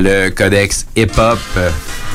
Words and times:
le 0.00 0.30
codex 0.30 0.86
hip-hop, 0.96 1.38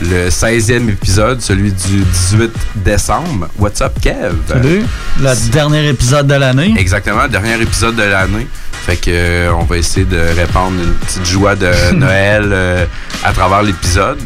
le 0.02 0.30
16e 0.30 0.90
épisode, 0.90 1.42
celui 1.42 1.72
du 1.72 2.00
18 2.04 2.52
décembre. 2.78 3.48
What's 3.60 3.82
up, 3.82 3.94
Kev? 4.02 4.34
Salut. 4.48 4.84
Le 5.22 5.52
dernier 5.52 5.88
épisode 5.90 6.28
de 6.28 6.34
l'année. 6.36 6.74
Exactement, 6.78 7.28
dernier 7.28 7.62
épisode 7.62 7.96
de 7.96 8.04
l'année. 8.04 8.48
Fait 8.86 8.98
que 8.98 9.10
euh, 9.10 9.52
on 9.54 9.64
va 9.64 9.78
essayer 9.78 10.06
de 10.06 10.20
répandre 10.36 10.76
une 10.84 10.94
petite 10.94 11.26
joie 11.26 11.56
de 11.56 11.72
Noël 11.94 12.50
euh, 12.52 12.86
à 13.24 13.32
travers 13.34 13.64
l'épisode. 13.64 14.20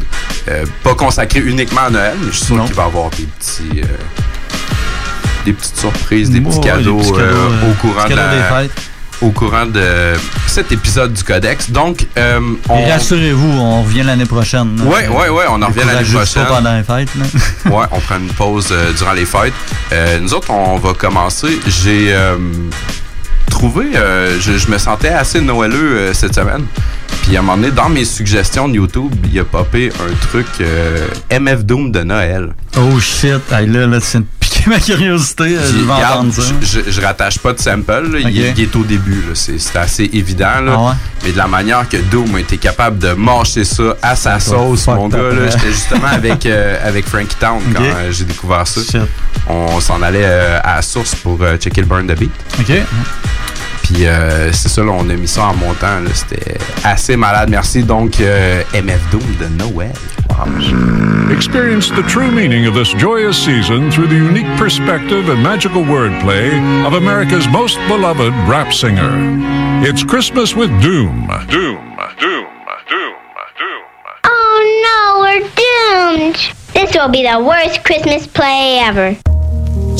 Euh, 0.48 0.64
pas 0.82 0.94
consacré 0.94 1.40
uniquement 1.40 1.82
à 1.86 1.90
Noël, 1.90 2.14
mais 2.20 2.30
je 2.32 2.36
suis 2.36 2.46
sûr 2.46 2.64
qu'il 2.64 2.74
va 2.74 2.82
y 2.82 2.86
avoir 2.86 3.10
des 3.10 3.24
petits. 3.38 3.80
des 5.46 5.52
petites 5.52 5.76
surprises, 5.78 6.30
des 6.30 6.40
petits 6.40 6.60
cadeaux, 6.60 6.96
des 6.98 7.02
petits 7.02 7.12
cadeaux, 7.12 7.70
au 7.70 7.74
courant 7.80 8.08
de 8.08 8.14
la- 8.14 8.34
des 8.62 8.68
fêtes. 8.68 8.89
Au 9.22 9.30
courant 9.30 9.66
de 9.66 10.14
cet 10.46 10.72
épisode 10.72 11.12
du 11.12 11.22
Codex. 11.22 11.70
Donc, 11.70 12.06
euh, 12.16 12.40
on, 12.68 12.86
rassurez-vous, 12.88 13.58
on 13.58 13.82
revient 13.82 14.02
l'année 14.02 14.24
prochaine. 14.24 14.76
là. 14.78 14.84
Ouais, 14.84 15.08
ouais, 15.08 15.28
ouais, 15.28 15.44
on 15.50 15.60
en 15.62 15.66
revient 15.66 15.82
l'année 15.86 16.08
prochaine. 16.08 16.44
pas 16.44 16.56
pendant 16.56 16.76
les 16.76 16.82
fêtes. 16.82 17.10
ouais, 17.66 17.86
on 17.92 18.00
prend 18.00 18.16
une 18.18 18.32
pause 18.32 18.68
euh, 18.70 18.92
durant 18.92 19.12
les 19.12 19.26
fêtes. 19.26 19.52
Euh, 19.92 20.18
nous 20.20 20.32
autres, 20.34 20.50
on 20.50 20.76
va 20.76 20.94
commencer. 20.94 21.58
J'ai 21.66 22.14
trouvé, 23.50 23.86
je, 24.40 24.56
je 24.56 24.70
me 24.70 24.78
sentais 24.78 25.08
assez 25.08 25.40
noëleux 25.40 26.12
cette 26.14 26.34
semaine. 26.34 26.64
Puis 27.22 27.36
à 27.36 27.40
un 27.40 27.42
moment 27.42 27.56
donné, 27.58 27.72
dans 27.72 27.88
mes 27.90 28.04
suggestions 28.04 28.68
de 28.68 28.74
YouTube, 28.76 29.12
il 29.30 29.38
a 29.38 29.44
popé 29.44 29.90
un 30.00 30.14
truc 30.28 30.46
MF 31.30 31.64
Doom 31.64 31.92
de 31.92 32.00
Noël. 32.02 32.54
Oh 32.78 32.98
shit, 33.00 33.40
là, 33.50 33.60
là, 33.66 34.00
tu 34.00 34.06
ma 34.66 34.78
curiosité. 34.78 35.44
euh, 35.56 35.66
Je 35.66 35.84
vais 35.84 35.92
regarde, 35.92 36.18
entendre 36.18 36.34
ça. 36.34 36.42
je, 36.60 36.66
je- 36.80 36.90
je 36.90 37.00
rattache 37.00 37.38
pas 37.38 37.52
de 37.52 37.60
sample, 37.60 38.16
il, 38.20 38.40
est 38.60 38.76
au 38.76 38.82
début, 38.84 39.24
c'est 39.34 39.76
assez 39.76 40.08
évident. 40.12 40.60
Là. 40.62 40.74
Ah 40.76 40.80
ouais? 40.88 40.92
Mais 41.24 41.32
de 41.32 41.36
la 41.38 41.46
manière 41.46 41.88
que 41.88 41.96
Doom 41.98 42.34
a 42.36 42.40
été 42.40 42.56
capable 42.58 42.98
de 42.98 43.12
mâcher 43.12 43.64
ça 43.64 43.94
à 44.02 44.16
sa 44.16 44.40
sauce, 44.40 44.86
mon 44.86 45.08
gars, 45.08 45.18
ouais. 45.18 45.50
j'étais 45.50 45.72
justement 45.72 46.08
avec, 46.08 46.46
euh, 46.46 46.76
avec 46.86 47.06
Frankie 47.06 47.36
Town 47.38 47.60
quand 47.74 47.82
euh, 47.82 48.10
j'ai 48.10 48.24
découvert 48.24 48.66
ça. 48.66 48.80
Shit. 48.80 49.00
On 49.48 49.80
s'en 49.80 50.00
allait 50.02 50.24
à 50.24 50.76
la 50.76 50.82
source 50.82 51.14
pour 51.14 51.38
checker 51.58 51.80
le 51.82 51.86
burn 51.86 52.06
de 52.06 52.14
beat. 52.14 52.30
OK. 52.58 52.72
Puis 53.92 54.06
euh, 54.06 54.52
c'est 54.52 54.68
ça, 54.68 54.82
là, 54.82 54.92
on 54.92 55.08
a 55.10 55.14
mis 55.14 55.26
ça 55.28 55.46
en 55.46 55.54
montant. 55.54 56.00
là. 56.00 56.10
C'était 56.14 56.56
assez 56.84 57.16
malade. 57.16 57.48
Merci. 57.50 57.82
Donc, 57.82 58.20
euh, 58.20 58.62
MF 58.74 59.00
Doom 59.10 59.20
de 59.40 59.46
Noël. 59.64 59.92
Wow. 60.28 61.32
Experience 61.32 61.90
the 61.90 62.02
true 62.08 62.30
meaning 62.30 62.66
of 62.66 62.74
this 62.74 62.94
joyous 62.98 63.34
season 63.36 63.90
through 63.90 64.06
the 64.08 64.14
unique 64.14 64.46
perspective 64.56 65.28
and 65.28 65.42
magical 65.42 65.82
wordplay 65.82 66.50
of 66.86 66.94
America's 66.94 67.46
most 67.48 67.78
beloved 67.88 68.32
rap 68.48 68.72
singer. 68.72 69.10
It's 69.82 70.04
Christmas 70.04 70.54
with 70.54 70.70
Doom. 70.80 71.28
Doom, 71.48 71.96
Doom, 72.20 72.46
Doom, 72.88 73.14
Doom. 73.58 73.82
Oh 74.24 74.82
no, 74.86 75.20
we're 75.20 76.20
doomed. 76.20 76.36
This 76.74 76.94
will 76.94 77.08
be 77.10 77.22
the 77.22 77.42
worst 77.42 77.82
Christmas 77.84 78.26
play 78.26 78.78
ever. 78.82 79.16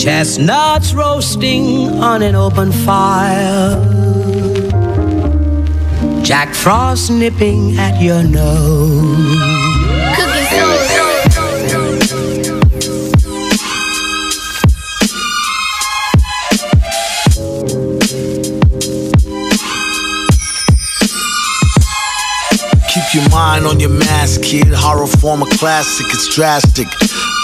Chestnuts 0.01 0.95
roasting 0.95 1.91
on 2.01 2.23
an 2.23 2.35
open 2.35 2.73
fire. 2.73 3.77
Jack 6.23 6.55
Frost 6.55 7.11
nipping 7.11 7.77
at 7.77 8.01
your 8.01 8.23
nose. 8.23 9.37
Keep 22.89 23.15
your 23.15 23.29
mind 23.29 23.67
on 23.67 23.79
your 23.79 23.91
mask, 23.91 24.41
kid. 24.41 24.69
Horror 24.69 25.07
form 25.07 25.43
a 25.43 25.47
classic, 25.59 26.07
it's 26.09 26.35
drastic. 26.35 26.89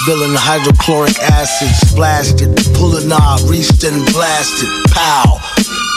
Villain 0.07 0.39
hydrochloric 0.39 1.19
acid, 1.19 1.67
splashed 1.83 2.39
it. 2.39 2.55
Pull 2.79 2.95
a 2.95 3.03
knob, 3.11 3.43
reached 3.51 3.83
and 3.83 4.07
blasted. 4.15 4.71
Pow. 4.95 5.43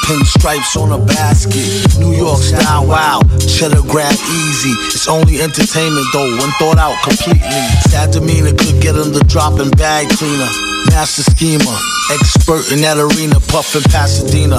Pinstripes 0.09 0.74
on 0.81 0.90
a 0.90 0.97
basket. 0.97 1.62
New 2.02 2.18
York 2.18 2.42
style, 2.42 2.90
wow. 2.90 3.22
Cheddar 3.38 3.86
grab 3.86 4.09
easy. 4.09 4.74
It's 4.90 5.06
only 5.06 5.46
entertainment 5.46 6.09
though, 6.09 6.25
when 6.42 6.50
thought 6.58 6.81
out 6.81 6.98
completely. 7.06 7.62
Sad 7.86 8.09
demeanor 8.09 8.58
could 8.58 8.81
get 8.81 8.98
him 8.98 9.14
the 9.14 9.22
drop 9.30 9.62
and 9.62 9.69
bag 9.78 10.09
cleaner. 10.18 10.50
Master 10.90 11.22
schemer, 11.30 11.78
expert 12.09 12.66
in 12.74 12.81
that 12.81 12.98
arena, 12.98 13.38
puffin' 13.53 13.86
Pasadena. 13.94 14.58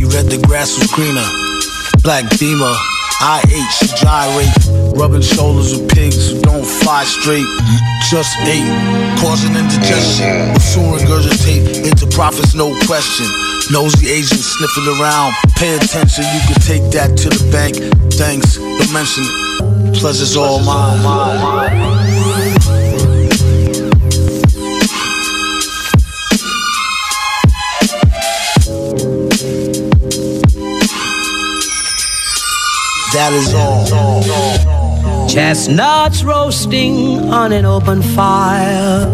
You 0.00 0.08
read 0.08 0.32
the 0.32 0.40
grass 0.40 0.80
was 0.80 0.88
greener. 0.96 1.28
Black 2.00 2.24
Beamer, 2.40 2.72
IH 3.20 4.00
gyrate, 4.00 4.96
rubbing 4.96 5.20
shoulders 5.20 5.78
with 5.78 5.90
pigs 5.92 6.30
who 6.30 6.40
don't 6.40 6.64
fly 6.64 7.04
straight. 7.04 7.44
Just 8.08 8.34
ate, 8.48 8.64
causing 9.20 9.54
indigestion. 9.54 10.58
Soon 10.58 10.96
regurgitate 10.96 11.84
into 11.86 12.06
profits, 12.06 12.54
no 12.54 12.72
question. 12.86 13.26
Nosy 13.70 14.08
agents 14.08 14.56
sniffing 14.56 14.88
around. 14.98 15.34
Pay 15.56 15.76
attention, 15.76 16.24
you 16.32 16.40
can 16.48 16.60
take 16.62 16.84
that 16.92 17.16
to 17.18 17.28
the 17.28 17.50
bank. 17.52 17.76
Thanks, 18.14 18.56
don't 18.56 18.92
mention 18.92 19.24
it. 19.24 19.94
Pleasure's 20.00 20.36
all 20.36 20.58
mine. 20.64 22.19
That 33.12 33.32
is 33.32 33.52
all. 33.54 35.28
Chestnuts 35.28 36.22
roasting 36.22 37.28
on 37.32 37.52
an 37.52 37.64
open 37.64 38.02
fire. 38.02 39.06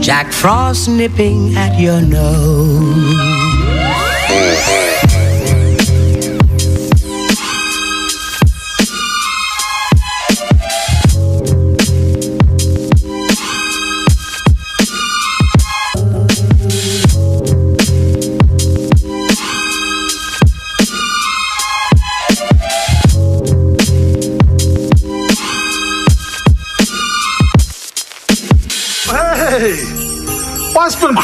Jack 0.00 0.32
Frost 0.32 0.88
nipping 0.88 1.56
at 1.56 1.80
your 1.80 2.00
nose. 2.00 2.94
Mm-hmm. 4.28 4.87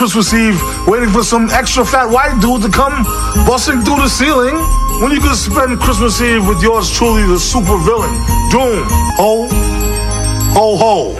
Christmas 0.05 0.35
Eve 0.35 0.61
waiting 0.87 1.09
for 1.09 1.23
some 1.23 1.49
extra 1.49 1.83
fat 1.83 2.05
white 2.05 2.39
dude 2.39 2.61
to 2.61 2.69
come 2.69 3.05
busting 3.49 3.81
through 3.81 3.97
the 3.97 4.09
ceiling 4.09 4.53
when 5.01 5.11
you 5.11 5.19
could 5.19 5.35
spend 5.35 5.81
Christmas 5.81 6.21
Eve 6.21 6.47
with 6.47 6.61
yours 6.63 6.93
truly, 6.93 7.23
the 7.25 7.39
super 7.39 7.79
villain, 7.81 8.13
Doom? 8.53 8.85
Oh, 9.17 9.49
oh, 9.49 10.77
ho, 10.77 10.77
ho, 10.77 10.77
ho. 10.77 11.17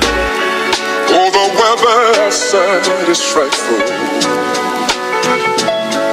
Oh, 1.17 1.29
the 1.33 1.47
weather 1.57 2.21
outside 2.29 3.09
is 3.09 3.25
frightful, 3.25 3.81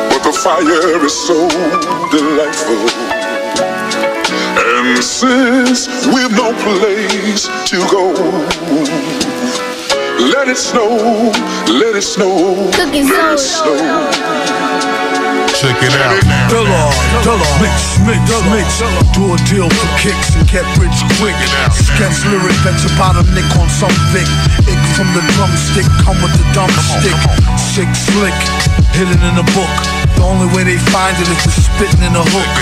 but 0.08 0.24
the 0.24 0.32
fire 0.32 1.04
is 1.04 1.12
so 1.12 1.50
delightful. 2.08 2.88
And 4.64 5.04
since 5.04 6.08
we've 6.08 6.32
no 6.32 6.56
place 6.64 7.52
to 7.68 7.78
go, 7.92 9.21
let 10.22 10.48
it 10.48 10.58
snow, 10.58 11.34
let 11.66 11.96
it 11.98 12.06
snow, 12.06 12.70
Cooking 12.78 13.10
let 13.10 13.34
it 13.34 13.40
snow. 13.40 13.74
Check 15.58 15.78
it 15.82 15.94
out. 15.98 16.18
Dilla, 16.50 16.90
Dilla, 17.22 17.50
mix, 17.62 17.98
mix, 18.06 18.22
mix. 18.54 18.82
Do 19.14 19.34
a 19.34 19.38
deal 19.50 19.70
for 19.70 19.90
kicks 19.98 20.34
and 20.38 20.46
get 20.50 20.66
rich 20.78 20.94
quick. 21.18 21.38
Sketch 21.74 22.22
lyric, 22.30 22.54
bet 22.66 22.78
your 22.82 22.94
bottom 22.98 23.26
nick 23.34 23.46
on 23.58 23.70
some 23.70 23.94
Vic. 24.14 24.26
Ick 24.66 24.82
from 24.98 25.10
the 25.14 25.22
drumstick, 25.38 25.86
come 26.06 26.18
with 26.22 26.34
the 26.38 26.46
dumb 26.54 26.72
stick. 26.98 27.18
Sick 27.58 27.90
slick, 27.94 28.38
hidden 28.94 29.22
in 29.22 29.36
a 29.38 29.46
book. 29.54 29.76
The 30.18 30.24
only 30.26 30.50
way 30.54 30.64
they 30.66 30.78
find 30.90 31.18
it 31.18 31.30
is 31.30 31.42
to 31.46 31.52
spitting 31.54 32.06
in 32.06 32.14
a 32.14 32.26
hook. 32.26 32.54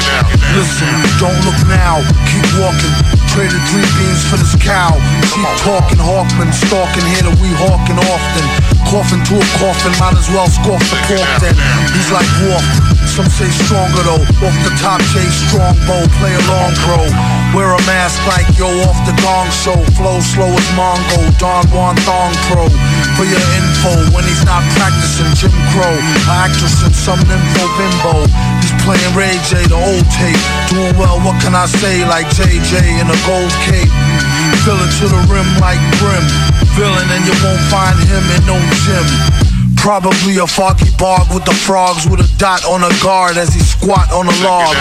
Listen, 0.56 0.88
don't 1.19 1.39
look 1.44 1.59
now, 1.67 2.00
keep 2.27 2.47
walking. 2.59 3.19
Traded 3.34 3.62
three 3.70 3.86
beans 3.96 4.26
for 4.26 4.38
this 4.38 4.56
cow. 4.58 4.98
Keep 5.31 5.48
talking, 5.62 6.02
Hawkman, 6.02 6.52
stalking 6.52 7.06
here 7.14 7.24
that 7.24 7.38
we 7.40 7.50
hawking 7.56 8.02
often. 8.02 8.46
Coughing 8.90 9.22
to 9.30 9.38
a 9.38 9.48
coffin, 9.62 9.94
might 10.02 10.18
as 10.18 10.28
well 10.34 10.50
scoff 10.50 10.81
the 10.90 10.98
cork 11.06 11.30
then. 11.38 11.54
He's 11.94 12.10
like 12.10 12.26
Wolf, 12.42 12.66
Some 13.07 13.30
say 13.30 13.48
stronger 13.51 14.04
though. 14.04 14.24
Off 14.44 14.57
the 14.63 14.74
top, 14.80 15.00
J 15.12 15.24
strong 15.31 15.75
bow, 15.88 16.04
play 16.19 16.34
along, 16.36 16.75
bro. 16.84 17.04
Wear 17.56 17.72
a 17.74 17.81
mask 17.88 18.19
like 18.28 18.48
yo 18.57 18.68
off 18.88 19.00
the 19.07 19.16
gong 19.24 19.50
show. 19.51 19.78
Flow 19.96 20.19
slow 20.19 20.51
as 20.51 20.68
Mongo, 20.75 21.19
Don 21.40 21.63
Juan 21.72 21.96
Thong 22.04 22.34
Pro. 22.48 22.68
For 23.16 23.25
your 23.25 23.42
info, 23.57 23.94
when 24.16 24.24
he's 24.28 24.44
not 24.46 24.62
practicing 24.78 25.31
Jim 25.36 25.56
Crow, 25.74 25.98
actress 26.30 26.84
in 26.84 26.94
some 26.94 27.19
nympho 27.25 27.66
bimbo. 27.80 28.28
He's 28.62 28.75
playing 28.84 29.13
Ray 29.16 29.36
J, 29.48 29.68
the 29.68 29.80
old 29.80 30.06
tape. 30.13 30.40
Doing 30.69 30.95
well, 31.00 31.18
what 31.24 31.42
can 31.42 31.56
I 31.56 31.66
say? 31.66 32.06
Like 32.06 32.28
JJ 32.36 33.02
in 33.02 33.07
a 33.10 33.19
gold 33.25 33.54
cape. 33.66 33.92
Fill 34.63 34.80
it 34.80 34.92
to 35.00 35.06
the 35.07 35.22
rim 35.31 35.50
like 35.63 35.81
brim. 35.98 36.24
Villain, 36.78 37.07
and 37.12 37.25
you 37.25 37.36
won't 37.44 37.63
find 37.68 37.98
him 38.07 38.24
in 38.38 38.42
no 38.45 38.57
gym. 38.86 39.49
Probably 39.80 40.38
a 40.38 40.46
foggy 40.46 40.92
bog 41.00 41.31
with 41.34 41.46
the 41.48 41.56
frogs 41.56 42.04
with 42.04 42.20
a 42.20 42.30
dot 42.38 42.68
on 42.68 42.84
a 42.84 42.92
guard 43.02 43.40
as 43.40 43.56
he 43.56 43.64
squat 43.64 44.12
on 44.12 44.28
a 44.28 44.36
log. 44.44 44.76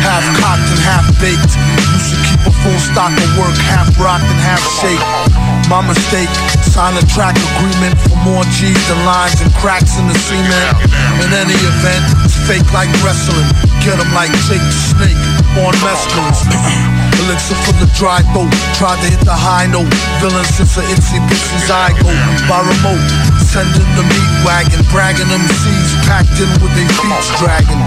Half 0.00 0.24
cocked 0.40 0.68
and 0.72 0.80
half 0.80 1.04
baked. 1.20 1.52
Used 1.92 2.16
to 2.16 2.18
keep 2.24 2.40
a 2.48 2.52
full 2.64 2.80
stock 2.80 3.12
of 3.12 3.30
work, 3.36 3.54
half 3.68 3.92
rocked 4.00 4.24
and 4.24 4.40
half 4.40 4.64
shake. 4.80 5.04
My 5.68 5.84
mistake, 5.84 6.32
sign 6.64 6.96
a 6.96 7.04
track 7.12 7.36
agreement 7.36 7.92
for 8.08 8.16
more 8.24 8.40
G's 8.56 8.80
than 8.88 9.04
lines 9.04 9.36
and 9.44 9.52
cracks 9.60 10.00
in 10.00 10.08
the 10.08 10.16
cement. 10.16 10.80
In 11.20 11.30
any 11.36 11.58
event, 11.68 12.08
it's 12.24 12.40
fake 12.48 12.64
like 12.72 12.88
wrestling. 13.04 13.52
Get 13.84 14.00
'em 14.00 14.08
like 14.16 14.32
Jake 14.48 14.64
the 14.64 14.80
Snake 14.96 15.22
on 15.60 15.76
mescalines. 15.84 16.40
Elixir 17.20 17.58
for 17.68 17.76
the 17.76 17.88
dry 18.00 18.24
throat. 18.32 18.48
Tried 18.80 18.96
to 19.04 19.08
hit 19.12 19.20
the 19.28 19.36
high 19.36 19.66
note. 19.68 19.92
Villain 20.24 20.46
since 20.56 20.74
the 20.74 20.82
itsy 20.88 21.20
bitsy 21.28 21.58
zygote. 21.68 22.16
By 22.48 22.64
remote, 22.64 23.04
sending 23.48 23.88
the 23.96 24.04
meat 24.04 24.30
wagon. 24.44 24.80
Bragging 24.92 25.28
them 25.28 25.44
seeds 25.60 25.92
packed 26.04 26.36
in 26.40 26.50
with 26.60 26.72
their 26.76 26.88
feet 27.00 27.28
dragging. 27.40 27.80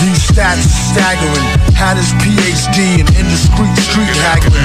These 0.00 0.30
stats 0.30 0.70
staggering. 0.90 1.46
Had 1.74 1.96
his 1.96 2.10
PhD 2.22 3.00
in 3.00 3.06
indiscreet 3.18 3.76
street 3.78 4.16
haggling. 4.26 4.58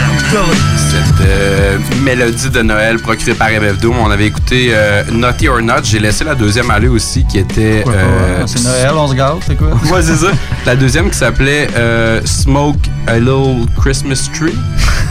Cette 0.92 1.22
euh, 1.22 1.78
mélodie 2.04 2.50
de 2.50 2.62
Noël 2.62 3.00
procurée 3.00 3.36
par 3.36 3.50
MF 3.50 3.78
Doom, 3.80 3.98
on 4.00 4.10
avait 4.12 4.26
écouté 4.28 4.70
euh, 4.72 5.04
Naughty 5.12 5.48
or 5.48 5.62
Not. 5.62 5.84
J'ai 5.84 6.00
laissé 6.00 6.24
la 6.24 6.36
deuxième 6.36 6.70
aller 6.72 6.88
aussi 6.88 7.26
qui 7.26 7.40
était. 7.40 7.84
Euh, 7.88 8.44
c'est 8.46 8.64
Noël, 8.64 8.92
on 8.96 9.08
se 9.08 9.14
gâte, 9.16 9.38
c'est 9.46 9.56
quoi? 9.56 9.70
Ouais, 9.92 10.02
c'est 10.02 10.16
ça. 10.16 10.28
La 10.66 10.76
deuxième 10.76 11.10
qui 11.10 11.18
s'appelait 11.18 11.68
euh, 11.76 12.22
Smoke 12.26 12.80
a 13.08 13.20
Little 13.20 13.66
Christmas 13.80 14.30
Tree. 14.34 14.56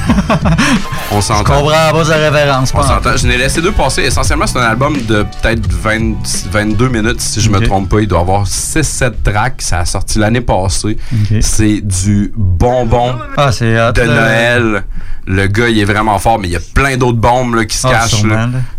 on 1.13 1.17
Je 1.21 1.27
s'entend. 1.27 1.45
comprends 1.45 1.93
pas 1.93 2.05
sa 2.05 2.17
référence. 2.17 2.73
On 2.75 2.83
s'entend. 2.83 3.17
Je 3.17 3.27
n'ai 3.27 3.37
laissé 3.37 3.61
deux 3.61 3.73
passer. 3.73 4.03
Essentiellement, 4.03 4.47
c'est 4.47 4.59
un 4.59 4.63
album 4.63 4.95
de 5.03 5.23
peut-être 5.25 5.67
20 5.71 6.49
22 6.51 6.89
minutes, 6.89 7.21
si 7.21 7.41
je 7.41 7.51
me 7.51 7.59
Ok. 7.59 7.65
trompe 7.65 7.89
pas. 7.91 8.01
Il 8.01 8.09
doit 8.09 8.21
avoir 8.21 8.47
6-7 8.47 9.13
tracks. 9.23 9.61
Ça 9.63 9.81
a 9.81 9.85
sorti 9.85 10.19
l'année 10.19 10.41
passée. 10.41 10.97
C'est 11.41 11.81
du 11.81 12.33
bonbon 12.37 13.15
Ah, 13.37 13.51
de. 13.51 14.03
Noël. 14.07 14.85
Le 15.25 15.47
gars, 15.47 15.69
il 15.69 15.79
est 15.79 15.85
vraiment 15.85 16.19
fort, 16.19 16.41
mais 16.41 16.49
il 16.49 16.53
y 16.53 16.57
a 16.57 16.61
plein 16.75 16.97
d'autres 16.97 17.19
bombes 17.19 17.55
là, 17.55 17.65
qui 17.65 17.77
se 17.77 17.87
Ah, 17.87 17.91
cachent. 17.93 18.25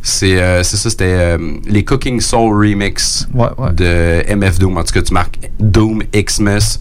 C'est 0.01 0.41
euh, 0.41 0.61
c'est 0.63 0.75
ça, 0.75 0.89
c'était 0.89 1.05
euh, 1.07 1.37
les 1.65 1.85
Cooking 1.85 2.19
Soul 2.19 2.53
Remix 2.57 3.29
Ouais, 3.33 3.47
ouais. 3.57 3.71
de 3.71 4.23
MF 4.35 4.59
Doom. 4.59 4.77
En 4.77 4.83
tout 4.83 4.91
cas, 4.93 5.01
tu 5.01 5.13
marques 5.13 5.39
Doom 5.61 6.03
Xmas. 6.13 6.79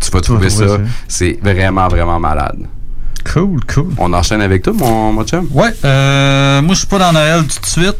Tu 0.00 0.10
vas 0.10 0.20
trouver 0.20 0.50
ça. 0.50 0.78
C'est 1.08 1.38
vraiment, 1.42 1.88
vraiment 1.88 2.20
malade. 2.20 2.58
Cool, 3.32 3.60
cool. 3.72 3.92
On 3.98 4.12
enchaîne 4.12 4.40
avec 4.40 4.62
toi, 4.62 4.72
mon, 4.76 5.12
mon 5.12 5.24
chum? 5.24 5.48
Ouais, 5.50 5.74
euh, 5.84 6.62
moi 6.62 6.74
je 6.74 6.78
suis 6.80 6.86
pas 6.86 6.98
dans 6.98 7.12
Noël 7.12 7.44
tout 7.44 7.60
de 7.60 7.66
suite. 7.66 7.98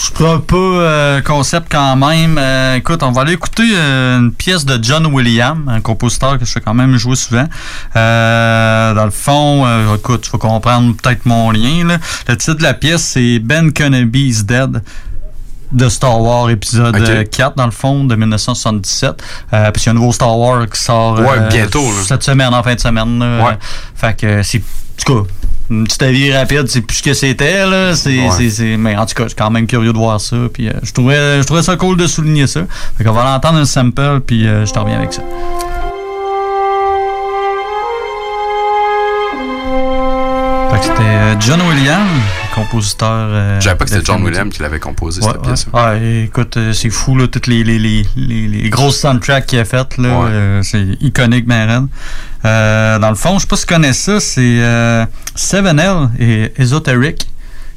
Je 0.00 0.12
prends 0.12 0.34
un 0.34 0.40
peu 0.40 0.78
euh, 0.80 1.20
concept 1.22 1.66
quand 1.72 1.96
même. 1.96 2.38
Euh, 2.38 2.76
écoute, 2.76 3.02
on 3.02 3.10
va 3.10 3.22
aller 3.22 3.32
écouter 3.32 3.64
euh, 3.74 4.18
une 4.18 4.32
pièce 4.32 4.64
de 4.64 4.78
John 4.80 5.06
Williams, 5.06 5.60
un 5.66 5.80
compositeur 5.80 6.38
que 6.38 6.44
je 6.44 6.52
fais 6.52 6.60
quand 6.60 6.74
même 6.74 6.96
jouer 6.96 7.16
souvent. 7.16 7.46
Euh, 7.96 8.94
dans 8.94 9.04
le 9.04 9.10
fond, 9.10 9.66
écoute, 9.96 10.20
tu 10.22 10.30
vas 10.30 10.38
comprendre 10.38 10.94
peut-être 10.94 11.26
mon 11.26 11.50
lien. 11.50 11.84
Là. 11.84 11.98
Le 12.28 12.36
titre 12.36 12.58
de 12.58 12.62
la 12.62 12.74
pièce, 12.74 13.02
c'est 13.02 13.40
Ben 13.40 13.72
Kennedy's 13.72 14.44
Dead 14.44 14.82
de 15.72 15.88
Star 15.88 16.20
Wars 16.20 16.48
épisode 16.50 16.96
Ok. 16.96 17.08
euh, 17.08 17.24
4 17.24 17.56
dans 17.56 17.66
le 17.66 17.70
fond 17.72 18.04
de 18.04 18.14
1977 18.14 19.22
euh, 19.52 19.70
puis 19.70 19.82
il 19.82 19.86
y 19.86 19.88
a 19.88 19.92
un 19.92 19.94
nouveau 19.94 20.12
Star 20.12 20.36
Wars 20.38 20.66
qui 20.68 20.80
sort 20.80 21.18
Ouais, 21.20 21.26
euh, 21.38 21.48
bientôt, 21.48 21.84
cette 22.06 22.22
semaine 22.22 22.54
en 22.54 22.62
fin 22.62 22.74
de 22.74 22.80
semaine 22.80 23.18
là. 23.18 23.44
Ouais. 23.44 23.58
fait 23.94 24.18
que 24.18 24.42
c'est 24.42 24.58
en 24.58 25.04
tout 25.04 25.22
cas 25.24 25.28
une 25.70 25.84
petite 25.84 26.02
avis 26.02 26.32
rapide 26.34 26.64
c'est 26.68 26.80
plus 26.80 26.96
ce 26.96 27.02
que 27.02 27.12
c'était 27.12 27.66
là 27.66 27.94
c'est 27.94 28.18
Ouais. 28.28 28.48
c'est- 28.50 28.76
mais 28.78 28.96
en 28.96 29.04
tout 29.04 29.14
cas 29.14 29.24
je 29.24 29.28
suis 29.28 29.36
quand 29.36 29.50
même 29.50 29.66
curieux 29.66 29.92
de 29.92 29.98
voir 29.98 30.18
ça 30.20 30.36
puis 30.52 30.68
euh, 30.68 30.72
je 30.82 30.92
trouvais 30.92 31.38
je 31.40 31.44
trouvais 31.44 31.62
ça 31.62 31.76
cool 31.76 31.96
de 31.98 32.06
souligner 32.06 32.46
ça 32.46 32.62
fait 32.96 33.04
qu'on 33.04 33.12
va 33.12 33.24
l'entendre 33.24 33.58
un 33.58 33.64
sample 33.66 34.20
puis 34.26 34.44
je 34.44 34.70
te 34.72 34.78
reviens 34.78 34.96
avec 34.98 35.12
ça 35.12 35.22
fait 40.70 40.78
que 40.80 40.84
c'était 40.84 41.36
John 41.40 41.60
Williams 41.62 42.08
compositeur 42.58 43.08
euh, 43.10 43.58
Je 43.60 43.64
savais 43.64 43.76
pas 43.76 43.84
que 43.84 43.90
c'était 43.90 44.04
John. 44.04 44.22
Williams 44.22 44.52
qui 44.54 44.62
l'avait 44.62 44.78
composé, 44.80 45.20
Ouais, 45.22 45.28
cette 45.32 45.42
pièce. 45.42 45.66
Ouais, 45.72 46.22
écoute, 46.24 46.56
euh, 46.56 46.72
c'est 46.72 46.90
fou, 46.90 47.16
là, 47.16 47.26
toutes 47.28 47.46
les, 47.46 47.64
les, 47.64 47.78
les, 47.78 48.06
les, 48.16 48.48
les 48.48 48.70
grosses 48.70 48.98
soundtracks 49.00 49.46
qu'il 49.46 49.58
a 49.58 49.64
faites, 49.64 49.96
là, 49.98 50.08
Ouais. 50.20 50.28
euh, 50.30 50.62
c'est 50.62 50.86
iconique, 51.00 51.46
raide. 51.48 51.86
Euh, 52.44 52.98
dans 52.98 53.08
le 53.10 53.14
fond, 53.16 53.34
je 53.38 53.42
sais 53.42 53.46
pas 53.48 53.56
si 53.56 53.66
tu 53.66 53.74
connais 53.74 53.92
ça, 53.92 54.20
c'est 54.20 54.40
euh, 54.62 55.04
7L 55.36 56.10
et 56.20 56.52
Esoteric. 56.56 57.26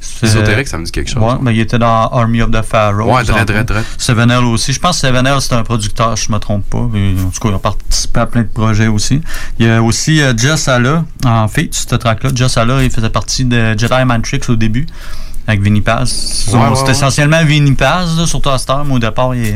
C'est- 0.04 0.26
Ésotérique, 0.26 0.66
ça 0.68 0.78
me 0.78 0.84
dit 0.84 0.90
quelque 0.90 1.08
chose. 1.10 1.22
Ben, 1.40 1.52
il 1.52 1.60
était 1.60 1.78
dans 1.78 2.08
Army 2.08 2.42
of 2.42 2.50
the 2.50 2.62
Pharaoh. 2.62 3.14
Ouais, 3.14 3.22
très, 3.24 3.44
très, 3.44 3.64
très. 3.64 3.82
7L 3.98 4.44
aussi. 4.44 4.72
Je 4.72 4.80
pense 4.80 5.00
que 5.00 5.06
7L, 5.06 5.40
c'est 5.40 5.54
un 5.54 5.62
producteur, 5.62 6.16
je 6.16 6.30
me 6.32 6.38
trompe 6.38 6.68
pas. 6.68 6.88
Et, 6.94 7.14
en 7.20 7.30
tout 7.30 7.40
cas, 7.40 7.48
il 7.50 7.54
a 7.54 7.58
participé 7.58 8.20
à 8.20 8.26
plein 8.26 8.42
de 8.42 8.48
projets 8.48 8.88
aussi. 8.88 9.20
Il 9.58 9.66
y 9.66 9.70
a 9.70 9.80
aussi 9.82 10.20
euh, 10.20 10.36
Just 10.36 10.68
Allah, 10.68 11.04
en 11.24 11.46
fait, 11.48 11.68
ce 11.72 11.94
track-là. 11.94 12.30
Just 12.34 12.58
Allah, 12.58 12.82
il 12.82 12.90
faisait 12.90 13.10
partie 13.10 13.44
de 13.44 13.78
Jedi 13.78 14.04
Matrix 14.04 14.40
au 14.48 14.56
début, 14.56 14.86
avec 15.46 15.62
Vinny 15.62 15.80
Paz. 15.80 16.46
Ouais, 16.52 16.58
ouais, 16.58 16.74
C'était 16.74 16.90
essentiellement 16.92 17.44
Vinny 17.44 17.72
Paz, 17.72 18.18
là, 18.18 18.26
surtout 18.26 18.50
à 18.50 18.58
Star, 18.58 18.84
mais 18.84 18.94
au 18.94 18.98
départ, 18.98 19.34
il, 19.34 19.46
il 19.46 19.54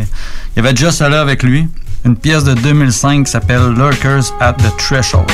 y 0.56 0.58
avait 0.60 0.74
Just 0.76 1.02
Allah 1.02 1.20
avec 1.20 1.42
lui. 1.42 1.66
Une 2.04 2.16
pièce 2.16 2.44
de 2.44 2.54
2005 2.54 3.24
qui 3.24 3.30
s'appelle 3.32 3.70
Lurkers 3.76 4.32
at 4.40 4.52
the 4.52 4.76
Threshold. 4.78 5.28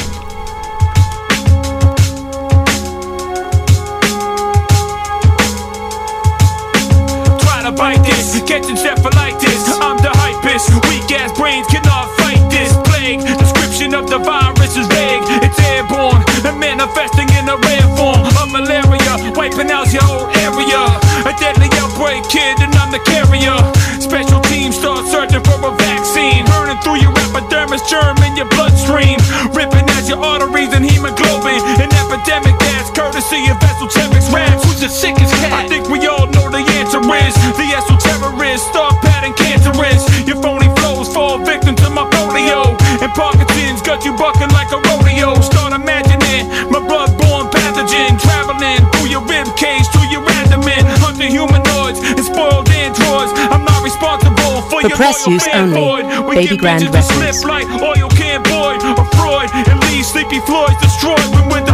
Bite 8.52 8.62
this, 8.62 8.82
catching 8.82 8.93
encephalitis. 8.93 9.81
I'm 9.81 9.96
the 9.99 10.12
hypest, 10.12 10.69
weak 10.88 11.10
ass 11.12 11.32
brains 11.38 11.66
cannot 11.69 12.08
fight 12.19 12.43
this 12.50 12.72
plague. 12.88 13.20
Description 13.38 13.94
of 13.94 14.08
the 14.08 14.19
virus 14.19 14.76
is 14.76 14.87
vague, 14.88 15.22
it's 15.43 15.58
airborne 15.72 16.22
and 16.44 16.58
manifesting 16.58 17.28
in 17.38 17.49
a 17.49 17.56
rare 17.56 17.88
form 17.96 18.20
of 18.40 18.50
malaria, 18.52 19.32
wiping 19.35 19.71
out 19.71 19.92
your 19.92 20.02
whole 20.02 20.28
area. 20.37 20.82
A 21.25 21.32
deadly 21.38 21.68
outbreak, 21.80 22.25
kid, 22.28 22.61
and 22.61 22.75
I'm 22.76 22.90
the 22.90 23.00
carrier. 23.06 23.56
Special 24.00 24.40
teams 24.50 24.76
start 24.76 25.06
searching 25.06 25.42
for 25.44 25.59
a 25.64 25.73
vaccine, 25.76 26.44
burning 26.47 26.80
through 26.82 27.00
your 27.00 27.14
epidermis, 27.30 27.82
germ 27.88 28.16
in 28.26 28.37
your 28.37 28.49
bloodstream, 28.52 29.16
ripping 29.54 29.88
at 29.97 30.09
your 30.09 30.21
arteries 30.21 30.73
and 30.75 30.85
hemoglobin. 30.85 31.61
An 31.80 31.88
epidemic 31.88 32.59
that's 32.61 32.90
courtesy 32.92 33.49
of 33.49 33.56
esoteric 33.62 34.25
rats. 34.28 34.64
Who's 34.64 34.80
the 34.80 34.88
sickest 34.88 35.32
cat? 35.40 35.52
I 35.52 35.68
think 35.68 35.88
we 35.88 36.04
all 36.06 36.26
know 36.26 36.50
the 36.50 36.61
answer 36.76 37.00
is 37.00 37.35
the 37.56 37.68
esoterrorist, 37.73 37.91
Parkinson's 43.14 43.83
got 43.83 44.04
you 44.04 44.12
bucking 44.16 44.50
like 44.50 44.71
a 44.73 44.81
rodeo. 44.88 45.35
Start 45.40 45.73
imagining 45.73 46.49
my 46.73 46.81
blood-borne 46.81 47.49
pathogen 47.52 48.19
traveling 48.21 48.81
through 48.97 49.09
your 49.12 49.23
rib 49.28 49.47
cage 49.57 49.87
to 49.92 50.00
your 50.11 50.25
abdomen. 50.40 50.83
Hunting 51.04 51.31
humanoids 51.31 52.00
and 52.00 52.25
spoiled 52.25 52.69
androids. 52.71 53.33
I'm 53.52 53.64
not 53.64 53.83
responsible 53.85 54.62
for, 54.69 54.81
For 54.81 54.88
your 54.88 54.97
press 54.97 55.26
loyal 55.26 55.35
use 55.37 55.49
only. 55.52 55.76
fanboy. 55.76 56.28
We 56.28 56.35
Baby 56.37 56.57
Grand 56.57 56.83
bitches 56.85 57.07
slip 57.12 57.21
Records. 57.21 57.45
like 57.45 57.69
oil 57.83 58.09
can 58.16 58.42
Boyd 58.42 58.81
or 58.99 59.04
Freud 59.16 59.49
and 59.69 59.78
leave 59.90 60.07
sleepy 60.07 60.40
Floyd's 60.49 60.78
destroyed 60.81 61.23
when 61.37 61.49
we're 61.52 61.66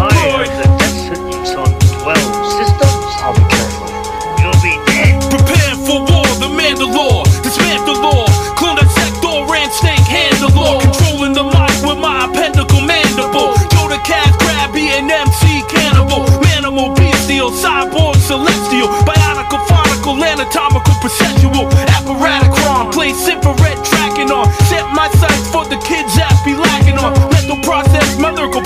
grabby 14.78 14.88
and 14.98 15.10
MC 15.10 15.62
cannibal, 15.68 16.24
manimal, 16.42 16.94
bestial, 16.96 17.50
cyborg, 17.50 18.16
celestial, 18.16 18.88
bionical, 19.04 19.64
phonical, 19.66 20.22
anatomical, 20.22 20.94
processual, 21.02 21.68
apparatocron, 21.96 22.92
place 22.92 23.28
infrared 23.28 23.84
tracking 23.84 24.30
on, 24.30 24.46
set 24.68 24.86
my 24.94 25.08
sights 25.18 25.50
for 25.50 25.64
the 25.66 25.76
kids 25.82 26.14
that 26.16 26.32
be 26.44 26.54
lacking 26.54 26.98
on, 26.98 27.12
mental 27.30 27.58
process, 27.62 28.18
my 28.18 28.30
lyrical 28.30 28.62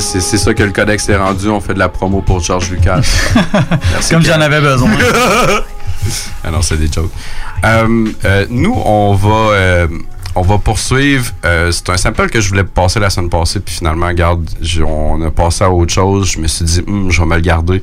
C'est 0.00 0.20
ça 0.20 0.54
que 0.54 0.62
le 0.62 0.72
codex 0.72 1.08
est 1.08 1.16
rendu. 1.16 1.48
On 1.48 1.60
fait 1.60 1.74
de 1.74 1.78
la 1.78 1.88
promo 1.88 2.20
pour 2.20 2.40
George 2.40 2.70
Lucas. 2.70 3.00
Merci, 3.92 4.12
Comme 4.12 4.22
j'en 4.22 4.40
avais 4.40 4.60
besoin. 4.60 4.90
ah 6.44 6.50
non, 6.50 6.62
c'est 6.62 6.76
des 6.76 6.90
jokes. 6.90 7.10
Euh, 7.64 8.06
euh, 8.24 8.46
nous, 8.50 8.74
on 8.84 9.14
va, 9.14 9.54
euh, 9.54 9.88
on 10.34 10.42
va 10.42 10.58
poursuivre. 10.58 11.32
C'est 11.42 11.88
un 11.90 11.96
sample 11.96 12.28
que 12.28 12.40
je 12.40 12.48
voulais 12.48 12.64
passer 12.64 13.00
la 13.00 13.10
semaine 13.10 13.30
passée, 13.30 13.60
puis 13.60 13.74
finalement, 13.76 14.10
on 14.86 15.22
a 15.22 15.30
passé 15.30 15.64
à 15.64 15.70
autre 15.70 15.92
chose. 15.92 16.32
Je 16.32 16.38
me 16.38 16.46
suis 16.46 16.64
dit, 16.64 16.84
Hum, 16.86 17.10
je 17.10 17.20
vais 17.20 17.26
me 17.26 17.34
le 17.34 17.40
garder. 17.40 17.82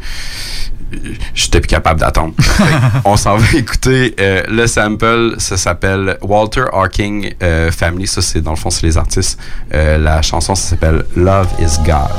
J'étais 1.34 1.60
plus 1.60 1.68
capable 1.68 2.00
d'attendre. 2.00 2.34
On 3.06 3.18
s'en 3.18 3.38
va 3.38 3.58
écouter 3.58 4.16
euh, 4.20 4.44
le 4.48 4.68
sample. 4.68 5.36
Ça 5.38 5.58
s'appelle 5.58 6.18
Walter 6.22 6.66
Hawking 6.72 7.34
euh, 7.42 7.72
Family. 7.72 8.08
Ça, 8.08 8.22
c'est 8.22 8.42
dans 8.42 8.52
le 8.52 8.58
fond, 8.58 8.70
c'est 8.70 8.86
les 8.86 8.98
artistes. 8.98 9.40
Euh, 9.74 9.98
la 9.98 10.22
chanson, 10.22 10.56
ça 10.56 10.70
s'appelle 10.70 11.06
Love 11.16 11.48
is 11.60 11.78
God. 11.86 12.10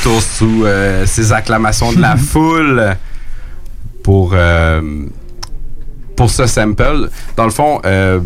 Retour 0.00 0.22
sous 0.22 0.64
euh, 0.64 1.04
ces 1.06 1.32
acclamations 1.32 1.92
de 1.92 2.00
la 2.00 2.16
foule 2.16 2.96
pour, 4.02 4.32
euh, 4.34 5.06
pour 6.16 6.30
ce 6.30 6.46
sample. 6.46 7.10
Dans 7.36 7.44
le 7.44 7.50
fond, 7.50 7.80
euh, 7.84 8.20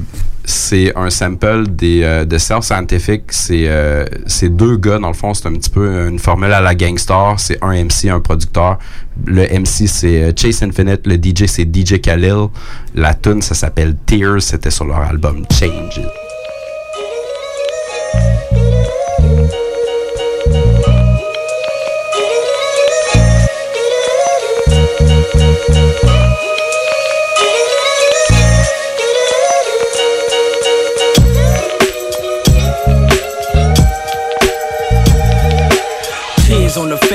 c'est 0.44 0.96
un 0.96 1.10
sample 1.10 1.66
des, 1.68 2.24
de 2.26 2.38
Self 2.38 2.64
Scientific. 2.64 3.22
C'est 3.32 4.48
deux 4.50 4.76
gars, 4.76 4.98
dans 4.98 5.08
le 5.08 5.14
fond, 5.14 5.34
c'est 5.34 5.48
un 5.48 5.54
petit 5.54 5.70
peu 5.70 6.08
une 6.08 6.18
formule 6.18 6.52
à 6.52 6.60
la 6.60 6.74
Gangstar. 6.74 7.40
C'est 7.40 7.58
un 7.62 7.72
MC, 7.72 8.08
un 8.08 8.20
producteur. 8.20 8.78
Le 9.24 9.42
MC, 9.42 9.88
c'est 9.88 10.38
Chase 10.38 10.62
Infinite. 10.62 11.06
Le 11.06 11.16
DJ, 11.16 11.46
c'est 11.46 11.64
DJ 11.64 12.00
Khalil. 12.00 12.48
La 12.94 13.14
tune, 13.14 13.42
ça 13.42 13.54
s'appelle 13.54 13.96
Tears. 14.06 14.42
C'était 14.42 14.70
sur 14.70 14.84
leur 14.84 15.00
album 15.00 15.44
Change 15.50 15.96
It. 15.96 16.23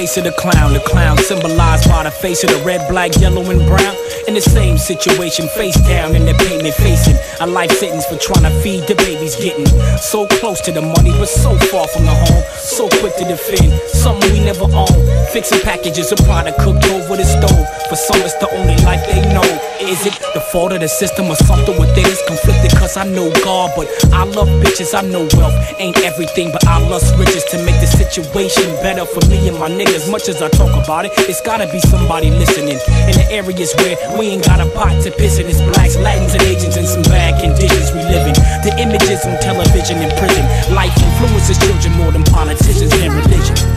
Face 0.09 0.17
of 0.17 0.23
the 0.23 0.41
clown. 0.41 0.73
The 0.73 0.79
clown 0.79 1.17
symbolized 1.17 1.87
by 1.87 2.03
the 2.03 2.09
face 2.09 2.43
of 2.43 2.49
the 2.49 2.57
red, 2.65 2.87
black, 2.89 3.15
yellow, 3.19 3.43
and 3.51 3.61
brown. 3.67 3.95
In 4.27 4.33
the 4.33 4.41
same 4.41 4.77
situation, 4.77 5.47
face 5.49 5.79
down 5.81 6.15
in 6.15 6.25
the 6.25 6.33
pavement, 6.33 6.73
facing 6.75 7.17
a 7.39 7.45
life 7.45 7.71
sentence 7.71 8.05
for 8.05 8.17
trying 8.17 8.43
to 8.43 8.53
feed 8.61 8.87
the 8.87 8.95
babies. 8.95 9.35
Getting 9.35 9.67
so 9.97 10.25
close 10.41 10.61
to 10.61 10.71
the 10.71 10.81
money, 10.81 11.11
but 11.11 11.29
so 11.29 11.55
far 11.69 11.87
from 11.87 12.05
the 12.05 12.15
home. 12.25 12.43
So 12.57 12.89
quick 13.01 13.15
to 13.17 13.25
defend 13.25 13.73
something 13.93 14.31
we 14.33 14.39
never 14.39 14.65
own. 14.65 14.97
Fixing 15.29 15.61
packages 15.61 16.11
of 16.11 16.17
product 16.25 16.57
cooked 16.59 16.85
over 16.89 17.15
the 17.15 17.25
stove. 17.25 17.65
For 17.89 17.95
some, 17.95 18.21
it's 18.21 18.33
the 18.41 18.49
only 18.53 18.77
life 18.85 19.05
they 19.05 19.21
know. 19.33 19.45
Is 19.81 20.05
it 20.05 20.13
the 20.33 20.41
fault 20.51 20.73
of 20.73 20.81
the 20.81 20.87
system 20.87 21.25
or 21.25 21.35
something 21.35 21.73
within 21.79 22.05
us 22.05 22.21
conflicted? 22.27 22.77
Cause 22.77 22.97
I 22.97 23.05
know 23.05 23.33
God, 23.43 23.73
but 23.75 23.87
I 24.13 24.25
love 24.25 24.49
bitches. 24.61 24.93
I 24.93 25.01
know 25.01 25.25
wealth 25.37 25.57
ain't 25.79 25.97
everything, 26.05 26.51
but 26.51 26.65
I 26.67 26.77
lust 26.89 27.17
riches 27.17 27.43
to 27.51 27.57
make 27.65 27.79
the 27.81 27.87
situation 27.87 28.69
better 28.85 29.05
for 29.05 29.25
me 29.29 29.47
and 29.49 29.57
my 29.57 29.69
niggas. 29.69 29.98
As 29.99 30.09
much 30.09 30.29
as 30.29 30.41
I 30.41 30.47
talk 30.47 30.71
about 30.81 31.03
it, 31.03 31.11
it's 31.27 31.41
gotta 31.41 31.67
be 31.73 31.79
somebody 31.81 32.29
listening. 32.29 32.79
In 33.11 33.19
the 33.19 33.27
areas 33.29 33.75
where 33.75 33.97
we 34.17 34.27
ain't 34.27 34.45
got 34.45 34.61
a 34.61 34.69
pot 34.71 34.95
to 35.03 35.11
piss 35.11 35.39
in, 35.39 35.45
it's 35.47 35.59
blacks, 35.59 35.97
Latins, 35.97 36.33
and 36.33 36.41
Asians 36.43 36.77
in 36.77 36.87
some 36.87 37.01
bad 37.03 37.35
conditions 37.41 37.91
we 37.91 37.99
live 38.07 38.25
in. 38.25 38.33
The 38.63 38.73
images 38.79 39.25
on 39.25 39.37
television 39.41 39.97
and 39.97 40.11
prison. 40.15 40.45
Life 40.73 40.95
influences 40.95 41.59
children 41.59 41.91
more 41.97 42.13
than 42.13 42.23
politicians 42.23 42.93
and 42.93 43.13
religion. 43.13 43.68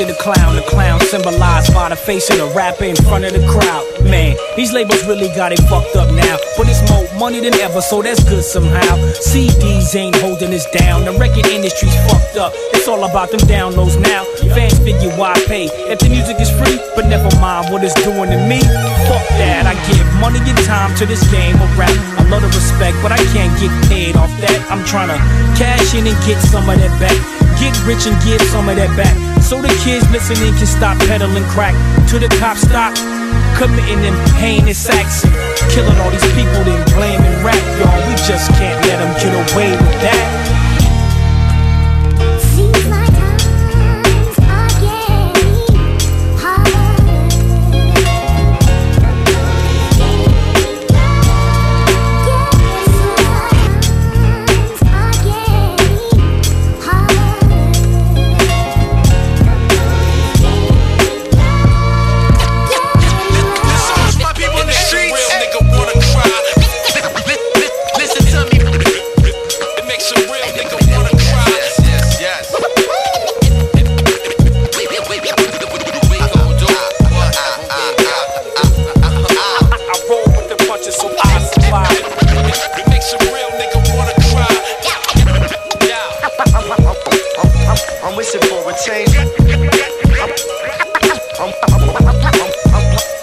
Of 0.00 0.08
the 0.08 0.14
clown, 0.14 0.56
the 0.56 0.62
clown 0.62 0.98
symbolized 1.00 1.74
by 1.74 1.88
the 1.88 1.96
face 1.96 2.30
of 2.30 2.38
the 2.38 2.46
rapper 2.56 2.84
in 2.84 2.96
front 2.96 3.24
of 3.24 3.32
the 3.32 3.44
crowd. 3.48 3.84
Man, 4.08 4.36
these 4.56 4.72
labels 4.72 5.04
really 5.04 5.28
got 5.36 5.52
it 5.52 5.60
fucked 5.68 5.96
up 5.96 6.08
now, 6.14 6.36
but 6.56 6.68
it's 6.68 6.80
more 6.88 7.04
money 7.18 7.40
than 7.40 7.54
ever, 7.60 7.80
so 7.80 8.00
that's 8.00 8.22
good 8.24 8.42
somehow. 8.42 8.96
CDs 9.20 9.94
ain't 9.94 10.16
holding 10.16 10.54
us 10.54 10.64
down, 10.72 11.04
the 11.04 11.12
record 11.12 11.46
industry's 11.46 11.94
fucked 12.08 12.36
up. 12.36 12.52
It's 12.72 12.88
all 12.88 13.04
about 13.04 13.30
them 13.30 13.40
downloads 13.44 14.00
now. 14.00 14.24
Fans 14.54 14.78
figure 14.78 15.12
why 15.20 15.34
pay 15.46 15.66
if 15.90 15.98
the 15.98 16.08
music 16.08 16.40
is 16.40 16.50
free, 16.56 16.80
but 16.96 17.06
never 17.06 17.28
mind 17.40 17.68
what 17.72 17.84
it's 17.84 17.94
doing 18.00 18.30
to 18.30 18.40
me. 18.48 18.60
Fuck 19.04 19.26
that, 19.36 19.68
I 19.68 19.74
give 19.90 20.06
money 20.20 20.40
and 20.40 20.58
time 20.64 20.96
to 20.96 21.04
this 21.04 21.22
game 21.30 21.60
of 21.60 21.68
rap. 21.76 21.92
I 22.16 22.24
love 22.30 22.42
the 22.42 22.48
respect, 22.48 22.96
but 23.02 23.12
I 23.12 23.20
can't 23.36 23.52
get 23.60 23.72
paid 23.90 24.16
off 24.16 24.32
that. 24.40 24.58
I'm 24.70 24.84
trying 24.86 25.12
to 25.12 25.18
cash 25.60 25.94
in 25.94 26.06
and 26.06 26.16
get 26.24 26.40
some 26.40 26.68
of 26.68 26.78
that 26.78 26.94
back. 27.00 27.39
Get 27.58 27.74
rich 27.88 28.06
and 28.06 28.16
give 28.22 28.40
some 28.52 28.68
of 28.68 28.76
that 28.76 28.92
back. 28.96 29.16
So 29.42 29.60
the 29.60 29.72
kids 29.82 30.04
listening 30.12 30.54
can 30.54 30.66
stop 30.66 30.98
peddling 31.08 31.44
crack. 31.50 31.74
To 32.12 32.18
the 32.18 32.28
cops 32.38 32.62
stop 32.62 32.94
committing 33.56 34.00
them 34.02 34.14
heinous 34.36 34.88
acts. 34.88 35.24
Killing 35.72 35.96
all 35.98 36.10
these 36.10 36.32
people 36.36 36.62
then 36.62 36.84
blaming 36.94 37.36
rap, 37.44 37.60
y'all. 37.80 37.98
We 38.08 38.14
just 38.20 38.52
can't 38.60 38.78
let 38.86 39.00
them 39.00 39.12
get 39.18 39.32
away 39.32 39.70
with 39.72 40.00
that. 40.04 40.59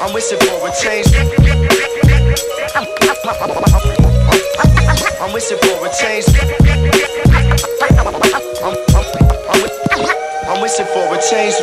I'm 0.07 0.13
wishing 0.13 0.39
for 0.39 0.65
a 0.65 0.71
change. 0.71 1.07
I'm 5.19 5.33
wishing 5.33 5.57
for 5.57 5.85
a 5.85 5.89
change. 5.99 6.25
I'm, 8.63 8.75
I'm, 8.95 9.11
I'm, 9.49 9.61
I'm 10.47 10.61
wishing 10.61 10.85
for 10.85 11.13
a 11.13 11.19
change. 11.29 11.55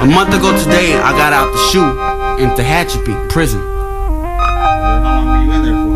A 0.00 0.06
month 0.06 0.34
ago 0.34 0.58
today, 0.58 0.94
I 0.96 1.12
got 1.12 1.34
out 1.34 1.52
the 1.52 1.58
shoe 1.70 2.13
in 2.38 2.50
Tehachapi 2.58 3.14
prison. 3.30 3.60
How 3.60 5.00
long 5.02 5.26
were 5.28 5.44
you 5.44 5.52
in 5.52 5.62
there 5.62 5.78
for? 5.78 5.94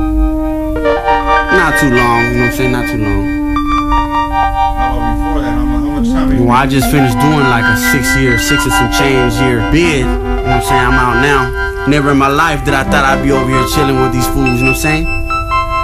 Not 1.50 1.80
too 1.80 1.90
long, 1.90 2.18
you 2.30 2.38
know 2.38 2.46
what 2.46 2.50
I'm 2.50 2.56
saying? 2.56 2.72
Not 2.72 2.86
too 2.86 2.98
long. 3.02 3.24
How 4.78 4.94
before 4.94 5.40
that? 5.42 5.54
How 5.58 5.64
much 5.64 6.08
time? 6.08 6.46
Well, 6.46 6.56
I 6.56 6.66
just 6.66 6.90
finished 6.90 7.18
doing 7.18 7.46
like 7.50 7.64
a 7.64 7.76
six 7.76 8.14
year, 8.16 8.38
six 8.38 8.62
and 8.62 8.72
some 8.72 8.92
change 8.94 9.34
year 9.42 9.58
bid. 9.72 10.06
You 10.06 10.06
know 10.06 10.42
what 10.42 10.48
I'm 10.48 10.62
saying? 10.62 10.86
I'm 10.86 10.94
out 10.94 11.22
now. 11.22 11.86
Never 11.88 12.12
in 12.12 12.18
my 12.18 12.28
life 12.28 12.64
did 12.64 12.74
I 12.74 12.84
thought 12.84 13.04
I'd 13.04 13.24
be 13.24 13.32
over 13.32 13.48
here 13.48 13.66
chilling 13.74 14.00
with 14.00 14.12
these 14.12 14.26
fools, 14.28 14.60
you 14.60 14.68
know 14.68 14.76
what 14.76 14.84
I'm 14.84 15.04
saying? 15.04 15.06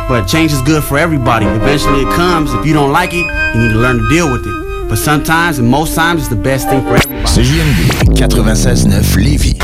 But 0.07 0.27
change 0.27 0.53
is 0.53 0.61
good 0.63 0.85
for 0.85 0.99
everybody. 0.99 1.47
Eventually 1.47 2.03
it 2.03 2.13
comes. 2.15 2.53
If 2.53 2.67
you 2.67 2.75
don't 2.75 2.93
like 2.93 3.11
it, 3.13 3.25
you 3.55 3.61
need 3.63 3.73
to 3.73 3.81
learn 3.81 3.99
to 3.99 4.09
deal 4.09 4.31
with 4.31 4.47
it. 4.47 4.89
But 4.89 4.99
sometimes, 4.99 5.59
and 5.59 5.67
most 5.67 5.95
times, 5.95 6.21
it's 6.21 6.29
the 6.29 6.37
best 6.37 6.69
thing 6.69 6.83
for 6.83 6.95
everybody. 6.95 7.25
CJMD 7.25 8.13
96.9 8.15 9.17
Lévis. 9.25 9.64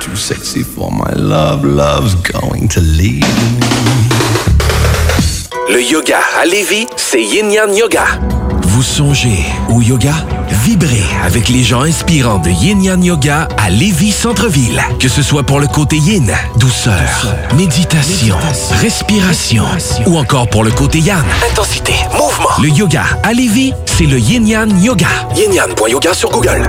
Too 0.00 0.14
sexy 0.16 0.62
for 0.62 0.90
my 0.92 1.10
love, 1.16 1.64
love's 1.64 2.14
going 2.16 2.68
to 2.68 2.80
leave 2.80 3.24
Le 5.70 5.80
yoga 5.82 6.18
à 6.38 6.44
Lévis, 6.44 6.86
c'est 6.96 7.22
Yin 7.22 7.50
Yang 7.50 7.74
Yoga. 7.74 8.04
Vous 8.64 8.82
songez 8.82 9.46
au 9.70 9.80
yoga? 9.80 10.12
Vibrez 10.64 11.02
avec 11.24 11.48
les 11.48 11.62
gens 11.62 11.80
inspirants 11.80 12.38
de 12.38 12.50
Yin 12.50 12.82
Yang 12.82 13.04
Yoga 13.04 13.48
à 13.56 13.70
Lévis 13.70 14.12
Centre-Ville. 14.12 14.82
Que 15.00 15.08
ce 15.08 15.22
soit 15.22 15.42
pour 15.42 15.58
le 15.58 15.68
côté 15.68 15.96
yin, 15.96 16.30
douceur, 16.58 17.34
méditation, 17.56 18.36
respiration, 18.82 19.64
ou 20.06 20.18
encore 20.18 20.48
pour 20.50 20.64
le 20.64 20.70
côté 20.70 20.98
yang, 20.98 21.24
Intensité, 21.50 21.94
mouvement. 22.12 22.50
le 22.60 22.68
yoga 22.68 23.04
à 23.22 23.32
Lévis, 23.32 23.72
c'est 23.86 24.04
le 24.06 24.18
Yin 24.18 24.46
Yang 24.46 24.82
Yoga. 24.82 25.08
Yin-Yang.yoga 25.34 26.12
sur 26.12 26.30
Google. 26.30 26.68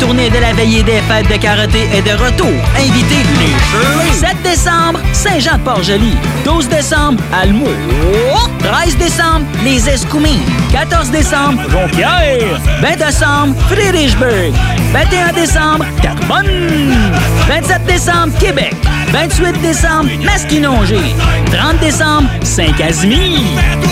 Tournée 0.00 0.30
de 0.30 0.38
la 0.38 0.52
veillée 0.52 0.82
des 0.82 1.00
fêtes 1.02 1.28
de 1.28 1.36
karaté 1.36 1.88
est 1.92 2.02
de 2.02 2.12
retour. 2.12 2.52
Invitez 2.76 3.22
les 3.38 3.54
Shirley. 3.68 4.12
7 4.12 4.42
décembre, 4.42 5.00
Saint-Jean-de-Port-Joli. 5.12 6.16
12 6.44 6.68
décembre, 6.68 7.20
Almo. 7.32 7.66
13 8.62 8.96
décembre, 8.96 9.44
les 9.64 9.88
Escoumins. 9.88 10.38
14 10.72 11.10
décembre, 11.10 11.62
Jonquière. 11.70 12.60
20 12.80 12.96
décembre, 12.96 13.54
Friedrichsburg. 13.68 14.52
21 14.92 15.32
décembre, 15.32 15.84
Carbonne. 16.00 16.46
27 17.48 17.84
décembre, 17.86 18.32
Québec. 18.38 18.76
28 19.12 19.62
décembre, 19.62 20.10
Masquinongé. 20.22 20.98
30 21.50 21.80
décembre, 21.80 22.28
Saint-Casimir. 22.42 23.40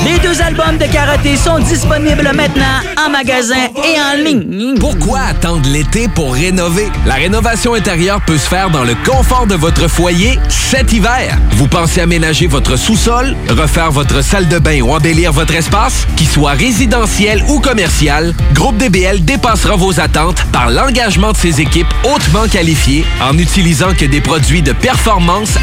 Les 0.05 0.19
deux 0.19 0.43
albums 0.43 0.77
de 0.79 0.85
karaté 0.93 1.37
sont 1.37 1.59
disponibles 1.59 2.31
maintenant 2.35 2.83
en 3.05 3.11
magasin 3.11 3.55
et 3.77 3.99
en 3.99 4.23
ligne. 4.23 4.75
Pourquoi 4.79 5.21
attendre 5.21 5.67
l'été 5.71 6.09
pour 6.09 6.35
rénover? 6.35 6.89
La 7.07 7.15
rénovation 7.15 7.75
intérieure 7.75 8.21
peut 8.27 8.37
se 8.37 8.49
faire 8.49 8.69
dans 8.71 8.85
le 8.85 8.95
confort 9.07 9.47
de 9.47 9.55
votre 9.55 9.89
foyer 9.89 10.39
cet 10.49 10.93
hiver. 10.93 11.39
Vous 11.53 11.67
pensez 11.67 12.03
aménager 12.03 12.47
votre 12.47 12.77
sous-sol, 12.77 13.35
refaire 13.49 13.91
votre 13.91 14.23
salle 14.23 14.49
de 14.49 14.59
bain 14.59 14.83
ou 14.83 14.93
embellir 14.93 15.33
votre 15.33 15.55
espace? 15.55 16.07
Qu'il 16.17 16.29
soit 16.29 16.53
résidentiel 16.53 17.43
ou 17.49 17.61
commercial, 17.61 18.35
Groupe 18.53 18.77
DBL 18.77 19.25
dépassera 19.25 19.77
vos 19.77 19.99
attentes 19.99 20.45
par 20.53 20.71
l'engagement 20.71 21.33
de 21.33 21.37
ses 21.39 21.61
équipes 21.61 21.93
hautement 22.05 22.47
qualifiées 22.51 23.05
en 23.23 23.39
utilisant 23.39 23.95
que 23.99 24.05
des 24.05 24.21
produits 24.21 24.63
de 24.63 24.73
performance 24.73 25.06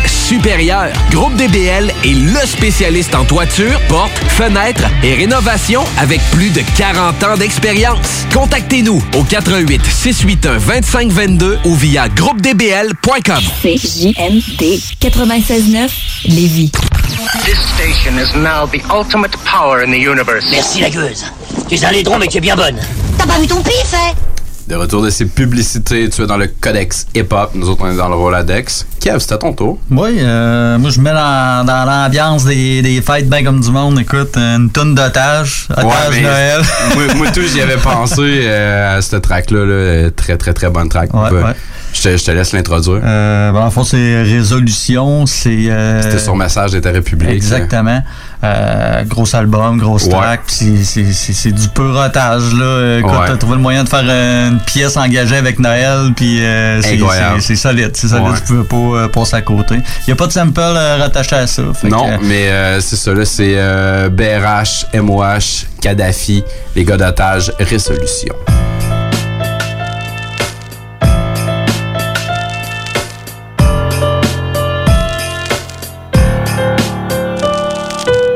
supérieure. 0.07 0.93
Groupe 1.11 1.35
DBL 1.35 1.91
est 2.05 2.13
le 2.13 2.47
spécialiste 2.47 3.13
en 3.13 3.25
toiture, 3.25 3.77
portes, 3.89 4.17
fenêtres 4.29 4.85
et 5.03 5.15
rénovation 5.15 5.83
avec 5.97 6.21
plus 6.31 6.49
de 6.49 6.61
40 6.77 7.21
ans 7.23 7.37
d'expérience. 7.37 8.25
Contactez-nous 8.33 9.03
au 9.15 9.23
88 9.23 9.81
681 9.85 10.59
2522 10.59 11.59
ou 11.65 11.75
via 11.75 12.07
groupedbl.com. 12.07 13.43
CJMD 13.61 14.79
96.9 15.01 15.89
Lévis. 16.29 16.71
This 17.43 17.59
station 17.75 18.17
is 18.17 18.33
now 18.35 18.65
the 18.65 18.81
ultimate 18.89 19.35
power 19.43 19.83
in 19.83 19.91
the 19.91 19.99
universe. 19.99 20.45
Merci 20.51 20.79
la 20.81 20.89
gueuse. 20.89 21.25
Tu 21.67 21.75
es 21.75 21.83
un 21.83 21.91
laidron 21.91 22.17
mais 22.17 22.27
tu 22.27 22.37
es 22.37 22.41
bien 22.41 22.55
bonne. 22.55 22.79
T'as 23.17 23.27
pas 23.27 23.39
vu 23.39 23.47
ton 23.47 23.61
pif, 23.61 23.93
hein? 23.93 24.13
De 24.67 24.75
retour 24.75 25.01
de 25.03 25.09
ces 25.09 25.25
publicités, 25.25 26.07
tu 26.09 26.21
es 26.23 26.25
dans 26.25 26.37
le 26.37 26.47
codex 26.47 27.05
hip-hop, 27.13 27.51
nous 27.53 27.67
autres 27.69 27.81
on 27.83 27.91
est 27.91 27.97
dans 27.97 28.07
le 28.07 28.15
Roladex. 28.15 28.85
Kev, 29.01 29.19
c'était 29.19 29.33
à 29.33 29.37
ton 29.37 29.51
tour. 29.51 29.77
Oui, 29.91 30.15
euh, 30.19 30.77
moi 30.77 30.89
je 30.89 30.99
me 30.99 31.03
mets 31.03 31.11
dans, 31.13 31.65
dans 31.65 31.83
l'ambiance 31.85 32.45
des, 32.45 32.81
des 32.81 33.01
fêtes 33.01 33.29
bien 33.29 33.43
comme 33.43 33.59
du 33.59 33.69
monde. 33.71 33.99
Écoute, 33.99 34.37
une 34.37 34.69
tonne 34.69 34.95
d'otages, 34.95 35.67
otages 35.69 35.85
Ouais, 36.11 36.21
Noël. 36.21 36.61
moi, 36.95 37.03
moi, 37.15 37.27
tout, 37.31 37.41
j'y 37.41 37.59
avais 37.61 37.75
pensé 37.75 38.21
euh, 38.21 38.97
à 38.97 39.01
cette 39.01 39.21
track-là. 39.23 39.65
là. 39.65 40.11
Très, 40.11 40.37
très, 40.37 40.53
très 40.53 40.69
bonne 40.69 40.87
track. 40.87 41.13
Ouais, 41.13 41.29
ouais. 41.29 41.53
Je, 41.93 42.01
te, 42.01 42.17
je 42.17 42.23
te 42.25 42.31
laisse 42.31 42.51
l'introduire. 42.53 43.01
Euh, 43.03 43.51
ben, 43.51 43.59
en 43.61 43.69
fond, 43.71 43.83
c'est 43.83 44.23
résolution, 44.23 45.25
c'est. 45.27 45.49
euh, 45.69 46.01
C'était 46.01 46.19
sur 46.19 46.35
Message 46.35 46.71
d'État 46.71 46.89
République. 46.91 47.29
Exactement. 47.29 48.01
Euh, 48.43 49.03
gros 49.05 49.33
album, 49.35 49.77
grosse 49.77 50.05
Ouais. 50.05 50.11
track, 50.11 50.41
c'est- 50.47 51.51
du 51.51 51.67
pur 51.69 51.95
otage 51.95 52.53
là. 52.53 52.97
Écoute, 52.99 53.11
Ouais. 53.11 53.27
t'as 53.27 53.37
trouvé 53.37 53.55
le 53.55 53.61
moyen 53.61 53.83
de 53.83 53.89
faire 53.89 54.03
euh, 54.05 54.49
une 54.49 54.59
pièce 54.59 54.97
engagée 54.97 55.37
avec 55.37 55.59
Noël, 55.59 56.11
puis 56.15 56.39
c'est 56.81 56.97
solide, 57.55 57.91
c'est 57.95 58.07
solide. 58.07 58.27
Ouais. 58.27 58.37
Tu 58.45 58.53
peux 58.53 58.63
pas 58.63 59.07
passer 59.09 59.35
à 59.35 59.41
côté. 59.41 59.75
Il 60.07 60.09
y 60.09 60.13
a 60.13 60.15
pas 60.15 60.27
de 60.27 60.31
sample 60.31 60.59
rattaché 60.59 61.35
à 61.35 61.47
ça. 61.47 61.61
Non, 61.83 62.17
que, 62.17 62.25
mais 62.25 62.81
c'est 62.81 62.95
ça, 62.97 63.13
là, 63.13 63.23
c'est 63.23 63.55
BRH, 64.09 64.87
MOH, 64.93 65.67
Kadhafi, 65.79 66.43
les 66.75 66.83
gars 66.83 66.97
d'otage, 66.97 67.51
résolution. 67.59 68.33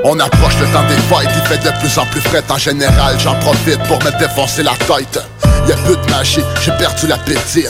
On 0.09 0.17
approche 0.21 0.57
le 0.61 0.67
temps 0.67 0.87
des 0.87 0.95
fights, 1.13 1.29
il 1.35 1.47
fait 1.49 1.57
de 1.57 1.79
plus 1.79 1.97
en 1.97 2.05
plus 2.05 2.21
frais 2.21 2.41
en 2.49 2.57
général, 2.57 3.19
j'en 3.19 3.35
profite 3.35 3.77
pour 3.89 4.01
me 4.05 4.17
défoncer 4.17 4.63
la 4.63 4.71
tête. 4.71 5.19
Y'a 5.67 5.75
plus 5.75 5.97
de 5.97 6.09
magie, 6.09 6.41
j'ai 6.63 6.71
perdu 6.71 7.07
l'appétit. 7.07 7.65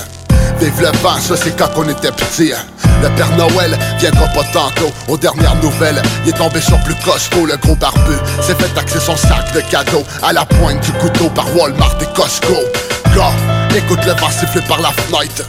Vive 0.59 0.79
le 0.79 0.95
vent, 0.99 1.17
ça 1.19 1.35
c'est 1.35 1.57
quand 1.57 1.71
on 1.77 1.89
était 1.89 2.11
petit. 2.11 2.53
Le 3.01 3.09
Père 3.15 3.31
Noël 3.37 3.75
viendra 3.97 4.27
pas 4.27 4.43
tantôt. 4.53 4.91
Aux 5.07 5.17
dernières 5.17 5.55
nouvelles, 5.63 5.99
il 6.25 6.29
est 6.29 6.33
tombé 6.33 6.61
sur 6.61 6.79
plus 6.81 6.95
costaud. 7.03 7.47
Le 7.47 7.57
gros 7.57 7.75
barbu 7.75 8.13
s'est 8.43 8.53
fait 8.53 8.69
taxer 8.75 8.99
son 8.99 9.17
sac 9.17 9.51
de 9.55 9.61
cadeaux 9.61 10.05
à 10.21 10.31
la 10.31 10.45
pointe 10.45 10.79
du 10.81 10.91
couteau 10.93 11.29
par 11.29 11.47
Walmart 11.55 11.97
et 12.01 12.15
Costco. 12.15 12.53
Gars, 13.15 13.33
écoute 13.75 14.05
le 14.05 14.11
vent 14.11 14.29
siffler 14.29 14.61
par 14.67 14.79
la 14.79 14.91
fenêtre. 14.91 15.43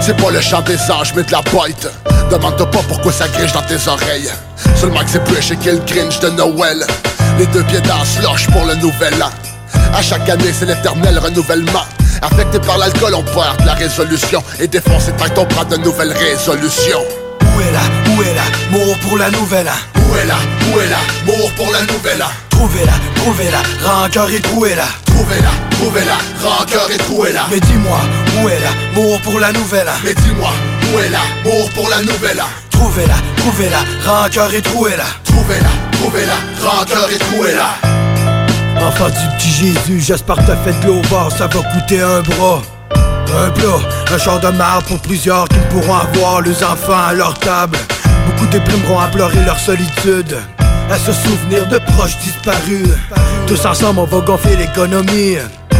C'est 0.00 0.16
pas 0.16 0.30
le 0.30 0.40
chant 0.40 0.62
des 0.62 0.78
anges, 0.90 1.12
mais 1.14 1.22
de 1.22 1.32
la 1.32 1.42
bête. 1.42 1.86
Demande-toi 2.30 2.70
pas 2.70 2.80
pourquoi 2.88 3.12
ça 3.12 3.28
griche 3.28 3.52
dans 3.52 3.62
tes 3.62 3.88
oreilles. 3.88 4.30
Seulement 4.76 5.00
que 5.00 5.10
c'est 5.10 5.24
Bush 5.24 5.50
et 5.50 5.56
qu'il 5.56 5.78
Grinch 5.84 6.20
de 6.20 6.30
Noël. 6.30 6.86
Les 7.38 7.46
deux 7.46 7.62
pieds 7.64 7.80
dans 7.82 8.04
slush 8.04 8.46
pour 8.48 8.64
le 8.64 8.74
nouvel 8.76 9.14
an. 9.22 9.30
À 9.94 10.02
chaque 10.02 10.28
année, 10.28 10.52
c'est 10.58 10.66
l'éternel 10.66 11.18
renouvellement. 11.18 11.84
Affecté 12.22 12.58
par 12.60 12.78
l'alcool, 12.78 13.14
on 13.14 13.22
perd 13.22 13.60
de 13.60 13.66
la 13.66 13.74
résolution. 13.74 14.42
Et 14.58 14.68
défoncé 14.68 15.12
tant 15.12 15.28
qu'on 15.34 15.46
prend 15.46 15.64
de 15.64 15.76
nouvelles 15.76 16.12
résolutions. 16.12 17.04
Où 17.56 17.60
est 17.60 17.72
là, 17.72 17.80
où 18.16 18.22
est 18.22 18.34
là, 18.34 18.42
mort 18.70 18.96
pour 18.98 19.18
la 19.18 19.30
nouvelle 19.30 19.70
Où 19.96 20.16
est 20.16 20.26
là, 20.26 20.36
où 20.72 20.80
est 20.80 20.88
là, 20.88 20.98
mort 21.26 21.50
pour 21.56 21.70
la 21.72 21.82
nouvelle 21.82 22.24
Trouvez-la, 22.60 22.92
trouvez-la, 23.14 23.62
rancœur 23.88 24.30
et 24.30 24.38
trouez-la 24.38 24.84
Trouvez-la, 25.06 25.50
trouvez-la, 25.70 26.18
rancœur 26.46 26.90
et 26.90 26.98
trouez-la 26.98 27.46
Mais 27.50 27.58
dis-moi, 27.58 27.98
où 28.36 28.48
est 28.50 28.60
là, 28.60 28.68
mort 28.94 29.18
pour 29.22 29.40
la 29.40 29.50
nouvelle. 29.50 29.88
Mais 30.04 30.12
dis-moi, 30.12 30.50
où 30.92 30.98
est 30.98 31.08
mort 31.42 31.70
pour 31.74 31.88
la 31.88 32.02
nouvelle. 32.02 32.42
Trouvez-la, 32.70 33.14
trouvez-la, 33.38 33.78
rancœur 34.04 34.52
et 34.52 34.60
trouez-la 34.60 35.04
Trouvez-la, 35.24 35.70
trouvez-la, 35.92 36.34
rancœur 36.62 37.08
et 37.10 37.16
trouez-la 37.16 38.86
Enfant 38.86 39.08
du 39.08 39.36
petit 39.38 39.48
Jésus, 39.48 40.00
j'espère 40.00 40.36
que 40.36 40.42
t'as 40.42 40.56
fait 40.56 40.78
de 40.82 40.86
l'eau 40.86 41.02
ça 41.30 41.46
va 41.46 41.62
coûter 41.62 42.02
un 42.02 42.20
bras. 42.20 42.60
Un 43.42 43.50
plat, 43.52 44.12
un 44.12 44.18
char 44.18 44.38
de 44.38 44.48
marbre 44.48 44.86
pour 44.86 45.00
plusieurs 45.00 45.48
qui 45.48 45.56
ne 45.56 45.80
pourront 45.80 45.96
avoir 45.96 46.42
les 46.42 46.62
enfants 46.62 47.06
à 47.08 47.14
leur 47.14 47.32
table. 47.38 47.78
Beaucoup 48.26 48.46
déprimeront 48.48 49.00
à 49.00 49.06
pleurer 49.06 49.42
leur 49.46 49.58
solitude, 49.58 50.36
à 50.90 50.98
se 50.98 51.12
souvenir 51.12 51.66
de 51.68 51.78
proches 51.78 52.18
disparus. 52.18 52.88
Tous 53.46 53.64
ensemble, 53.64 54.00
on 54.00 54.04
va 54.04 54.20
gonfler 54.20 54.56
l'économie. 54.56 55.36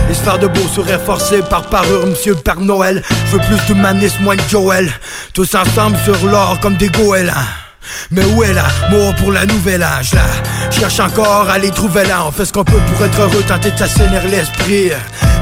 Et 0.08 0.38
de 0.40 0.46
beaux 0.48 0.68
sourires 0.74 1.00
forcés 1.02 1.40
par 1.42 1.62
parure, 1.62 2.06
monsieur 2.06 2.34
Père 2.34 2.60
Noël. 2.60 3.02
Je 3.26 3.36
veux 3.36 3.42
plus 3.42 3.66
d'humanisme, 3.66 4.22
moins 4.22 4.36
de 4.36 4.42
Joël. 4.48 4.90
Tous 5.34 5.54
ensemble 5.54 5.96
sur 6.04 6.26
l'or 6.26 6.58
comme 6.60 6.76
des 6.76 6.88
goélands. 6.88 7.69
Mais 8.10 8.24
où 8.24 8.42
est 8.42 8.52
la 8.52 8.66
mort 8.90 9.14
pour 9.16 9.32
la 9.32 9.46
nouvelle 9.46 9.82
âge 9.82 10.14
là? 10.14 10.22
Cherche 10.70 11.00
encore 11.00 11.48
à 11.48 11.58
les 11.58 11.70
trouver 11.70 12.04
là. 12.04 12.24
On 12.26 12.32
fait 12.32 12.44
ce 12.44 12.52
qu'on 12.52 12.64
peut 12.64 12.80
pour 12.92 13.04
être 13.04 13.20
heureux, 13.20 13.42
tenter 13.46 13.70
de 13.70 13.78
s'assainir 13.78 14.22
l'esprit. 14.28 14.90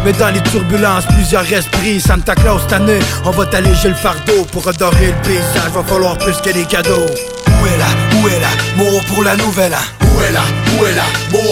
Mais 0.04 0.12
dans 0.12 0.30
les 0.30 0.42
turbulences, 0.42 1.06
plusieurs 1.06 1.50
esprits 1.52 2.00
Santa 2.00 2.34
Claus 2.34 2.62
cette 2.62 2.72
année, 2.72 3.00
on 3.24 3.30
va 3.30 3.46
t'alléger 3.46 3.88
le 3.88 3.94
fardeau 3.94 4.44
Pour 4.52 4.66
adorer 4.68 5.08
le 5.08 5.22
paysage, 5.22 5.70
va 5.74 5.82
falloir 5.82 6.16
plus 6.18 6.37
que 6.38 6.50
des 6.50 6.64
cadeaux. 6.64 7.06
Où 7.61 7.66
est 7.66 7.78
là, 7.78 7.87
où 8.22 8.28
est 8.28 8.40
là, 8.40 8.48
mort 8.76 9.04
pour 9.06 9.24
la 9.24 9.37
nouvelle 9.37 9.74
Où 10.18 10.22
est 10.22 10.33
là, 10.33 10.40
où 10.81 10.85
est 10.85 10.94
là, 10.94 11.04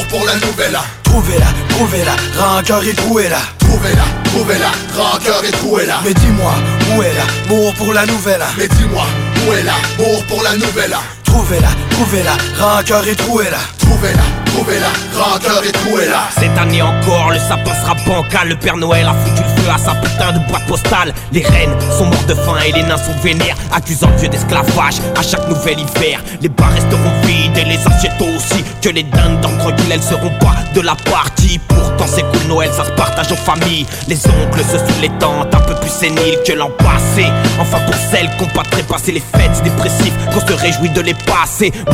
pour 0.09 0.24
la 0.26 0.35
nouvelle. 0.35 0.76
Trouvez-la, 1.05 1.46
trouvez-la, 1.68 2.16
rancœur 2.37 2.83
et 2.83 2.94
trouez-la. 2.94 3.38
Trouvez-la, 3.59 4.05
trouvez-la, 4.24 4.70
rancœur 5.00 5.44
et 5.44 5.52
trouez-la. 5.52 6.00
Mais 6.05 6.12
dis-moi, 6.12 6.52
où 6.90 7.02
est 7.02 7.12
la 7.14 7.55
mort 7.55 7.72
pour 7.74 7.92
la 7.92 8.05
nouvelle? 8.07 8.42
Mais 8.59 8.66
dis-moi, 8.66 9.05
où 9.46 9.52
est 9.52 9.62
la 9.62 9.74
mort 9.98 10.20
pour 10.24 10.42
la 10.42 10.57
nouvelle? 10.57 10.96
Trouvez-la, 11.37 11.68
trouvez-la, 11.90 12.33
rancœur 12.59 13.07
et 13.07 13.14
trouez-la. 13.14 13.59
Trouvez-la, 13.79 14.22
trouvez-la, 14.46 15.22
rancœur 15.22 15.62
et 15.68 15.70
trouez-la. 15.70 16.22
Cette 16.35 16.57
année 16.57 16.81
encore, 16.81 17.31
le 17.31 17.38
sapin 17.38 17.75
sera 17.75 17.94
bancal. 18.07 18.49
Le 18.49 18.57
Père 18.57 18.79
Noël 18.79 19.07
a 19.07 19.12
foutu 19.12 19.42
le 19.42 19.62
feu 19.62 19.70
à 19.70 19.77
sa 19.77 19.94
putain 19.96 20.33
de 20.33 20.38
boîte 20.49 20.66
postale. 20.66 21.12
Les 21.33 21.42
reines 21.42 21.77
sont 21.96 22.07
mortes 22.07 22.27
de 22.27 22.35
faim 22.35 22.57
et 22.66 22.72
les 22.72 22.83
nains 22.83 22.96
sont 22.96 23.14
vénères 23.22 23.55
Accusant 23.70 24.11
vieux 24.16 24.29
d'esclavage. 24.29 24.96
À 25.14 25.22
chaque 25.22 25.46
nouvel 25.46 25.79
hiver 25.79 26.20
Les 26.40 26.49
bars 26.49 26.72
resteront 26.72 27.12
vides 27.25 27.59
et 27.59 27.64
les 27.64 27.87
assiettes 27.87 28.20
aussi. 28.22 28.64
Que 28.81 28.88
les 28.88 29.03
dindes 29.03 29.42
d'entre 29.42 29.57
elles 29.90 30.03
seront 30.03 30.31
pas 30.40 30.55
de 30.75 30.81
la 30.81 30.94
partie. 31.11 31.59
Pourtant 31.68 32.07
c'est 32.07 32.22
cool 32.22 32.49
Noël, 32.49 32.70
ça 32.77 32.85
se 32.85 32.90
partage 32.92 33.33
en 33.33 33.37
famille. 33.37 33.87
Les 34.09 34.18
oncles 34.27 34.64
se 34.64 34.79
sous 34.79 35.01
les 35.01 35.11
tentes, 35.18 35.55
un 35.55 35.61
peu 35.61 35.75
plus 35.77 35.90
séniles 35.90 36.38
que 36.46 36.53
l'an 36.53 36.70
passé. 36.79 37.27
Enfin 37.61 37.79
pour 37.87 37.94
celles 38.11 38.31
qui 38.37 38.44
ont 38.44 38.49
pas 38.49 38.62
trépassé 38.70 39.12
les 39.12 39.20
fêtes 39.20 39.62
dépressifs 39.62 40.12
Qu'on 40.33 40.46
se 40.46 40.53
réjouit 40.53 40.90
de 40.90 41.01
les 41.01 41.14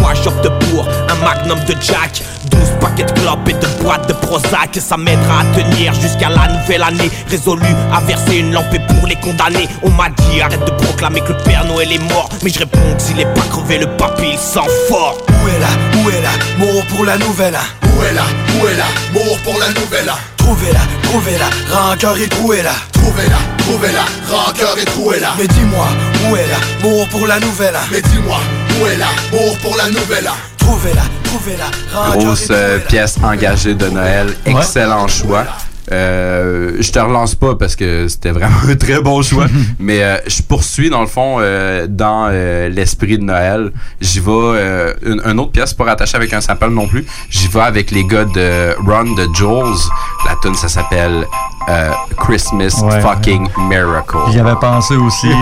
Moi 0.01 0.13
j'opte 0.15 0.49
pour 0.67 0.89
un 0.89 1.15
magnum 1.25 1.59
de 1.65 1.75
Jack. 1.81 2.23
12 2.51 2.61
paquets 2.81 3.05
de 3.05 3.13
clopes 3.13 3.49
et 3.49 3.53
de 3.53 3.83
boîtes 3.83 4.09
de 4.09 4.13
Prozac. 4.15 4.77
Ça 4.81 4.97
m'aidera 4.97 5.41
à 5.41 5.45
tenir 5.55 5.93
jusqu'à 5.95 6.31
la 6.31 6.49
nouvelle 6.49 6.83
année. 6.83 7.11
Résolu 7.29 7.67
à 7.93 8.01
verser 8.01 8.39
une 8.39 8.53
lampée 8.53 8.81
pour 8.89 9.07
les 9.07 9.17
condamnés 9.17 9.69
On 9.83 9.91
m'a 9.91 10.09
dit 10.09 10.41
arrête 10.41 10.65
de 10.65 10.71
proclamer 10.71 11.21
que 11.21 11.33
le 11.33 11.39
Père 11.45 11.65
Noël 11.67 11.93
est 11.93 12.13
mort. 12.13 12.29
Mais 12.43 12.51
je 12.51 12.61
réponds 12.61 12.79
que 12.97 13.03
s'il 13.03 13.21
est 13.21 13.35
pas 13.35 13.43
crevé 13.51 13.79
le 13.79 13.87
papy 13.97 14.31
il 14.33 14.39
sent 14.39 14.61
fort. 14.89 15.19
Où 15.29 15.49
est 15.49 15.59
là, 15.61 15.69
où 16.03 16.11
est 16.11 16.23
là, 16.23 16.31
mort 16.59 16.87
pour 16.87 17.05
la 17.05 17.19
nouvelle 17.19 17.55
an 17.55 17.87
Où 17.99 18.03
est 18.05 18.13
là, 18.13 18.23
où 18.59 18.67
est 18.67 18.77
là, 18.77 18.87
mort 19.13 19.39
pour 19.45 19.59
la 19.59 19.69
nouvelle 19.69 20.11
an 20.11 20.32
Trouvez-la, 20.43 20.81
trouvez-la, 21.05 21.49
rancœur 21.73 22.19
et 22.19 22.27
trouez-la 22.29 22.73
Trouvez-la, 22.93 23.39
trouvez-la, 23.59 24.05
rancœur 24.29 24.77
et 24.77 24.85
trouez-la 24.85 25.35
Mais 25.39 25.47
dis-moi, 25.47 25.87
où 26.29 26.37
est 26.37 26.47
la 26.49 26.89
mort 26.89 27.09
pour 27.09 27.27
la 27.29 27.39
nouvelle? 27.39 27.77
Mais 27.93 28.03
dis-moi, 28.03 28.39
où 28.81 28.87
est 28.87 28.97
la 28.97 29.07
mort 29.31 29.57
pour 29.63 29.77
la 29.77 29.89
nouvelle? 29.89 30.29
Trouvez-la, 30.59 31.03
trouvez-la, 31.23 31.65
rancœur 31.97 32.25
Grosse 32.25 32.51
et 32.51 32.55
euh, 32.55 32.79
trouez-la 32.79 32.79
pièce 32.81 33.17
engagée 33.23 33.75
de 33.75 33.89
Noël. 33.89 34.35
Excellent 34.45 35.07
choix. 35.07 35.47
Euh, 35.91 36.77
je 36.79 36.93
te 36.93 36.99
relance 37.01 37.35
pas 37.35 37.57
parce 37.57 37.75
que 37.75 38.07
c'était 38.07 38.31
vraiment 38.31 38.57
un 38.69 38.77
très 38.77 39.01
bon 39.01 39.21
choix, 39.23 39.47
mais 39.81 40.03
euh, 40.03 40.17
je 40.29 40.41
poursuis 40.43 40.91
dans 40.91 41.01
le 41.01 41.09
fond 41.09 41.39
euh, 41.41 41.87
dans 41.89 42.29
euh, 42.31 42.69
l'esprit 42.69 43.19
de 43.19 43.25
Noël. 43.25 43.73
J'y 44.01 44.21
vais 44.21 44.31
euh, 44.31 44.95
une, 45.05 45.21
une 45.25 45.41
autre 45.41 45.51
pièce 45.51 45.75
pas 45.75 45.85
rattachée 45.85 46.17
avec 46.17 46.33
un 46.33 46.41
sample 46.41 46.69
non 46.71 46.87
plus. 46.87 47.05
J'y 47.31 47.49
vais 47.49 47.61
avec 47.61 47.91
les 47.91 48.05
gars 48.05 48.25
de 48.27 48.75
Run 48.87 49.15
de 49.17 49.27
Jules. 49.35 49.83
La 50.27 50.37
tune 50.41 50.55
ça 50.55 50.69
s'appelle 50.69 51.27
euh, 51.69 51.91
Christmas 52.19 52.81
Ouais. 52.83 53.01
Fucking 53.01 53.49
Miracle. 53.69 54.17
J'y 54.31 54.39
avais 54.41 54.55
pensé 54.61 54.95
aussi. 54.97 55.31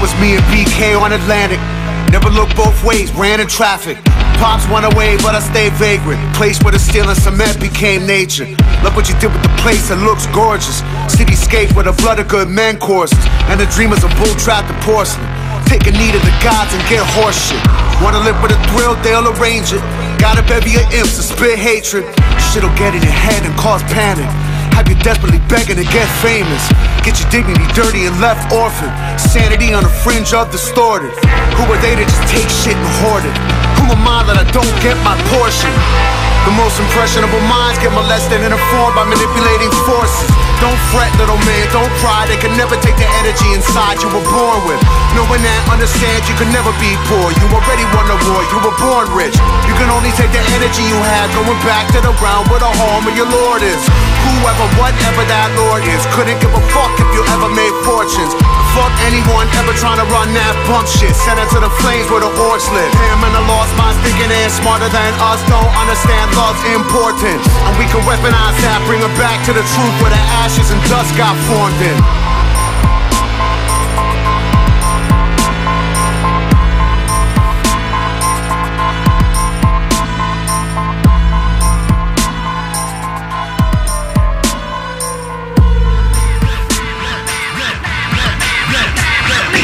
was 0.00 0.12
me 0.16 0.34
and 0.36 0.44
BK 0.48 0.96
on 0.96 1.12
Atlantic. 1.12 1.60
Never 2.10 2.30
looked 2.32 2.56
both 2.56 2.74
ways, 2.82 3.12
ran 3.12 3.38
in 3.38 3.46
traffic. 3.46 4.00
Pops 4.40 4.66
went 4.72 4.88
away, 4.88 5.20
but 5.20 5.36
I 5.36 5.40
stayed 5.40 5.76
vagrant. 5.76 6.18
Place 6.34 6.58
where 6.64 6.72
the 6.72 6.80
steel 6.80 7.08
and 7.08 7.18
cement 7.20 7.60
became 7.60 8.06
nature. 8.06 8.48
Look 8.82 8.96
what 8.96 9.12
you 9.12 9.14
did 9.20 9.28
with 9.30 9.44
the 9.44 9.54
place, 9.60 9.92
it 9.92 10.00
looks 10.00 10.26
gorgeous. 10.32 10.80
Cityscape 11.12 11.76
where 11.76 11.84
the 11.84 11.92
blood 12.00 12.18
of 12.18 12.26
good 12.26 12.48
men 12.48 12.78
courses. 12.78 13.20
And 13.52 13.60
the 13.60 13.68
dreamers 13.76 14.02
of 14.02 14.10
bull 14.16 14.32
trapped 14.40 14.72
and 14.72 14.80
porcelain. 14.82 15.28
Take 15.68 15.86
a 15.86 15.92
knee 15.92 16.10
to 16.10 16.18
the 16.18 16.34
gods 16.42 16.72
and 16.72 16.82
get 16.88 17.04
horseshit. 17.14 17.60
Wanna 18.02 18.24
live 18.24 18.40
with 18.42 18.56
a 18.56 18.60
thrill, 18.72 18.96
they'll 19.04 19.28
arrange 19.36 19.76
it. 19.76 19.84
Got 20.18 20.40
a 20.40 20.42
bevy 20.48 20.80
of 20.80 20.88
imps 20.96 21.20
to 21.20 21.22
spit 21.22 21.58
hatred. 21.58 22.08
Shit'll 22.50 22.74
get 22.74 22.96
in 22.96 23.02
your 23.04 23.12
head 23.12 23.44
and 23.44 23.54
cause 23.60 23.84
panic. 23.92 24.26
Have 24.76 24.88
you 24.88 24.96
desperately 25.02 25.40
begging 25.50 25.76
to 25.76 25.84
get 25.84 26.06
famous. 26.22 26.62
Get 27.02 27.18
your 27.18 27.30
dignity 27.30 27.66
dirty 27.74 28.06
and 28.06 28.14
left 28.20 28.52
orphaned. 28.52 28.92
Sanity 29.18 29.74
on 29.74 29.82
the 29.82 29.92
fringe 30.02 30.32
of 30.32 30.50
distorted. 30.50 31.12
Who 31.58 31.64
are 31.68 31.80
they 31.82 31.96
to 31.96 32.04
just 32.04 32.24
take 32.30 32.48
shit 32.48 32.76
and 32.76 32.92
hoard 33.02 33.24
it? 33.24 33.36
Who 33.82 33.90
am 33.90 34.06
I 34.06 34.22
that 34.30 34.38
I 34.38 34.46
don't 34.54 34.76
get 34.84 34.96
my 35.02 35.16
portion? 35.32 35.72
The 36.48 36.56
most 36.56 36.80
impressionable 36.80 37.40
minds 37.52 37.76
get 37.84 37.92
molested 37.92 38.40
and 38.40 38.56
informed 38.56 38.96
by 38.96 39.04
manipulating 39.04 39.68
forces. 39.84 40.28
Don't 40.56 40.80
fret, 40.88 41.12
little 41.20 41.36
man, 41.44 41.64
don't 41.68 41.92
cry. 42.00 42.24
They 42.32 42.40
can 42.40 42.56
never 42.56 42.80
take 42.80 42.96
the 42.96 43.08
energy 43.20 43.44
inside 43.52 44.00
you 44.00 44.08
were 44.08 44.24
born 44.24 44.64
with. 44.64 44.80
Knowing 45.12 45.44
that, 45.44 45.60
understand 45.68 46.24
you 46.24 46.36
can 46.40 46.48
never 46.48 46.72
be 46.80 46.96
poor. 47.12 47.28
You 47.36 47.44
already 47.52 47.84
won 47.92 48.08
the 48.08 48.16
war, 48.28 48.40
you 48.48 48.58
were 48.64 48.76
born 48.80 49.12
rich. 49.12 49.36
You 49.68 49.74
can 49.76 49.92
only 49.92 50.12
take 50.16 50.32
the 50.32 50.40
energy 50.56 50.84
you 50.88 50.96
have 50.96 51.28
going 51.36 51.60
back 51.60 51.92
to 51.92 52.00
the 52.00 52.12
ground 52.16 52.48
where 52.48 52.60
the 52.60 52.72
home 52.72 53.04
of 53.04 53.12
your 53.12 53.28
Lord 53.28 53.60
is. 53.60 53.80
Whoever, 54.24 54.59
whatever 54.80 55.22
that 55.28 55.48
Lord 55.56 55.84
is, 55.86 56.02
couldn't 56.16 56.40
give 56.40 56.52
a 56.52 56.62
fuck 56.74 56.92
if 56.98 57.08
you 57.14 57.22
ever 57.32 57.48
made 57.52 57.72
fortunes. 57.86 58.32
Fuck 58.76 58.92
anyone 59.06 59.46
ever 59.58 59.74
trying 59.76 59.98
to 59.98 60.06
run 60.10 60.30
that 60.36 60.54
bump 60.68 60.86
shit. 60.86 61.14
Send 61.14 61.38
it 61.38 61.48
to 61.54 61.58
the 61.62 61.72
flames 61.82 62.06
where 62.10 62.22
the 62.22 62.32
horse 62.40 62.66
live. 62.70 62.90
Him 62.92 63.20
and 63.26 63.34
the 63.34 63.44
lost 63.46 63.72
minds 63.78 63.98
thinking 64.02 64.28
they're 64.30 64.52
smarter 64.52 64.90
than 64.90 65.12
us. 65.30 65.40
Don't 65.50 65.72
understand 65.78 66.30
love's 66.34 66.62
important. 66.72 67.40
And 67.66 67.72
we 67.80 67.86
can 67.90 68.02
weaponize 68.06 68.56
that, 68.62 68.82
bring 68.86 69.02
it 69.02 69.14
back 69.18 69.42
to 69.48 69.52
the 69.52 69.64
truth 69.64 69.94
where 70.02 70.12
the 70.12 70.22
ashes 70.42 70.70
and 70.70 70.80
dust 70.88 71.12
got 71.16 71.34
formed 71.50 71.80
in. 71.82 72.39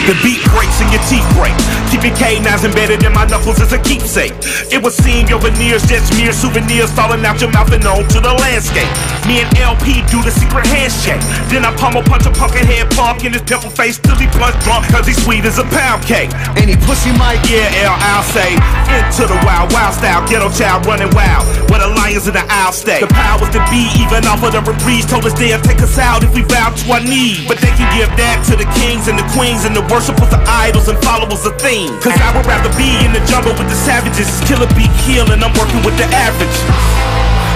The 0.06 0.14
beat 0.22 0.38
breaks 0.54 0.78
and 0.78 0.86
your 0.94 1.02
teeth 1.10 1.26
break. 1.34 1.50
Keeping 1.90 2.14
K9s 2.14 2.62
embedded 2.62 3.02
in 3.02 3.10
my 3.10 3.26
knuckles 3.26 3.58
as 3.58 3.74
a 3.74 3.80
keepsake. 3.82 4.30
It 4.70 4.78
would 4.78 4.94
seem 4.94 5.26
your 5.26 5.42
veneers 5.42 5.82
just 5.82 6.14
mere 6.14 6.30
souvenirs 6.30 6.94
falling 6.94 7.26
out 7.26 7.42
your 7.42 7.50
mouth 7.50 7.74
and 7.74 7.82
onto 7.82 8.22
the 8.22 8.30
landscape. 8.38 8.86
Me 9.26 9.42
and 9.42 9.50
LP 9.58 10.06
do 10.06 10.22
the 10.22 10.30
secret 10.30 10.62
handshake. 10.70 11.18
Then 11.50 11.66
I 11.66 11.74
pummel 11.74 12.06
punch 12.06 12.22
a 12.22 12.30
pumpkin 12.30 12.70
head 12.70 12.86
punk 12.94 13.26
in 13.26 13.34
his 13.34 13.42
pimple 13.42 13.74
face 13.74 13.98
till 13.98 14.14
he 14.14 14.30
punch 14.30 14.54
drunk 14.62 14.86
cause 14.94 15.10
he's 15.10 15.18
sweet 15.18 15.42
as 15.42 15.58
a 15.58 15.66
pound 15.74 16.06
cake. 16.06 16.30
Any 16.54 16.78
pussy 16.86 17.10
Mike? 17.18 17.42
Yeah, 17.50 17.66
L, 17.90 17.98
I'll 17.98 18.22
say. 18.30 18.54
Into 18.86 19.26
the 19.26 19.34
wild, 19.42 19.74
wild 19.74 19.98
style, 19.98 20.22
ghetto 20.30 20.54
child 20.54 20.86
running 20.86 21.10
wild. 21.18 21.42
Where 21.66 21.82
the 21.82 21.90
lions 21.90 22.30
in 22.30 22.38
the 22.38 22.46
aisle 22.46 22.70
stay. 22.70 23.02
The 23.02 23.10
powers 23.10 23.50
that 23.50 23.66
be, 23.74 23.90
even 23.98 24.22
off 24.30 24.46
of 24.46 24.54
the 24.54 24.62
reprise, 24.62 25.02
told 25.02 25.26
us 25.26 25.34
they'll 25.34 25.58
take 25.66 25.82
us 25.82 25.98
out 25.98 26.22
if 26.22 26.30
we 26.30 26.46
bow 26.46 26.70
to 26.70 26.84
our 26.94 27.02
need. 27.02 27.50
But 27.50 27.58
they 27.58 27.74
can 27.74 27.90
give 27.98 28.06
that 28.14 28.46
to 28.46 28.54
the 28.54 28.70
kings 28.78 29.10
and 29.10 29.18
the 29.18 29.26
queens 29.34 29.66
and 29.66 29.74
the 29.74 29.82
worshipers 29.96 30.28
of 30.28 30.44
idols 30.44 30.88
and 30.92 30.98
followers 31.00 31.46
of 31.48 31.56
things. 31.56 31.88
Cause 32.04 32.12
I 32.20 32.28
would 32.36 32.44
rather 32.44 32.68
be 32.76 33.00
in 33.00 33.16
the 33.16 33.24
jungle 33.24 33.56
with 33.56 33.64
the 33.64 33.78
savages. 33.88 34.28
Killer 34.44 34.68
be 34.76 34.92
kill 35.08 35.24
and 35.32 35.40
I'm 35.40 35.56
working 35.56 35.80
with 35.88 35.96
the 35.96 36.04
average. 36.12 36.58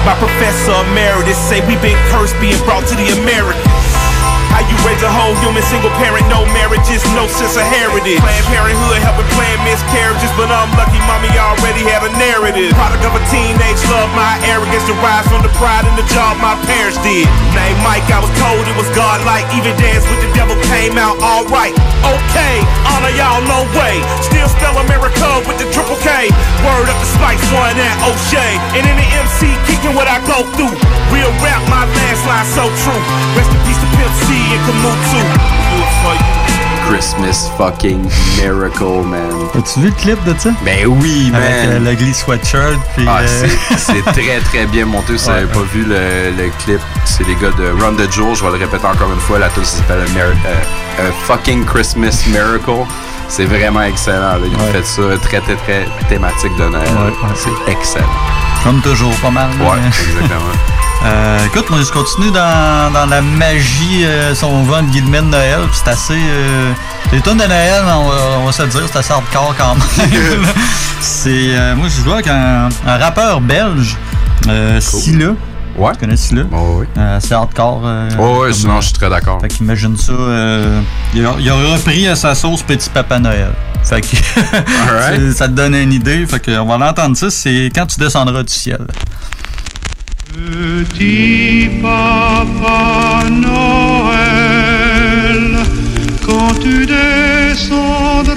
My 0.09 0.17
professor 0.17 0.73
emeritus 0.89 1.37
say 1.37 1.61
we 1.69 1.77
been 1.85 2.01
cursed 2.09 2.33
being 2.41 2.57
brought 2.65 2.89
to 2.89 2.97
the 2.97 3.13
Americas. 3.21 3.80
How 4.51 4.63
you 4.67 4.77
raise 4.83 5.03
a 5.03 5.11
whole 5.11 5.35
human 5.41 5.63
single 5.67 5.91
parent, 6.03 6.27
no 6.27 6.43
marriages, 6.53 7.03
no 7.15 7.31
sense 7.31 7.55
of 7.55 7.67
heritage. 7.67 8.19
Planned 8.19 8.49
parenthood 8.51 9.01
helping 9.03 9.29
plan 9.39 9.57
miscarriages, 9.63 10.33
but 10.35 10.51
I'm 10.51 10.71
lucky 10.75 10.99
mommy 11.07 11.31
already 11.39 11.87
had 11.87 12.03
a 12.03 12.13
narrative. 12.19 12.75
Product 12.75 13.05
of 13.07 13.15
a 13.15 13.23
teenage 13.31 13.83
love, 13.91 14.11
my 14.19 14.39
arrogance 14.51 14.85
derives 14.87 15.31
from 15.31 15.47
the 15.47 15.53
pride 15.59 15.87
in 15.87 15.95
the 15.95 16.07
job 16.11 16.37
my 16.43 16.59
parents 16.67 16.99
did. 17.07 17.29
Name 17.55 17.79
Mike, 17.87 18.07
I 18.11 18.19
was 18.19 18.33
told 18.41 18.63
it 18.67 18.77
was 18.77 18.91
godlike. 18.97 19.47
Even 19.55 19.77
dance 19.79 20.05
with 20.09 20.21
the 20.23 20.31
devil 20.35 20.57
came 20.73 20.99
out 20.99 21.17
alright. 21.23 21.75
Okay, 22.03 22.57
honor 22.91 23.13
y'all, 23.15 23.43
no 23.47 23.65
way. 23.79 24.03
Still 24.25 24.49
spell 24.51 24.75
America 24.83 25.29
with 25.47 25.61
the 25.61 25.69
triple 25.71 25.99
K. 26.03 26.33
Word 26.65 26.89
up 26.91 26.99
the 26.99 27.09
Spice 27.15 27.45
One 27.55 27.77
and 27.77 27.97
O'Shea. 28.09 28.59
And 28.75 28.85
in 28.85 28.97
the 28.97 29.09
MC, 29.09 29.53
kicking 29.69 29.95
what 29.95 30.09
I 30.09 30.19
go 30.27 30.43
through. 30.57 30.75
Real 31.15 31.33
rap, 31.45 31.63
my 31.69 31.85
last 31.87 32.23
line 32.27 32.49
so 32.51 32.65
true. 32.83 33.03
Rest 33.37 33.53
in 33.53 33.61
peace 33.67 33.90
Christmas 36.89 37.49
fucking 37.57 38.03
miracle, 38.37 39.03
man. 39.05 39.21
As-tu 39.55 39.81
vu 39.81 39.87
le 39.89 39.95
clip 39.95 40.25
de 40.25 40.35
ça? 40.39 40.51
Ben 40.65 40.87
oui, 40.87 41.31
man. 41.31 41.41
Avec 41.43 41.55
euh, 41.69 41.79
l'ugly 41.79 42.13
sweatshirt. 42.13 42.79
Puis, 42.97 43.07
Ah, 43.09 43.21
euh, 43.21 43.27
c'est- 43.69 43.77
c'est 43.79 44.03
très 44.13 44.41
très 44.41 44.67
bien 44.67 44.87
monté. 44.87 45.17
Si 45.17 45.27
vous 45.27 45.31
n'avez 45.35 45.47
pas 45.47 45.63
vu 45.73 45.85
le, 45.85 46.33
le 46.37 46.51
clip, 46.65 46.81
c'est 47.05 47.27
les 47.27 47.35
gars 47.37 47.51
de 47.57 47.71
Run 47.81 47.95
the 47.95 48.11
Jewel. 48.11 48.35
Je 48.35 48.43
vais 48.45 48.51
le 48.59 48.65
répéter 48.65 48.85
encore 48.87 49.11
une 49.13 49.21
fois. 49.21 49.39
La 49.39 49.49
tune 49.51 49.65
s'appelle 49.65 50.05
Mer- 50.15 50.35
euh, 50.99 51.11
Fucking 51.27 51.65
Christmas 51.65 52.25
Miracle. 52.27 52.87
C'est 53.29 53.45
vraiment 53.45 53.83
excellent. 53.83 54.19
là. 54.21 54.39
Ils 54.45 54.57
ont 54.57 54.59
Ouais. 54.67 54.73
fait 54.73 54.85
ça 54.87 55.03
très 55.23 55.41
très 55.41 55.55
très 55.57 55.87
thématique 56.09 56.57
de 56.57 56.65
Noël. 56.69 56.89
C'est 57.37 57.73
excellent. 57.73 58.07
Comme 58.65 58.81
toujours, 58.83 59.15
pas 59.17 59.31
mal. 59.31 59.49
Ouais, 59.61 59.79
mais- 59.81 59.87
exactement. 59.87 60.51
Euh, 61.03 61.47
écoute, 61.47 61.71
moi, 61.71 61.79
je 61.83 61.91
continue 61.91 62.31
dans, 62.31 62.93
dans 62.93 63.07
la 63.07 63.23
magie, 63.23 64.05
euh, 64.05 64.35
si 64.35 64.45
on 64.45 64.63
veut, 64.65 64.75
entre 64.75 64.91
guillemets, 64.91 65.23
de 65.23 65.27
Noël. 65.27 65.61
C'est 65.73 65.89
assez. 65.89 66.13
euh, 66.15 66.73
les 67.13 67.21
tonnes 67.21 67.39
de 67.39 67.45
Noël, 67.45 67.83
on 67.87 68.09
va, 68.09 68.17
on 68.41 68.45
va 68.47 68.53
se 68.53 68.63
le 68.63 68.69
dire, 68.69 68.83
c'est 68.93 68.99
assez 68.99 69.13
hardcore 69.13 69.55
quand 69.59 69.75
même. 69.77 70.45
c'est. 71.01 71.31
euh, 71.57 71.75
moi, 71.75 71.89
je 71.89 72.03
joue 72.05 72.13
avec 72.13 72.27
un, 72.27 72.69
un 72.87 72.97
rappeur 72.99 73.41
belge, 73.41 73.97
euh, 74.49 74.79
Silla. 74.81 75.31
Ouais. 75.77 75.93
Tu 75.93 75.99
connais 76.01 76.17
Silla? 76.17 76.43
oui. 76.53 76.87
Euh, 76.99 77.19
c'est 77.21 77.33
hardcore. 77.33 77.81
euh, 77.87 78.11
Oh, 78.19 78.41
ouais, 78.41 78.49
comme- 78.49 78.53
sinon 78.53 78.81
je 78.83 78.87
suis 78.87 78.95
très 78.95 79.09
d'accord. 79.09 79.41
Fait 79.41 79.49
qu'imagine 79.49 79.97
ça. 79.97 80.13
euh, 80.13 80.81
il, 81.15 81.25
a, 81.25 81.33
il 81.39 81.49
a 81.49 81.55
repris 81.55 82.07
à 82.09 82.15
sa 82.17 82.35
sauce 82.35 82.63
Petit 82.63 82.91
Papa 82.91 83.19
Noël. 83.19 83.53
Fait 83.83 84.03
que 84.03 85.33
ça 85.33 85.49
te 85.49 85.53
donne 85.53 85.75
une 85.75 85.95
idée. 85.95 86.27
Fait 86.27 86.41
que 86.41 86.59
on 86.59 86.67
va 86.67 86.77
l'entendre 86.77 87.17
ça, 87.17 87.31
c'est 87.31 87.71
quand 87.75 87.87
tu 87.87 87.99
descendras 87.99 88.43
du 88.43 88.53
ciel. 88.53 88.81
Petit 90.41 91.69
Papa 91.83 93.25
Noël, 93.31 94.79
quand 96.25 96.55
tu 96.61 96.87
descendras 97.57 98.37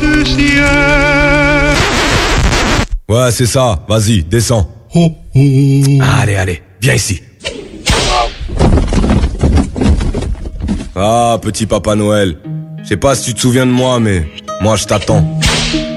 du 0.00 0.24
ciel. 0.28 0.64
Ouais, 3.08 3.30
c'est 3.30 3.46
ça. 3.46 3.84
Vas-y, 3.88 4.24
descends. 4.24 4.68
Allez, 5.34 6.34
allez, 6.36 6.62
viens 6.80 6.94
ici. 6.94 7.22
Ah, 10.96 11.38
petit 11.40 11.66
Papa 11.66 11.94
Noël. 11.94 12.36
Je 12.82 12.88
sais 12.88 12.96
pas 12.96 13.14
si 13.14 13.26
tu 13.26 13.34
te 13.34 13.40
souviens 13.40 13.66
de 13.66 13.70
moi, 13.70 14.00
mais 14.00 14.26
moi 14.60 14.74
je 14.76 14.86
t'attends. 14.86 15.38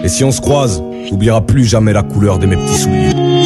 Et 0.03 0.07
si 0.07 0.23
on 0.23 0.31
se 0.31 0.39
croise, 0.39 0.83
t'oublieras 1.09 1.41
plus 1.41 1.65
jamais 1.65 1.93
la 1.93 2.03
couleur 2.03 2.37
de 2.37 2.45
mes 2.45 2.57
petits 2.57 2.77
souliers. 2.77 3.45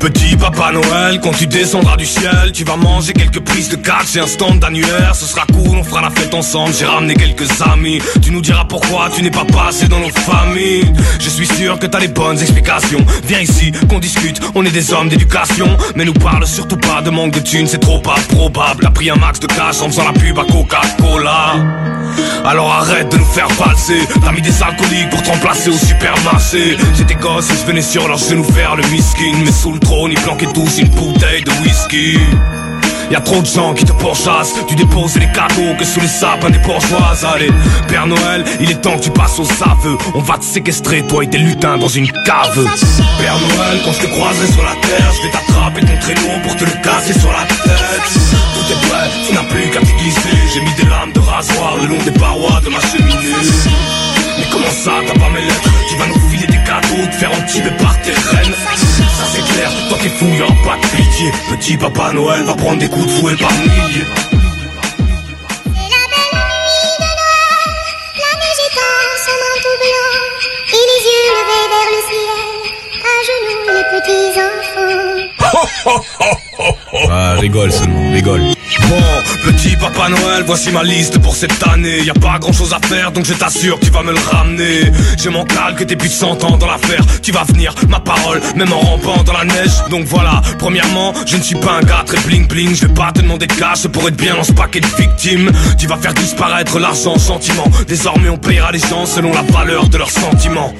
Petit 0.00 0.34
Papa 0.34 0.72
Noël, 0.72 1.20
quand 1.22 1.32
tu 1.32 1.46
descendras 1.46 1.98
du 1.98 2.06
ciel, 2.06 2.52
tu 2.54 2.64
vas 2.64 2.76
manger 2.76 3.12
quelques 3.12 3.40
prises 3.40 3.68
de 3.68 3.76
catch 3.76 4.16
et 4.16 4.20
un 4.20 4.26
stand 4.26 4.58
d'annuaire. 4.58 5.14
Ce 5.14 5.26
sera 5.26 5.44
cool, 5.52 5.76
on 5.76 5.84
fera 5.84 6.00
la 6.00 6.08
fête 6.08 6.32
ensemble. 6.32 6.72
J'ai 6.78 6.86
ramené 6.86 7.12
quelques 7.12 7.60
amis. 7.60 8.00
Tu 8.22 8.30
nous 8.30 8.40
diras 8.40 8.64
pourquoi 8.64 9.10
tu 9.14 9.22
n'es 9.22 9.30
pas 9.30 9.44
passé 9.44 9.88
dans 9.88 10.00
nos 10.00 10.08
familles. 10.08 10.90
Je 11.20 11.28
suis 11.28 11.46
sûr 11.46 11.78
que 11.78 11.86
t'as 11.86 11.98
les 11.98 12.08
bonnes 12.08 12.38
explications. 12.38 13.04
Viens 13.26 13.40
ici, 13.40 13.72
qu'on 13.90 13.98
discute. 13.98 14.40
On 14.54 14.64
est 14.64 14.70
des 14.70 14.90
hommes 14.94 15.10
d'éducation, 15.10 15.76
mais 15.94 16.06
nous 16.06 16.14
parle 16.14 16.46
surtout 16.46 16.78
pas 16.78 17.02
de 17.02 17.10
manque 17.10 17.34
de 17.34 17.40
thunes. 17.40 17.66
C'est 17.66 17.78
trop 17.78 18.00
pas 18.00 18.16
probable. 18.30 18.86
A 18.86 18.90
pris 18.90 19.10
un 19.10 19.16
max 19.16 19.38
de 19.38 19.48
cash 19.48 19.82
en 19.82 19.90
faisant 19.90 20.06
la 20.06 20.18
pub 20.18 20.38
à 20.38 20.44
Coca-Cola. 20.44 21.56
Alors 22.44 22.72
arrête 22.72 23.12
de 23.12 23.18
nous 23.18 23.24
faire 23.24 23.48
valser 23.48 24.00
T'as 24.22 24.32
mis 24.32 24.40
des 24.40 24.62
alcooliques 24.62 25.10
pour 25.10 25.22
te 25.22 25.28
remplacer 25.28 25.70
au 25.70 25.76
supermarché 25.76 26.76
J'étais 26.96 27.14
gosse 27.14 27.50
et 27.50 27.54
je 27.54 27.66
venais 27.66 27.82
sur 27.82 28.08
leurs 28.08 28.18
genoux 28.18 28.44
faire 28.44 28.76
le 28.76 28.82
miskin 28.88 29.32
Mais 29.44 29.52
sous 29.52 29.72
le 29.72 29.78
trône 29.90 30.12
ils 30.12 30.20
planquaient 30.20 30.52
tous 30.54 30.78
une 30.78 30.88
bouteille 30.88 31.42
de 31.42 31.50
whisky. 31.62 32.16
Y'a 33.10 33.20
trop 33.20 33.40
de 33.40 33.46
gens 33.46 33.74
qui 33.74 33.84
te 33.84 33.92
pourchassent. 33.92 34.54
Tu 34.68 34.76
déposes 34.76 35.16
les 35.16 35.26
cadeaux 35.32 35.74
que 35.76 35.84
sous 35.84 35.98
les 35.98 36.06
sapins 36.06 36.50
des 36.50 36.58
bourgeoises. 36.58 37.24
Allez, 37.24 37.50
Père 37.88 38.06
Noël, 38.06 38.44
il 38.60 38.70
est 38.70 38.80
temps 38.80 38.96
que 38.96 39.02
tu 39.02 39.10
passes 39.10 39.40
aux 39.40 39.50
aveux 39.64 39.98
On 40.14 40.20
va 40.20 40.38
te 40.38 40.44
séquestrer, 40.44 41.02
toi 41.08 41.24
et 41.24 41.28
tes 41.28 41.38
lutins 41.38 41.76
dans 41.76 41.88
une 41.88 42.06
cave. 42.06 42.64
Père 43.18 43.38
Noël, 43.40 43.80
quand 43.84 43.92
je 43.92 44.06
te 44.06 44.06
croiserai 44.06 44.46
sur 44.46 44.62
la 44.62 44.76
terre 44.86 45.10
Je 45.16 45.22
vais 45.22 45.32
t'attraper 45.32 45.80
ton 45.80 45.98
traîneau 45.98 46.38
pour 46.44 46.56
te 46.56 46.64
le 46.64 46.76
casser 46.84 47.18
sur 47.18 47.32
la 47.32 47.44
tête. 47.48 48.10
Tout 48.54 48.72
est 48.72 48.88
prêt, 48.88 49.10
tu 49.26 49.34
n'as 49.34 49.48
plus 49.50 49.70
qu'à 49.70 49.80
t'y 49.80 49.92
glisser 49.94 50.38
J'ai 50.54 50.60
mis 50.60 50.74
des 50.74 50.88
lames 50.88 51.12
de 51.12 51.20
rasoir 51.20 51.78
le 51.82 51.88
long 51.88 52.02
des 52.04 52.12
parois 52.12 52.60
de 52.64 52.70
ma 52.70 52.80
cheminée. 52.80 53.34
Mais 54.38 54.46
comment 54.52 54.70
ça, 54.70 54.92
t'as 55.04 55.18
pas 55.18 55.30
mes 55.30 55.42
lettres? 55.42 55.70
Tu 55.88 55.96
vas 55.96 56.06
nous 56.06 56.28
filer 56.30 56.46
des 56.46 56.62
cadeaux, 56.62 57.06
te 57.10 57.16
faire 57.16 57.32
entuber 57.32 57.74
par 57.82 58.00
tes 58.02 58.12
reines 58.12 58.54
C'est 59.60 59.88
toi 59.88 59.98
t'es 60.00 60.08
fouillant, 60.08 60.46
pas 60.64 60.76
de 60.78 60.86
pitié. 60.96 61.30
Petit 61.50 61.76
Papa 61.76 62.12
Noël 62.14 62.44
va 62.44 62.54
prendre 62.54 62.78
des 62.78 62.88
coups 62.88 63.04
de 63.04 63.10
fouet 63.10 63.36
par 63.36 63.52
milliers. 63.52 64.06
La 68.16 68.32
neige 68.40 68.62
étend 68.70 69.00
Ah, 77.10 77.34
rigole 77.38 77.72
seulement, 77.72 78.12
rigole. 78.12 78.40
Bon, 78.88 78.96
petit 79.44 79.76
Papa 79.76 80.08
Noël, 80.08 80.44
voici 80.46 80.70
ma 80.70 80.82
liste 80.82 81.18
pour 81.20 81.34
cette 81.34 81.62
année. 81.68 82.02
Y 82.02 82.10
a 82.10 82.14
pas 82.14 82.38
grand 82.38 82.52
chose 82.52 82.72
à 82.72 82.86
faire, 82.86 83.12
donc 83.12 83.24
je 83.24 83.34
t'assure, 83.34 83.78
tu 83.80 83.90
vas 83.90 84.02
me 84.02 84.12
le 84.12 84.18
ramener. 84.30 84.92
Je 85.18 85.28
m'en 85.28 85.44
que 85.76 85.84
t'es 85.84 85.96
plus 85.96 86.08
de 86.08 86.14
100 86.14 86.44
ans 86.44 86.56
dans 86.56 86.66
l'affaire. 86.66 87.04
Tu 87.22 87.32
vas 87.32 87.44
venir, 87.44 87.74
ma 87.88 88.00
parole, 88.00 88.40
même 88.56 88.72
en 88.72 88.80
rampant 88.80 89.22
dans 89.22 89.32
la 89.32 89.44
neige. 89.44 89.70
Donc 89.90 90.04
voilà, 90.06 90.40
premièrement, 90.58 91.12
je 91.26 91.36
ne 91.36 91.42
suis 91.42 91.56
pas 91.56 91.78
un 91.80 91.82
gars 91.82 92.02
très 92.04 92.18
bling 92.20 92.46
bling. 92.48 92.74
Je 92.74 92.86
vais 92.86 92.94
pas 92.94 93.12
te 93.12 93.20
demander 93.20 93.46
de 93.46 93.52
cash 93.52 93.86
pour 93.88 94.08
être 94.08 94.16
bien 94.16 94.34
dans 94.34 94.44
ce 94.44 94.52
paquet 94.52 94.80
de 94.80 94.86
victimes. 94.86 95.50
Tu 95.78 95.86
vas 95.86 95.96
faire 95.96 96.14
disparaître 96.14 96.78
l'argent, 96.78 97.18
sentiment. 97.18 97.66
Désormais, 97.86 98.28
on 98.28 98.38
payera 98.38 98.72
les 98.72 98.78
gens 98.78 99.06
selon 99.06 99.32
la 99.32 99.42
valeur 99.42 99.88
de 99.88 99.98
leurs 99.98 100.10
sentiments. 100.10 100.72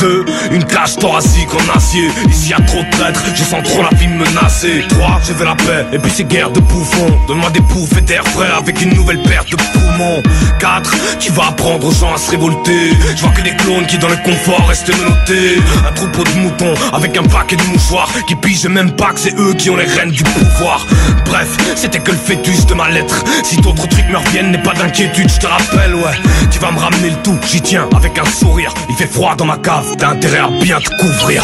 Deux, 0.00 0.24
Une 0.50 0.64
cage 0.64 0.96
thoracique 0.96 1.48
en 1.54 1.76
acier. 1.76 2.08
Ici 2.28 2.50
y 2.50 2.54
a 2.54 2.60
trop 2.60 2.82
de 2.82 2.90
traîtres, 2.90 3.22
je 3.34 3.42
sens 3.42 3.62
trop 3.64 3.82
la 3.82 3.96
vie 3.96 4.08
menacée. 4.08 4.84
3 4.88 5.20
je 5.26 5.32
veux 5.32 5.44
la 5.44 5.56
paix, 5.56 5.84
et 5.92 5.98
puis 5.98 6.10
ces 6.10 6.24
guerres 6.24 6.50
de 6.50 6.60
bouffons. 6.60 7.18
Donne-moi 7.26 7.50
des 7.50 7.60
bouffées 7.60 8.00
d'air 8.00 8.22
frais 8.28 8.50
avec 8.56 8.80
une 8.82 8.94
nouvelle 8.94 9.22
paire 9.22 9.44
de 9.44 9.56
poumons. 9.56 10.22
4. 10.60 10.90
Tu 11.18 11.32
vas 11.32 11.48
apprendre 11.48 11.86
aux 11.86 11.92
gens 11.92 12.14
à 12.14 12.18
se 12.18 12.30
révolter. 12.30 12.92
Je 13.16 13.22
vois 13.22 13.30
que 13.30 13.42
des 13.42 13.56
clones 13.56 13.86
qui 13.86 13.98
dans 13.98 14.08
le 14.08 14.16
confort 14.16 14.66
restent 14.68 14.96
menottés. 14.96 15.58
Un 15.88 15.92
troupeau 15.92 16.22
de 16.22 16.40
moutons 16.40 16.74
avec 16.92 17.16
un 17.16 17.24
paquet 17.24 17.56
de 17.56 17.62
mouchoirs 17.62 18.08
qui 18.28 18.36
pigent 18.36 18.68
même 18.68 18.92
pas 18.92 19.12
que 19.12 19.20
c'est 19.20 19.34
eux 19.38 19.54
qui 19.54 19.70
ont 19.70 19.76
les 19.76 19.86
rênes 19.86 20.10
du 20.10 20.22
pouvoir. 20.22 20.86
Bref, 21.24 21.48
c'était 21.74 21.98
que 21.98 22.12
le 22.12 22.18
fœtus 22.18 22.66
de 22.66 22.74
ma 22.74 22.88
lettre. 22.90 23.24
Si 23.42 23.56
d'autres 23.56 23.88
trucs 23.88 24.08
me 24.08 24.18
reviennent, 24.18 24.52
n'aie 24.52 24.62
pas 24.62 24.74
d'inquiétude, 24.74 25.30
je 25.30 25.40
te 25.40 25.46
rappelle, 25.46 25.94
ouais. 25.94 26.16
Tu 26.50 26.58
vas 26.58 26.70
me 26.70 26.78
ramener 26.78 27.10
le 27.10 27.16
tout, 27.22 27.38
j'y 27.46 27.60
tiens 27.60 27.88
avec 27.96 28.16
un 28.18 28.24
sourire. 28.24 28.72
Il 28.88 28.94
fait 28.96 29.06
froid 29.12 29.34
dans 29.34 29.46
ma 29.46 29.56
cave, 29.56 29.86
t'as 29.98 30.10
intérêt 30.10 30.38
à 30.38 30.48
bien 30.62 30.78
te 30.78 30.90
couvrir. 31.00 31.42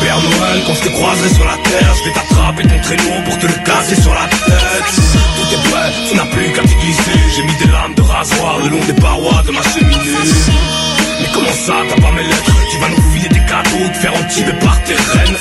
Père 0.00 0.18
Noël, 0.20 0.62
quand 0.66 0.74
je 0.74 0.88
te 0.88 0.88
croiserai 0.88 1.28
sur 1.30 1.44
la 1.44 1.56
terre, 1.68 1.94
je 1.98 2.08
vais 2.08 2.14
t'attraper 2.14 2.62
ton 2.64 2.80
traîneau 2.82 3.21
pour 3.24 3.38
te 3.38 3.46
le 3.46 3.52
casser 3.64 4.00
sur 4.00 4.12
la 4.14 4.26
tête. 4.28 4.92
Tout 5.36 5.54
est 5.54 5.70
prêt, 5.70 5.92
tu 6.08 6.16
n'as 6.16 6.26
plus 6.26 6.52
qu'à 6.52 6.62
t'y 6.62 6.74
glisser. 6.74 7.18
J'ai 7.36 7.42
mis 7.42 7.54
des 7.56 7.70
lames 7.72 7.94
de 7.94 8.02
rasoir 8.02 8.58
le 8.62 8.68
long 8.70 8.84
des 8.86 8.94
parois 8.94 9.42
de 9.46 9.52
ma 9.52 9.62
cheminée. 9.62 10.16
Mais 11.20 11.28
comment 11.32 11.52
ça, 11.66 11.74
t'as 11.88 12.00
pas 12.02 12.12
mes 12.12 12.22
lettres? 12.24 12.52
Tu 12.70 12.78
vas 12.78 12.88
nous 12.88 13.02
filer 13.12 13.28
des 13.28 13.44
cadeaux, 13.46 13.88
te 13.92 13.98
faire 13.98 14.14
entiber 14.14 14.52
par 14.64 14.82
tes 14.84 14.94
reines. 14.94 15.36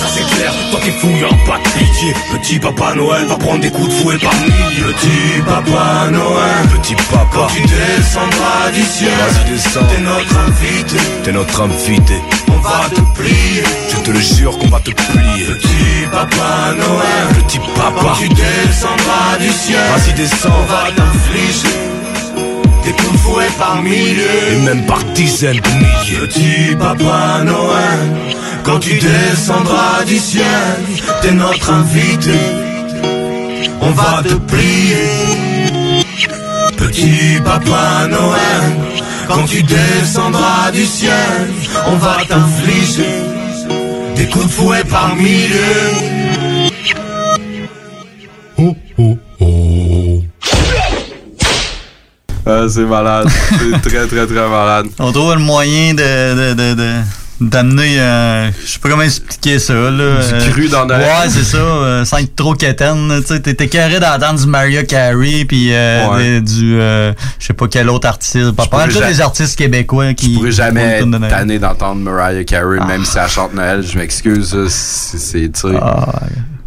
Ça 0.00 0.08
c'est 0.14 0.36
clair, 0.36 0.52
toi 0.70 0.80
t'es 0.84 0.90
fouillant, 0.90 1.36
pas 1.46 1.58
de 1.58 1.78
pitié. 1.78 2.14
Petit 2.32 2.58
papa 2.58 2.94
Noël 2.96 3.24
va 3.26 3.36
prendre 3.36 3.60
des 3.60 3.70
coups 3.70 3.88
de 3.88 3.94
fouet 3.94 4.18
par 4.18 4.34
milliers. 4.34 4.92
Petit 4.92 5.42
papa 5.46 6.10
Noël, 6.10 6.68
Petit 6.80 6.94
papa, 6.94 7.28
quand 7.32 7.46
tu 7.54 7.62
descendras 7.62 8.70
du 8.74 8.82
ciel, 8.82 9.10
vas-y 9.10 9.52
descends. 9.52 9.80
t'es 9.94 10.00
notre 10.00 10.38
invité. 10.38 10.96
T'es 11.22 11.32
notre 11.32 11.60
invité. 11.62 12.14
On 12.64 12.68
va 12.68 12.88
te 12.88 13.00
plier. 13.18 13.64
Je 13.90 13.96
te 13.96 14.10
le 14.10 14.20
jure 14.20 14.56
qu'on 14.58 14.68
va 14.68 14.78
te 14.80 14.90
plier. 14.90 15.46
Petit 15.46 16.06
papa 16.10 16.74
Noël, 16.76 17.44
Petit 17.44 17.58
papa, 17.58 18.00
quand 18.00 18.14
tu 18.20 18.28
descendras 18.28 19.38
du 19.40 19.50
ciel, 19.50 19.80
vas-y 19.96 20.12
descends. 20.14 20.48
on 20.48 20.64
va 20.66 20.90
t'infliger 20.94 21.92
des 22.84 22.92
coups 22.92 23.12
de 23.12 23.18
fouet 23.18 23.48
par 23.58 23.82
milliers. 23.82 24.52
Et 24.52 24.64
même 24.64 24.86
par 24.86 25.02
dizaines 25.14 25.60
de 25.60 25.68
milliers. 25.70 26.26
Petit 26.26 26.76
papa 26.76 27.42
Noël, 27.44 28.36
quand 28.64 28.78
tu 28.78 28.98
descendras 28.98 30.04
du 30.06 30.18
ciel, 30.18 30.44
t'es 31.20 31.32
notre 31.32 31.70
invité. 31.70 32.38
On 33.80 33.90
va 33.90 34.22
te 34.22 34.34
plier. 34.34 35.08
Petit 36.76 37.40
papa 37.44 38.06
Noël, 38.08 38.76
quand 39.28 39.44
tu 39.44 39.62
descendras 39.62 40.70
du 40.72 40.84
ciel, 40.84 41.50
on 41.86 41.96
va 41.96 42.16
t'infliger 42.28 43.22
des 44.16 44.26
coups 44.26 44.46
de 44.46 44.50
fouet 44.50 44.84
par 44.84 45.14
milliers. 45.16 46.70
Ah, 52.44 52.66
c'est 52.68 52.80
malade. 52.84 53.28
C'est 53.30 53.82
très, 53.88 54.06
très, 54.06 54.26
très 54.26 54.48
malade. 54.48 54.86
On 54.98 55.12
trouve 55.12 55.34
le 55.34 55.40
moyen 55.40 55.94
de. 55.94 56.02
de, 56.02 56.54
de, 56.54 56.74
de 56.74 57.21
d'amener 57.40 57.98
euh, 57.98 58.50
je 58.64 58.72
sais 58.72 58.78
pas 58.78 58.88
comment 58.88 59.02
expliquer 59.02 59.58
ça 59.58 59.74
là 59.74 60.18
Du 60.44 60.50
cru 60.50 60.68
dans 60.68 60.86
Noël. 60.86 61.00
ouais 61.00 61.28
c'est 61.28 61.42
ça 61.42 61.56
euh, 61.58 62.04
sans 62.04 62.18
être 62.18 62.36
trop 62.36 62.54
quétaine 62.54 63.12
tu 63.22 63.26
sais 63.34 63.40
t'étais 63.40 63.66
carré 63.68 63.98
d'entendre 63.98 64.38
du 64.38 64.46
Mario 64.46 64.82
Carey 64.84 65.44
puis 65.48 65.72
euh, 65.72 66.06
Ouais. 66.08 66.40
du 66.40 66.78
euh, 66.78 67.12
je 67.40 67.46
sais 67.46 67.52
pas 67.52 67.66
quel 67.68 67.88
autre 67.90 68.06
artiste 68.06 68.52
pas 68.52 68.68
mal 68.72 68.92
tous 68.92 69.00
les 69.00 69.20
artistes 69.20 69.58
québécois 69.58 70.14
qui 70.14 70.34
Je 70.34 70.38
pourrais 70.38 70.52
jamais 70.52 71.00
tanné 71.28 71.58
d'entendre 71.58 72.00
Mariah 72.00 72.44
Carey, 72.44 72.78
même 72.86 73.04
si 73.04 73.18
elle 73.18 73.28
chante 73.28 73.54
Noël. 73.54 73.82
Je 73.82 73.98
m'excuse. 73.98 74.56
C'est, 74.68 75.50
tu 75.52 75.60
sais, 75.60 75.68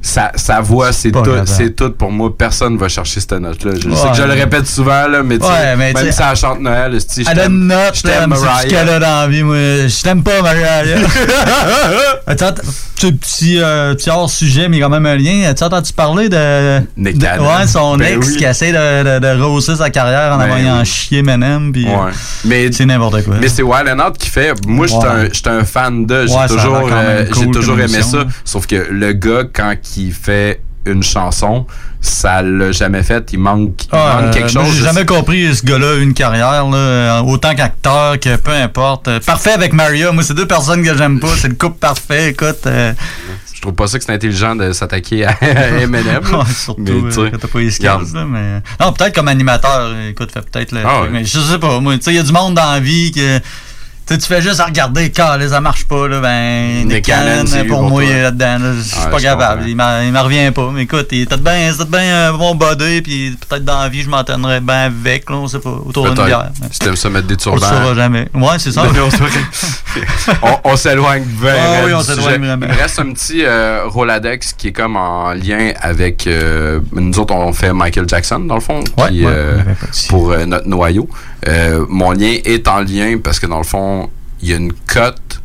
sa, 0.05 0.31
sa 0.35 0.61
voix, 0.61 0.91
c'est 0.91 1.11
tout, 1.11 1.23
c'est 1.45 1.75
tout 1.75 1.89
pour 1.91 2.11
moi. 2.11 2.29
Personne 2.37 2.77
va 2.77 2.87
chercher 2.87 3.19
cette 3.19 3.31
note-là. 3.33 3.71
Je 3.75 3.89
sais 3.89 4.09
que 4.11 4.15
je 4.17 4.21
le 4.21 4.33
répète 4.33 4.67
souvent, 4.67 5.07
là, 5.07 5.23
mais, 5.23 5.41
Ouais, 5.41 5.75
mais 5.75 5.93
même 5.93 6.11
si 6.11 6.21
elle 6.21 6.35
chante 6.35 6.59
Noël, 6.61 6.93
je 6.99 7.21
Elle 7.21 7.27
a 7.27 7.43
t'aime, 7.43 7.53
une 7.53 7.67
note, 7.67 7.95
je 7.95 8.01
t'aime 8.03 8.33
ce 8.35 8.67
qu'elle 8.67 8.89
a 8.89 8.99
dans 8.99 9.21
la 9.21 9.27
vie, 9.27 9.41
moi. 9.41 9.55
Je 9.55 10.01
t'aime 10.03 10.21
pas, 10.21 10.41
Mariah. 10.43 10.83
Attends, 12.27 12.53
tu 12.97 13.11
petit, 13.13 13.59
euh, 13.59 13.93
petit 13.95 14.09
hors 14.09 14.29
sujet, 14.29 14.69
mais 14.69 14.79
quand 14.79 14.89
même 14.89 15.05
un 15.05 15.15
lien. 15.15 15.49
As-tu 15.49 15.63
entendu 15.63 15.91
parler 15.93 16.29
de. 16.29 16.79
Nick 16.97 17.17
de- 17.17 17.25
Cannon. 17.25 17.43
Ouais, 17.57 17.67
son 17.67 17.97
Ben 17.97 18.17
ex 18.17 18.27
oui. 18.27 18.37
qui 18.37 18.43
essaie 18.45 18.71
de, 18.71 19.03
de, 19.15 19.19
de 19.19 19.41
rehausser 19.41 19.75
sa 19.75 19.89
carrière 19.89 20.33
en 20.33 20.37
Ben 20.37 20.45
envoyant 20.45 20.79
oui. 20.79 20.85
chier 20.85 21.21
Menem. 21.23 21.71
Puis, 21.71 21.85
Ouais. 21.85 22.11
Mais, 22.45 22.71
c'est 22.71 22.85
n'importe 22.85 23.23
quoi. 23.23 23.35
mais 23.41 23.47
c'est 23.47 23.63
Wild 23.63 23.89
and 23.89 23.99
Out 24.07 24.17
qui 24.17 24.29
fait. 24.29 24.53
Moi, 24.67 24.87
j'étais 24.87 25.49
un, 25.49 25.57
un 25.59 25.63
fan 25.65 26.05
de. 26.05 26.27
J'ai 26.27 26.47
toujours, 26.55 26.89
euh, 26.91 27.25
cool 27.25 27.35
j'ai 27.43 27.51
toujours 27.51 27.79
aimé 27.79 28.01
ça. 28.01 28.25
Sauf 28.43 28.67
que 28.67 28.87
le 28.89 29.13
gars, 29.13 29.43
quand 29.51 29.73
il 29.94 29.94
fait 30.11 30.61
une 30.87 31.01
chanson, 31.01 31.65
ça 31.99 32.43
l'a 32.43 32.71
jamais 32.71 33.01
fait. 33.01 33.27
Il 33.33 33.39
manque, 33.39 33.85
il 33.85 33.89
Ah, 33.91 34.19
manque 34.21 34.33
quelque 34.33 34.45
euh, 34.55 34.63
chose. 34.63 34.75
J'ai 34.77 34.83
jamais 34.83 35.05
compris 35.05 35.55
ce 35.55 35.65
gars-là 35.65 35.95
une 35.95 36.13
carrière, 36.13 36.67
là, 36.67 36.77
euh, 36.77 37.19
autant 37.21 37.55
qu'acteur 37.55 38.19
que 38.19 38.35
peu 38.35 38.51
importe. 38.51 39.07
Euh, 39.07 39.19
Parfait 39.19 39.53
avec 39.53 39.73
Maria. 39.73 40.11
Moi, 40.11 40.21
c'est 40.23 40.35
deux 40.35 40.47
personnes 40.47 40.83
que 40.83 40.95
j'aime 40.95 41.19
pas. 41.19 41.29
C'est 41.37 41.47
le 41.47 41.55
couple 41.55 41.79
parfait. 41.79 42.29
Écoute. 42.29 42.67
euh, 42.67 42.93
Je 43.51 43.61
trouve 43.61 43.73
pas 43.73 43.87
ça 43.87 43.97
que 43.97 44.05
c'est 44.05 44.13
intelligent 44.13 44.55
de 44.55 44.71
s'attaquer 44.73 45.25
à. 45.25 45.35
Ouais, 45.41 45.87
surtout 46.55 46.81
Mais, 46.83 46.91
euh, 46.91 47.29
quand 47.31 47.37
t'as 47.39 47.47
pas 47.47 47.59
les 47.59 47.71
skills, 47.71 47.87
là, 48.13 48.25
mais... 48.27 48.61
Non, 48.79 48.93
peut-être 48.93 49.15
comme 49.15 49.27
animateur, 49.27 49.91
écoute, 50.07 50.31
fait 50.31 50.41
peut-être 50.41 50.71
le 50.71 50.81
Ah 50.85 50.89
truc, 50.99 51.03
ouais. 51.05 51.09
mais 51.19 51.25
je 51.25 51.39
sais 51.39 51.57
pas, 51.57 51.79
moi, 51.79 51.95
tu 51.97 52.03
sais, 52.03 52.11
il 52.11 52.17
y 52.17 52.19
a 52.19 52.23
du 52.23 52.31
monde 52.31 52.53
dans 52.55 52.71
la 52.73 52.79
vie 52.79 53.11
que... 53.11 53.39
Tu 54.07 54.13
sais, 54.13 54.19
tu 54.19 54.27
fais 54.27 54.41
juste 54.41 54.59
à 54.59 54.65
regarder, 54.65 55.09
car 55.09 55.35
ça 55.49 55.61
marche 55.61 55.85
pas, 55.85 56.07
là, 56.07 56.19
ben, 56.19 57.01
Cannon, 57.01 57.43
c'est 57.47 57.63
lui 57.63 57.69
pour 57.69 57.79
pour 57.79 57.89
moi, 57.89 58.03
il 58.03 58.11
est 58.11 58.21
là-dedans, 58.21 58.59
là, 58.59 58.73
je 58.77 58.81
suis 58.81 58.99
Ouais, 59.03 59.09
pas 59.09 59.19
capable, 59.19 59.61
comprends. 59.61 59.67
il 59.69 59.75
m'en 59.75 60.01
il 60.01 60.11
m'en 60.11 60.23
revient 60.23 60.51
pas, 60.51 60.69
mais 60.71 60.83
écoute, 60.83 61.07
il 61.11 61.21
était 61.21 61.37
bien, 61.37 61.71
bien 61.89 62.27
un 62.29 62.33
bon 62.33 62.53
body, 62.53 63.01
puis 63.01 63.35
peut-être 63.49 63.65
dans 63.65 63.79
la 63.81 63.89
vie, 63.89 64.03
je 64.03 64.09
m'entraînerais 64.09 64.61
bien 64.61 64.91
avec, 64.91 65.27
là, 65.29 65.37
on 65.37 65.47
sait 65.47 65.57
pas, 65.59 65.71
autour 65.83 66.05
d'une 66.11 66.23
bière. 66.23 66.49
Si 66.71 66.79
t'aimes 66.79 66.95
ça 66.95 67.09
mettre 67.09 67.25
des 67.25 67.35
On 67.47 67.55
le 67.55 67.59
turbans. 67.59 67.67
saura 67.79 67.95
jamais. 67.95 68.27
Ouais, 68.35 68.59
c'est 68.59 68.71
ça. 68.71 68.83
On 70.41 70.71
on 70.71 70.75
s'éloigne 70.75 71.23
vraiment. 71.39 71.59
Ah 71.63 71.81
oui, 71.85 71.93
on 71.93 72.01
s'éloigne 72.01 72.45
vraiment. 72.45 72.65
Il 72.67 72.73
me 72.73 72.77
reste 72.81 72.99
un 72.99 73.11
petit 73.13 73.43
euh, 73.45 73.83
Roladex 73.87 74.53
qui 74.53 74.67
est 74.69 74.71
comme 74.71 74.97
en 74.97 75.31
lien 75.33 75.71
avec. 75.79 76.27
euh, 76.27 76.79
nous 76.93 77.17
autres, 77.19 77.33
on 77.33 77.53
fait 77.53 77.71
Michael 77.73 78.07
Jackson, 78.07 78.39
dans 78.39 78.55
le 78.55 78.61
fond, 78.61 78.81
Ouais, 78.97 79.09
qui, 79.09 79.25
ouais, 79.25 79.31
euh, 79.33 79.57
pour 80.09 80.31
euh, 80.31 80.45
notre 80.45 80.67
noyau. 80.67 81.07
Euh, 81.47 81.85
mon 81.89 82.11
lien 82.11 82.35
est 82.43 82.67
en 82.67 82.79
lien 82.79 83.17
parce 83.23 83.39
que, 83.39 83.45
dans 83.45 83.59
le 83.59 83.63
fond, 83.63 83.94
y 84.47 84.53
a 84.53 84.57
une 84.57 84.73
cote 84.73 85.41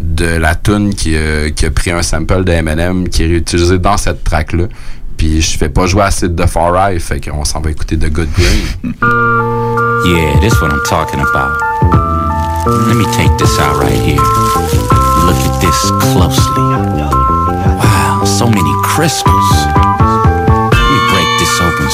de 0.00 0.26
la 0.26 0.54
tune 0.54 0.94
qui, 0.94 1.16
euh, 1.16 1.50
qui 1.50 1.66
a 1.66 1.70
pris 1.70 1.90
un 1.90 2.02
sample 2.02 2.44
de 2.44 2.52
Eminem 2.52 3.08
qui 3.08 3.22
est 3.22 3.26
réutilisé 3.26 3.78
dans 3.78 3.96
cette 3.96 4.24
track-là. 4.24 4.64
Puis 5.16 5.40
je 5.40 5.56
fais 5.56 5.68
pas 5.68 5.86
jouer 5.86 6.02
assez 6.02 6.28
de 6.28 6.46
Far 6.46 6.76
Eye, 6.76 6.98
fait 6.98 7.20
qu'on 7.20 7.44
s'en 7.44 7.60
va 7.60 7.70
écouter 7.70 7.96
The 7.96 8.10
Good 8.10 8.28
Brain. 8.30 8.92
Yeah, 10.04 10.40
this 10.40 10.60
what 10.60 10.72
I'm 10.72 10.82
talking 10.88 11.20
about. 11.20 11.60
Let 12.66 12.96
me 12.96 13.04
take 13.16 13.30
this 13.38 13.58
out 13.58 13.76
right 13.76 13.92
here. 13.92 14.16
Look 14.16 15.36
at 15.36 15.60
this 15.60 15.90
closely. 16.12 16.62
Wow, 17.78 18.24
so 18.24 18.46
many 18.46 18.74
crystals. 18.82 19.50
Let 20.72 20.86
me 20.90 20.98
break 21.12 21.28
this 21.38 21.60
open 21.60 21.88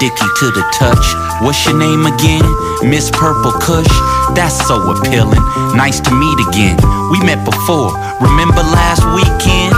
sticky 0.00 0.32
to 0.40 0.46
the 0.56 0.64
touch. 0.72 1.04
What's 1.44 1.60
your 1.68 1.76
name 1.76 2.08
again? 2.08 2.40
Miss 2.80 3.12
Purple 3.12 3.52
Kush? 3.60 3.92
That's 4.32 4.56
so 4.64 4.80
appealing. 4.96 5.44
Nice 5.76 6.00
to 6.00 6.10
meet 6.16 6.40
again. 6.48 6.80
We 7.12 7.20
met 7.20 7.44
before. 7.44 7.92
Remember 8.16 8.64
last 8.72 9.04
weekend? 9.12 9.76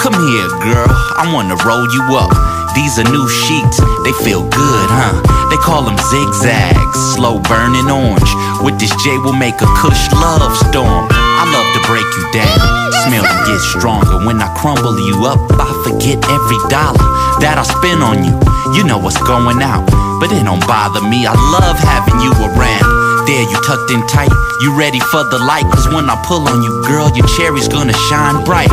Come 0.00 0.16
here, 0.16 0.48
girl. 0.64 0.88
I 1.20 1.28
wanna 1.36 1.60
roll 1.68 1.84
you 1.84 2.00
up. 2.16 2.32
These 2.72 2.96
are 2.96 3.08
new 3.12 3.28
sheets. 3.28 3.76
They 4.08 4.16
feel 4.24 4.48
good, 4.48 4.88
huh? 4.88 5.20
They 5.52 5.60
call 5.60 5.84
them 5.84 6.00
zigzags. 6.00 6.96
Slow 7.12 7.36
burning 7.44 7.92
orange. 7.92 8.32
With 8.64 8.80
this 8.80 8.94
J, 9.04 9.18
we'll 9.20 9.36
make 9.36 9.60
a 9.60 9.68
Kush 9.76 10.08
love 10.16 10.56
storm. 10.64 11.12
I 11.12 11.44
love 11.44 11.68
to 11.76 11.80
break 11.84 12.08
you 12.16 12.24
down. 12.32 12.87
Smell 13.06 13.22
you 13.22 13.38
get 13.46 13.60
stronger. 13.60 14.18
When 14.26 14.42
I 14.42 14.50
crumble 14.58 14.98
you 14.98 15.26
up, 15.26 15.38
I 15.54 15.70
forget 15.86 16.18
every 16.26 16.60
dollar 16.66 16.98
that 17.38 17.54
I 17.54 17.62
spend 17.62 18.02
on 18.02 18.24
you. 18.26 18.34
You 18.74 18.82
know 18.82 18.98
what's 18.98 19.20
going 19.22 19.62
out, 19.62 19.86
but 20.18 20.32
it 20.34 20.42
don't 20.42 20.64
bother 20.66 21.00
me. 21.06 21.22
I 21.26 21.34
love 21.54 21.78
having 21.78 22.18
you 22.18 22.32
around. 22.34 23.26
There, 23.26 23.44
you 23.44 23.58
tucked 23.62 23.90
in 23.90 24.02
tight. 24.08 24.32
You 24.60 24.74
ready 24.74 25.00
for 25.14 25.22
the 25.30 25.38
light? 25.38 25.64
Cause 25.70 25.86
when 25.88 26.10
I 26.10 26.16
pull 26.26 26.48
on 26.48 26.62
you, 26.62 26.72
girl, 26.88 27.08
your 27.14 27.26
cherry's 27.38 27.68
gonna 27.68 27.96
shine 28.10 28.44
bright. 28.44 28.72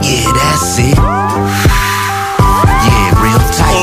Yeah, 0.00 0.30
that's 0.32 0.78
it. 0.78 0.96
Yeah, 2.86 3.22
real 3.22 3.42
tight. 3.52 3.81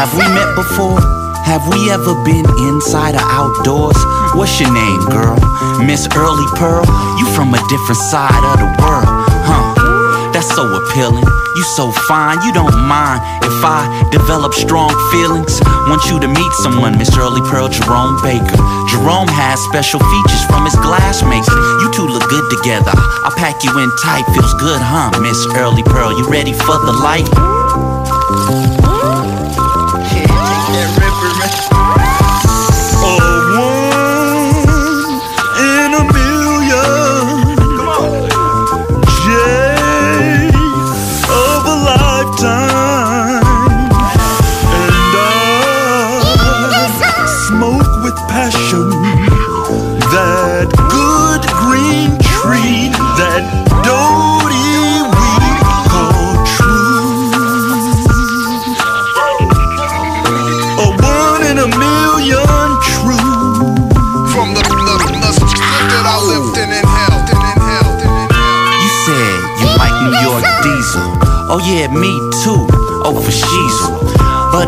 Have 0.00 0.16
we 0.16 0.24
met 0.32 0.56
before? 0.56 0.96
Have 1.44 1.68
we 1.68 1.92
ever 1.92 2.16
been 2.24 2.48
inside 2.64 3.20
or 3.20 3.26
outdoors? 3.36 4.00
What's 4.32 4.56
your 4.56 4.72
name, 4.72 5.04
girl? 5.12 5.36
Miss 5.84 6.08
Early 6.16 6.48
Pearl? 6.56 6.88
You 7.20 7.28
from 7.36 7.52
a 7.52 7.60
different 7.68 8.00
side 8.08 8.40
of 8.48 8.64
the 8.64 8.70
world, 8.80 9.04
huh? 9.44 10.32
That's 10.32 10.48
so 10.56 10.64
appealing. 10.72 11.28
You 11.52 11.64
so 11.76 11.92
fine, 12.08 12.40
you 12.40 12.50
don't 12.56 12.72
mind 12.88 13.20
if 13.44 13.60
I 13.60 13.84
develop 14.08 14.56
strong 14.56 14.88
feelings. 15.12 15.60
Want 15.84 16.00
you 16.08 16.16
to 16.16 16.28
meet 16.32 16.52
someone, 16.64 16.96
Miss 16.96 17.12
Early 17.12 17.44
Pearl 17.52 17.68
Jerome 17.68 18.16
Baker. 18.24 18.56
Jerome 18.88 19.28
has 19.28 19.60
special 19.68 20.00
features 20.00 20.44
from 20.48 20.64
his 20.64 20.80
glass 20.80 21.20
maker. 21.28 21.60
You 21.84 21.92
two 21.92 22.08
look 22.08 22.24
good 22.32 22.48
together. 22.48 22.96
I'll 23.20 23.36
pack 23.36 23.60
you 23.68 23.76
in 23.76 23.92
tight, 24.00 24.24
feels 24.32 24.56
good, 24.56 24.80
huh, 24.80 25.12
Miss 25.20 25.44
Early 25.60 25.84
Pearl? 25.84 26.16
You 26.16 26.24
ready 26.24 26.56
for 26.56 26.80
the 26.88 26.96
light? 27.04 27.59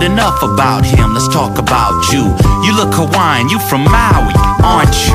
But 0.02 0.10
enough 0.10 0.42
about 0.42 0.82
him, 0.82 1.14
let's 1.14 1.30
talk 1.30 1.62
about 1.62 1.94
you. 2.10 2.26
You 2.66 2.74
look 2.74 2.90
Hawaiian, 2.90 3.46
you 3.46 3.62
from 3.70 3.86
Maui, 3.86 4.34
aren't 4.58 4.90
you? 5.06 5.14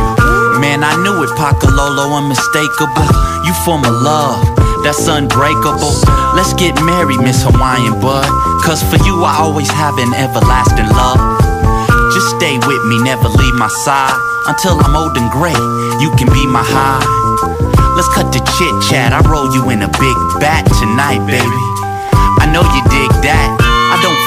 Man, 0.63 0.79
I 0.79 0.95
knew 1.03 1.27
it, 1.27 1.31
Pakalolo, 1.35 2.15
unmistakable. 2.15 3.03
You 3.43 3.51
form 3.67 3.83
a 3.83 3.91
love 3.91 4.39
that's 4.87 5.03
unbreakable. 5.11 5.91
Let's 6.39 6.55
get 6.55 6.71
married, 6.87 7.19
Miss 7.19 7.43
Hawaiian 7.43 7.99
bud. 7.99 8.31
Cause 8.63 8.79
for 8.79 8.95
you, 9.03 9.27
I 9.27 9.35
always 9.43 9.67
have 9.75 9.99
an 9.99 10.15
everlasting 10.15 10.87
love. 10.95 11.19
Just 12.15 12.39
stay 12.39 12.55
with 12.55 12.79
me, 12.87 13.03
never 13.03 13.27
leave 13.27 13.59
my 13.59 13.67
side. 13.83 14.15
Until 14.47 14.79
I'm 14.79 14.95
old 14.95 15.19
and 15.19 15.27
gray, 15.35 15.59
you 15.99 16.15
can 16.15 16.31
be 16.31 16.47
my 16.47 16.63
high. 16.63 17.03
Let's 17.99 18.07
cut 18.15 18.31
the 18.31 18.39
chit 18.39 18.75
chat. 18.87 19.11
I 19.11 19.19
roll 19.27 19.51
you 19.51 19.67
in 19.67 19.83
a 19.83 19.91
big 19.99 20.17
bat 20.39 20.63
tonight, 20.79 21.19
baby. 21.27 21.63
I 22.39 22.47
know 22.47 22.63
you 22.63 22.81
dig 22.87 23.11
that. 23.27 23.66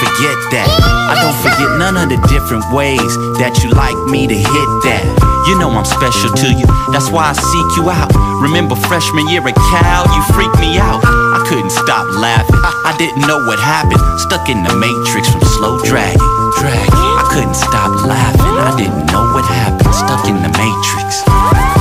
Forget 0.01 0.39
that. 0.57 0.69
I 1.13 1.15
don't 1.21 1.37
forget 1.45 1.69
none 1.77 2.01
of 2.01 2.09
the 2.09 2.17
different 2.33 2.65
ways 2.73 3.13
that 3.37 3.61
you 3.61 3.69
like 3.77 3.97
me 4.09 4.25
to 4.25 4.33
hit 4.35 4.71
that. 4.89 5.05
You 5.45 5.61
know 5.61 5.69
I'm 5.73 5.85
special 5.85 6.33
to 6.33 6.49
you, 6.53 6.65
that's 6.93 7.13
why 7.13 7.29
I 7.29 7.35
seek 7.37 7.69
you 7.77 7.93
out. 7.93 8.09
Remember 8.41 8.77
freshman 8.77 9.29
year 9.29 9.45
at 9.45 9.57
Cal, 9.69 10.09
you 10.09 10.23
freaked 10.33 10.57
me 10.61 10.81
out. 10.81 11.05
I 11.05 11.45
couldn't 11.49 11.73
stop 11.73 12.09
laughing. 12.17 12.57
I 12.85 12.97
didn't 12.97 13.29
know 13.29 13.45
what 13.45 13.61
happened. 13.61 14.01
Stuck 14.21 14.49
in 14.49 14.65
the 14.65 14.73
matrix 14.77 15.29
from 15.29 15.45
slow 15.57 15.81
dragging. 15.85 16.21
Dragging. 16.61 16.93
I 16.93 17.25
couldn't 17.33 17.57
stop 17.57 17.93
laughing. 18.05 18.57
I 18.57 18.73
didn't 18.77 19.07
know 19.13 19.29
what 19.33 19.45
happened. 19.45 19.93
Stuck 19.93 20.25
in 20.29 20.41
the 20.41 20.53
matrix. 20.57 21.80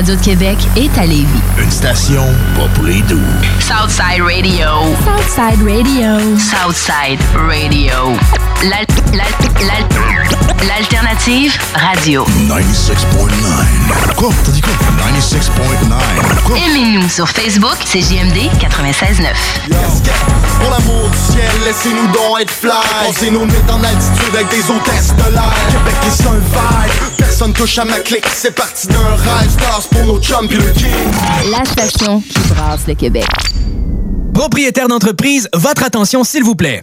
Radio 0.00 0.16
de 0.16 0.22
Québec 0.22 0.56
est 0.76 0.98
à 0.98 1.04
Lévis. 1.04 1.26
Une 1.58 1.70
station 1.70 2.24
pas 2.56 2.66
pour 2.74 2.84
les 2.84 3.02
doux. 3.02 3.20
Southside 3.60 4.22
Radio. 4.22 4.96
Southside 5.04 5.62
Radio. 5.62 6.38
Southside 6.38 7.20
Radio. 7.36 8.49
L'al- 9.12 9.26
l'al- 9.60 9.66
l'al- 9.66 10.68
L'alternative 10.68 11.56
radio. 11.74 12.24
96.9. 12.48 14.14
Quoi? 14.16 14.30
T'as 14.44 14.52
dit 14.52 14.60
quoi? 14.60 14.72
96.9. 14.98 16.42
Quoi? 16.44 16.56
Aimez-nous 16.58 17.08
sur 17.08 17.28
Facebook, 17.28 17.76
c'est 17.84 18.00
JMD 18.00 18.50
96.9. 18.60 19.32
Pour 20.60 20.70
l'amour 20.70 21.08
du 21.10 21.16
ciel, 21.32 21.50
laissez-nous 21.64 22.06
donc 22.12 22.40
être 22.42 22.50
fly 22.50 22.70
Pensez 23.06 23.30
nos 23.30 23.46
nuits 23.46 23.54
en 23.70 23.82
altitude 23.82 24.34
avec 24.34 24.48
des 24.50 24.70
hôtesses 24.70 25.14
de 25.16 25.32
l'air 25.32 25.54
Québec 25.70 25.94
est 26.06 26.26
un 26.26 26.34
vibe, 26.38 27.16
personne 27.16 27.52
touche 27.54 27.78
à 27.78 27.84
ma 27.86 27.98
clique 28.00 28.26
C'est 28.34 28.54
parti 28.54 28.86
d'un 28.88 28.98
rêve, 28.98 29.50
stars 29.50 29.82
pour 29.90 30.04
nos 30.04 30.20
chums 30.20 30.48
La 31.50 31.64
station 31.64 32.20
qui 32.20 32.38
brasse 32.54 32.86
le 32.86 32.94
Québec. 32.94 33.26
Propriétaire 34.34 34.88
d'entreprise, 34.88 35.48
votre 35.54 35.82
attention 35.84 36.24
s'il 36.24 36.44
vous 36.44 36.54
plaît. 36.54 36.82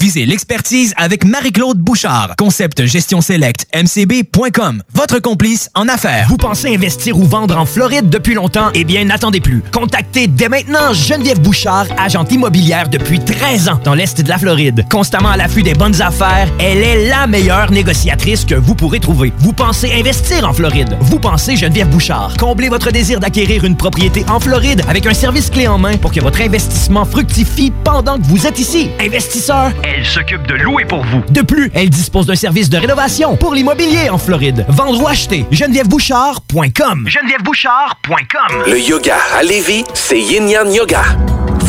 Visez 0.00 0.24
l'expertise 0.24 0.94
avec 0.96 1.26
Marie-Claude 1.26 1.76
Bouchard. 1.76 2.34
Concept 2.38 2.86
gestion 2.86 3.20
select 3.20 3.66
mcb.com. 3.74 4.82
Votre 4.94 5.18
complice 5.18 5.68
en 5.74 5.88
affaires. 5.88 6.26
Vous 6.30 6.38
pensez 6.38 6.74
investir 6.74 7.18
ou 7.18 7.24
vendre 7.24 7.58
en 7.58 7.66
Floride 7.66 8.08
depuis 8.08 8.32
longtemps? 8.32 8.70
Eh 8.72 8.84
bien, 8.84 9.04
n'attendez 9.04 9.40
plus. 9.40 9.62
Contactez 9.72 10.26
dès 10.26 10.48
maintenant 10.48 10.94
Geneviève 10.94 11.40
Bouchard, 11.40 11.84
agente 11.98 12.32
immobilière 12.32 12.88
depuis 12.88 13.20
13 13.20 13.68
ans 13.68 13.80
dans 13.84 13.92
l'Est 13.92 14.22
de 14.22 14.28
la 14.30 14.38
Floride. 14.38 14.86
Constamment 14.90 15.28
à 15.28 15.36
l'affût 15.36 15.62
des 15.62 15.74
bonnes 15.74 16.00
affaires, 16.00 16.48
elle 16.58 16.78
est 16.78 17.10
la 17.10 17.26
meilleure 17.26 17.70
négociatrice 17.70 18.46
que 18.46 18.54
vous 18.54 18.74
pourrez 18.74 19.00
trouver. 19.00 19.34
Vous 19.40 19.52
pensez 19.52 19.92
investir 19.92 20.48
en 20.48 20.54
Floride? 20.54 20.96
Vous 21.00 21.18
pensez 21.18 21.56
Geneviève 21.56 21.90
Bouchard? 21.90 22.38
Comblez 22.38 22.70
votre 22.70 22.90
désir 22.90 23.20
d'acquérir 23.20 23.66
une 23.66 23.76
propriété 23.76 24.24
en 24.30 24.40
Floride 24.40 24.82
avec 24.88 25.04
un 25.04 25.12
service 25.12 25.50
clé 25.50 25.68
en 25.68 25.76
main 25.76 25.98
pour 25.98 26.10
que 26.10 26.20
votre 26.20 26.40
investissement 26.40 27.04
fructifie 27.04 27.70
pendant 27.84 28.16
que 28.16 28.24
vous 28.24 28.46
êtes 28.46 28.58
ici. 28.58 28.88
Investisseur, 28.98 29.72
elle 29.96 30.04
s'occupe 30.06 30.46
de 30.46 30.54
louer 30.54 30.84
pour 30.84 31.02
vous. 31.04 31.22
De 31.30 31.42
plus, 31.42 31.70
elle 31.74 31.90
dispose 31.90 32.26
d'un 32.26 32.34
service 32.34 32.70
de 32.70 32.78
rénovation 32.78 33.36
pour 33.36 33.54
l'immobilier 33.54 34.08
en 34.10 34.18
Floride. 34.18 34.64
Vendre 34.68 35.02
ou 35.02 35.08
acheter, 35.08 35.44
genevièvebouchard.com. 35.50 37.08
genevièvebouchard.com. 37.08 38.62
Le 38.66 38.78
yoga 38.80 39.16
à 39.36 39.42
Lévis, 39.42 39.84
c'est 39.94 40.20
Yin 40.20 40.48
Yang 40.48 40.74
Yoga. 40.74 41.02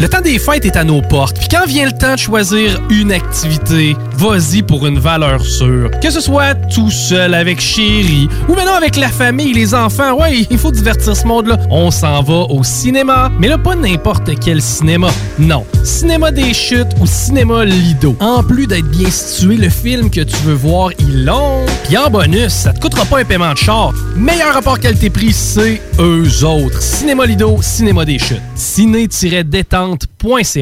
Le 0.00 0.08
temps 0.08 0.20
des 0.20 0.40
fêtes 0.40 0.64
est 0.64 0.76
à 0.76 0.82
nos 0.82 1.00
portes. 1.00 1.38
Puis 1.38 1.48
quand 1.48 1.66
vient 1.66 1.86
le 1.86 1.92
temps 1.92 2.14
de 2.14 2.18
choisir 2.18 2.80
une 2.90 3.12
activité, 3.12 3.96
vas-y 4.16 4.62
pour 4.62 4.86
une 4.86 4.98
valeur 4.98 5.44
sûre. 5.44 5.88
Que 6.02 6.10
ce 6.10 6.20
soit 6.20 6.54
tout 6.54 6.90
seul, 6.90 7.32
avec 7.32 7.60
chérie, 7.60 8.28
ou 8.48 8.54
maintenant 8.54 8.74
avec 8.74 8.96
la 8.96 9.08
famille, 9.08 9.52
les 9.52 9.72
enfants. 9.72 10.18
Ouais, 10.18 10.46
il 10.50 10.58
faut 10.58 10.72
divertir 10.72 11.16
ce 11.16 11.24
monde-là. 11.26 11.58
On 11.70 11.92
s'en 11.92 12.22
va 12.22 12.46
au 12.50 12.64
cinéma. 12.64 13.30
Mais 13.38 13.46
là, 13.46 13.56
pas 13.56 13.76
n'importe 13.76 14.30
quel 14.40 14.60
cinéma. 14.60 15.10
Non. 15.38 15.64
Cinéma 15.84 16.32
des 16.32 16.52
chutes 16.54 16.92
ou 17.00 17.06
cinéma 17.06 17.64
Lido. 17.64 18.16
En 18.18 18.42
plus 18.42 18.66
d'être 18.66 18.88
bien 18.90 19.10
situé, 19.10 19.56
le 19.56 19.68
film 19.68 20.10
que 20.10 20.22
tu 20.22 20.36
veux 20.44 20.54
voir, 20.54 20.90
il 20.98 21.24
long. 21.24 21.64
Puis 21.84 21.96
en 21.96 22.10
bonus, 22.10 22.52
ça 22.52 22.72
te 22.72 22.80
coûtera 22.80 23.04
pas 23.04 23.20
un 23.20 23.24
paiement 23.24 23.52
de 23.52 23.58
char. 23.58 23.92
Meilleur 24.16 24.54
rapport 24.54 24.80
qualité-prix, 24.80 25.32
c'est 25.32 25.80
eux 26.00 26.44
autres. 26.44 26.82
Cinéma 26.82 27.26
Lido, 27.26 27.58
Cinéma 27.62 28.04
des 28.04 28.18
chutes. 28.18 28.42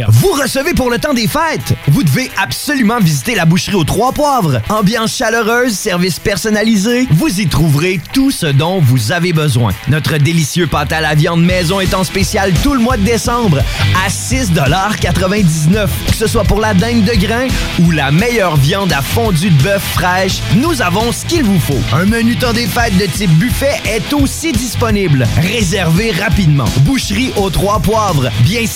Vous 0.08 0.32
recevez 0.32 0.74
pour 0.74 0.90
le 0.90 0.98
temps 0.98 1.14
des 1.14 1.28
fêtes. 1.28 1.74
Vous 1.88 2.02
devez 2.02 2.30
absolument 2.36 2.98
visiter 2.98 3.34
la 3.34 3.44
boucherie 3.44 3.76
aux 3.76 3.84
Trois 3.84 4.12
Poivres. 4.12 4.60
Ambiance 4.68 5.16
chaleureuse, 5.16 5.72
service 5.72 6.18
personnalisé. 6.18 7.06
Vous 7.12 7.40
y 7.40 7.46
trouverez 7.46 8.00
tout 8.12 8.30
ce 8.30 8.46
dont 8.46 8.80
vous 8.80 9.12
avez 9.12 9.32
besoin. 9.32 9.72
Notre 9.88 10.16
délicieux 10.16 10.66
pâte 10.66 10.92
à 10.92 11.00
la 11.00 11.14
viande 11.14 11.44
maison 11.44 11.80
est 11.80 11.94
en 11.94 12.04
spécial 12.04 12.52
tout 12.62 12.74
le 12.74 12.80
mois 12.80 12.96
de 12.96 13.02
décembre 13.02 13.58
à 14.04 14.08
6,99 14.08 15.88
Que 16.08 16.16
ce 16.16 16.26
soit 16.26 16.44
pour 16.44 16.60
la 16.60 16.74
dingue 16.74 17.04
de 17.04 17.14
grain 17.14 17.46
ou 17.80 17.90
la 17.90 18.10
meilleure 18.10 18.56
viande 18.56 18.92
à 18.92 19.02
fondue 19.02 19.50
de 19.50 19.62
bœuf 19.62 19.82
fraîche, 19.94 20.40
nous 20.56 20.82
avons 20.82 21.12
ce 21.12 21.24
qu'il 21.24 21.44
vous 21.44 21.60
faut. 21.60 21.80
Un 21.94 22.04
menu 22.06 22.36
temps 22.36 22.52
des 22.52 22.66
fêtes 22.66 22.96
de 22.98 23.06
type 23.06 23.30
buffet 23.32 23.80
est 23.84 24.12
aussi 24.12 24.52
disponible. 24.52 25.26
Réservez 25.40 26.10
rapidement. 26.12 26.64
Boucherie 26.80 27.32
aux 27.36 27.50
Trois 27.50 27.80
Poivres, 27.80 28.30
bien 28.42 28.66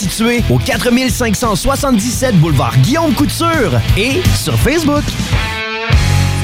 au 0.50 0.58
4577 0.58 2.36
boulevard 2.36 2.76
Guillaume 2.78 3.14
Couture 3.14 3.80
et 3.96 4.20
sur 4.34 4.54
Facebook. 4.58 5.04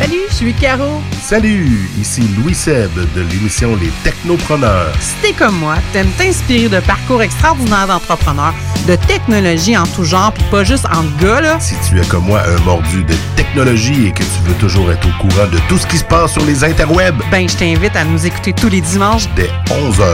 Salut, 0.03 0.19
je 0.31 0.35
suis 0.35 0.55
Caro. 0.55 1.01
Salut, 1.23 1.89
ici 2.01 2.23
Louis 2.37 2.57
Seb 2.57 2.91
de 3.15 3.21
l'émission 3.31 3.77
Les 3.81 3.93
Technopreneurs. 4.03 4.93
Si 4.99 5.13
t'es 5.23 5.33
comme 5.33 5.57
moi, 5.61 5.77
t'aimes 5.93 6.11
t'inspirer 6.19 6.69
de 6.69 6.81
parcours 6.81 7.23
extraordinaires 7.23 7.87
d'entrepreneurs, 7.87 8.53
de 8.89 8.97
technologie 8.97 9.77
en 9.77 9.87
tout 9.87 10.03
genre, 10.03 10.33
puis 10.33 10.43
pas 10.51 10.65
juste 10.65 10.87
en 10.87 11.05
gars, 11.25 11.41
là? 11.41 11.61
Si 11.61 11.77
tu 11.89 12.01
es 12.01 12.05
comme 12.07 12.25
moi 12.25 12.43
un 12.45 12.61
mordu 12.65 13.05
de 13.05 13.15
technologie 13.37 14.09
et 14.09 14.11
que 14.13 14.25
tu 14.25 14.41
veux 14.45 14.55
toujours 14.55 14.91
être 14.91 15.07
au 15.07 15.23
courant 15.23 15.47
de 15.47 15.59
tout 15.69 15.79
ce 15.79 15.87
qui 15.87 15.99
se 15.99 16.05
passe 16.05 16.33
sur 16.33 16.45
les 16.45 16.65
interwebs, 16.65 17.23
Ben, 17.31 17.49
je 17.49 17.55
t'invite 17.57 17.95
à 17.95 18.05
nous 18.05 18.27
écouter 18.27 18.53
tous 18.53 18.71
les 18.71 18.81
dimanches. 18.81 19.29
dès 19.37 19.51
11h. 19.71 20.05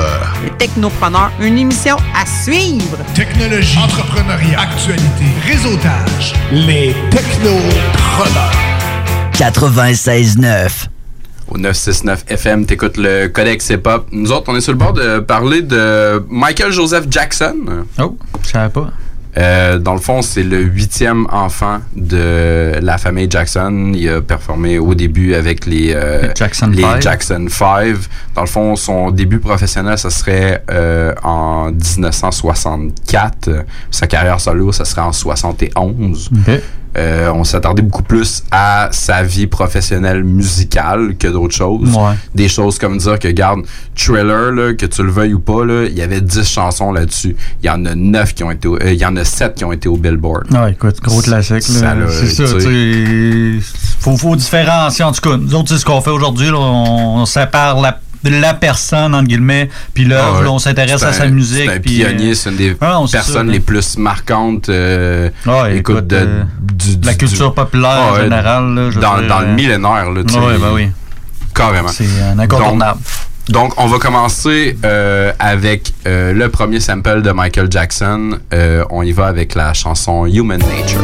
Les 0.44 0.50
Technopreneurs, 0.58 1.30
une 1.40 1.56
émission 1.56 1.96
à 2.14 2.26
suivre. 2.26 2.98
Technologie, 3.14 3.78
entrepreneuriat, 3.78 4.60
actualité, 4.60 5.24
réseautage. 5.46 6.34
Les 6.52 6.94
technopreneurs. 7.10 8.52
96.9. 9.38 10.88
Au 11.46 11.58
969 11.58 12.24
FM, 12.26 12.66
t'écoutes 12.66 12.96
le 12.96 13.28
Codex 13.28 13.70
Hip 13.70 13.82
Hop. 13.86 14.08
Nous 14.10 14.32
autres, 14.32 14.46
on 14.48 14.56
est 14.56 14.60
sur 14.60 14.72
le 14.72 14.78
bord 14.78 14.92
de 14.92 15.20
parler 15.20 15.62
de 15.62 16.20
Michael 16.28 16.72
Joseph 16.72 17.04
Jackson. 17.08 17.54
Oh, 18.00 18.18
je 18.42 18.48
savais 18.48 18.68
pas. 18.68 18.90
Euh, 19.36 19.78
dans 19.78 19.92
le 19.94 20.00
fond, 20.00 20.22
c'est 20.22 20.42
le 20.42 20.58
huitième 20.62 21.28
enfant 21.30 21.78
de 21.94 22.72
la 22.82 22.98
famille 22.98 23.28
Jackson. 23.30 23.92
Il 23.94 24.08
a 24.08 24.20
performé 24.20 24.80
au 24.80 24.96
début 24.96 25.34
avec 25.34 25.66
les, 25.66 25.92
euh, 25.94 26.22
Les 26.22 26.30
Jackson 26.34 26.72
les 26.74 26.82
Five. 26.82 27.00
Jackson 27.00 27.46
Five. 27.48 28.08
Dans 28.34 28.40
le 28.40 28.48
fond, 28.48 28.74
son 28.74 29.12
début 29.12 29.38
professionnel, 29.38 29.98
ça 29.98 30.10
serait 30.10 30.64
euh, 30.68 31.14
en 31.22 31.70
1964. 31.70 33.50
Sa 33.92 34.08
carrière 34.08 34.40
solo, 34.40 34.72
ça 34.72 34.84
serait 34.84 35.02
en 35.02 35.12
71. 35.12 36.30
Ok. 36.32 36.60
Euh, 36.98 37.30
on 37.32 37.44
s'attardait 37.44 37.82
beaucoup 37.82 38.02
plus 38.02 38.42
à 38.50 38.88
sa 38.90 39.22
vie 39.22 39.46
professionnelle 39.46 40.24
musicale 40.24 41.16
que 41.16 41.28
d'autres 41.28 41.54
choses. 41.54 41.94
Ouais. 41.94 42.14
Des 42.34 42.48
choses 42.48 42.78
comme 42.78 42.98
dire 42.98 43.18
que, 43.18 43.28
garde, 43.28 43.60
Thriller, 43.94 44.52
là, 44.52 44.74
que 44.74 44.86
tu 44.86 45.02
le 45.02 45.10
veuilles 45.10 45.34
ou 45.34 45.40
pas, 45.40 45.62
il 45.86 45.96
y 45.96 46.02
avait 46.02 46.20
10 46.20 46.44
chansons 46.44 46.92
là-dessus. 46.92 47.36
Il 47.62 47.66
y 47.66 47.70
en 47.70 47.84
a 47.84 47.94
9 47.94 48.34
qui 48.34 48.42
ont 48.42 48.50
été, 48.50 48.68
euh, 48.68 48.92
il 48.92 48.98
y 48.98 49.06
en 49.06 49.16
a 49.16 49.24
7 49.24 49.54
qui 49.54 49.64
ont 49.64 49.72
été 49.72 49.88
au 49.88 49.96
Billboard. 49.96 50.46
Ah, 50.54 50.70
écoute, 50.70 51.00
gros 51.00 51.20
classique. 51.20 51.62
C'est 51.62 52.26
ça, 52.28 52.44
tu. 52.58 53.62
Faut, 54.00 54.16
faut 54.16 54.36
différencier. 54.36 55.04
En 55.04 55.12
tout 55.12 55.20
cas, 55.20 55.36
nous 55.36 55.54
autres, 55.54 55.68
c'est 55.68 55.78
ce 55.78 55.84
qu'on 55.84 56.00
fait 56.00 56.10
aujourd'hui. 56.10 56.50
on 56.52 57.24
sépare 57.26 57.80
la, 57.80 57.98
la 58.24 58.54
personne, 58.54 59.14
entre 59.14 59.28
guillemets, 59.28 59.68
puis 59.94 60.04
l'œuvre. 60.04 60.38
Ah 60.40 60.44
là, 60.44 60.52
on 60.52 60.58
s'intéresse 60.58 61.02
à 61.02 61.12
sa 61.12 61.24
un- 61.24 61.28
musique. 61.30 61.64
C'est 61.68 61.76
un 61.76 61.80
puis, 61.80 62.02
euh, 62.02 62.06
pionnier, 62.08 62.34
c'est 62.34 62.50
une 62.50 62.56
des 62.56 62.76
ah 62.80 63.00
personnes 63.10 63.46
ça, 63.46 63.52
les 63.52 63.58
là. 63.58 63.64
plus 63.66 63.96
marquantes. 63.98 64.68
euh, 64.68 65.30
Ouais, 65.46 65.76
écoute, 65.76 66.06
de, 66.06 66.16
euh, 66.16 66.42
du- 66.60 66.98
la 67.06 67.14
culture 67.14 67.54
populaire 67.54 67.90
Ah 68.08 68.12
en 68.12 68.16
général. 68.16 68.74
là, 68.74 68.90
je 68.90 68.98
dans, 68.98 69.18
dire, 69.18 69.28
dans 69.28 69.40
le 69.40 69.46
millénaire, 69.48 70.10
là, 70.10 70.22
tu 70.26 70.32
sais. 70.34 70.38
Ouais, 70.40 70.58
ben 70.58 70.72
oui. 70.72 70.88
Carrément. 71.54 71.88
C'est 71.88 72.04
un 72.34 72.38
incontournable. 72.38 73.00
Donc, 73.48 73.70
donc, 73.70 73.72
on 73.80 73.86
va 73.86 73.98
commencer 73.98 74.76
euh, 74.84 75.32
avec 75.38 75.94
le 76.04 76.46
premier 76.48 76.80
sample 76.80 77.22
de 77.22 77.30
Michael 77.30 77.68
Jackson. 77.70 78.38
On 78.90 79.02
y 79.02 79.12
va 79.12 79.26
avec 79.26 79.54
la 79.54 79.72
chanson 79.72 80.26
Human 80.26 80.58
Nature. 80.60 81.00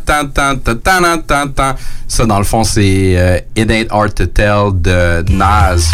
Ta 0.00 0.74
tana 0.82 1.18
tan 1.18 1.48
tan. 1.48 1.74
Ça, 2.06 2.24
dans 2.24 2.38
le 2.38 2.44
fond, 2.44 2.64
c'est 2.64 3.14
euh, 3.16 3.38
It 3.54 3.70
Ain't 3.70 3.88
Hard 3.90 4.14
to 4.14 4.26
Tell 4.26 4.70
de 4.74 5.24
Nas. 5.30 5.90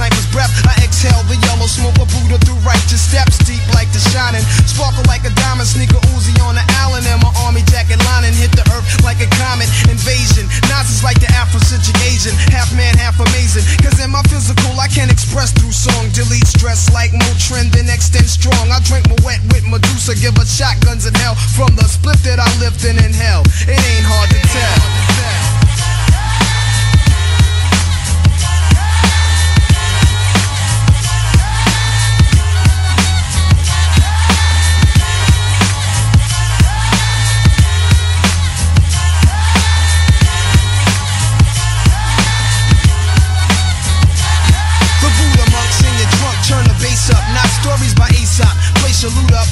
Sniper's 0.00 0.32
breath. 0.32 0.48
I 0.64 0.72
exhale 0.80 1.20
the 1.28 1.36
yellow 1.44 1.68
smoke 1.68 2.00
of 2.00 2.08
Buddha 2.08 2.40
through 2.40 2.56
righteous 2.64 3.04
steps, 3.04 3.36
deep 3.44 3.60
like 3.76 3.92
the 3.92 4.00
shining. 4.00 4.40
Sparkle 4.64 5.04
like 5.04 5.28
a 5.28 5.32
diamond, 5.36 5.68
sneaker 5.68 6.00
Uzi 6.16 6.32
on 6.40 6.56
the 6.56 6.64
Allen, 6.80 7.04
and 7.04 7.20
my 7.20 7.28
army 7.44 7.60
jacket 7.68 8.00
lining 8.08 8.32
hit 8.32 8.48
the 8.56 8.64
earth 8.72 8.88
like 9.04 9.20
a 9.20 9.28
comet 9.36 9.68
invasion. 9.92 10.48
Nas 10.72 10.88
is 10.88 11.04
like 11.04 11.20
the 11.20 11.28
Afrocentric 11.36 12.00
Asian, 12.08 12.32
half 12.48 12.72
man, 12.72 12.96
half 12.96 13.20
amazing. 13.20 13.60
Cause 13.84 14.00
in 14.00 14.08
my 14.08 14.24
physical, 14.32 14.72
I 14.80 14.88
can 14.88 15.12
express 15.12 15.52
through 15.52 15.76
song. 15.76 16.08
Delete 16.16 16.48
stress 16.48 16.88
like 16.96 17.12
Motrin, 17.12 17.68
then 17.68 17.92
extend 17.92 18.24
strong. 18.24 18.72
I 18.72 18.80
drink 18.88 19.04
my 19.12 19.20
wet 19.20 19.44
with 19.52 19.68
Medusa, 19.68 20.16
give 20.16 20.32
her 20.40 20.48
shotguns 20.48 21.04
in 21.04 21.12
hell 21.20 21.36
from 21.52 21.76
the 21.76 21.84
split 21.84 22.16
that 22.24 22.40
I 22.40 22.48
lived 22.56 22.88
in 22.88 22.96
in 22.96 23.12
hell. 23.12 23.44
It 23.68 23.76
ain't 23.76 24.08
hard 24.08 24.32
to 24.32 24.40
tell. 24.48 25.49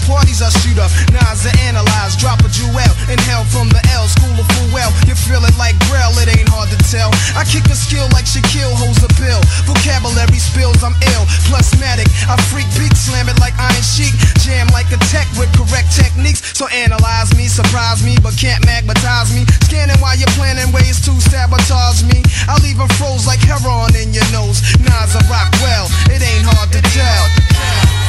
Parties 0.08 0.40
I 0.40 0.48
shoot 0.64 0.80
up. 0.80 0.88
Nas 1.12 1.44
I 1.44 1.52
analyze, 1.68 2.16
drop 2.16 2.40
a 2.40 2.48
jewel. 2.48 2.92
Inhale 3.12 3.44
from 3.52 3.68
the 3.68 3.84
L, 3.92 4.08
school 4.08 4.32
of 4.40 4.48
full 4.56 4.72
well. 4.72 4.88
You 5.04 5.12
feel 5.12 5.44
it 5.44 5.52
like 5.60 5.76
Braille, 5.92 6.16
it 6.24 6.32
ain't 6.32 6.48
hard 6.48 6.72
to 6.72 6.80
tell. 6.88 7.12
I 7.36 7.44
kick 7.44 7.68
a 7.68 7.76
skill 7.76 8.08
like 8.16 8.24
Shaquille 8.24 8.72
holds 8.72 9.04
a 9.04 9.10
pill. 9.20 9.38
Vocabulary 9.68 10.40
spills, 10.40 10.80
I'm 10.80 10.96
ill. 11.12 11.28
Plusmatic, 11.44 12.08
I 12.24 12.40
freak 12.48 12.66
beat, 12.80 12.96
slam 12.96 13.28
it 13.28 13.36
like 13.38 13.52
Iron 13.60 13.84
Sheik. 13.84 14.16
Jam 14.40 14.66
like 14.72 14.88
a 14.96 14.98
tech 15.12 15.28
with 15.36 15.52
correct 15.52 15.92
techniques. 15.92 16.40
So 16.56 16.66
analyze 16.72 17.36
me, 17.36 17.46
surprise 17.46 18.00
me, 18.00 18.16
but 18.24 18.32
can't 18.40 18.64
magnetize 18.64 19.28
me. 19.36 19.44
Scanning 19.68 20.00
while 20.00 20.16
you're 20.16 20.32
planning 20.40 20.72
ways 20.72 21.04
to 21.04 21.12
sabotage 21.28 22.02
me. 22.08 22.24
I 22.48 22.56
leave 22.64 22.80
'em 22.80 22.88
froze 22.96 23.28
like 23.28 23.44
heroin 23.44 23.92
in 23.94 24.16
your 24.16 24.26
nose. 24.32 24.64
Nas 24.80 25.12
I 25.12 25.20
rock 25.28 25.52
well, 25.60 25.86
it 26.08 26.24
ain't 26.24 26.46
hard 26.48 26.72
to 26.72 26.80
tell. 26.96 28.07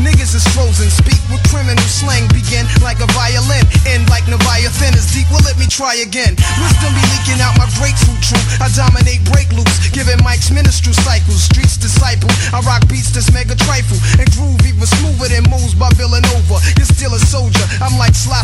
Niggas 0.00 0.32
is 0.32 0.44
frozen. 0.56 0.88
Speak 0.88 1.20
with 1.28 1.44
criminal 1.52 1.84
slang. 1.84 2.24
Begin 2.32 2.64
like 2.80 2.98
a 3.04 3.08
violin. 3.12 3.64
End 3.84 4.08
like 4.08 4.24
Leviathan 4.26 4.96
is 4.96 5.12
deep. 5.12 5.28
Well, 5.28 5.44
let 5.44 5.60
me 5.60 5.68
try 5.68 6.00
again. 6.00 6.34
Wisdom 6.56 6.90
be 6.96 7.04
leaking 7.12 7.40
out 7.44 7.52
my 7.60 7.68
grapefruit 7.76 8.20
truth. 8.24 8.46
I 8.64 8.72
dominate 8.72 9.20
break 9.28 9.52
loops. 9.52 9.92
Giving 9.92 10.18
mics 10.24 10.48
ministry 10.48 10.96
cycles. 11.04 11.44
Streets 11.44 11.76
disciple. 11.76 12.32
I 12.56 12.64
rock 12.64 12.88
beats 12.88 13.12
that's 13.12 13.28
mega 13.30 13.54
trifle. 13.54 14.00
And 14.16 14.26
groove 14.32 14.64
even 14.64 14.88
smoother 14.88 15.28
than 15.28 15.44
moves 15.52 15.76
by 15.76 15.92
Villanova. 16.00 16.64
You're 16.80 16.88
still 16.88 17.12
a 17.12 17.20
soldier. 17.20 17.64
I'm 17.84 18.00
like 18.00 18.16
Sly 18.16 18.42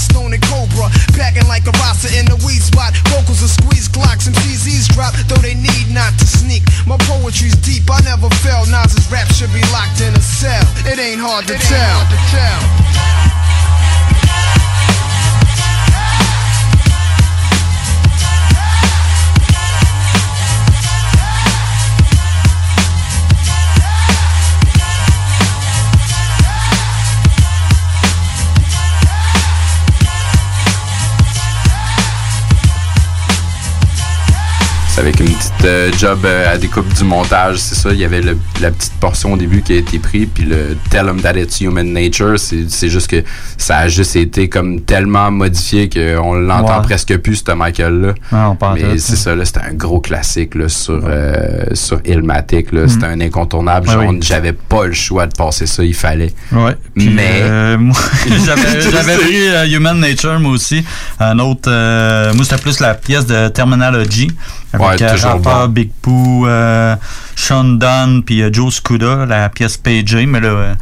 job 35.98 36.20
euh, 36.24 36.52
à 36.52 36.58
découpe 36.58 36.92
du 36.92 37.04
montage, 37.04 37.58
c'est 37.58 37.74
ça. 37.74 37.90
Il 37.90 37.98
y 37.98 38.04
avait 38.04 38.20
la 38.20 38.70
petite 38.70 38.92
portion 38.94 39.32
au 39.32 39.36
début 39.36 39.62
qui 39.62 39.72
a 39.72 39.76
été 39.76 39.98
prise, 39.98 40.28
puis 40.32 40.44
le 40.44 40.76
Tell 40.90 41.08
'em 41.08 41.20
that 41.20 41.38
it's 41.38 41.60
human 41.60 41.92
nature, 41.92 42.38
c'est 42.38 42.88
juste 42.88 43.08
que 43.08 43.22
ça 43.58 43.78
a 43.78 43.88
juste 43.88 44.16
été 44.16 44.48
comme 44.48 44.80
tellement 44.82 45.30
modifié 45.30 45.88
qu'on 45.88 46.34
l'entend 46.34 46.78
Ouais. 46.80 46.82
presque 46.84 47.16
plus, 47.18 47.42
ce 47.46 47.52
Michael-là. 47.52 48.14
Ouais, 48.32 48.56
Mais 48.74 48.98
c'est 48.98 49.16
ça, 49.16 49.34
là, 49.34 49.44
c'était 49.44 49.60
un 49.60 49.72
gros 49.74 50.00
classique 50.00 50.54
là, 50.54 50.68
sur, 50.68 51.00
euh, 51.04 51.64
sur 51.74 52.00
Illmatic. 52.04 52.72
là. 52.72 52.86
C'était 52.88 53.06
un 53.06 53.20
incontournable. 53.20 53.88
Oui. 53.98 54.18
J'avais 54.20 54.52
pas 54.52 54.86
le 54.86 54.92
choix 54.92 55.26
de 55.26 55.34
passer 55.34 55.66
ça, 55.66 55.82
il 55.84 55.94
fallait. 55.94 56.32
Ouais. 56.52 56.76
Puis, 56.94 57.08
Mais. 57.08 57.40
euh, 57.42 57.78
moi, 57.78 57.96
j'avais 58.46 58.80
j'avais 58.90 59.16
pris 59.16 59.48
euh, 59.48 59.66
Human 59.66 59.98
Nature, 59.98 60.38
moi 60.40 60.52
aussi. 60.52 60.84
Un 61.20 61.38
autre. 61.38 61.70
moi, 62.34 62.44
c'était 62.44 62.60
plus 62.60 62.80
la 62.80 62.94
pièce 62.94 63.26
de 63.26 63.48
Terminology. 63.48 64.30
Avec 64.72 65.00
Ouais, 65.00 65.12
toujours 65.14 65.30
rappeur 65.30 65.68
bon. 65.68 65.72
Big 65.72 65.90
Pooh, 66.02 66.46
Sean 67.36 67.64
Dunn, 67.64 68.22
puis 68.24 68.42
Joe 68.52 68.74
Scuda, 68.74 69.24
la 69.26 69.48
pièce 69.48 69.76
PJ. 69.76 70.26
Mais 70.26 70.40
là. 70.40 70.74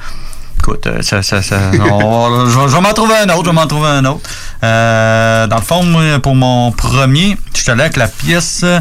Écoute, 0.67 0.87
euh, 0.87 1.03
ça, 1.03 1.23
ça, 1.23 1.43
ça, 1.43 1.59
je 1.73 1.77
vais- 1.77 2.81
m'en 2.81 2.93
trouver 2.95 3.17
un 3.17 3.29
autre, 3.29 3.45
je 3.45 3.51
vais 3.51 3.55
m'en 3.55 3.67
trouver 3.67 3.89
un 3.89 4.05
autre. 4.07 4.23
Euh, 4.63 5.47
dans 5.47 5.57
le 5.57 5.63
fond, 5.63 5.83
pour 6.23 6.35
mon 6.35 6.73
premier, 6.73 7.37
je 7.55 7.61
suis 7.61 7.71
allé 7.71 7.83
avec 7.83 7.99
la 7.99 8.09
pièce. 8.09 8.63
euh, 8.65 8.81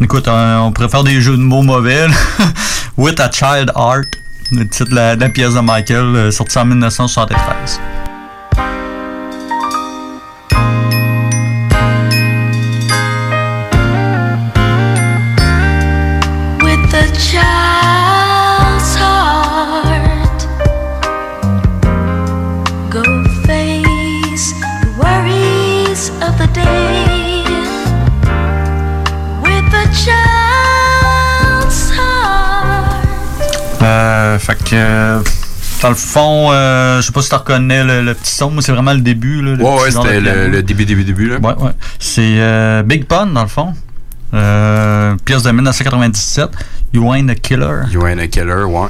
Écoute, 0.00 0.28
on 0.28 0.70
faire 0.88 1.02
des 1.02 1.20
jeux 1.20 1.36
de 1.36 1.42
mots 1.42 1.62
mauvais. 1.62 2.06
With 2.96 3.18
a 3.18 3.28
Child 3.32 3.72
Heart, 3.74 4.06
le 4.52 4.68
titre 4.68 4.94
la, 4.94 5.16
de 5.16 5.20
la 5.22 5.28
pièce 5.30 5.54
de 5.54 5.60
Michael, 5.60 5.96
euh, 6.14 6.30
sorti 6.30 6.56
en 6.58 6.66
1973. 6.66 7.80
Que, 34.76 35.22
dans 35.82 35.88
le 35.88 35.94
fond, 35.94 36.52
euh, 36.52 37.00
je 37.00 37.06
sais 37.06 37.12
pas 37.12 37.22
si 37.22 37.28
tu 37.28 37.34
reconnais 37.34 37.84
le, 37.84 38.02
le 38.02 38.14
petit 38.14 38.34
son, 38.34 38.50
moi 38.50 38.62
c'est 38.62 38.72
vraiment 38.72 38.92
le 38.92 39.00
début. 39.00 39.42
Là, 39.42 39.56
le 39.56 39.62
Ouais, 39.64 39.90
c'était 39.90 40.20
le, 40.20 40.62
début, 40.62 40.84
début, 40.84 41.04
début. 41.04 41.28
Là. 41.28 41.38
Ouais, 41.38 41.54
ouais. 41.62 41.72
C'est 41.98 42.36
euh, 42.38 42.82
Big 42.82 43.06
Pun, 43.06 43.26
dans 43.26 43.42
le 43.42 43.48
fond. 43.48 43.74
Euh, 44.34 45.14
pièce 45.24 45.42
de 45.42 45.50
1997. 45.50 46.50
You 46.94 47.12
Ain't 47.12 47.28
a 47.28 47.34
Killer. 47.34 47.82
You 47.90 48.06
Ain't 48.06 48.18
a 48.20 48.26
Killer, 48.28 48.64
ouais. 48.64 48.88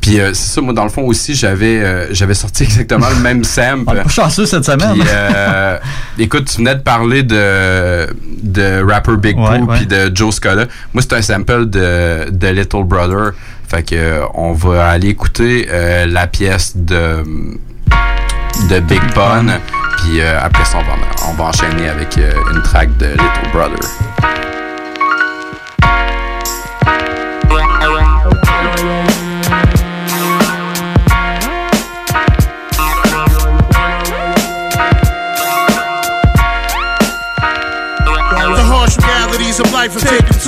Puis 0.00 0.20
euh, 0.20 0.32
c'est 0.32 0.54
ça, 0.54 0.60
moi, 0.60 0.72
dans 0.72 0.84
le 0.84 0.90
fond 0.90 1.02
aussi, 1.02 1.34
j'avais 1.34 1.82
euh, 1.82 2.06
j'avais 2.12 2.34
sorti 2.34 2.62
exactement 2.64 3.08
le 3.08 3.20
même 3.20 3.44
sample. 3.44 3.84
On 3.86 3.94
est 3.94 4.02
pas 4.02 4.08
chanceux 4.08 4.46
cette 4.46 4.64
semaine. 4.64 4.92
Puis, 4.94 5.02
euh, 5.06 5.78
écoute, 6.18 6.46
tu 6.46 6.58
venais 6.58 6.76
de 6.76 6.80
parler 6.80 7.22
de, 7.22 8.06
de 8.42 8.82
rapper 8.88 9.16
Big 9.16 9.36
Ouais, 9.36 9.58
Pooh 9.58 9.66
ouais. 9.66 9.76
puis 9.76 9.86
de 9.86 10.10
Joe 10.14 10.34
Scola. 10.34 10.66
Moi, 10.94 11.02
c'est 11.02 11.14
un 11.14 11.22
sample 11.22 11.66
de, 11.68 12.30
de 12.30 12.48
Little 12.48 12.84
Brother. 12.84 13.32
Fait 13.68 13.82
que 13.82 14.22
on 14.32 14.54
va 14.54 14.88
aller 14.88 15.08
écouter 15.08 15.68
euh, 15.70 16.06
la 16.06 16.26
pièce 16.26 16.74
de 16.74 17.22
de 18.70 18.80
Big 18.80 19.02
Pun. 19.14 19.46
Puis 19.98 20.22
euh, 20.22 20.40
après 20.42 20.64
ça, 20.64 20.78
on 20.78 20.82
va, 20.82 20.96
on 21.28 21.34
va 21.34 21.44
enchaîner 21.44 21.88
avec 21.88 22.16
euh, 22.16 22.32
une 22.54 22.62
track 22.62 22.96
de 22.96 23.08
Little 23.08 23.52
Brother. 23.52 23.78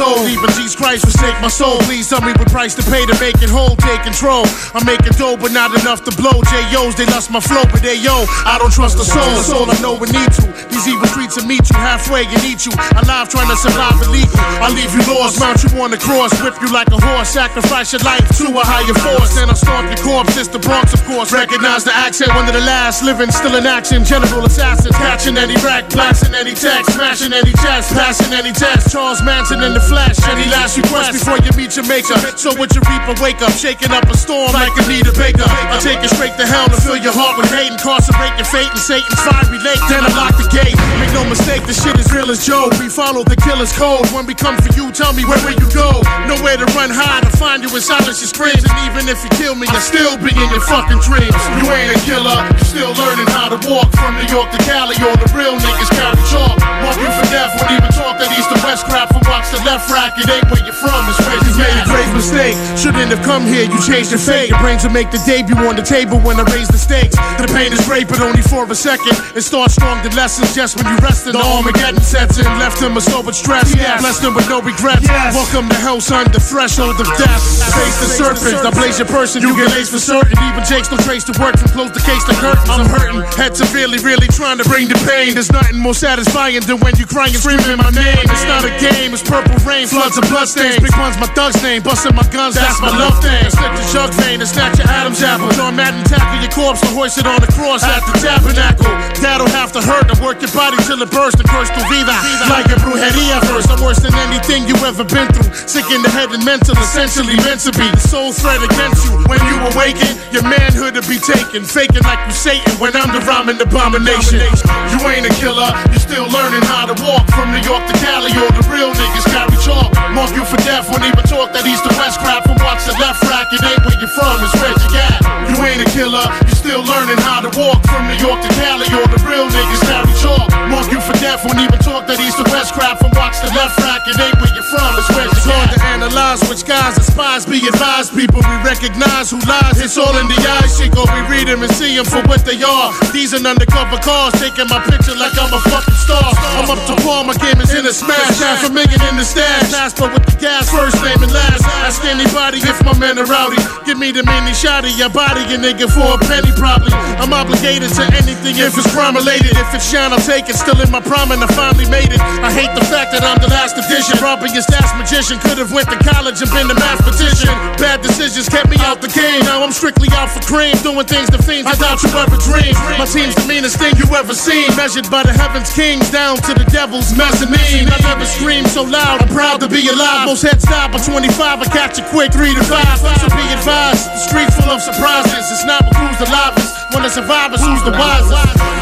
Toll. 0.01 0.25
Even 0.25 0.49
Jesus 0.57 0.75
Christ 0.75 1.05
forsake 1.05 1.37
my 1.45 1.53
soul. 1.53 1.77
Please 1.85 2.09
tell 2.09 2.25
me 2.25 2.33
what 2.33 2.49
price 2.49 2.73
to 2.81 2.85
pay 2.89 3.05
to 3.05 3.13
make 3.21 3.37
it 3.45 3.53
whole. 3.53 3.77
Take 3.77 4.03
control. 4.03 4.49
I'm 4.73 4.85
making 4.89 5.13
dough, 5.21 5.37
but 5.37 5.53
not 5.53 5.77
enough 5.77 6.01
to 6.09 6.13
blow. 6.17 6.41
J.O.'s, 6.49 6.97
they 6.97 7.05
lost 7.13 7.29
my 7.29 7.41
flow, 7.41 7.69
but 7.69 7.85
they 7.85 8.01
yo. 8.01 8.25
I 8.49 8.57
don't 8.57 8.73
trust 8.73 8.97
the 8.97 9.05
soul. 9.05 9.29
The 9.37 9.45
soul 9.45 9.67
I 9.69 9.77
know 9.85 10.01
we 10.01 10.09
need 10.09 10.33
to. 10.41 10.49
These 10.73 10.89
evil 10.89 11.05
streets 11.13 11.37
will 11.37 11.45
meet 11.45 11.69
you 11.69 11.77
halfway 11.77 12.25
and 12.25 12.41
eat 12.41 12.65
you. 12.65 12.73
Alive 12.97 13.29
trying 13.29 13.53
to 13.53 13.59
survive 13.61 14.01
illegal. 14.01 14.33
I 14.65 14.73
leave 14.73 14.89
you 14.97 15.05
lost. 15.13 15.37
Mount 15.37 15.61
you 15.61 15.71
on 15.77 15.93
the 15.93 16.01
cross. 16.01 16.33
Whip 16.41 16.57
you 16.65 16.73
like 16.73 16.89
a 16.89 16.97
horse. 16.97 17.29
Sacrifice 17.29 17.93
your 17.93 18.01
life 18.01 18.25
to 18.41 18.49
a 18.49 18.65
higher 18.65 18.97
force. 19.05 19.37
Then 19.37 19.53
I'll 19.53 19.61
stomp 19.61 19.93
your 19.93 20.01
corpse. 20.01 20.41
It's 20.41 20.49
the 20.49 20.59
Bronx, 20.59 20.97
of 20.97 21.05
course. 21.05 21.33
Recognize 21.33 21.85
the 21.85 21.93
accent. 21.93 22.33
One 22.33 22.49
of 22.49 22.55
the 22.57 22.65
last 22.65 23.05
living. 23.05 23.31
Still 23.31 23.55
in 23.57 23.67
action. 23.67 24.05
General 24.05 24.47
assassins. 24.49 24.97
Catching 24.97 25.37
any 25.37 25.57
rack. 25.61 25.91
Blasting 25.91 26.35
any 26.35 26.55
text. 26.57 26.97
Smashing 26.97 27.33
any 27.33 27.53
chest. 27.61 27.93
Passing 27.93 28.33
any 28.33 28.53
test. 28.53 28.89
Charles 28.93 29.21
Manson 29.23 29.61
in 29.63 29.75
the 29.75 29.90
flesh. 29.91 30.17
Any 30.31 30.47
last 30.55 30.79
request 30.79 31.11
before 31.19 31.43
you 31.43 31.51
meet 31.59 31.75
your 31.75 31.85
maker. 31.91 32.15
So 32.39 32.55
you 32.55 32.81
reap 32.87 33.03
reaper, 33.03 33.19
wake 33.19 33.43
up. 33.43 33.51
Shaking 33.59 33.91
up 33.91 34.07
a 34.07 34.17
storm 34.17 34.55
like 34.55 34.71
Anita 34.79 35.11
Baker. 35.19 35.45
I'll 35.75 35.83
take 35.83 35.99
it 35.99 36.15
straight 36.15 36.39
to 36.39 36.47
hell 36.47 36.71
to 36.71 36.79
fill 36.79 36.97
your 36.97 37.13
heart 37.13 37.35
with 37.37 37.51
hate. 37.51 37.75
Incarcerate 37.75 38.39
your 38.39 38.47
fate 38.47 38.71
in 38.71 38.79
Satan's 38.79 39.21
fiery 39.27 39.59
lake. 39.59 39.83
Then 39.91 40.07
I 40.07 40.11
lock 40.15 40.39
the 40.39 40.47
gate. 40.55 40.79
Make 41.03 41.13
no 41.13 41.27
mistake, 41.27 41.67
the 41.67 41.75
shit 41.75 41.99
is 41.99 42.07
real 42.15 42.31
as 42.31 42.47
Joe. 42.47 42.71
We 42.79 42.89
follow 42.89 43.27
the 43.27 43.37
killer's 43.37 43.75
code. 43.75 44.07
When 44.15 44.25
we 44.25 44.35
come 44.35 44.57
for 44.63 44.71
you, 44.79 44.95
tell 44.95 45.13
me 45.13 45.27
where 45.27 45.43
will 45.43 45.59
you 45.59 45.69
go? 45.75 46.01
Nowhere 46.41 46.57
to 46.57 46.73
run 46.73 46.89
hide 46.89 47.21
to 47.29 47.33
find 47.37 47.61
you 47.61 47.69
in 47.69 47.85
silence 47.85 48.25
your 48.25 48.33
screams. 48.33 48.65
And 48.65 48.73
even 48.89 49.13
if 49.13 49.21
you 49.21 49.29
kill 49.37 49.53
me, 49.53 49.69
I'll 49.69 49.85
still 49.85 50.17
be 50.25 50.33
in 50.33 50.49
your 50.49 50.65
fucking 50.65 51.05
dreams. 51.05 51.37
You 51.61 51.69
ain't 51.69 51.93
a 51.93 52.01
killer, 52.09 52.33
you 52.57 52.65
still 52.65 52.97
learning 52.97 53.29
how 53.29 53.53
to 53.53 53.61
walk 53.69 53.93
from 53.93 54.17
New 54.17 54.25
York 54.25 54.49
to 54.57 54.61
Cali. 54.65 54.97
All 55.05 55.21
the 55.21 55.29
real 55.37 55.53
niggas 55.61 55.93
carry 55.93 56.17
chalk. 56.33 56.57
Walk 56.81 56.97
you 56.97 57.13
for 57.13 57.29
death, 57.29 57.53
won't 57.61 57.77
even 57.77 57.93
talk 57.93 58.17
that 58.17 58.33
east 58.41 58.49
to 58.49 58.57
west 58.65 58.89
crap 58.89 59.13
from 59.13 59.21
watch 59.29 59.53
the 59.53 59.61
left 59.69 59.93
rack. 59.93 60.17
It 60.17 60.33
ain't 60.33 60.49
where 60.49 60.65
you're 60.65 60.81
from, 60.81 61.05
it's 61.13 61.21
where 61.21 61.37
you 61.45 61.53
made 61.61 61.77
a 61.77 61.85
great 61.85 62.09
mistake. 62.17 62.57
Shouldn't 62.73 63.13
have 63.13 63.21
come 63.21 63.45
here, 63.45 63.69
you 63.69 63.77
changed 63.85 64.09
your 64.09 64.25
fate. 64.25 64.49
Your 64.49 64.65
brains 64.65 64.81
will 64.81 64.97
make 64.97 65.13
the 65.13 65.21
debut 65.29 65.61
on 65.69 65.77
the 65.77 65.85
table 65.85 66.25
when 66.25 66.41
I 66.41 66.49
raise 66.57 66.73
the 66.73 66.81
stakes. 66.81 67.21
The 67.37 67.53
pain 67.53 67.69
is 67.69 67.85
great, 67.85 68.09
but 68.09 68.25
only 68.25 68.41
for 68.41 68.65
a 68.65 68.73
second. 68.73 69.13
It 69.37 69.45
starts 69.45 69.77
strong, 69.77 70.01
the 70.01 70.09
lessons 70.17 70.57
just 70.57 70.81
when 70.81 70.89
you 70.89 70.97
rest 71.05 71.29
in 71.29 71.37
the 71.37 71.45
Armageddon 71.45 72.01
sets 72.01 72.41
in. 72.41 72.49
Left 72.57 72.81
him 72.81 72.97
a 72.97 73.05
sober 73.05 73.37
stress, 73.37 73.77
blessed 73.77 74.25
him 74.25 74.33
with 74.33 74.49
no 74.49 74.65
regrets. 74.65 75.05
Welcome 75.37 75.69
to 75.69 75.77
hell, 75.77 76.01
son, 76.01 76.30
the 76.33 76.41
threshold 76.41 76.99
of 76.99 77.07
death. 77.19 77.43
Face 77.75 77.97
the 77.99 78.09
serpent, 78.09 78.63
I 78.63 78.71
blaze 78.71 78.99
your 78.99 79.11
person, 79.11 79.43
you 79.43 79.55
get 79.55 79.71
laced 79.75 79.93
for 79.93 80.03
certain. 80.03 80.35
Even 80.47 80.63
Jake's 80.65 80.91
no 80.91 80.99
trace 81.03 81.25
to 81.27 81.35
work 81.39 81.59
from 81.59 81.71
close 81.75 81.93
the 81.93 82.03
case 82.03 82.23
to 82.27 82.35
curtains. 82.39 82.71
I'm 82.71 82.87
hurting, 82.87 83.23
head 83.35 83.57
severely, 83.57 83.99
really 84.03 84.27
trying 84.29 84.59
to 84.59 84.67
bring 84.67 84.87
the 84.87 84.99
pain. 85.07 85.35
There's 85.35 85.51
nothing 85.51 85.79
more 85.79 85.95
satisfying 85.95 86.61
than 86.63 86.79
when 86.83 86.95
you 86.99 87.07
crying 87.07 87.35
and 87.35 87.43
screaming 87.43 87.79
my 87.79 87.91
name. 87.91 88.23
It's 88.27 88.47
not 88.47 88.63
a 88.63 88.73
game, 88.79 89.15
it's 89.15 89.25
purple 89.25 89.57
rain, 89.65 89.87
floods 89.87 90.19
of 90.19 90.27
bloodstains. 90.29 90.79
Big 90.83 90.95
one's 90.99 91.19
my 91.19 91.31
thug's 91.33 91.59
name, 91.63 91.83
busting 91.83 92.15
my 92.15 92.27
guns, 92.29 92.55
that's 92.55 92.81
my 92.85 92.93
love 92.93 93.17
thing. 93.25 93.49
Slip 93.49 93.73
the 93.73 93.85
jug 93.91 94.11
vein 94.21 94.45
and 94.45 94.51
snatch 94.51 94.77
your 94.77 94.91
Adam's 94.91 95.23
apple. 95.23 95.51
John 95.57 95.75
Madden 95.75 96.05
tackle 96.05 96.43
your 96.45 96.53
corpse 96.53 96.83
and 96.85 96.93
hoist 96.93 97.17
it 97.17 97.27
on 97.27 97.41
the 97.41 97.51
cross 97.57 97.83
at 97.83 98.05
the 98.05 98.15
tabernacle. 98.21 98.93
That'll 99.25 99.49
have 99.57 99.73
to 99.73 99.81
hurt 99.81 100.13
to 100.13 100.17
work 100.21 100.45
your 100.45 100.53
body 100.53 100.77
till 100.85 101.01
it 101.01 101.11
bursts 101.11 101.41
and 101.41 101.49
curse 101.49 101.73
to 101.73 101.83
vida. 101.89 102.13
Like 102.53 102.69
a 102.69 102.77
brujeria 102.85 103.41
first, 103.49 103.73
I'm 103.73 103.81
worse 103.81 104.05
than 104.05 104.13
anything 104.29 104.69
you 104.69 104.77
ever 104.85 105.05
been 105.05 105.33
through. 105.33 105.49
Sick 105.65 105.89
in 105.89 106.03
the 106.05 106.11
head 106.13 106.20
and 106.29 106.45
mental, 106.45 106.77
essentially 106.77 107.37
meant 107.49 107.65
to 107.65 107.73
be. 107.73 107.89
The 107.97 108.05
soul 108.05 108.33
threat 108.37 108.61
against 108.61 109.09
you. 109.09 109.17
When 109.25 109.41
you 109.49 109.57
awaken, 109.73 110.13
your 110.29 110.45
manhood 110.45 111.01
to 111.01 111.03
be 111.09 111.17
taken. 111.17 111.65
Faking 111.65 112.05
like 112.05 112.21
you 112.29 112.37
Satan 112.37 112.77
when 112.77 112.93
I'm 112.93 113.09
the 113.17 113.25
rhyming 113.25 113.57
abomination. 113.57 114.45
You 114.93 115.01
ain't 115.09 115.25
a 115.25 115.33
killer, 115.41 115.73
you're 115.89 116.05
still 116.05 116.29
learning 116.29 116.61
how 116.69 116.85
to 116.85 116.97
walk 117.01 117.25
from 117.33 117.49
New 117.57 117.65
York 117.65 117.89
to 117.89 117.97
Cali. 118.05 118.37
All 118.37 118.53
the 118.53 118.65
real 118.69 118.93
niggas 118.93 119.25
carry 119.33 119.57
chalk. 119.65 119.97
Mark 120.13 120.37
you 120.37 120.45
for 120.45 120.61
death, 120.69 120.93
won't 120.93 121.09
even 121.09 121.25
talk 121.25 121.57
that 121.57 121.65
east 121.65 121.89
to 121.89 121.93
west 121.97 122.21
crap 122.21 122.45
from 122.45 122.61
watch 122.61 122.85
the 122.85 122.93
left 123.01 123.25
rack. 123.25 123.49
It 123.57 123.65
ain't 123.65 123.81
where 123.89 123.97
you're 123.97 124.13
from, 124.13 124.45
it's 124.45 124.53
where 124.61 124.77
you 124.77 124.89
at. 125.01 125.40
You 125.51 125.59
ain't 125.67 125.83
a 125.83 125.91
killer, 125.91 126.23
you 126.47 126.55
still 126.55 126.83
learning 126.87 127.19
how 127.27 127.43
to 127.43 127.51
walk 127.59 127.83
from 127.91 128.07
New 128.07 128.23
York 128.23 128.39
to 128.39 128.51
Cali. 128.55 128.87
All 128.95 129.11
the 129.11 129.19
real 129.27 129.51
niggas 129.51 129.83
carry 129.83 130.15
chalk. 130.23 130.47
Mark 130.71 130.87
you 130.95 131.03
for 131.03 131.17
death, 131.19 131.43
won't 131.43 131.59
even 131.59 131.79
talk 131.83 132.07
that 132.07 132.23
east 132.23 132.39
to 132.39 132.47
west 132.55 132.71
crap 132.71 133.03
from 133.03 133.11
watch 133.19 133.35
the 133.43 133.51
left 133.59 133.75
rack. 133.83 134.07
It 134.07 134.15
ain't 134.15 134.39
where 134.39 134.53
you're 134.55 134.71
from, 134.71 134.95
it's 134.95 135.11
where 135.11 135.27
you 135.27 135.41
hard 135.51 135.75
to 135.75 135.79
analyze 135.91 136.39
which 136.47 136.63
guys 136.63 136.95
are 136.95 137.03
spies. 137.03 137.43
Be 137.43 137.67
advised, 137.67 138.15
people, 138.15 138.39
we 138.47 138.57
recognize 138.63 139.35
who 139.35 139.43
lies. 139.43 139.83
It's 139.83 139.99
all 139.99 140.15
in 140.15 140.31
the 140.31 140.39
eyes, 140.63 140.79
Chico. 140.79 141.03
We 141.11 141.21
read 141.27 141.51
them 141.51 141.67
and 141.67 141.73
see 141.75 141.99
them 141.99 142.07
for 142.07 142.23
what 142.31 142.47
they 142.47 142.63
are. 142.63 142.95
These 143.11 143.35
are 143.35 143.43
undercover 143.43 143.99
cars, 143.99 144.39
taking 144.39 144.71
my 144.71 144.79
picture 144.87 145.19
like 145.19 145.35
I'm 145.35 145.51
a 145.51 145.61
fucking 145.67 145.99
star. 145.99 146.31
I'm 146.63 146.71
up 146.71 146.79
to 146.87 146.95
par, 147.03 147.27
my 147.27 147.35
game 147.43 147.59
is 147.59 147.75
in 147.75 147.83
a 147.83 147.93
smash. 147.93 148.39
Half 148.39 148.69
a 148.69 148.71
million 148.71 149.01
in 149.11 149.19
the 149.19 149.27
stash. 149.27 149.75
Last 149.75 149.99
but 149.99 150.15
with 150.15 150.31
the 150.31 150.37
gas, 150.39 150.71
first 150.71 151.03
name 151.03 151.19
and 151.19 151.33
last. 151.35 151.67
Ask 151.83 152.07
anybody 152.07 152.63
if 152.63 152.79
my 152.87 152.95
men 153.03 153.19
are 153.19 153.27
rowdy. 153.27 153.59
Give 153.83 153.99
me 153.99 154.15
the 154.15 154.23
mini 154.23 154.55
shotty, 154.55 154.95
your 154.95 155.11
body, 155.11 155.40
a 155.49 155.57
nigga 155.57 155.89
for 155.89 156.05
a 156.05 156.19
penny 156.29 156.53
probably. 156.57 156.93
I'm 157.17 157.33
obligated 157.33 157.89
to 157.97 158.05
anything 158.13 158.59
if 158.61 158.77
it's 158.77 158.91
crime 158.93 159.17
related. 159.17 159.57
If 159.57 159.73
it's 159.73 159.89
shine, 159.89 160.13
I'll 160.13 160.21
take 160.21 160.49
it. 160.49 160.57
Still 160.57 160.81
in 160.81 160.91
my 160.91 161.01
prime 161.01 161.33
and 161.33 161.41
I 161.41 161.49
finally 161.57 161.89
made 161.89 162.13
it. 162.13 162.21
I 162.21 162.53
hate 162.53 162.73
the 162.77 162.85
fact 162.91 163.13
that 163.17 163.25
I'm 163.25 163.41
the 163.41 163.49
last 163.49 163.79
edition. 163.81 164.21
Robbing 164.21 164.53
your 164.53 164.65
magician. 165.01 165.41
Could 165.41 165.57
have 165.57 165.73
went 165.73 165.89
to 165.89 165.99
college 166.05 166.45
and 166.45 166.51
been 166.53 166.69
a 166.69 166.77
mathematician. 166.77 167.49
Bad 167.81 168.05
decisions 168.05 168.49
kept 168.49 168.69
me 168.69 168.77
out 168.85 169.01
the 169.01 169.09
game. 169.09 169.41
Now 169.49 169.65
I'm 169.65 169.73
strictly 169.73 170.13
out 170.13 170.29
for 170.29 170.45
cream. 170.45 170.77
Doing 170.85 171.09
things 171.09 171.33
to 171.33 171.41
fiends 171.41 171.65
I 171.65 171.75
doubt 171.81 172.05
you 172.05 172.13
ever 172.13 172.37
dreamed. 172.37 172.77
My 173.01 173.09
team's 173.09 173.35
the 173.35 173.49
meanest 173.49 173.81
thing 173.81 173.97
you 173.97 174.07
ever 174.13 174.37
seen. 174.37 174.69
Measured 174.77 175.09
by 175.09 175.25
the 175.25 175.33
heavens 175.33 175.73
kings 175.73 176.11
down 176.13 176.37
to 176.45 176.53
the 176.53 176.69
devil's 176.69 177.17
mezzanine. 177.17 177.89
I 177.89 177.99
never 178.05 178.27
screamed 178.29 178.69
so 178.69 178.85
loud. 178.85 179.25
I'm 179.25 179.33
proud 179.33 179.61
to 179.65 179.69
be 179.69 179.89
alive. 179.89 180.29
Most 180.29 180.43
heads 180.45 180.65
die 180.65 180.93
by 180.93 181.01
25. 181.01 181.65
I 181.65 181.67
catch 181.73 181.99
you 181.99 182.05
quick, 182.13 182.33
3 182.33 182.55
to 182.55 182.65
5. 182.65 182.99
So 183.01 183.29
be 183.33 183.47
advised. 183.57 184.05
The 184.05 184.21
streets 184.21 184.55
full 184.61 184.71
of 184.71 184.83
surprises. 184.85 185.30
It's 185.31 185.63
not 185.63 185.87
who's 185.87 186.19
the 186.19 186.27
livest. 186.27 186.75
When 186.91 187.07
the 187.07 187.11
survivors, 187.11 187.63
who's 187.63 187.83
the 187.87 187.95
wisest? 187.95 188.35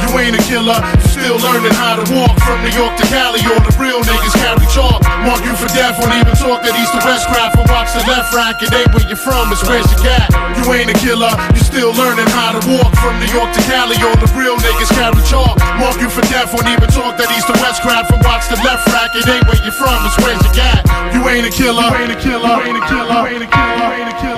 You 0.08 0.16
ain't 0.16 0.32
a 0.32 0.42
killer. 0.48 0.80
You 0.80 1.06
still 1.12 1.36
learning 1.44 1.76
how 1.76 2.00
to 2.00 2.04
walk 2.08 2.40
from 2.40 2.64
New 2.64 2.72
York 2.72 2.96
to 2.96 3.04
Cali. 3.12 3.44
All 3.44 3.60
the 3.60 3.74
real 3.76 4.00
niggas 4.00 4.32
carry 4.32 4.64
chalk. 4.72 5.04
Mark 5.28 5.44
you 5.44 5.52
for 5.60 5.68
death. 5.76 6.00
Won't 6.00 6.16
even 6.16 6.32
talk 6.40 6.64
that 6.64 6.72
east 6.72 6.96
to 6.96 7.00
west 7.04 7.28
crap. 7.28 7.52
From 7.52 7.68
watch 7.68 7.92
the 7.92 8.00
left 8.08 8.32
rack. 8.32 8.64
It 8.64 8.72
ain't 8.72 8.88
where 8.96 9.04
you're 9.04 9.20
from. 9.20 9.52
It's 9.52 9.60
where's 9.68 9.84
you 9.92 10.00
got. 10.00 10.32
You 10.56 10.64
ain't 10.72 10.88
a 10.88 10.96
killer. 10.96 11.28
You 11.52 11.60
still 11.60 11.92
learning 11.92 12.28
how 12.32 12.56
to 12.56 12.60
walk 12.64 12.96
from 12.96 13.20
New 13.20 13.28
York 13.28 13.52
to 13.52 13.62
Cali. 13.68 14.00
All 14.00 14.16
the 14.16 14.30
real 14.32 14.56
niggas 14.56 14.88
carry 14.96 15.20
chalk. 15.28 15.60
Mark 15.76 16.00
you 16.00 16.08
for 16.08 16.24
death. 16.32 16.56
Won't 16.56 16.68
even 16.72 16.88
talk 16.88 17.20
that 17.20 17.28
east 17.36 17.52
to 17.52 17.56
west 17.60 17.84
crap. 17.84 18.08
From 18.08 18.24
watch 18.24 18.48
the 18.48 18.56
left 18.64 18.88
rack. 18.88 19.12
It 19.12 19.28
ain't 19.28 19.44
where 19.44 19.60
you're 19.60 19.76
from. 19.76 20.00
It's 20.08 20.16
where's 20.24 20.40
you 20.40 20.52
got. 20.56 20.80
You 21.12 21.20
ain't 21.28 21.44
a 21.44 21.52
killer. 21.52 21.92
You 21.92 22.08
ain't 22.08 22.12
a 22.12 22.18
killer. 22.18 22.56
You 22.64 22.72
ain't 22.72 22.80
a 22.80 22.86
killer. 22.88 23.20
You 23.28 23.36
ain't 23.36 23.44
a 23.44 23.50
killer. 23.52 23.84
You 23.84 24.00
ain't 24.00 24.12
a 24.12 24.16
killer. 24.16 24.37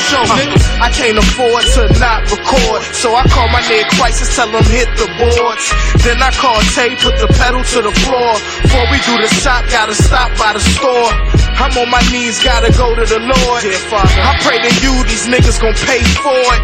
Show, 0.00 0.24
niggas. 0.32 0.64
I 0.80 0.88
can't 0.88 1.18
afford 1.18 1.62
to 1.76 1.82
not 2.00 2.24
record, 2.32 2.80
so 2.96 3.14
I 3.14 3.22
call 3.28 3.48
my 3.52 3.60
nigga 3.68 3.88
Crisis, 4.00 4.34
tell 4.34 4.48
him 4.48 4.64
hit 4.64 4.88
the 4.96 5.06
boards. 5.20 5.64
Then 6.02 6.22
I 6.22 6.32
call 6.32 6.56
Tay, 6.72 6.96
put 6.96 7.20
the 7.20 7.28
pedal 7.36 7.62
to 7.62 7.78
the 7.84 7.92
floor. 8.04 8.32
Before 8.64 8.86
we 8.90 8.98
do 9.04 9.14
the 9.20 9.28
shop, 9.28 9.68
gotta 9.68 9.94
stop 9.94 10.32
by 10.40 10.56
the 10.56 10.62
store. 10.74 11.12
I'm 11.60 11.76
on 11.76 11.90
my 11.92 12.00
knees, 12.08 12.40
gotta 12.42 12.72
go 12.72 12.96
to 12.96 13.04
the 13.04 13.20
Lord. 13.20 13.60
I 13.60 14.32
pray 14.40 14.56
to 14.64 14.72
you, 14.80 14.92
these 15.04 15.28
niggas 15.28 15.60
gon' 15.60 15.76
pay 15.84 16.00
for 16.24 16.40
it. 16.56 16.62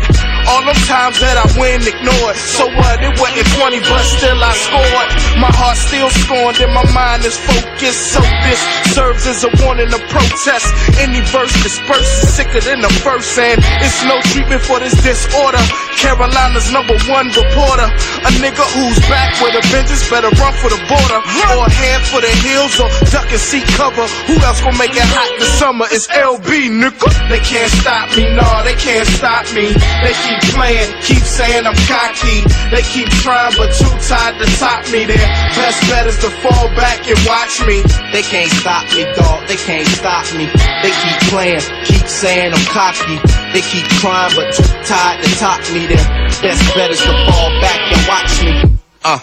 All 0.49 0.63
them 0.63 0.79
times 0.87 1.19
that 1.21 1.37
I 1.37 1.47
win, 1.59 1.83
ignored. 1.83 2.37
So 2.39 2.65
what? 2.71 3.03
It 3.03 3.13
wasn't 3.19 3.45
20, 3.61 3.83
but 3.83 4.05
still 4.07 4.39
I 4.39 4.55
scored. 4.55 5.09
My 5.43 5.51
heart 5.53 5.77
still 5.77 6.09
scorned 6.25 6.57
and 6.63 6.73
my 6.73 6.87
mind 6.95 7.27
is 7.27 7.37
focused. 7.37 8.15
So 8.15 8.23
this 8.47 8.63
serves 8.95 9.27
as 9.27 9.43
a 9.45 9.51
warning 9.61 9.91
to 9.91 10.01
protest. 10.09 10.71
Any 11.03 11.21
verse 11.35 11.53
dispersed 11.61 12.25
is 12.25 12.33
sicker 12.33 12.63
than 12.63 12.81
the 12.81 12.93
first, 13.03 13.26
and 13.35 13.59
it's 13.83 14.07
no 14.07 14.23
treatment 14.31 14.63
for 14.63 14.79
this 14.79 14.95
disorder. 15.03 15.59
Carolina's 15.99 16.71
number 16.71 16.95
one 17.11 17.27
reporter. 17.35 17.91
A 18.23 18.31
nigga 18.39 18.63
who's 18.71 18.99
back 19.11 19.35
with 19.43 19.59
a 19.59 19.63
vengeance 19.75 20.07
better 20.07 20.31
run 20.39 20.55
for 20.63 20.71
the 20.71 20.79
border. 20.87 21.21
Or 21.59 21.67
head 21.67 22.01
for 22.07 22.23
the 22.23 22.31
hills 22.47 22.79
or 22.79 22.87
duck 23.11 23.27
and 23.27 23.43
seek 23.43 23.67
cover. 23.75 24.07
Who 24.31 24.39
else 24.47 24.63
gonna 24.63 24.79
make 24.79 24.95
it 24.95 25.03
hot 25.11 25.31
this 25.43 25.51
summer? 25.59 25.87
It's 25.91 26.07
LB, 26.07 26.71
nigga. 26.71 27.11
They 27.29 27.43
can't 27.43 27.73
stop 27.83 28.15
me, 28.15 28.31
nah, 28.31 28.63
they 28.63 28.79
can't 28.79 29.09
stop 29.11 29.45
me. 29.51 29.75
They 29.75 30.15
keep 30.23 30.41
playing, 30.55 30.89
keep 31.03 31.25
saying 31.27 31.67
I'm 31.67 31.77
cocky. 31.91 32.47
They 32.71 32.87
keep 32.87 33.11
trying, 33.27 33.53
but 33.59 33.75
too 33.75 33.91
tired 34.07 34.39
to 34.39 34.47
top 34.63 34.87
me. 34.95 35.05
Their 35.05 35.27
best 35.59 35.83
bet 35.91 36.07
is 36.07 36.19
to 36.23 36.31
fall 36.45 36.69
back 36.79 37.03
and 37.09 37.19
watch 37.27 37.59
me. 37.67 37.83
They 38.15 38.23
can't 38.23 38.53
stop 38.63 38.87
me, 38.95 39.03
dog. 39.19 39.49
They 39.51 39.59
can't 39.59 39.89
stop 39.99 40.25
me. 40.39 40.47
They 40.83 40.93
keep 41.03 41.19
playing, 41.33 41.65
keep 41.85 42.07
saying 42.07 42.55
I'm 42.55 42.67
cocky. 42.71 43.16
They 43.53 43.63
keep 43.63 43.87
trying, 44.01 44.35
but 44.37 44.53
too 44.53 44.67
tired 44.85 45.23
to 45.25 45.31
top 45.39 45.61
me. 45.73 45.87
Their 45.87 46.03
best 46.43 46.63
bet 46.75 46.91
is 46.91 47.01
to 47.01 47.13
fall 47.29 47.51
back 47.61 47.81
and 47.93 48.01
watch 48.09 48.33
me. 48.45 48.77
Uh, 49.07 49.23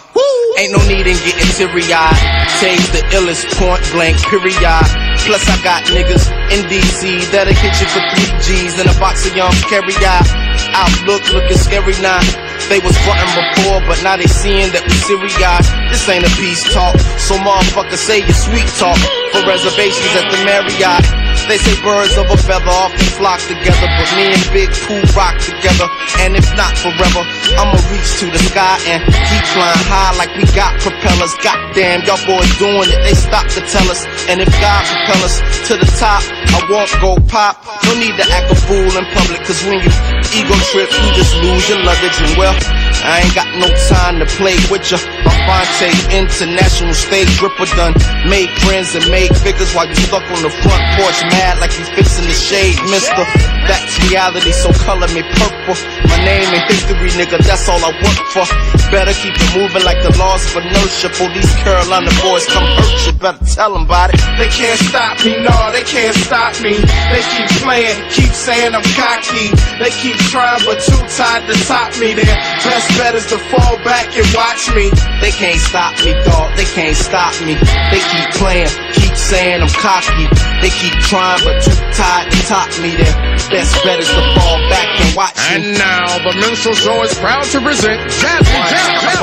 ain't 0.56 0.72
no 0.72 0.80
need 0.88 1.04
in 1.04 1.18
getting 1.28 1.50
teary-eyed. 1.52 2.16
Taves 2.56 2.88
the 2.96 3.04
illest 3.12 3.44
point 3.60 3.84
blank 3.92 4.16
period. 4.32 4.86
Plus 5.28 5.44
I 5.48 5.56
got 5.60 5.84
niggas 5.92 6.32
in 6.48 6.64
DC 6.72 7.20
that'll 7.32 7.52
hit 7.52 7.76
you 7.80 7.88
for 7.92 8.00
three 8.12 8.30
G's 8.40 8.80
and 8.80 8.88
a 8.88 8.96
box 8.98 9.28
of 9.28 9.36
young 9.36 9.52
carry 9.68 9.92
out. 10.04 10.24
Outlook 10.72 11.20
looking 11.32 11.58
scary 11.58 11.94
now. 12.00 12.20
They 12.68 12.80
was 12.80 12.96
frontin' 13.04 13.28
before, 13.36 13.84
but 13.84 14.00
now 14.02 14.16
they 14.16 14.26
seeing 14.26 14.72
that 14.72 14.88
we 14.88 14.96
serious. 15.04 15.66
This 15.92 16.08
ain't 16.08 16.24
a 16.24 16.32
peace 16.40 16.64
talk, 16.72 16.96
so 17.20 17.36
motherfucker 17.36 18.00
say 18.00 18.24
your 18.24 18.32
sweet 18.32 18.68
talk 18.80 18.96
for 19.36 19.44
reservations 19.44 20.12
at 20.16 20.32
the 20.32 20.40
Marriott. 20.48 21.23
They 21.44 21.60
say 21.60 21.76
birds 21.84 22.16
of 22.16 22.24
a 22.32 22.38
feather 22.40 22.72
often 22.72 23.04
flock 23.20 23.36
together, 23.44 23.84
but 24.00 24.08
me 24.16 24.32
and 24.32 24.44
Big 24.48 24.72
Pooh 24.88 25.04
rock 25.12 25.36
together. 25.36 25.84
And 26.24 26.32
if 26.32 26.48
not 26.56 26.72
forever, 26.80 27.20
I'ma 27.60 27.76
reach 27.92 28.16
to 28.24 28.32
the 28.32 28.40
sky 28.48 28.80
and 28.88 29.04
keep 29.04 29.44
flying 29.52 29.84
high 29.84 30.16
like 30.16 30.32
we 30.40 30.48
got 30.56 30.72
propellers. 30.80 31.36
Goddamn, 31.44 32.08
y'all 32.08 32.20
boys 32.24 32.48
doing 32.56 32.88
it, 32.88 33.00
they 33.04 33.12
stop 33.12 33.44
to 33.52 33.60
tell 33.68 33.84
us. 33.92 34.08
And 34.32 34.40
if 34.40 34.48
God 34.56 34.82
propel 34.88 35.20
us 35.20 35.44
to 35.68 35.76
the 35.76 35.88
top, 36.00 36.24
I 36.56 36.64
won't 36.72 36.88
go 37.04 37.20
pop. 37.28 37.60
No 37.84 37.92
need 38.00 38.16
to 38.16 38.26
act 38.32 38.48
a 38.48 38.56
fool 38.56 38.88
in 38.96 39.04
public, 39.12 39.44
cause 39.44 39.60
when 39.68 39.84
you 39.84 39.92
ego 40.32 40.56
trip, 40.72 40.88
you 40.88 41.08
just 41.12 41.36
lose 41.44 41.68
your 41.68 41.84
luggage. 41.84 42.16
And 42.24 42.32
well, 42.40 42.56
I 43.04 43.20
ain't 43.20 43.34
got 43.36 43.52
no 43.60 43.68
time 43.92 44.18
to 44.18 44.26
play 44.40 44.56
with 44.72 44.88
ya. 44.88 44.96
Fonte, 45.44 45.92
international 46.08 46.96
stage 46.96 47.28
ripper 47.44 47.68
done. 47.76 47.92
Made 48.24 48.48
friends 48.64 48.96
and 48.96 49.04
made 49.12 49.28
figures 49.44 49.76
while 49.76 49.84
you 49.84 49.94
stuck 49.94 50.24
on 50.32 50.40
the 50.40 50.48
front 50.48 50.84
porch, 50.96 51.20
mad 51.36 51.60
like 51.60 51.76
you 51.76 51.84
fixing 51.92 52.24
the 52.24 52.32
shade, 52.32 52.80
mister. 52.88 53.28
That's 53.68 53.92
reality, 54.08 54.52
so 54.52 54.72
color 54.88 55.08
me 55.12 55.20
purple. 55.36 55.76
My 56.08 56.16
name 56.24 56.48
and 56.48 56.64
history, 56.64 57.12
nigga, 57.12 57.44
that's 57.44 57.68
all 57.68 57.80
I 57.84 57.92
work 57.92 58.20
for. 58.32 58.48
Better 58.88 59.12
keep 59.12 59.36
it 59.36 59.50
moving 59.52 59.84
like 59.84 60.00
the 60.00 60.16
laws 60.16 60.48
of 60.48 60.64
inertia. 60.64 61.12
For 61.12 61.28
these 61.36 61.52
Carolina 61.60 62.08
boys 62.24 62.48
come 62.48 62.64
hurt 62.64 63.04
you, 63.04 63.12
better 63.20 63.44
tell 63.44 63.76
them 63.76 63.84
about 63.84 64.16
it. 64.16 64.20
They 64.40 64.48
can't 64.48 64.80
stop 64.80 65.20
me, 65.20 65.44
no, 65.44 65.52
they 65.76 65.84
can't 65.84 66.16
stop 66.24 66.56
me. 66.64 66.80
They 67.12 67.20
keep 67.36 67.48
playing, 67.60 68.00
keep 68.08 68.32
saying 68.32 68.72
I'm 68.72 68.84
cocky. 68.96 69.52
They 69.76 69.92
keep 69.92 70.16
trying, 70.32 70.64
but 70.64 70.80
too 70.80 71.04
tired 71.12 71.44
to 71.52 71.56
top 71.68 71.92
me. 72.00 72.16
Their 72.16 72.32
best 72.64 72.93
bet 72.98 73.14
is 73.14 73.26
to 73.26 73.38
fall 73.50 73.76
back 73.84 74.06
and 74.16 74.26
watch 74.34 74.70
me. 74.74 74.90
They 75.20 75.30
can't 75.30 75.60
stop 75.60 75.94
me, 76.04 76.12
dog. 76.24 76.56
They 76.56 76.64
can't 76.64 76.96
stop 76.96 77.34
me. 77.42 77.54
They 77.90 78.00
keep 78.00 78.28
playing, 78.38 78.70
keep 78.94 79.14
saying 79.14 79.62
I'm 79.62 79.70
cocky. 79.70 80.26
They 80.62 80.70
keep 80.70 80.94
trying, 81.06 81.42
but 81.44 81.62
too 81.62 81.74
tired 81.94 82.30
to 82.30 82.38
top 82.46 82.70
me. 82.80 82.94
Their 82.96 83.14
best 83.50 83.74
bet 83.84 83.98
is 84.00 84.08
to 84.08 84.22
fall 84.38 84.58
back 84.70 84.88
and 85.00 85.16
watch 85.16 85.34
me. 85.36 85.42
And 85.54 85.78
now 85.78 86.18
the 86.22 86.34
minstrel 86.38 86.74
show 86.74 87.02
is 87.02 87.14
proud 87.18 87.44
to 87.54 87.60
present 87.60 88.00
Jazzy 88.10 88.58
Jazz. 88.70 89.14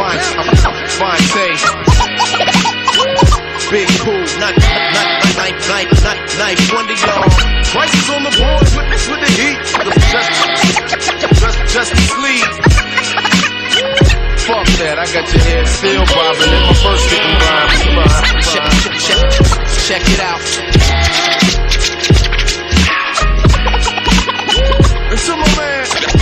Fonte. 0.97 1.47
Big 3.72 3.88
cool, 4.03 4.19
not, 4.39 4.51
not, 4.51 5.15
not, 5.39 5.53
knife, 5.69 5.91
knife, 6.38 6.74
one 6.74 6.88
to 6.88 6.95
y'all. 7.07 7.24
Prices 7.72 8.09
on 8.09 8.24
the 8.24 8.32
board 8.36 8.67
with, 8.76 8.91
with 9.07 9.22
the 9.24 9.32
heat. 9.39 9.59
Just, 10.11 11.39
just, 11.39 11.74
just 11.74 11.91
sleep. 12.09 12.81
Fuck 14.48 14.66
that, 14.80 14.98
I 14.98 15.06
got 15.14 15.32
your 15.32 15.44
head 15.44 15.68
still 15.68 16.04
bobbing 16.06 16.50
in 16.50 16.62
my 16.66 16.74
first 16.82 17.06
hitting 17.14 17.38
rhyme. 17.46 17.70
Check, 18.42 18.66
check, 18.82 18.98
check, 19.06 19.22
check 19.86 20.02
it 20.10 20.20
out. 20.20 20.42
Until 25.12 25.38
my 25.38 25.46
man 25.58 26.20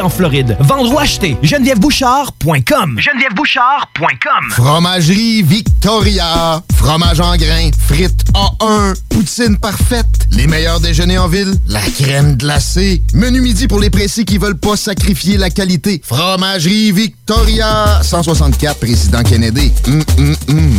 en 0.00 0.08
Floride. 0.08 0.56
Vendre 0.60 0.92
ou 0.92 0.98
acheter, 0.98 1.36
genevièvebouchard.com. 1.42 3.00
genevièvebouchard.com. 3.00 4.50
Fromagerie 4.50 5.42
Victoria. 5.42 6.62
Fromage 6.76 7.20
en 7.20 7.36
grains. 7.36 7.70
Frites 7.86 8.24
A1. 8.34 8.94
Poutine 9.08 9.56
parfaite. 9.56 10.28
Les 10.30 10.46
meilleurs 10.46 10.78
déjeuners 10.78 11.18
en 11.18 11.26
ville. 11.26 11.54
La 11.66 11.80
crème 11.80 12.36
glacée. 12.36 13.02
Menu 13.14 13.40
midi 13.40 13.66
pour 13.66 13.80
les 13.80 13.90
pressés 13.90 14.24
qui 14.24 14.38
veulent 14.38 14.58
pas 14.58 14.76
sacrifier 14.76 15.38
la 15.38 15.50
qualité. 15.50 16.00
Fromagerie 16.04 16.92
Victoria. 16.92 18.00
164 18.02 18.78
Président 18.78 19.22
Kennedy. 19.24 19.72
Hum, 19.88 20.04
hum, 20.18 20.36
hum. 20.50 20.78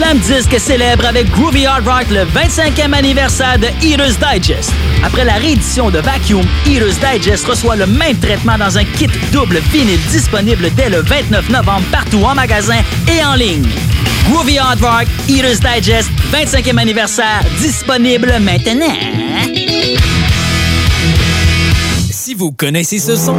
Slam 0.00 0.18
Disc 0.20 0.58
célèbre 0.58 1.04
avec 1.04 1.30
Groovy 1.30 1.66
Hard 1.66 1.86
Rock 1.86 2.06
le 2.10 2.24
25e 2.24 2.94
anniversaire 2.94 3.58
de 3.58 3.66
Eater's 3.84 4.16
Digest. 4.18 4.72
Après 5.04 5.26
la 5.26 5.34
réédition 5.34 5.90
de 5.90 5.98
Vacuum, 5.98 6.42
Eater's 6.66 6.98
Digest 6.98 7.44
reçoit 7.44 7.76
le 7.76 7.86
même 7.86 8.18
traitement 8.18 8.56
dans 8.56 8.78
un 8.78 8.84
kit 8.84 9.10
double 9.30 9.58
vinyle 9.70 10.00
disponible 10.10 10.70
dès 10.74 10.88
le 10.88 11.02
29 11.02 11.50
novembre 11.50 11.84
partout 11.92 12.22
en 12.24 12.34
magasin 12.34 12.80
et 13.08 13.22
en 13.22 13.34
ligne. 13.34 13.68
Groovy 14.30 14.58
Hard 14.58 14.80
Rock, 14.80 15.06
Eater's 15.28 15.60
Digest, 15.60 16.08
25e 16.32 16.78
anniversaire, 16.78 17.42
disponible 17.60 18.32
maintenant. 18.40 18.96
Vous 22.40 22.52
connaissez 22.52 22.98
ce 22.98 23.16
son? 23.16 23.36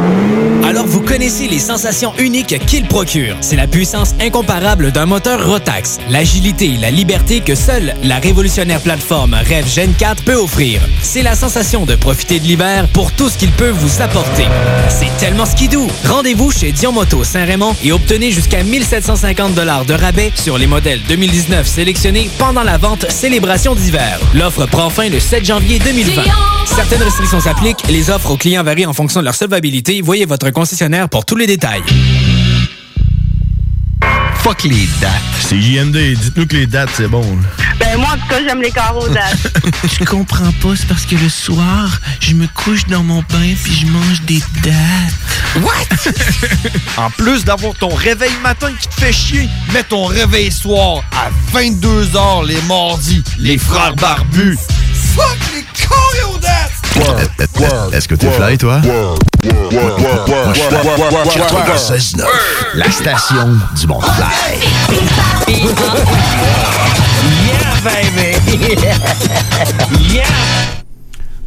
Alors 0.64 0.86
vous 0.86 1.00
connaissez 1.00 1.48
les 1.48 1.58
sensations 1.58 2.12
uniques 2.18 2.64
qu'il 2.66 2.86
procure. 2.86 3.36
C'est 3.40 3.56
la 3.56 3.66
puissance 3.66 4.14
incomparable 4.20 4.92
d'un 4.92 5.06
moteur 5.06 5.44
Rotax, 5.44 5.98
l'agilité 6.08 6.74
et 6.74 6.76
la 6.76 6.92
liberté 6.92 7.40
que 7.40 7.56
seule 7.56 7.96
la 8.04 8.20
révolutionnaire 8.20 8.80
plateforme 8.80 9.34
Rev 9.34 9.66
Gen 9.66 9.92
4 9.92 10.22
peut 10.22 10.36
offrir. 10.36 10.80
C'est 11.02 11.22
la 11.22 11.34
sensation 11.34 11.84
de 11.84 11.96
profiter 11.96 12.38
de 12.38 12.44
l'hiver 12.44 12.86
pour 12.92 13.10
tout 13.10 13.28
ce 13.28 13.38
qu'il 13.38 13.50
peut 13.50 13.70
vous 13.70 14.02
apporter. 14.02 14.46
C'est 14.88 15.10
tellement 15.18 15.46
skidou! 15.46 15.88
Rendez-vous 16.04 16.52
chez 16.52 16.70
Dion 16.70 16.92
Moto 16.92 17.24
Saint-Raymond 17.24 17.74
et 17.82 17.90
obtenez 17.90 18.30
jusqu'à 18.30 18.62
1750 18.62 19.54
de 19.54 19.94
rabais 19.94 20.30
sur 20.36 20.58
les 20.58 20.68
modèles 20.68 21.00
2019 21.08 21.66
sélectionnés 21.66 22.30
pendant 22.38 22.62
la 22.62 22.78
vente 22.78 23.10
Célébration 23.10 23.74
d'hiver. 23.74 24.20
L'offre 24.32 24.66
prend 24.66 24.90
fin 24.90 25.08
le 25.08 25.18
7 25.18 25.44
janvier 25.44 25.80
2020. 25.80 26.22
Certaines 26.66 27.02
restrictions 27.02 27.40
s'appliquent. 27.40 27.86
Les 27.88 28.08
offres 28.08 28.30
aux 28.30 28.36
clients 28.36 28.62
varient 28.62 28.86
en 28.86 28.91
fonction 28.92 29.20
de 29.20 29.24
leur 29.24 29.34
solvabilité. 29.34 30.00
Voyez 30.00 30.24
votre 30.24 30.50
concessionnaire 30.50 31.08
pour 31.08 31.24
tous 31.24 31.36
les 31.36 31.46
détails. 31.46 31.82
Fuck 34.42 34.64
les 34.64 34.88
dates. 35.00 35.12
C'est 35.40 35.60
JMD, 35.60 35.96
dites-nous 35.96 36.46
que 36.46 36.56
les 36.56 36.66
dates, 36.66 36.90
c'est 36.94 37.06
bon. 37.06 37.24
Ben 37.78 37.96
moi, 37.96 38.08
en 38.10 38.16
tout 38.16 38.26
cas, 38.28 38.40
j'aime 38.44 38.60
les 38.60 38.72
carreaux 38.72 39.08
dates. 39.08 39.52
Je 40.00 40.04
comprends 40.04 40.50
pas, 40.60 40.74
c'est 40.74 40.88
parce 40.88 41.06
que 41.06 41.14
le 41.14 41.28
soir, 41.28 42.00
je 42.18 42.34
me 42.34 42.46
couche 42.48 42.86
dans 42.86 43.04
mon 43.04 43.22
bain 43.22 43.54
puis 43.62 43.72
je 43.72 43.86
mange 43.86 44.20
des 44.22 44.42
dates. 44.64 45.62
What? 45.62 46.12
en 46.96 47.10
plus 47.10 47.44
d'avoir 47.44 47.74
ton 47.74 47.94
réveil 47.94 48.32
matin 48.42 48.72
qui 48.80 48.88
te 48.88 48.94
fait 48.94 49.12
chier, 49.12 49.48
mets 49.72 49.84
ton 49.84 50.06
réveil 50.06 50.50
soir 50.50 51.04
à 51.12 51.30
22h 51.56 52.46
les 52.46 52.60
mardis. 52.62 53.22
Les 53.38 53.58
frères 53.58 53.94
barbus. 53.94 54.58
Fuck 55.14 55.38
les 55.52 55.64
dates! 56.40 57.92
Est-ce 57.92 58.08
que 58.08 58.14
t'es 58.14 58.30
fly, 58.30 58.56
toi? 58.56 58.80
La 62.74 62.90
station 62.90 63.58
du 63.78 63.86
monde 63.86 64.04
fly. 64.04 64.58
Yeah, 67.46 67.74
baby! 67.84 68.36
yeah! 70.14 70.81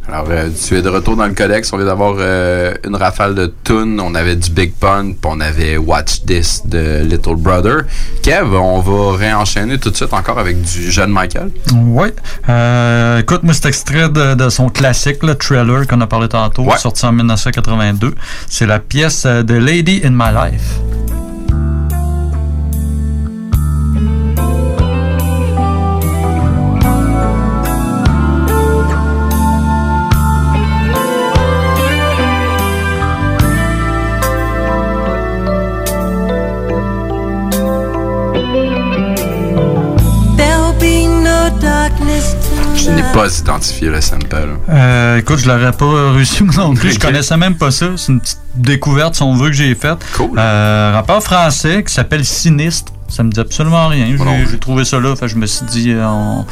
Alors, 0.08 0.26
euh, 0.30 0.48
tu 0.50 0.76
es 0.76 0.82
de 0.82 0.88
retour 0.88 1.16
dans 1.16 1.26
le 1.26 1.34
codex. 1.34 1.72
On 1.72 1.76
vient 1.78 1.86
d'avoir 1.86 2.14
euh, 2.18 2.72
une 2.86 2.94
rafale 2.94 3.34
de 3.34 3.52
tunes. 3.64 4.00
On 4.00 4.14
avait 4.14 4.36
du 4.36 4.50
Big 4.50 4.72
Pun, 4.74 5.12
puis 5.12 5.18
on 5.24 5.40
avait 5.40 5.76
Watch 5.76 6.22
This 6.24 6.62
de 6.64 7.02
Little 7.02 7.34
Brother. 7.34 7.82
Kev, 8.22 8.54
on 8.54 8.80
va 8.80 9.16
réenchaîner 9.16 9.78
tout 9.78 9.90
de 9.90 9.96
suite 9.96 10.12
encore 10.12 10.38
avec 10.38 10.62
du 10.62 10.92
jeune 10.92 11.10
Michael. 11.10 11.50
Oui. 11.74 12.08
Euh, 12.48 13.18
écoute, 13.18 13.42
moi, 13.42 13.52
cet 13.52 13.66
extrait 13.66 14.08
de, 14.08 14.34
de 14.34 14.48
son 14.48 14.68
classique, 14.68 15.24
le 15.24 15.34
Thriller, 15.34 15.86
qu'on 15.88 16.00
a 16.00 16.06
parlé 16.06 16.28
tantôt, 16.28 16.64
sorti 16.78 17.04
en 17.04 17.12
1982. 17.12 18.14
C'est 18.48 18.66
la 18.66 18.78
pièce 18.78 19.24
euh, 19.26 19.42
de 19.42 19.54
Lady 19.54 20.02
in 20.04 20.10
My 20.10 20.30
Life. 20.32 21.25
Je 42.86 42.92
n'ai 42.92 43.02
pas 43.12 43.26
identifié 43.40 43.88
le 43.88 44.00
sample. 44.00 44.26
Euh, 44.68 45.18
écoute, 45.18 45.38
je 45.38 45.48
l'aurais 45.48 45.72
pas 45.72 46.12
réussi 46.12 46.44
moi 46.44 46.54
non 46.56 46.74
plus. 46.74 46.92
Je 46.92 46.98
connaissais 47.00 47.36
même 47.36 47.56
pas 47.56 47.70
ça. 47.72 47.86
C'est 47.96 48.12
une 48.12 48.20
petite 48.20 48.38
découverte, 48.54 49.16
si 49.16 49.22
on 49.22 49.34
veut, 49.34 49.48
que 49.48 49.56
j'ai 49.56 49.74
faite. 49.74 49.98
Cool. 50.14 50.38
Euh, 50.38 50.92
rappeur 50.94 51.20
français 51.22 51.82
qui 51.82 51.92
s'appelle 51.92 52.24
Sinistre. 52.24 52.92
Ça 53.08 53.22
me 53.24 53.30
dit 53.30 53.40
absolument 53.40 53.88
rien. 53.88 54.06
J'ai- 54.16 54.46
J'ai 54.50 54.58
trouvé 54.58 54.84
ça 54.84 55.00
là. 55.00 55.14
Fait 55.16 55.26
je 55.28 55.36
me 55.36 55.46
suis 55.46 55.66
dit, 55.66 55.90
euh, 55.92 56.06
on- 56.06 56.44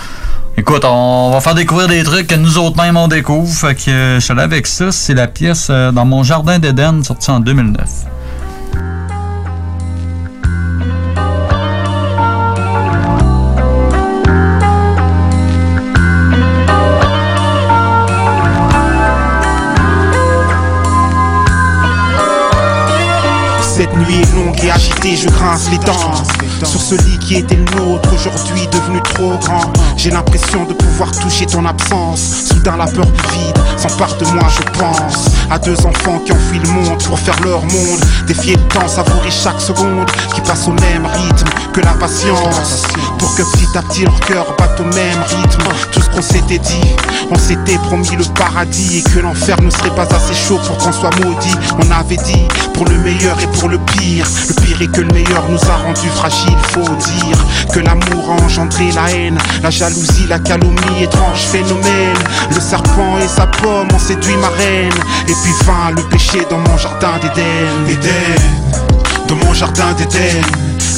écoute, 0.57 0.85
on 0.85 1.30
va 1.32 1.41
faire 1.41 1.55
découvrir 1.55 1.87
des 1.89 2.03
trucs 2.03 2.26
que 2.26 2.35
nous 2.37 2.59
autres 2.59 2.76
mêmes 2.82 2.97
on 2.97 3.09
découvre. 3.09 3.49
Fait 3.53 3.74
que 3.74 3.91
euh, 3.91 4.14
je 4.16 4.20
suis 4.24 4.32
allé 4.32 4.43
avec 4.43 4.66
ça. 4.66 4.91
C'est 4.91 5.14
la 5.14 5.26
pièce 5.28 5.68
euh, 5.70 5.93
Dans 5.93 6.05
mon 6.05 6.22
jardin 6.24 6.59
d'Éden, 6.59 7.03
sortie 7.05 7.30
en 7.30 7.39
2009. 7.41 7.89
Cette 23.77 23.93
nuit 23.97 24.20
est 24.20 24.35
longue 24.37 24.57
et 24.62 24.70
agitée, 24.70 25.16
je 25.16 25.29
grince 25.29 25.68
les 25.68 25.79
dents. 25.79 26.14
Sur 26.64 26.81
ce 26.81 26.95
lit 26.95 27.18
qui 27.18 27.35
était 27.35 27.57
le 27.57 27.64
nôtre, 27.77 28.09
aujourd'hui 28.14 28.68
devenu 28.68 29.03
trop 29.03 29.37
grand. 29.39 29.72
J'ai 29.97 30.11
l'impression 30.11 30.64
de 30.64 30.75
pouvoir 30.75 31.11
toucher 31.11 31.45
ton 31.45 31.66
absence. 31.66 32.20
Soudain, 32.49 32.77
la 32.77 32.87
peur 32.87 33.07
du 33.07 33.20
vide 33.33 33.59
s'empare 33.77 34.16
de 34.18 34.27
moi, 34.27 34.47
je 34.49 34.79
pense. 34.79 35.25
À 35.51 35.59
deux 35.59 35.77
enfants 35.85 36.20
qui 36.25 36.31
ont 36.31 36.39
le 36.53 36.68
monde 36.70 37.03
pour 37.03 37.18
faire 37.18 37.35
leur 37.43 37.62
monde. 37.62 38.01
Défier 38.29 38.55
le 38.55 38.62
temps, 38.68 38.87
savourer 38.87 39.33
chaque 39.33 39.61
seconde 39.61 40.09
qui 40.33 40.41
passe 40.43 40.68
au 40.68 40.72
même 40.72 41.07
rythme 41.07 41.51
que 41.72 41.81
la 41.81 41.95
patience. 41.95 42.85
Pour 43.18 43.35
que 43.35 43.43
petit 43.43 43.77
à 43.77 43.83
petit 43.83 44.05
leur 44.05 44.20
cœur 44.20 44.47
batte 44.57 44.79
au 44.79 44.85
même 44.85 45.20
rythme. 45.27 45.64
Tout 45.91 46.01
ce 46.01 46.11
qu'on 46.11 46.22
s'était 46.22 46.61
dit, 46.61 46.95
on 47.31 47.39
s'était 47.39 47.79
promis 47.79 48.16
le 48.16 48.25
paradis 48.35 48.99
et 48.99 49.03
que 49.03 49.20
l'enfer 49.20 49.61
ne 49.61 49.70
serait 49.70 49.95
pas 49.95 50.07
assez 50.14 50.35
chaud 50.35 50.59
pour 50.66 50.79
qu'on 50.79 50.93
soit 50.93 51.14
maudit. 51.22 51.55
On 51.79 51.91
avait 51.91 52.16
dit 52.16 52.47
pour 52.75 52.85
le 52.87 52.99
meilleur 52.99 53.39
et 53.41 53.47
pour 53.59 53.68
le 53.68 53.79
pire. 53.79 54.27
Le 54.49 54.55
pire 54.62 54.83
est 54.83 54.93
que 54.93 55.01
le 55.01 55.12
meilleur 55.12 55.49
nous 55.49 55.62
a 55.70 55.77
rendus 55.77 56.09
fragiles, 56.09 56.57
faut 56.72 56.81
dire 56.81 57.45
que 57.72 57.81
l'amour 57.81 58.31
a 58.31 58.43
engendré 58.45 58.91
la 58.93 59.11
haine, 59.11 59.39
la 59.62 59.70
jalousie, 59.70 60.27
la 60.29 60.39
calomnie, 60.39 61.03
étrange 61.03 61.41
phénomène. 61.41 62.18
Le 62.51 62.61
serpent 62.61 63.18
et 63.18 63.29
sa 63.29 63.47
pomme 63.47 63.89
ont 63.95 63.99
séduit 63.99 64.37
ma 64.37 64.49
reine, 64.49 64.93
et 65.29 65.33
puis 65.43 65.53
vint 65.64 65.91
le 65.97 66.03
péché 66.09 66.41
dans 66.51 66.59
mon 66.59 66.77
jardin 66.77 67.18
d'Éden. 67.20 67.89
Éden, 67.89 68.43
dans 69.29 69.37
mon 69.37 69.53
jardin 69.53 69.93
d'Éden. 69.95 70.43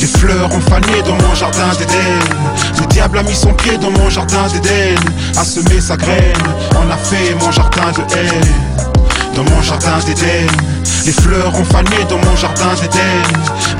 Les 0.01 0.07
fleurs 0.07 0.53
ont 0.53 0.61
fané 0.61 1.03
dans 1.03 1.17
mon 1.27 1.35
jardin 1.35 1.69
d'Éden. 1.79 2.21
Le 2.81 2.87
diable 2.87 3.19
a 3.19 3.23
mis 3.23 3.35
son 3.35 3.53
pied 3.55 3.79
dans 3.79 3.91
mon 3.91 4.11
jardin 4.11 4.47
d'Éden, 4.53 4.99
a 5.37 5.45
semé 5.45 5.81
sa 5.81 5.97
graine, 5.97 6.35
on 6.73 6.91
a 6.91 6.97
fait 6.97 7.35
mon 7.41 7.51
jardin 7.51 7.93
de 7.93 8.17
haine 8.17 8.87
dans 9.37 9.45
mon 9.45 9.63
jardin 9.63 9.99
d'Éden. 10.07 10.47
Les 11.05 11.13
fleurs 11.13 11.55
ont 11.55 11.65
fané 11.65 11.97
dans 12.09 12.19
mon 12.19 12.37
jardin 12.37 12.75
d'Éden. 12.75 13.23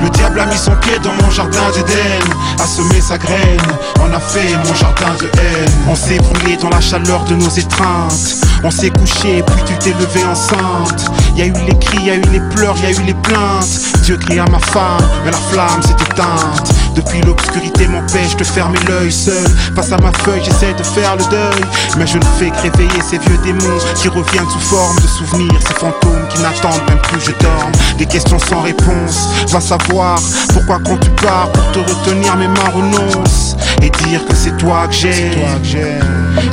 Le 0.01 0.09
diable 0.11 0.39
a 0.39 0.45
mis 0.45 0.57
son 0.57 0.75
pied 0.75 0.97
dans 1.03 1.13
mon 1.13 1.29
jardin 1.31 1.69
d'Éden, 1.73 2.23
a 2.61 2.65
semé 2.65 3.01
sa 3.01 3.17
graine. 3.17 3.59
On 3.99 4.13
a 4.13 4.19
fait 4.19 4.55
mon 4.65 4.73
jardin 4.75 5.13
de 5.19 5.25
haine. 5.25 5.71
On 5.89 5.95
s'est 5.95 6.19
brûlé 6.19 6.57
dans 6.57 6.69
la 6.69 6.79
chaleur 6.79 7.23
de 7.25 7.35
nos 7.35 7.49
étreintes. 7.49 8.37
On 8.63 8.71
s'est 8.71 8.91
couché, 8.91 9.43
puis 9.45 9.63
tu 9.65 9.73
t'es 9.79 9.93
levé 9.99 10.25
enceinte. 10.25 11.11
Y 11.35 11.41
a 11.41 11.45
eu 11.47 11.53
les 11.67 11.79
cris, 11.79 12.03
y 12.05 12.11
a 12.11 12.15
eu 12.15 12.21
les 12.31 12.41
pleurs, 12.55 12.75
y 12.81 12.85
a 12.85 12.91
eu 12.91 13.03
les 13.05 13.15
plaintes. 13.15 13.96
Dieu 14.07 14.15
crie 14.15 14.39
à 14.39 14.45
ma 14.45 14.59
femme, 14.59 15.05
mais 15.25 15.31
la 15.31 15.37
flamme 15.37 15.81
s'est 15.81 15.91
éteinte. 15.91 16.73
Depuis 16.95 17.19
l'obscurité 17.23 17.89
m'empêche 17.89 18.37
de 18.37 18.43
fermer 18.45 18.79
l'œil 18.87 19.11
seul. 19.11 19.45
Face 19.75 19.91
à 19.91 19.97
ma 19.97 20.13
feuille, 20.19 20.41
j'essaie 20.45 20.73
de 20.73 20.83
faire 20.83 21.17
le 21.17 21.25
deuil. 21.25 21.61
Mais 21.97 22.07
je 22.07 22.17
ne 22.17 22.23
fais 22.39 22.49
que 22.49 22.61
réveiller 22.61 23.01
ces 23.01 23.17
vieux 23.17 23.37
démons 23.43 23.77
qui 23.95 24.07
reviennent 24.07 24.49
sous 24.49 24.61
forme 24.61 24.95
de 24.95 25.07
souvenirs. 25.07 25.59
Ces 25.59 25.73
fantômes 25.73 26.25
qui 26.29 26.41
n'attendent 26.41 26.87
même 26.87 27.01
plus, 27.01 27.19
je 27.19 27.31
dorme. 27.43 27.73
Des 27.97 28.05
questions 28.05 28.39
sans 28.39 28.61
réponse. 28.61 29.27
Va 29.49 29.59
savoir 29.59 30.17
pourquoi 30.53 30.79
quand 30.85 30.97
tu 30.99 31.09
pars 31.21 31.51
pour 31.51 31.69
te 31.73 31.79
retenir, 31.79 32.37
mes 32.37 32.47
mains 32.47 32.71
renoncent. 32.73 33.57
Et 33.81 33.89
dire 33.89 34.25
que 34.25 34.35
c'est 34.35 34.55
toi 34.55 34.87
que 34.87 34.93
j'aime. 34.93 35.33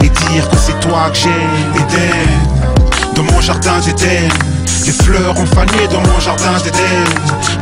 Et 0.02 0.08
dire 0.08 0.48
que 0.50 0.56
c'est 0.56 0.80
toi 0.80 1.08
que 1.12 1.18
j'aime. 1.18 1.72
Éden, 1.76 3.14
dans 3.14 3.22
mon 3.22 3.40
jardin 3.40 3.78
d'Éden. 3.78 4.28
Les 4.86 4.92
fleurs 4.92 5.38
ont 5.38 5.46
fané 5.46 5.88
dans 5.90 6.00
mon 6.00 6.20
jardin 6.20 6.58
d'Éden. 6.62 7.04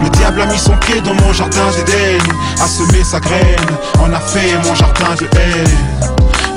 Le 0.03 0.11
diable 0.11 0.41
a 0.43 0.47
mis 0.47 0.59
son 0.59 0.77
pied 0.79 1.01
dans 1.01 1.15
mon 1.15 1.33
jardin 1.33 1.71
d'Éden, 1.77 2.19
a 2.61 2.67
semé 2.67 3.05
sa 3.05 3.21
graine. 3.21 3.71
On 4.01 4.13
a 4.13 4.19
fait 4.19 4.57
mon 4.65 4.75
jardin 4.75 5.15
de 5.15 5.29
haine. 5.39 6.09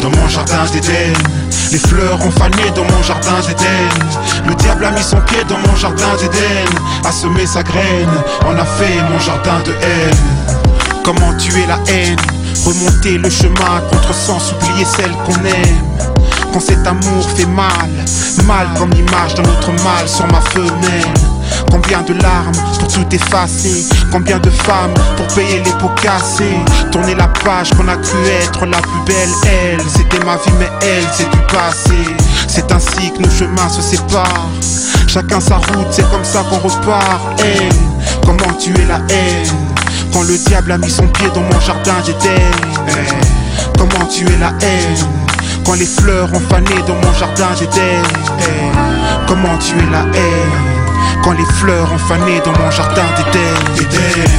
Dans 0.01 0.09
mon 0.09 0.27
jardin 0.27 0.65
d'Éden, 0.73 1.13
les 1.71 1.77
fleurs 1.77 2.19
ont 2.25 2.31
fané 2.31 2.71
dans 2.75 2.83
mon 2.83 3.03
jardin 3.03 3.39
d'Éden. 3.41 3.89
Le 4.47 4.55
diable 4.55 4.85
a 4.85 4.91
mis 4.91 5.03
son 5.03 5.21
pied 5.21 5.43
dans 5.47 5.59
mon 5.59 5.75
jardin 5.75 6.15
d'Éden, 6.19 6.65
a 7.05 7.11
semé 7.11 7.45
sa 7.45 7.61
graine. 7.61 8.09
On 8.47 8.57
a 8.57 8.65
fait 8.65 9.01
mon 9.11 9.19
jardin 9.19 9.59
de 9.65 9.71
haine. 9.71 10.17
Comment 11.03 11.35
tuer 11.37 11.65
la 11.67 11.77
haine? 11.93 12.17
Remonter 12.65 13.19
le 13.19 13.29
chemin 13.29 13.81
contre 13.91 14.15
sens, 14.15 14.53
oublier 14.53 14.85
celle 14.85 15.11
qu'on 15.25 15.45
aime. 15.45 16.14
Quand 16.55 16.61
cet 16.61 16.87
amour 16.87 17.29
fait 17.35 17.47
mal, 17.47 17.67
mal 18.45 18.69
comme 18.77 18.89
l'image 18.91 19.35
d'un 19.35 19.43
autre 19.43 19.73
mal 19.83 20.07
sur 20.07 20.25
ma 20.27 20.39
femelle. 20.39 21.03
Combien 21.69 22.01
de 22.01 22.13
larmes 22.13 22.55
pour 22.79 22.87
tout 22.87 23.05
effacer 23.11 23.83
Combien 24.09 24.39
de 24.39 24.49
femmes 24.49 24.93
pour 25.17 25.27
payer 25.35 25.61
les 25.61 25.71
pots 25.71 25.91
cassés 26.01 26.55
Tourner 26.93 27.13
la 27.13 27.27
page 27.27 27.71
qu'on 27.71 27.89
a 27.89 27.97
cru 27.97 28.25
être 28.41 28.65
la 28.67 28.77
plus 28.77 29.01
belle 29.05 29.29
Elle, 29.45 29.81
c'était 29.81 30.23
ma 30.23 30.37
vie 30.37 30.53
mais 30.57 30.69
elle, 30.81 31.03
c'est 31.11 31.29
du 31.29 31.39
passé 31.53 32.15
C'est 32.47 32.71
ainsi 32.71 33.11
que 33.11 33.21
nos 33.21 33.29
chemins 33.29 33.67
se 33.67 33.81
séparent 33.81 34.49
Chacun 35.07 35.41
sa 35.41 35.57
route, 35.57 35.87
c'est 35.91 36.09
comme 36.09 36.23
ça 36.23 36.41
qu'on 36.49 36.59
repart. 36.59 37.37
Haine, 37.43 37.73
comment 38.25 38.53
tuer 38.57 38.85
la 38.87 39.01
haine? 39.13 39.51
Quand 40.13 40.23
le 40.23 40.37
diable 40.37 40.71
a 40.71 40.77
mis 40.77 40.89
son 40.89 41.07
pied 41.09 41.27
dans 41.35 41.41
mon 41.41 41.59
jardin 41.59 41.99
d'Éden. 42.05 42.39
Haine, 42.87 43.75
Comment 43.77 44.05
tuer 44.05 44.37
la 44.39 44.53
haine? 44.65 45.24
Quand 45.65 45.73
les 45.73 45.85
fleurs 45.85 46.29
ont 46.31 46.39
fané 46.39 46.75
dans 46.87 46.95
mon 46.95 47.13
jardin 47.13 47.51
d'Éden. 47.57 48.03
Haine, 48.39 49.25
Comment 49.27 49.57
tuer 49.57 49.81
la 49.91 50.01
haine 50.17 51.21
Quand 51.23 51.31
les 51.31 51.45
fleurs 51.45 51.91
ont 51.91 51.97
fané 51.97 52.39
dans 52.45 52.51
mon 52.51 52.69
jardin 52.69 53.03
d'Éden. 53.17 53.55
Éden, 53.75 54.31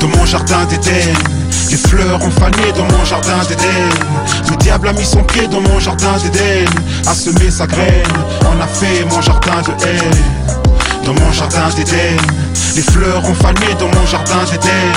Dans 0.00 0.08
mon 0.08 0.24
jardin 0.24 0.64
d'Éden. 0.64 1.12
Les 1.70 1.76
fleurs 1.76 2.22
ont 2.22 2.30
fané 2.30 2.72
dans 2.74 2.84
mon 2.96 3.04
jardin 3.04 3.44
d'Éden. 3.46 3.90
Le 4.50 4.56
diable 4.56 4.88
a 4.88 4.92
mis 4.94 5.04
son 5.04 5.22
pied 5.22 5.46
dans 5.48 5.60
mon 5.60 5.78
jardin 5.78 6.16
d'Éden. 6.22 6.66
A 7.06 7.14
semé 7.14 7.50
sa 7.50 7.66
graine, 7.66 8.06
on 8.42 8.60
a 8.62 8.66
fait 8.66 9.04
mon 9.04 9.20
jardin 9.20 9.60
de 9.62 9.84
haine. 9.84 10.67
Dans 11.04 11.14
mon 11.14 11.32
jardin 11.32 11.68
d'Éden, 11.76 12.16
les 12.76 12.82
fleurs 12.82 13.24
ont 13.24 13.34
fané 13.34 13.74
dans 13.78 13.88
mon 13.88 14.06
jardin 14.06 14.44
d'Éden. 14.44 14.92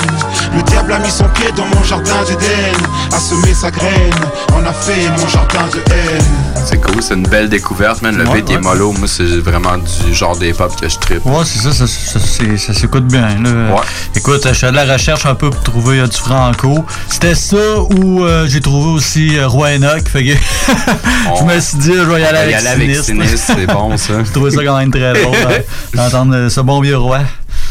Le 0.54 0.62
diable 0.62 0.92
a 0.92 0.98
mis 0.98 1.10
son 1.10 1.28
pied 1.34 1.50
dans 1.56 1.66
mon 1.66 1.82
jardin 1.82 2.22
d'Éden. 2.24 2.76
A 3.12 3.18
semé 3.18 3.54
sa 3.54 3.70
graine, 3.70 4.12
on 4.54 4.64
a 4.64 4.72
fait 4.72 5.08
mon 5.10 5.28
jardin 5.28 5.66
de 5.72 5.92
haine. 5.92 6.51
C'est 6.64 6.80
cool, 6.80 7.02
c'est 7.02 7.14
une 7.14 7.24
belle 7.26 7.48
découverte, 7.48 8.02
man. 8.02 8.16
Le 8.16 8.24
Ouais, 8.28 8.36
beat 8.40 8.50
est 8.50 8.54
ouais. 8.54 8.60
mollo. 8.60 8.92
Moi, 8.92 9.08
c'est 9.08 9.24
vraiment 9.24 9.76
du 9.78 10.14
genre 10.14 10.36
d'hip-hop 10.36 10.74
que 10.80 10.88
je 10.88 10.96
trippe. 10.98 11.26
Ouais, 11.26 11.44
c'est 11.44 11.58
ça, 11.58 11.72
ça, 11.72 11.86
ça, 11.86 12.72
s'écoute 12.74 13.06
bien. 13.06 13.28
Là. 13.42 13.76
Écoute, 14.14 14.42
je 14.46 14.52
fais 14.52 14.70
de 14.70 14.76
la 14.76 14.90
recherche 14.92 15.26
un 15.26 15.34
peu 15.34 15.50
pour 15.50 15.62
trouver 15.62 15.98
euh, 16.00 16.06
du 16.06 16.16
franco. 16.16 16.84
C'était 17.08 17.34
ça 17.34 17.56
ou 17.96 18.22
euh, 18.24 18.46
j'ai 18.46 18.60
trouvé 18.60 18.90
aussi 18.90 19.36
euh, 19.38 19.48
Roi 19.48 19.70
Enoch. 19.76 20.08
Fait 20.08 20.24
que 20.24 20.30
je 21.38 21.44
me 21.44 21.60
suis 21.60 21.78
dit, 21.78 21.92
je 21.94 22.02
vais 22.02 22.20
y 22.20 22.24
aller 22.24 22.54
avec 22.54 22.96
Sinistre. 22.96 23.54
C'est 23.56 23.66
bon, 23.66 23.96
ça. 23.96 24.14
J'ai 24.24 24.30
trouvé 24.32 24.50
ça 24.52 24.64
quand 24.64 24.78
même 24.78 24.90
très 24.92 25.12
drôle 25.20 25.36
hein, 25.36 25.58
d'entendre 25.94 26.34
euh, 26.36 26.48
ce 26.48 26.60
bon 26.60 26.80
vieux 26.80 26.96
roi. 26.96 27.20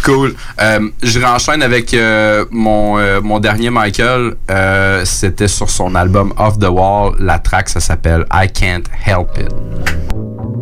Cool. 0.04 0.34
Euh, 0.60 0.90
je 1.04 1.20
renchaîne 1.20 1.62
avec 1.62 1.94
euh, 1.94 2.46
mon, 2.52 2.98
euh, 2.98 3.22
mon 3.22 3.40
dernier 3.40 3.70
Michael. 3.70 4.36
Euh, 4.50 5.06
C'était 5.06 5.48
sur 5.48 5.70
son 5.70 5.94
album 5.96 6.34
Off 6.38 6.58
the 6.60 6.70
Wall. 6.70 7.16
La 7.20 7.40
track, 7.40 7.70
ça 7.70 7.80
s'appelle 7.80 8.26
I 8.34 8.48
Can't 8.52 8.84
Help 9.06 9.30
It. 9.38 10.61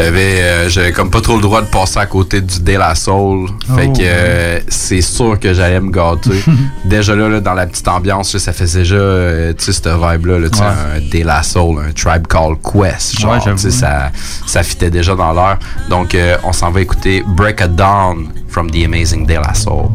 J'avais 0.00 0.40
euh, 0.40 0.68
j'avais 0.68 0.92
comme 0.92 1.10
pas 1.10 1.20
trop 1.20 1.34
le 1.34 1.42
droit 1.42 1.60
de 1.60 1.66
passer 1.66 1.98
à 1.98 2.06
côté 2.06 2.40
du 2.40 2.60
De 2.60 2.72
La 2.78 2.94
Soul. 2.94 3.48
Fait 3.74 3.86
Oh. 3.88 3.92
que 3.92 3.98
euh, 4.02 4.60
c'est 4.68 5.00
sûr 5.00 5.40
que 5.40 5.52
j'allais 5.52 5.80
me 5.80 5.90
gâter. 5.90 6.40
déjà 6.84 7.16
là, 7.16 7.28
là, 7.28 7.40
dans 7.40 7.54
la 7.54 7.66
petite 7.66 7.88
ambiance, 7.88 8.32
là, 8.32 8.38
ça 8.38 8.52
faisait 8.52 8.80
déjà 8.80 8.94
euh, 8.94 9.52
tu 9.58 9.64
sais 9.64 9.72
cette 9.72 9.88
vibe 9.88 10.26
là, 10.26 10.48
tu 10.48 10.56
sais, 10.56 10.62
Ouais. 10.62 10.68
un 10.68 11.00
De 11.18 11.24
La 11.24 11.42
Soul, 11.42 11.80
un 11.84 11.90
Tribe 11.92 12.28
Called 12.28 12.58
Quest, 12.62 13.18
genre 13.18 13.32
Ouais, 13.32 13.38
j'avoue. 13.44 13.56
tu 13.56 13.70
sais, 13.72 13.76
ça 13.76 14.12
ça 14.46 14.62
fitait 14.62 14.90
déjà 14.90 15.16
dans 15.16 15.32
l'heure. 15.32 15.58
Donc 15.90 16.14
euh, 16.14 16.36
on 16.44 16.52
s'en 16.52 16.70
va 16.70 16.80
écouter 16.80 17.24
Break 17.26 17.60
a 17.60 17.66
Dawn 17.66 18.28
from 18.48 18.70
the 18.70 18.84
Amazing 18.84 19.26
De 19.26 19.34
La 19.34 19.52
Soul. 19.52 19.88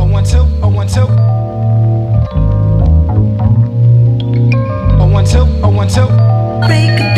Oh 0.00 0.02
one 0.02 0.24
two, 0.24 0.38
oh 0.62 0.66
one 0.66 0.88
two. 0.88 1.06
Oh 4.98 5.04
one 5.06 5.24
two, 5.24 5.46
oh 5.62 5.68
one 5.68 5.86
two. 5.88 6.06
Break 6.66 6.98
it 7.00 7.14
down. 7.14 7.16
Break 7.16 7.17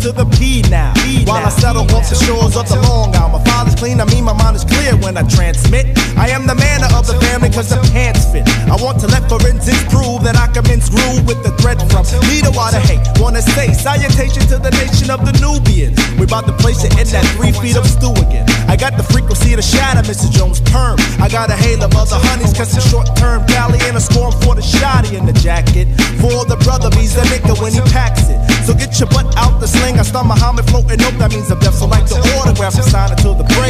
to 0.00 0.12
the 0.12 0.24
P 0.24 0.62
now. 0.70 0.94
While 1.26 1.44
I 1.44 1.50
settle 1.50 1.82
off 1.94 2.08
the 2.08 2.16
shores 2.16 2.56
of 2.56 2.68
the 2.68 2.76
Long 2.88 3.14
Island. 3.14 3.59
Clean, 3.80 3.96
I 3.96 4.04
mean 4.12 4.28
my 4.28 4.36
mind 4.36 4.60
is 4.60 4.64
clear 4.68 4.92
when 5.00 5.16
I 5.16 5.24
transmit. 5.24 5.96
I 6.20 6.28
am 6.36 6.44
the 6.44 6.52
man 6.52 6.84
of 6.92 7.08
the 7.08 7.16
family 7.24 7.48
cause 7.48 7.72
the 7.72 7.80
pants 7.96 8.28
fit. 8.28 8.44
I 8.68 8.76
want 8.76 9.00
to 9.00 9.08
let 9.08 9.24
forensics 9.24 9.88
prove 9.88 10.20
that 10.28 10.36
I 10.36 10.52
commence 10.52 10.92
groove 10.92 11.24
with 11.24 11.40
the 11.40 11.48
threat 11.56 11.80
from 11.88 12.04
leader 12.28 12.52
water 12.52 12.76
hate. 12.76 13.00
Wanna 13.16 13.40
say 13.40 13.72
salutation 13.72 14.44
to 14.52 14.60
the 14.60 14.68
nation 14.76 15.08
of 15.08 15.24
the 15.24 15.32
Nubians. 15.40 15.96
We 16.20 16.28
about 16.28 16.44
to 16.44 16.52
place 16.60 16.84
it 16.84 16.92
in 17.00 17.08
that 17.16 17.24
three 17.40 17.56
feet 17.56 17.80
of 17.80 17.88
stew 17.88 18.12
again. 18.20 18.44
I 18.68 18.76
got 18.76 19.00
the 19.00 19.06
frequency 19.08 19.56
to 19.56 19.64
shatter 19.64 20.04
Mr. 20.04 20.28
Jones' 20.28 20.60
perm. 20.60 21.00
I 21.16 21.32
got 21.32 21.48
a 21.48 21.56
hail 21.56 21.80
of 21.80 21.96
other 21.96 22.20
honeys, 22.20 22.52
cause 22.52 22.76
it's 22.76 22.84
short 22.84 23.08
term 23.16 23.48
Cali 23.48 23.80
and 23.88 23.96
a 23.96 24.04
storm 24.04 24.36
for 24.44 24.52
the 24.52 24.60
shotty 24.60 25.16
in 25.16 25.24
the 25.24 25.32
jacket. 25.40 25.88
For 26.20 26.44
the 26.44 26.60
brother, 26.68 26.92
he's 27.00 27.16
a 27.16 27.24
nigga 27.32 27.56
when 27.56 27.72
he 27.72 27.80
packs 27.88 28.28
it. 28.28 28.36
So 28.68 28.76
get 28.76 29.00
your 29.00 29.08
butt 29.08 29.32
out 29.40 29.56
the 29.56 29.64
sling. 29.64 29.96
I 29.96 30.04
start 30.04 30.28
Muhammad 30.28 30.68
floating. 30.68 31.00
Nope, 31.00 31.16
that 31.16 31.32
means 31.32 31.48
I'm 31.48 31.58
deaf. 31.64 31.80
So 31.80 31.88
like 31.88 32.04
the 32.04 32.20
autograph, 32.36 32.76
the 32.76 33.48
break. 33.56 33.69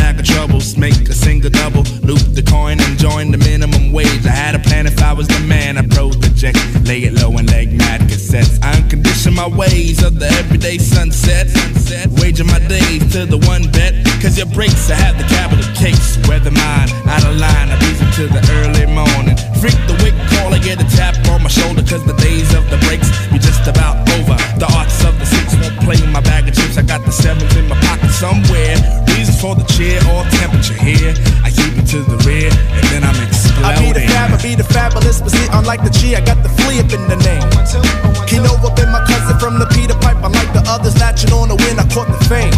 my 9.41 9.57
ways 9.57 10.03
of 10.03 10.19
the 10.19 10.29
everyday 10.37 10.77
sunset, 10.77 11.49
sunset. 11.49 12.05
Waging 12.21 12.45
my 12.45 12.61
days 12.69 13.01
to 13.09 13.25
the 13.25 13.41
one 13.49 13.65
bet, 13.73 13.97
cause 14.21 14.37
your 14.37 14.45
breaks, 14.53 14.91
I 14.93 14.95
have 15.01 15.17
the 15.17 15.25
capital 15.25 15.65
case. 15.73 16.21
Weather 16.29 16.53
mine, 16.53 16.89
out 17.09 17.25
of 17.25 17.33
line, 17.41 17.73
I 17.73 17.77
beat 17.81 17.97
to 18.21 18.29
the 18.29 18.41
early 18.61 18.85
morning. 18.85 19.33
Freak 19.57 19.77
the 19.89 19.97
wick 20.05 20.13
call, 20.29 20.53
I 20.53 20.61
get 20.61 20.77
a 20.77 20.85
tap 20.93 21.17
on 21.33 21.41
my 21.41 21.49
shoulder, 21.49 21.81
cause 21.81 22.05
the 22.05 22.13
days 22.21 22.53
of 22.53 22.69
the 22.69 22.77
breaks 22.85 23.09
be 23.33 23.41
just 23.41 23.65
about 23.65 23.97
over. 24.13 24.37
The 24.61 24.69
arts 24.77 25.01
of 25.01 25.17
the 25.17 25.25
six 25.25 25.57
won't 25.57 25.73
play 25.81 25.97
in 25.97 26.13
my 26.13 26.21
bag 26.21 26.45
of 26.45 26.53
chips. 26.53 26.77
I 26.77 26.85
got 26.85 27.01
the 27.01 27.11
sevens 27.11 27.55
in 27.57 27.65
my 27.65 27.79
pocket 27.81 28.13
somewhere. 28.13 28.77
Reasons 29.09 29.41
for 29.41 29.57
the 29.57 29.65
cheer 29.73 29.97
or 30.13 30.21
temperature 30.37 30.77
here. 30.77 31.17
I 31.41 31.49
keep 31.49 31.73
it 31.81 31.89
to 31.97 32.05
the 32.05 32.21
rear, 32.29 32.53
and 32.77 32.85
then 32.93 33.01
I'm 33.01 33.17
exploding. 33.25 33.65
I 33.65 33.73
be 33.81 33.89
the 33.89 34.05
fab, 34.05 34.29
I 34.29 34.37
be 34.37 34.53
the 34.53 34.69
fabulous, 34.69 35.17
but 35.17 35.33
see, 35.33 35.49
unlike 35.49 35.81
the 35.81 35.89
G, 35.89 36.13
I 36.13 36.21
got 36.21 36.45
the 36.45 36.53
flea 36.61 36.77
up 36.77 36.93
in 36.93 37.09
the 37.09 37.17
name. 37.25 38.20
Kino 38.31 38.55
up 38.63 38.79
in 38.79 38.87
my 38.87 39.03
cousin 39.03 39.35
from 39.43 39.59
the 39.59 39.67
Peter 39.75 39.93
Pipe, 39.99 40.15
unlike 40.23 40.55
the 40.55 40.63
others, 40.63 40.95
latching 41.03 41.35
on 41.35 41.51
the 41.51 41.57
win, 41.67 41.75
I 41.75 41.83
caught 41.91 42.07
the 42.07 42.21
fame. 42.31 42.55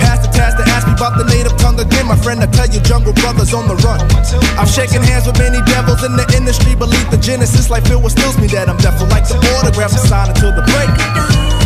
Pass 0.00 0.24
the 0.24 0.32
task 0.32 0.56
to 0.56 0.64
ask 0.64 0.88
me 0.88 0.96
about 0.96 1.20
the 1.20 1.28
native 1.28 1.52
tongue 1.60 1.78
again, 1.78 2.08
my 2.08 2.16
friend, 2.16 2.40
I 2.40 2.46
tell 2.46 2.64
you, 2.72 2.80
Jungle 2.80 3.12
Brothers 3.12 3.52
on 3.52 3.68
the 3.68 3.76
run. 3.84 4.00
I've 4.56 4.72
shaken 4.72 5.02
hands 5.04 5.26
with 5.26 5.36
many 5.36 5.60
devils 5.68 6.00
in 6.08 6.16
the 6.16 6.24
industry, 6.32 6.74
believe 6.74 7.04
the 7.10 7.18
genesis, 7.18 7.68
like 7.68 7.84
Phil, 7.84 8.00
what 8.00 8.12
stills 8.12 8.40
me 8.40 8.46
that 8.56 8.70
I'm 8.70 8.78
deaf, 8.78 8.96
like 9.12 9.28
the 9.28 9.36
autograph, 9.60 9.92
I 9.92 10.00
sign 10.00 10.28
until 10.32 10.56
the 10.56 10.64
break. 10.64 11.57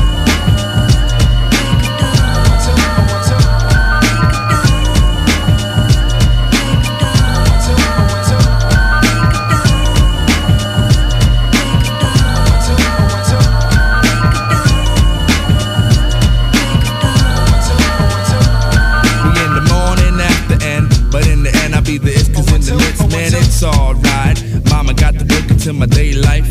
My 25.74 25.86
day 25.86 26.12
life. 26.12 26.46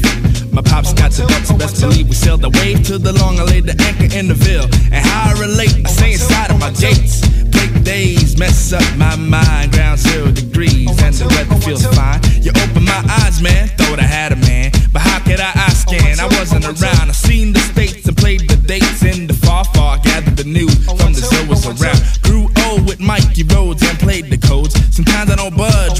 My 0.51 0.61
pop 0.61 0.81
vibes 0.81 0.97
got 0.97 1.11
to 1.13 1.25
ducks. 1.27 1.51
Best 1.53 1.81
believe 1.81 2.07
we 2.07 2.15
sailed 2.15 2.41
the 2.41 2.49
wave 2.49 2.83
to 2.87 2.97
the 2.97 3.13
long. 3.13 3.39
I 3.39 3.43
laid 3.43 3.65
the 3.65 3.75
anchor 3.83 4.15
in 4.17 4.27
the 4.27 4.33
ville. 4.33 4.67
And 4.91 5.05
how 5.05 5.31
I 5.31 5.39
relate, 5.39 5.73
I 5.85 5.89
stay 5.89 6.13
inside 6.13 6.51
of 6.51 6.59
my 6.59 6.71
gates. 6.71 7.21
Blake 7.49 7.83
days 7.83 8.37
mess 8.37 8.73
up 8.73 8.85
my 8.97 9.15
mind. 9.15 9.71
Ground 9.71 9.99
zero 9.99 10.31
degrees 10.31 10.89
and 11.03 11.13
the 11.15 11.27
weather 11.27 11.59
feels 11.61 11.85
fine. 11.95 12.21
You 12.41 12.51
open 12.51 12.85
my 12.85 13.03
eyes, 13.23 13.41
man. 13.41 13.67
Thought 13.77 13.99
I 13.99 14.07
had 14.07 14.31
a 14.31 14.37
man, 14.37 14.71
but 14.93 15.01
how 15.01 15.19
could 15.19 15.39
I 15.39 15.51
eye 15.55 15.73
scan? 15.73 16.19
I 16.19 16.27
wasn't 16.39 16.65
around. 16.65 17.09
I 17.09 17.13
seen 17.13 17.53
the 17.53 17.59
states 17.59 18.07
and 18.07 18.17
played 18.17 18.49
the 18.49 18.55
dates 18.55 19.03
in 19.03 19.27
the 19.27 19.33
far 19.33 19.65
far. 19.65 19.97
Gathered 19.99 20.37
the 20.37 20.45
news 20.45 20.75
from 20.85 21.13
the 21.13 21.21
zoas 21.21 21.67
around. 21.67 21.99
Grew 22.23 22.49
old 22.65 22.87
with 22.87 22.99
Mikey 22.99 23.43
Rhodes 23.43 23.83
and 23.83 23.97
played 23.99 24.29
the 24.29 24.37
codes. 24.37 24.73
Sometimes 24.95 25.29
I 25.31 25.35
don't 25.35 25.55
budge 25.55 25.90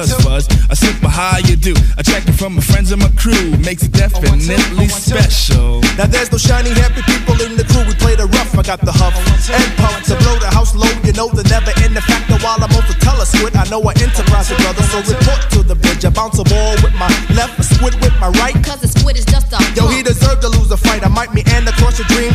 cuz 0.00 0.12
fuzz. 0.24 0.44
A 0.70 0.76
simple 0.76 1.08
how 1.08 1.38
you 1.38 1.56
do. 1.56 1.74
A 1.96 2.02
check 2.02 2.28
it 2.28 2.36
from 2.36 2.56
my 2.56 2.62
friends 2.62 2.92
and 2.92 3.00
my 3.00 3.10
crew 3.16 3.56
makes 3.64 3.82
it 3.82 3.92
definitely 3.92 4.88
special. 4.88 5.80
Now 5.96 6.06
there's 6.06 6.30
no 6.32 6.38
shiny 6.38 6.70
happy 6.70 7.02
people 7.02 7.36
in 7.40 7.56
the 7.56 7.64
crew. 7.64 7.84
We 7.88 7.94
play 7.94 8.14
the 8.16 8.26
rough. 8.26 8.52
I 8.58 8.62
got 8.62 8.80
the 8.80 8.92
huff 8.92 9.14
and 9.16 9.68
puff 9.76 9.96
to 10.08 10.14
blow 10.22 10.36
the 10.38 10.50
house 10.52 10.74
low. 10.74 10.92
You 11.04 11.12
know 11.12 11.28
the 11.28 11.44
never 11.48 11.72
end 11.84 11.96
the 11.96 12.02
factor 12.02 12.36
while 12.44 12.60
I'm 12.60 12.72
over 12.76 12.94
tell 13.00 13.20
a 13.20 13.26
squid. 13.26 13.56
I 13.56 13.64
know 13.70 13.80
I 13.82 13.92
enterprise 13.96 14.50
it, 14.50 14.58
brother. 14.58 14.82
So 14.92 14.98
report 15.00 15.40
to 15.54 15.62
the 15.62 15.74
bridge. 15.74 16.04
I 16.04 16.10
bounce 16.10 16.38
a 16.38 16.44
ball 16.44 16.74
with 16.82 16.94
my 16.94 17.08
left, 17.32 17.58
a 17.58 17.62
squid 17.62 17.94
with 18.02 18.14
my 18.20 18.28
right. 18.40 18.56
Cause 18.64 18.80
the 18.80 18.88
squid 18.88 19.16
is 19.16 19.24
just 19.24 19.52
a 19.52 19.58
Yo, 19.76 19.88
he 19.88 20.02
deserved 20.02 20.42
to 20.42 20.48
lose 20.48 20.70
a 20.70 20.76
fight. 20.76 21.04
I 21.04 21.08
might 21.08 21.32
be 21.32 21.42
across 21.42 21.46
your 21.46 21.55
dream, 21.55 21.55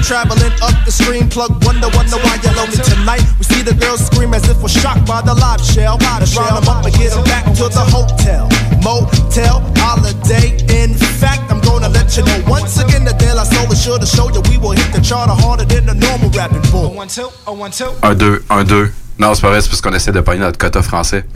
traveling 0.01 0.51
up 0.61 0.75
the 0.85 0.91
stream. 0.91 1.29
Plug 1.29 1.51
wonder, 1.63 1.87
wonder 1.93 2.17
why 2.25 2.37
you're 2.43 2.53
lonely 2.57 2.77
tonight. 2.77 3.23
We 3.39 3.45
see 3.45 3.61
the 3.61 3.73
girls 3.73 4.05
scream 4.05 4.33
as 4.33 4.47
if 4.49 4.61
we're 4.61 4.73
shocked 4.73 5.05
by 5.07 5.21
the 5.21 5.33
live 5.33 5.61
shell. 5.61 5.97
Let's 6.01 6.35
round 6.35 6.57
them 6.57 6.67
up 6.69 6.85
and 6.85 6.93
get 6.93 7.11
them 7.13 7.23
back 7.25 7.45
to 7.61 7.69
the 7.69 7.85
hotel, 7.87 8.49
motel, 8.83 9.61
holiday. 9.77 10.57
In 10.81 10.93
fact, 10.95 11.51
I'm 11.51 11.61
gonna 11.61 11.89
let 11.89 12.17
you 12.17 12.23
know 12.23 12.43
once 12.47 12.79
again 12.79 13.05
the 13.05 13.13
deal 13.13 13.37
I 13.39 13.45
sold 13.45 13.71
is 13.71 13.81
sure 13.81 13.99
to 13.99 14.05
show 14.05 14.29
you 14.29 14.41
we 14.49 14.57
will 14.57 14.71
hit 14.71 14.91
the 14.93 15.01
charter 15.01 15.33
harder 15.33 15.65
than 15.65 15.85
the 15.85 15.95
normal 15.95 16.29
rapping 16.31 16.61
bull. 16.71 16.91
Oh, 16.91 16.97
one, 16.97 17.07
two, 17.07 17.29
oh, 17.47 17.53
one, 17.53 17.71
two. 17.71 17.91
Un, 18.03 18.15
deux, 18.15 18.43
un, 18.49 18.63
deux. 18.63 18.91
Non, 19.19 19.35
c'est 19.35 19.41
pas 19.41 19.49
vrai, 19.49 19.61
c'est 19.61 19.69
parce 19.69 19.81
qu'on 19.81 19.93
essaie 19.93 20.11
de 20.11 20.21
pogner 20.21 20.39
notre 20.39 20.57
quota 20.57 20.81
français. 20.81 21.25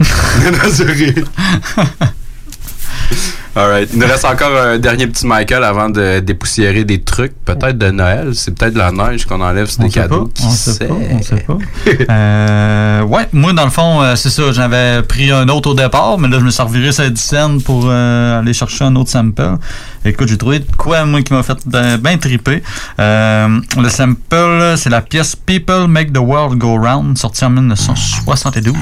Alright. 3.56 3.88
Il 3.94 4.00
nous 4.00 4.06
reste 4.06 4.26
encore 4.26 4.54
un 4.54 4.76
dernier 4.76 5.06
petit 5.06 5.26
Michael 5.26 5.64
avant 5.64 5.88
de 5.88 6.20
dépoussiérer 6.20 6.84
des 6.84 7.00
trucs, 7.00 7.32
peut-être 7.46 7.78
de 7.78 7.90
Noël. 7.90 8.32
C'est 8.34 8.54
peut-être 8.54 8.74
de 8.74 8.78
la 8.78 8.92
neige 8.92 9.24
qu'on 9.24 9.40
enlève 9.40 9.66
sur 9.70 9.82
des 9.82 9.88
cadeaux. 9.88 10.26
pas, 10.26 10.42
on 10.44 10.50
sait 10.50 10.72
sait? 10.72 10.84
pas, 10.84 10.94
on 10.94 11.22
sait 11.22 11.36
pas. 11.36 11.56
Euh, 12.10 13.02
ouais, 13.02 13.26
moi, 13.32 13.52
dans 13.54 13.64
le 13.64 13.70
fond, 13.70 14.02
euh, 14.02 14.14
c'est 14.14 14.28
ça. 14.28 14.52
J'avais 14.52 15.02
pris 15.02 15.30
un 15.30 15.48
autre 15.48 15.70
au 15.70 15.74
départ, 15.74 16.18
mais 16.18 16.28
là, 16.28 16.38
je 16.38 16.44
me 16.44 16.50
suis 16.50 16.62
reviré 16.62 16.92
sur 16.92 17.04
scène 17.16 17.62
pour 17.62 17.86
euh, 17.86 18.40
aller 18.40 18.52
chercher 18.52 18.84
un 18.84 18.94
autre 18.96 19.10
sample. 19.10 19.56
Écoute, 20.04 20.28
j'ai 20.28 20.36
trouvé 20.36 20.62
quoi, 20.76 21.06
moi, 21.06 21.22
qui 21.22 21.32
m'a 21.32 21.42
fait 21.42 21.56
bien 21.66 22.18
triper. 22.18 22.62
Euh, 23.00 23.60
le 23.78 23.88
sample, 23.88 24.74
c'est 24.76 24.90
la 24.90 25.00
pièce 25.00 25.34
People 25.34 25.88
Make 25.88 26.12
the 26.12 26.18
World 26.18 26.58
Go 26.58 26.76
Round, 26.76 27.16
sortie 27.16 27.44
en 27.44 27.50
1972. 27.50 28.74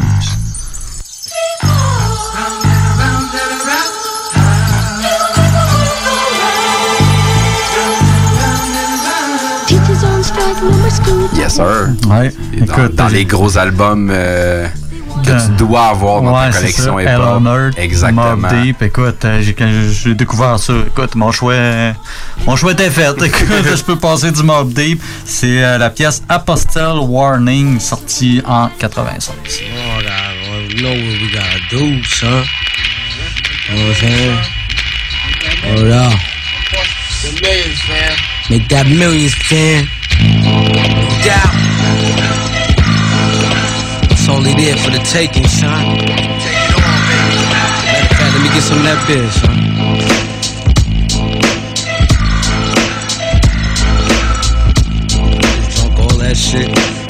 Yes, 11.37 11.55
sir. 11.57 11.89
Ouais. 12.09 12.33
Et 12.53 12.61
Dans, 12.63 12.75
Écoute, 12.75 12.95
dans 12.95 13.09
j'ai- 13.09 13.17
les 13.17 13.25
gros 13.25 13.59
albums 13.59 14.11
euh, 14.13 14.67
que 15.25 15.47
tu 15.47 15.53
dois 15.59 15.89
avoir 15.89 16.23
dans 16.23 16.33
ouais, 16.35 16.51
ta 16.51 16.59
collection. 16.59 16.99
Hello 16.99 17.41
Nerd, 17.41 17.75
Exactement. 17.79 18.37
Mobb 18.37 18.63
Deep. 18.63 18.83
Écoute, 18.83 19.25
euh, 19.25 19.43
j'ai, 19.43 19.53
quand 19.55 19.69
j'ai 19.91 20.15
découvert 20.15 20.59
ça, 20.59 20.73
écoute, 20.87 21.15
mon 21.17 21.33
choix, 21.33 21.55
mon 22.47 22.57
choix 22.57 22.73
était 22.73 22.91
fait. 22.91 23.11
Écoute, 23.23 23.47
je 23.77 23.83
peux 23.83 23.97
passer 23.97 24.31
du 24.33 24.43
Mob 24.43 24.73
Deep. 24.73 25.03
C'est 25.25 25.63
euh, 25.65 25.79
la 25.79 25.91
pièce 25.91 26.23
Apostle 26.29 26.99
Warning, 27.01 27.79
sortie 27.81 28.41
en 28.47 28.69
96. 28.79 29.33
Oh, 29.35 30.03
God, 30.03 30.69
we 30.69 30.81
know 30.81 30.89
what 30.91 31.21
we 31.21 31.31
gotta 31.33 31.61
do, 31.71 32.03
son. 32.05 32.27
You 33.69 33.77
know 33.77 33.89
what 33.89 33.97
I'm 34.03 34.09
saying? 34.09 34.39
Hold 35.65 35.93
up. 35.93 36.13
The 37.23 37.41
millions, 37.41 37.89
man. 37.89 38.34
Make 38.51 38.69
that 38.69 38.87
millions, 38.87 39.35
ten. 39.49 39.87
Doubt. 41.25 41.55
It's 44.13 44.29
only 44.29 44.53
there 44.53 44.77
for 44.77 44.91
the 44.91 44.99
taking, 44.99 45.47
son. 45.49 45.97
Matter 45.97 46.45
of 48.05 48.17
fact, 48.19 48.35
let 48.35 48.43
me 48.43 48.49
get 48.53 48.63
some 48.63 48.79
of 48.79 48.85
that 48.85 49.01
beer, 49.09 49.31
son. 49.31 49.57
Drunk 55.75 55.99
all 55.99 56.19
that 56.19 56.37
shit. 56.37 57.04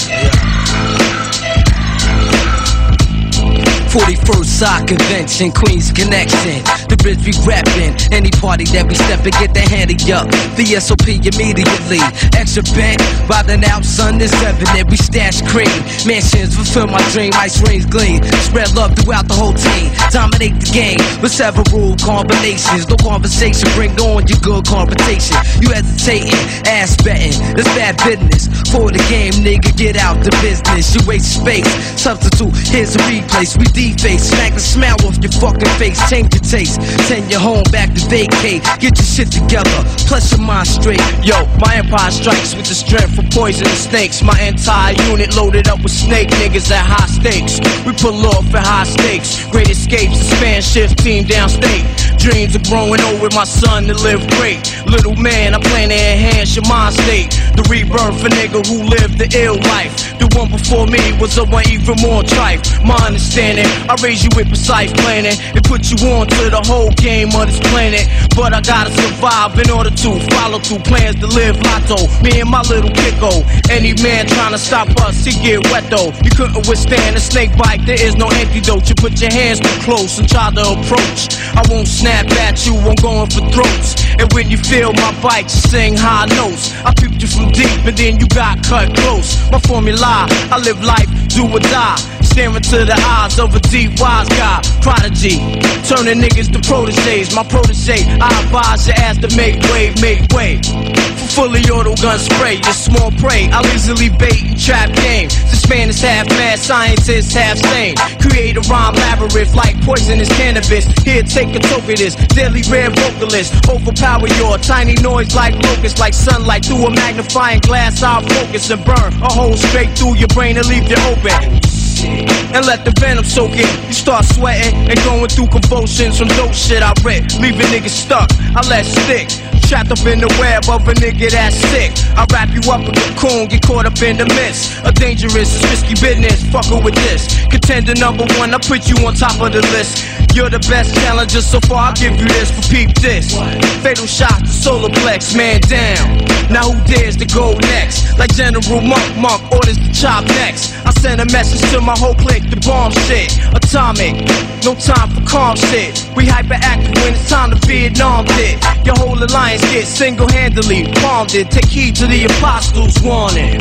41st 3.95 4.45
Sock 4.45 4.87
Convention, 4.89 5.53
Queens 5.53 5.93
Connection. 5.95 6.59
The 6.91 6.99
bridge 6.99 7.23
we 7.23 7.31
rapping. 7.47 7.95
Any 8.11 8.35
party 8.43 8.66
that 8.75 8.91
we 8.91 8.99
step 8.99 9.23
and 9.23 9.31
get 9.39 9.55
the 9.55 9.62
handy 9.62 9.95
up. 10.11 10.27
The 10.59 10.66
SOP 10.83 11.07
immediately. 11.07 12.03
Extra 12.35 12.66
bent, 12.75 12.99
riding 13.31 13.62
out, 13.71 13.87
sun 13.87 14.19
is 14.19 14.35
evident. 14.43 14.91
We 14.91 14.99
stash 14.99 15.47
cream. 15.47 15.71
Mansions 16.11 16.59
fulfill 16.59 16.91
my 16.91 16.99
dream. 17.15 17.31
Ice 17.39 17.62
rings 17.62 17.87
gleam. 17.87 18.19
Spread 18.43 18.75
love 18.75 18.99
throughout 18.99 19.31
the 19.31 19.39
whole 19.39 19.55
team. 19.55 19.95
Dominate 20.11 20.59
the 20.59 20.71
game 20.75 20.99
with 21.23 21.31
several 21.31 21.95
combinations. 22.03 22.91
No 22.91 22.99
conversation, 22.99 23.71
bring 23.79 23.95
on 24.03 24.27
your 24.27 24.43
good 24.43 24.66
conversation. 24.66 25.39
You 25.62 25.71
hesitating, 25.71 26.35
ass 26.66 26.99
betting. 26.99 27.39
That's 27.55 27.71
bad 27.79 27.95
business. 28.03 28.51
For 28.75 28.91
the 28.91 28.99
game, 29.07 29.39
nigga, 29.47 29.71
get 29.79 29.95
out 29.95 30.19
the 30.27 30.35
business. 30.43 30.91
You 30.99 31.07
waste 31.07 31.39
space. 31.39 31.71
Substitute, 31.95 32.59
here's 32.66 32.99
a 32.99 33.03
replace. 33.07 33.55
We 33.55 33.71
deface, 33.93 34.31
smack 34.31 34.55
the 34.55 34.61
smile 34.61 34.97
off 35.05 35.19
your 35.20 35.32
fucking 35.32 35.69
face. 35.77 36.01
Change 36.09 36.32
your 36.32 36.44
taste. 36.44 36.81
Send 37.09 37.31
your 37.31 37.40
home 37.40 37.65
back 37.70 37.93
to 37.93 38.01
vacate. 38.09 38.62
Get 38.81 38.97
your 38.97 39.05
shit 39.05 39.31
together. 39.31 39.85
Plus 40.09 40.31
your 40.32 40.40
mind 40.40 40.69
straight. 40.69 41.02
Yo, 41.23 41.44
my 41.61 41.77
empire 41.77 42.11
strikes 42.11 42.55
with 42.55 42.66
the 42.66 42.74
strength 42.74 43.19
of 43.19 43.28
poisonous 43.31 43.85
snakes. 43.85 44.23
My 44.23 44.39
entire 44.40 44.94
unit 45.11 45.36
loaded 45.36 45.69
up 45.69 45.82
with 45.82 45.93
snake 45.93 46.28
niggas 46.40 46.70
at 46.70 46.85
high 46.85 47.11
stakes. 47.11 47.61
We 47.85 47.93
pull 47.93 48.27
off 48.27 48.47
at 48.55 48.65
high 48.65 48.85
stakes. 48.85 49.44
Great 49.51 49.70
escapes, 49.70 50.19
span 50.20 50.62
shift 50.62 50.98
team 50.98 51.24
downstate. 51.24 51.85
Dreams 52.19 52.55
of 52.55 52.62
growing 52.65 53.01
old 53.02 53.20
with 53.20 53.35
my 53.35 53.44
son 53.44 53.85
to 53.85 53.94
live 53.94 54.27
great. 54.39 54.65
Little 54.86 55.16
man, 55.16 55.55
I 55.55 55.61
plan 55.61 55.90
to 55.90 55.94
enhance 55.94 56.56
your 56.56 56.66
mind 56.69 56.94
state. 56.94 57.31
The 57.56 57.66
rebirth 57.69 58.24
a 58.24 58.28
nigga 58.28 58.65
who 58.66 58.85
lived 58.85 59.19
the 59.19 59.28
ill 59.36 59.56
life. 59.74 60.14
One 60.35 60.51
before 60.51 60.86
me 60.86 61.15
was 61.23 61.39
a 61.39 61.44
one 61.44 61.62
even 61.70 61.94
more 62.02 62.23
trife. 62.23 62.66
My 62.82 62.98
understanding, 63.06 63.66
I 63.89 63.94
raise 64.02 64.24
you 64.24 64.31
with 64.35 64.48
precise 64.48 64.93
planning 64.93 65.39
and 65.55 65.62
put 65.62 65.86
you 65.90 65.97
on 66.11 66.27
to 66.27 66.51
the 66.51 66.61
whole 66.66 66.90
game 66.98 67.31
of 67.39 67.47
this 67.47 67.61
planet. 67.70 68.11
But 68.35 68.52
I 68.52 68.61
gotta 68.61 68.90
survive 68.90 69.56
in 69.59 69.70
order 69.70 69.90
to 69.90 70.11
follow 70.35 70.59
through 70.59 70.82
plans 70.82 71.16
to 71.23 71.28
live 71.28 71.55
lotto. 71.62 72.11
Me 72.23 72.40
and 72.40 72.51
my 72.51 72.62
little 72.62 72.90
pickle. 72.90 73.47
Any 73.70 73.94
man 74.02 74.27
trying 74.27 74.52
to 74.52 74.59
stop 74.59 74.90
us, 75.06 75.24
he 75.24 75.32
get 75.39 75.62
wet 75.70 75.89
though. 75.89 76.11
You 76.27 76.31
couldn't 76.35 76.66
withstand 76.66 77.16
a 77.16 77.20
snake 77.20 77.56
bite, 77.56 77.86
there 77.86 78.01
is 78.02 78.16
no 78.16 78.27
antidote. 78.31 78.89
You 78.89 78.97
put 78.97 79.20
your 79.20 79.31
hands 79.31 79.61
too 79.61 79.78
close 79.86 80.19
and 80.19 80.28
try 80.28 80.51
to 80.51 80.65
approach. 80.74 81.31
I 81.55 81.62
won't 81.70 81.86
snap 81.86 82.27
at 82.43 82.66
you, 82.66 82.74
I'm 82.74 82.97
going 82.97 83.31
for 83.31 83.47
throats. 83.55 84.03
And 84.19 84.32
when 84.32 84.51
you 84.51 84.57
feel 84.59 84.93
my 84.93 85.12
bite, 85.23 85.45
you 85.45 85.61
sing 85.70 85.95
high 85.97 86.27
notes. 86.36 86.73
I 86.85 86.93
peeped 86.95 87.20
you 87.20 87.28
from 87.28 87.51
deep 87.53 87.85
and 87.85 87.97
then 87.97 88.20
you 88.20 88.27
got 88.28 88.62
cut 88.62 88.95
close. 88.97 89.39
My 89.51 89.59
formula, 89.61 90.27
I 90.51 90.59
live 90.59 90.82
life, 90.82 91.09
do 91.35 91.51
or 91.51 91.59
die. 91.59 91.97
Staring 92.23 92.62
to 92.62 92.85
the 92.85 92.98
eyes 93.15 93.39
of 93.39 93.55
a 93.55 93.61
deep 93.70 94.01
wise 94.01 94.28
guy, 94.31 94.59
prodigy. 94.82 95.39
Turning 95.86 96.19
niggas 96.19 96.51
to 96.51 96.59
proteges, 96.66 97.35
my 97.35 97.44
protege. 97.44 98.02
I 98.19 98.27
advise 98.43 98.86
your 98.86 98.97
ass 98.98 99.19
to 99.19 99.31
make 99.36 99.61
way, 99.70 99.94
make 100.02 100.27
way. 100.35 100.59
For 100.59 101.47
fully 101.47 101.62
auto 101.70 101.94
gun 102.02 102.19
spray, 102.19 102.59
your 102.59 102.74
small 102.74 103.11
prey. 103.23 103.51
I'll 103.52 103.66
easily 103.70 104.11
bait 104.11 104.43
and 104.43 104.59
trap 104.59 104.90
game. 104.94 105.28
This 105.28 105.69
man 105.69 105.90
is 105.90 106.01
half 106.01 106.27
mad, 106.31 106.59
scientist 106.59 107.35
half 107.35 107.59
sane. 107.59 107.94
Create 108.19 108.56
a 108.56 108.62
rhyme 108.66 108.94
labyrinth 108.94 109.55
like 109.55 109.78
poisonous 109.82 110.28
cannabis. 110.35 110.86
Here, 111.06 111.23
take 111.23 111.55
a 111.55 111.61
toke 111.61 111.86
of 111.86 111.98
this. 111.98 112.16
Deadly 112.35 112.62
rare 112.66 112.90
vocalist. 112.90 113.55
Overpower 113.70 114.27
your 114.43 114.59
tiny 114.59 114.94
noise 115.02 115.35
like 115.36 115.55
locust, 115.62 116.01
like 116.01 116.15
sunlight 116.15 116.65
through 116.65 116.86
a 116.86 116.90
magnifying 116.90 117.61
glass. 117.61 118.02
I'll 118.02 118.23
focus 118.23 118.70
and 118.70 118.85
burn 118.85 119.12
a 119.23 119.31
hole 119.31 119.55
straight 119.55 119.97
through 119.97 120.16
your 120.16 120.28
brain 120.35 120.56
and 120.56 120.66
leave 120.66 120.90
you 120.90 120.97
open 121.06 121.24
and 121.31 122.67
let 122.67 122.85
the 122.85 122.93
venom 123.01 123.25
soak 123.25 123.53
in. 123.53 123.69
You 123.87 123.95
start 123.95 124.25
sweating 124.25 124.75
and 124.91 124.99
going 125.05 125.29
through 125.29 125.49
convulsions 125.49 126.19
from 126.19 126.29
dope 126.29 126.55
shit 126.55 126.83
I 126.83 126.93
read, 127.03 127.33
leaving 127.41 127.67
niggas 127.69 127.91
stuck. 127.91 128.31
I 128.55 128.67
let 128.69 128.85
stick. 128.85 129.29
Trapped 129.75 129.91
up 129.91 130.07
in 130.07 130.21
the 130.21 130.31
web 130.39 130.71
of 130.71 130.87
a 130.87 130.95
nigga 130.95 131.35
that's 131.35 131.57
sick. 131.75 131.91
I 132.15 132.23
wrap 132.31 132.55
you 132.55 132.63
up 132.71 132.87
in 132.87 132.95
a 132.95 133.05
cocoon, 133.19 133.49
get 133.51 133.67
caught 133.67 133.87
up 133.87 134.01
in 134.07 134.17
the 134.17 134.25
midst. 134.39 134.79
A 134.87 134.93
dangerous, 134.93 135.51
risky 135.67 135.99
business, 135.99 136.47
fucking 136.55 136.85
with 136.85 136.95
this. 136.95 137.27
Contender 137.51 137.99
number 137.99 138.23
one, 138.39 138.55
I 138.55 138.59
put 138.63 138.87
you 138.87 138.95
on 139.03 139.19
top 139.19 139.35
of 139.43 139.51
the 139.51 139.67
list. 139.75 140.07
You're 140.31 140.51
the 140.51 140.63
best 140.71 140.95
challenger 140.95 141.43
so 141.43 141.59
far, 141.67 141.91
I'll 141.91 141.95
give 141.95 142.15
you 142.15 142.27
this 142.39 142.55
for 142.55 142.63
peep 142.71 142.95
this. 143.03 143.35
Fatal 143.83 144.07
shot 144.07 144.47
to 144.47 144.47
solar 144.47 144.91
plex, 144.91 145.35
man 145.35 145.59
down. 145.67 146.23
Now 146.55 146.71
who 146.71 146.79
dares 146.87 147.17
to 147.17 147.27
go 147.27 147.55
next? 147.75 148.19
Like 148.19 148.31
General 148.35 148.81
Monk, 148.81 149.17
Monk 149.19 149.43
orders 149.51 149.79
to 149.79 149.91
chop 149.91 150.23
next. 150.39 150.71
I 150.87 150.91
send 151.03 151.21
a 151.21 151.27
message 151.35 151.63
to 151.73 151.81
my 151.81 151.99
whole 151.99 152.15
clique, 152.15 152.47
the 152.51 152.63
bomb 152.63 152.93
shit. 153.11 153.35
Atomic, 153.55 154.23
no 154.63 154.75
time 154.79 155.11
for 155.11 155.23
calm 155.27 155.57
shit. 155.57 155.99
We 156.15 156.27
hyperactive 156.27 156.95
when 157.03 157.15
it's 157.15 157.29
time 157.29 157.51
to 157.51 157.59
Vietnam 157.67 158.27
it. 158.39 158.63
Your 158.85 158.97
whole 158.97 159.17
alliance 159.17 159.64
gets 159.73 159.89
single-handedly 159.89 160.85
bombed 161.03 161.35
it. 161.35 161.51
Take 161.51 161.66
heed 161.66 161.97
to 161.97 162.07
the 162.07 162.24
apostles' 162.24 163.01
warning. 163.03 163.61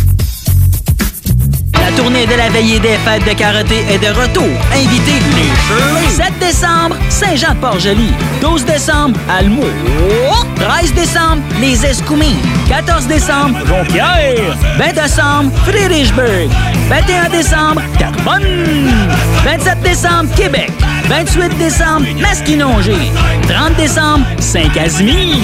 La 1.81 1.91
tournée 1.97 2.27
de 2.27 2.35
la 2.35 2.49
veillée 2.49 2.79
des 2.79 2.95
fêtes 3.03 3.25
de 3.25 3.33
karaté 3.33 3.83
est 3.89 3.97
de 3.97 4.07
retour. 4.07 4.47
Invitez 4.71 5.19
les 5.35 5.49
Shirley. 5.65 6.09
7 6.11 6.39
décembre, 6.39 6.95
Saint-Jean-de-Port-Joli. 7.09 8.13
12 8.39 8.65
décembre, 8.65 9.19
Almo. 9.27 9.63
13 10.57 10.93
décembre, 10.93 11.41
les 11.59 11.83
Escoumins. 11.83 12.37
14 12.69 13.07
décembre, 13.07 13.57
Jonquière. 13.65 14.55
20 14.77 14.93
décembre, 14.93 15.51
Friedrichsburg. 15.65 16.49
21 16.87 17.29
décembre, 17.29 17.81
Carbonne. 17.97 18.45
27 19.43 19.81
décembre, 19.81 20.29
Québec. 20.35 20.71
28 21.09 21.57
décembre, 21.57 22.05
Masquinongé. 22.21 22.95
30 23.47 23.75
décembre, 23.77 24.25
Saint-Casimir. 24.39 25.35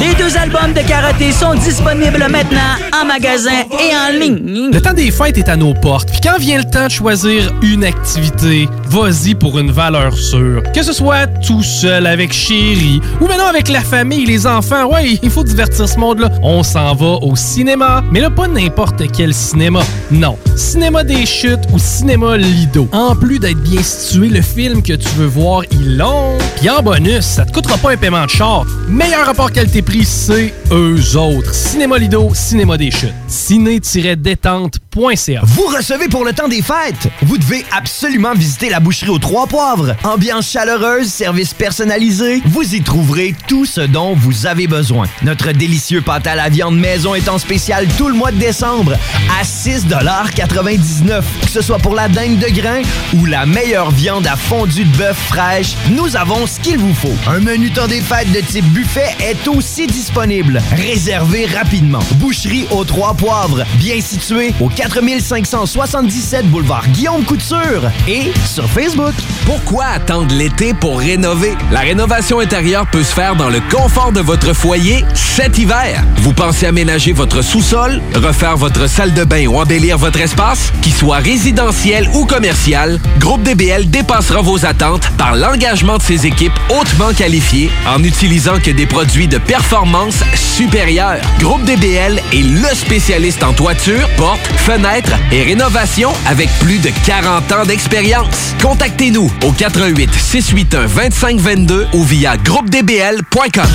Les 0.00 0.14
deux 0.14 0.36
albums 0.36 0.72
de 0.74 0.86
karaté 0.86 1.32
sont 1.32 1.54
disponibles 1.54 2.24
maintenant 2.30 2.76
en 3.00 3.04
magasin 3.06 3.64
et 3.72 3.96
en 3.96 4.18
ligne. 4.18 4.70
Le 4.72 4.80
temps 4.80 4.92
des 4.92 5.10
fêtes 5.10 5.38
est 5.38 5.48
à 5.48 5.56
nos 5.56 5.74
portes. 5.74 6.10
Puis 6.10 6.20
quand 6.22 6.38
vient 6.38 6.58
le 6.58 6.64
temps 6.64 6.86
de 6.86 6.90
choisir 6.90 7.52
une 7.62 7.84
activité, 7.84 8.68
vas-y 8.86 9.34
pour 9.34 9.58
une 9.58 9.70
valeur 9.70 10.14
sûre. 10.16 10.62
Que 10.74 10.82
ce 10.82 10.92
soit 10.92 11.26
tout 11.26 11.62
seul 11.62 12.06
avec 12.06 12.32
chérie 12.32 13.00
ou 13.20 13.26
maintenant 13.26 13.48
avec 13.48 13.68
la 13.68 13.80
famille, 13.80 14.24
les 14.24 14.46
enfants, 14.46 14.86
ouais, 14.92 15.18
il 15.22 15.30
faut 15.30 15.44
divertir 15.44 15.88
ce 15.88 15.98
monde-là. 15.98 16.30
On 16.42 16.62
s'en 16.62 16.94
va 16.94 17.18
au 17.22 17.34
cinéma, 17.34 18.04
mais 18.12 18.20
là 18.20 18.30
pas 18.30 18.46
n'importe 18.46 19.02
quel 19.12 19.34
cinéma. 19.34 19.80
Non, 20.10 20.38
cinéma 20.56 21.02
des 21.02 21.26
chutes 21.26 21.64
ou 21.72 21.78
cinéma 21.78 22.36
Lido. 22.36 22.88
En 22.92 23.16
plus 23.16 23.38
d'être 23.38 23.60
bien 23.62 23.82
situé, 23.82 24.28
le 24.28 24.42
film 24.42 24.82
que 24.82 24.92
tu 24.98 25.08
veux 25.16 25.26
voir, 25.26 25.62
il 25.70 25.96
long. 25.96 26.36
Puis 26.56 26.68
en 26.70 26.82
bonus, 26.82 27.24
ça 27.24 27.44
te 27.44 27.52
coûtera 27.52 27.76
pas 27.78 27.92
un 27.92 27.96
paiement 27.96 28.24
de 28.24 28.30
char. 28.30 28.64
Meilleur 28.88 29.26
rapport 29.26 29.52
qualité-prix, 29.52 30.04
c'est 30.04 30.54
eux 30.72 31.16
autres. 31.16 31.54
Cinéma 31.54 31.98
Lido, 31.98 32.30
cinéma 32.34 32.76
des 32.76 32.90
chutes. 32.90 33.12
ciné-détente.ca. 33.28 35.40
Vous 35.44 35.66
recevez 35.66 36.08
pour 36.08 36.24
le 36.24 36.32
temps 36.32 36.48
des 36.48 36.62
fêtes. 36.62 37.08
Vous 37.22 37.38
devez 37.38 37.64
absolument 37.76 38.34
visiter 38.34 38.68
la 38.68 38.80
boucherie 38.80 39.10
aux 39.10 39.18
Trois 39.18 39.46
Poivres. 39.46 39.94
Ambiance 40.04 40.50
chaleureuse, 40.50 41.08
service 41.08 41.54
personnalisé. 41.54 42.42
Vous 42.46 42.74
y 42.74 42.82
trouverez 42.82 43.34
tout 43.46 43.64
ce 43.64 43.80
dont 43.82 44.14
vous 44.14 44.46
avez 44.46 44.66
besoin. 44.66 45.06
Notre 45.22 45.52
délicieux 45.52 46.00
pâte 46.00 46.26
à 46.26 46.34
la 46.34 46.48
viande 46.48 46.78
maison 46.78 47.14
est 47.14 47.28
en 47.28 47.38
spécial 47.38 47.86
tout 47.96 48.08
le 48.08 48.14
mois 48.14 48.32
de 48.32 48.38
décembre 48.38 48.92
à 49.40 49.44
6,99 49.44 51.22
Que 51.42 51.48
ce 51.50 51.60
soit 51.62 51.78
pour 51.78 51.94
la 51.94 52.08
dingue 52.08 52.38
de 52.38 52.48
grain 52.48 52.82
ou 53.14 53.24
la 53.26 53.46
meilleure 53.46 53.90
viande 53.90 54.26
à 54.26 54.36
fondue 54.36 54.84
bœuf 54.96 55.16
fraîche, 55.28 55.74
nous 55.90 56.16
avons 56.16 56.46
ce 56.46 56.58
qu'il 56.60 56.78
vous 56.78 56.94
faut. 56.94 57.14
Un 57.26 57.40
menu 57.40 57.70
temps 57.70 57.86
des 57.86 58.00
fêtes 58.00 58.32
de 58.32 58.40
type 58.40 58.64
buffet 58.66 59.14
est 59.20 59.46
aussi 59.46 59.86
disponible. 59.86 60.62
Réservez 60.72 61.46
rapidement. 61.46 62.00
Boucherie 62.14 62.66
aux 62.70 62.84
Trois 62.84 63.14
Poivres, 63.14 63.64
bien 63.76 64.00
situé 64.00 64.54
au 64.60 64.68
4577 64.68 66.46
boulevard 66.46 66.86
Guillaume 66.88 67.24
Couture 67.24 67.90
et 68.06 68.32
sur 68.46 68.68
Facebook. 68.70 69.12
Pourquoi 69.44 69.84
attendre 69.86 70.34
l'été 70.34 70.72
pour 70.72 70.98
rénover? 70.98 71.54
La 71.70 71.80
rénovation 71.80 72.40
intérieure 72.40 72.86
peut 72.90 73.04
se 73.04 73.12
faire 73.12 73.36
dans 73.36 73.50
le 73.50 73.60
confort 73.70 74.12
de 74.12 74.20
votre 74.20 74.54
foyer 74.54 75.04
cet 75.14 75.58
hiver. 75.58 76.02
Vous 76.22 76.32
pensez 76.32 76.66
aménager 76.66 77.12
votre 77.12 77.42
sous-sol, 77.42 78.00
refaire 78.14 78.56
votre 78.56 78.88
salle 78.88 79.12
de 79.12 79.24
bain 79.24 79.46
ou 79.46 79.60
embellir 79.60 79.98
votre 79.98 80.20
espace? 80.20 80.72
Qu'il 80.80 80.94
soit 80.94 81.18
résidentiel 81.18 82.08
ou 82.14 82.24
commercial, 82.24 83.00
Groupe 83.18 83.42
DBL 83.42 83.90
dépassera 83.90 84.40
vos 84.40 84.64
attentes 84.64 84.77
par 85.16 85.34
l'engagement 85.34 85.96
de 85.98 86.02
ses 86.02 86.26
équipes 86.26 86.52
hautement 86.70 87.12
qualifiées 87.12 87.70
en 87.86 87.98
n'utilisant 87.98 88.60
que 88.60 88.70
des 88.70 88.86
produits 88.86 89.26
de 89.26 89.38
performance 89.38 90.22
supérieure. 90.34 91.20
Groupe 91.40 91.64
DBL 91.64 92.20
est 92.32 92.42
le 92.42 92.74
spécialiste 92.74 93.42
en 93.42 93.52
toiture, 93.52 94.08
portes, 94.16 94.46
fenêtres 94.56 95.14
et 95.32 95.42
rénovation 95.42 96.12
avec 96.26 96.48
plus 96.60 96.78
de 96.78 96.90
40 97.04 97.52
ans 97.52 97.64
d'expérience. 97.66 98.54
Contactez-nous 98.62 99.32
au 99.44 99.52
88 99.52 100.10
681 100.14 100.86
2522 100.86 101.88
ou 101.94 102.04
via 102.04 102.36
groupedbl.com. 102.36 103.68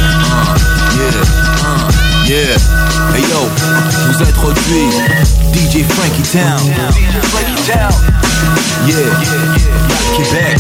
Hey 2.26 3.22
yo, 3.22 3.50
vous 4.08 4.24
DJ 5.54 5.84
Frankie 5.84 6.24
Town. 6.32 6.74
Frankie 7.24 7.70
Town. 7.70 7.92
Yeah. 8.88 8.98
Rap 9.90 10.16
Québec. 10.16 10.60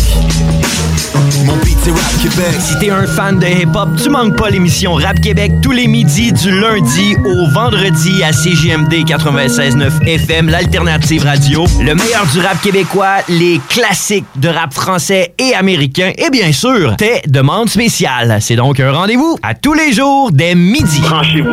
Mon 1.46 1.58
beat 1.58 1.78
c'est 1.82 1.92
Rap 1.92 2.22
Québec. 2.22 2.56
Si 2.60 2.78
t'es 2.80 2.90
un 2.90 3.06
fan 3.06 3.40
de 3.40 3.46
hip-hop, 3.46 3.90
tu 4.02 4.10
manques 4.10 4.38
pas 4.38 4.50
l'émission 4.50 4.94
Rap 4.94 5.20
Québec 5.20 5.52
tous 5.62 5.72
les 5.72 5.88
midis 5.88 6.32
du 6.32 6.52
lundi 6.60 7.16
au 7.26 7.48
vendredi 7.52 8.24
à 8.24 8.32
CJMD 8.32 9.06
96.9 9.06 10.08
FM, 10.08 10.50
l'alternative 10.50 11.24
radio. 11.24 11.66
Le 11.80 11.96
meilleur 11.96 12.26
du 12.32 12.40
rap 12.40 12.62
québécois, 12.62 13.18
les 13.28 13.60
classiques 13.70 14.26
de 14.36 14.50
rap 14.50 14.74
français 14.74 15.34
et 15.38 15.54
américain 15.54 16.12
et 16.18 16.30
bien 16.30 16.52
sûr, 16.52 16.96
tes 16.98 17.22
demandes 17.28 17.70
spéciales. 17.70 18.38
C'est 18.42 18.56
donc 18.56 18.80
un 18.80 18.92
rendez-vous 18.92 19.38
à 19.44 19.54
tous 19.54 19.74
les 19.74 19.92
jours 19.92 20.32
dès 20.32 20.56
midi. 20.56 21.02
Branchez-vous 21.02 21.53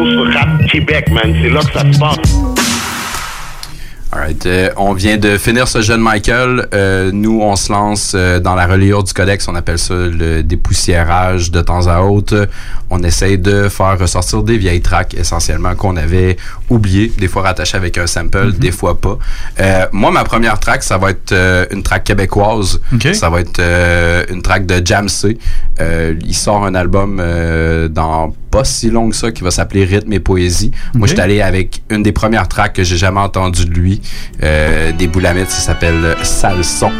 Alright, 4.13 4.49
on 4.77 4.93
vient 4.93 5.19
de 5.19 5.39
finir 5.39 5.69
ce 5.69 5.83
jeune 5.83 6.01
Michael. 6.01 6.67
Euh, 6.75 7.13
nous, 7.13 7.41
on 7.43 7.55
se 7.55 7.71
lance 7.71 8.13
euh, 8.17 8.41
dans 8.41 8.57
la 8.57 8.67
reliure 8.67 9.05
du 9.05 9.13
codex. 9.13 9.47
On 9.47 9.55
appelle 9.55 9.79
ça 9.79 9.95
le 9.95 10.43
dépoussiérage 10.43 11.53
de 11.53 11.61
temps 11.61 11.87
à 11.87 12.01
autre. 12.01 12.49
On 12.91 13.05
essaye 13.05 13.39
de 13.39 13.69
faire 13.69 13.97
ressortir 13.99 14.43
des 14.43 14.59
vieilles 14.59 14.83
tracks 14.83 15.15
essentiellement 15.15 15.77
qu'on 15.77 15.97
avait 15.97 16.37
oubliées, 16.71 17.13
des 17.19 17.29
fois 17.29 17.43
rattachées 17.43 17.77
avec 17.77 17.99
un 17.99 18.07
sample, 18.07 18.53
des 18.53 18.71
fois 18.71 18.99
pas. 19.01 19.19
Euh, 19.61 19.87
moi, 19.93 20.11
ma 20.11 20.25
première 20.25 20.59
track, 20.59 20.83
ça 20.83 20.97
va 20.99 21.11
être 21.11 21.33
euh, 21.33 21.67
une 21.71 21.83
track 21.83 22.05
québécoise. 22.05 22.81
Ok. 22.95 23.15
Ça 23.15 23.29
va 23.29 23.41
être 23.41 23.59
euh, 23.59 24.25
une 24.31 24.41
track 24.43 24.67
de 24.67 24.81
Jam 24.85 25.09
C. 25.09 25.37
Euh, 25.81 26.15
il 26.25 26.35
sort 26.35 26.65
un 26.65 26.75
album 26.75 27.19
euh, 27.21 27.89
dans 27.89 28.35
pas 28.51 28.65
si 28.65 28.91
long 28.91 29.11
que 29.11 29.17
ça 29.17 29.31
qui 29.31 29.43
va 29.45 29.51
s'appeler 29.51 29.85
Rythme 29.85 30.13
et 30.13 30.21
Poésie. 30.21 30.71
Moi, 30.95 31.07
je 31.07 31.13
suis 31.13 31.21
allé 31.21 31.41
avec 31.41 31.83
une 31.91 32.03
des 32.03 32.13
premières 32.13 32.49
tracks 32.49 32.73
que 32.73 32.83
j'ai 32.83 32.97
jamais 32.97 33.21
entendues 33.21 33.67
de 33.67 33.75
lui, 33.75 34.01
euh, 34.43 34.93
des 34.93 35.07
Boulamites, 35.07 35.51
ça 35.51 35.61
s'appelle 35.61 36.05
euh, 36.05 36.15
Sale 36.23 36.65
Son. 36.65 36.91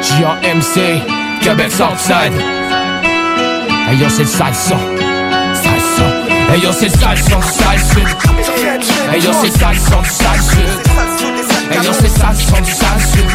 JMC, 0.00 1.02
Québec 1.42 1.70
Southside. 1.70 2.32
Yo, 3.98 4.06
c'est 4.10 4.22
le 4.22 4.28
sale 4.28 4.54
son. 4.54 4.76
Sale 5.54 5.80
son. 5.96 6.52
Hey 6.52 6.60
yo, 6.62 6.70
c'est 6.72 6.86
le 6.86 6.98
sale 6.98 7.18
son 7.18 7.40
du 9.12 9.20
sale 9.20 9.20
sud. 9.20 9.20
Hey 9.20 9.22
yo, 9.22 9.32
c'est 9.32 9.48
le 9.48 9.58
sale 9.58 9.76
son 9.80 10.00
du 10.00 10.10
sale 10.10 10.40
sud. 10.42 11.30
Hey 11.70 11.82
yo, 11.82 11.92
c'est 11.92 12.02
le 12.02 12.08
sale 12.08 12.36
son 12.36 12.60
du 12.60 12.72
sale 12.72 13.00
sud. 13.00 13.30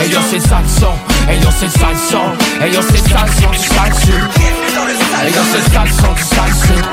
Hey 0.00 0.10
yo, 0.10 0.18
c'est 0.28 0.36
le 0.36 0.42
sale 0.42 0.66
son. 0.78 0.94
Hey 1.28 1.40
yo, 1.40 1.48
c'est 1.58 1.66
le 1.66 1.70
sale 1.70 1.96
son. 2.10 2.62
Hey 2.62 2.72
yo, 2.72 2.80
c'est 2.82 2.92
le 2.92 3.08
sale 3.08 3.30
son 3.40 3.50
du 3.50 3.58
sale 3.58 3.94
sud. 3.94 4.14
Hey 5.22 5.32
yo, 5.32 5.42
c'est 5.50 5.58
le 5.58 5.72
sale 5.72 5.90
son 5.90 6.12
du 6.12 6.22
sale 6.22 6.54
sud. 6.54 6.84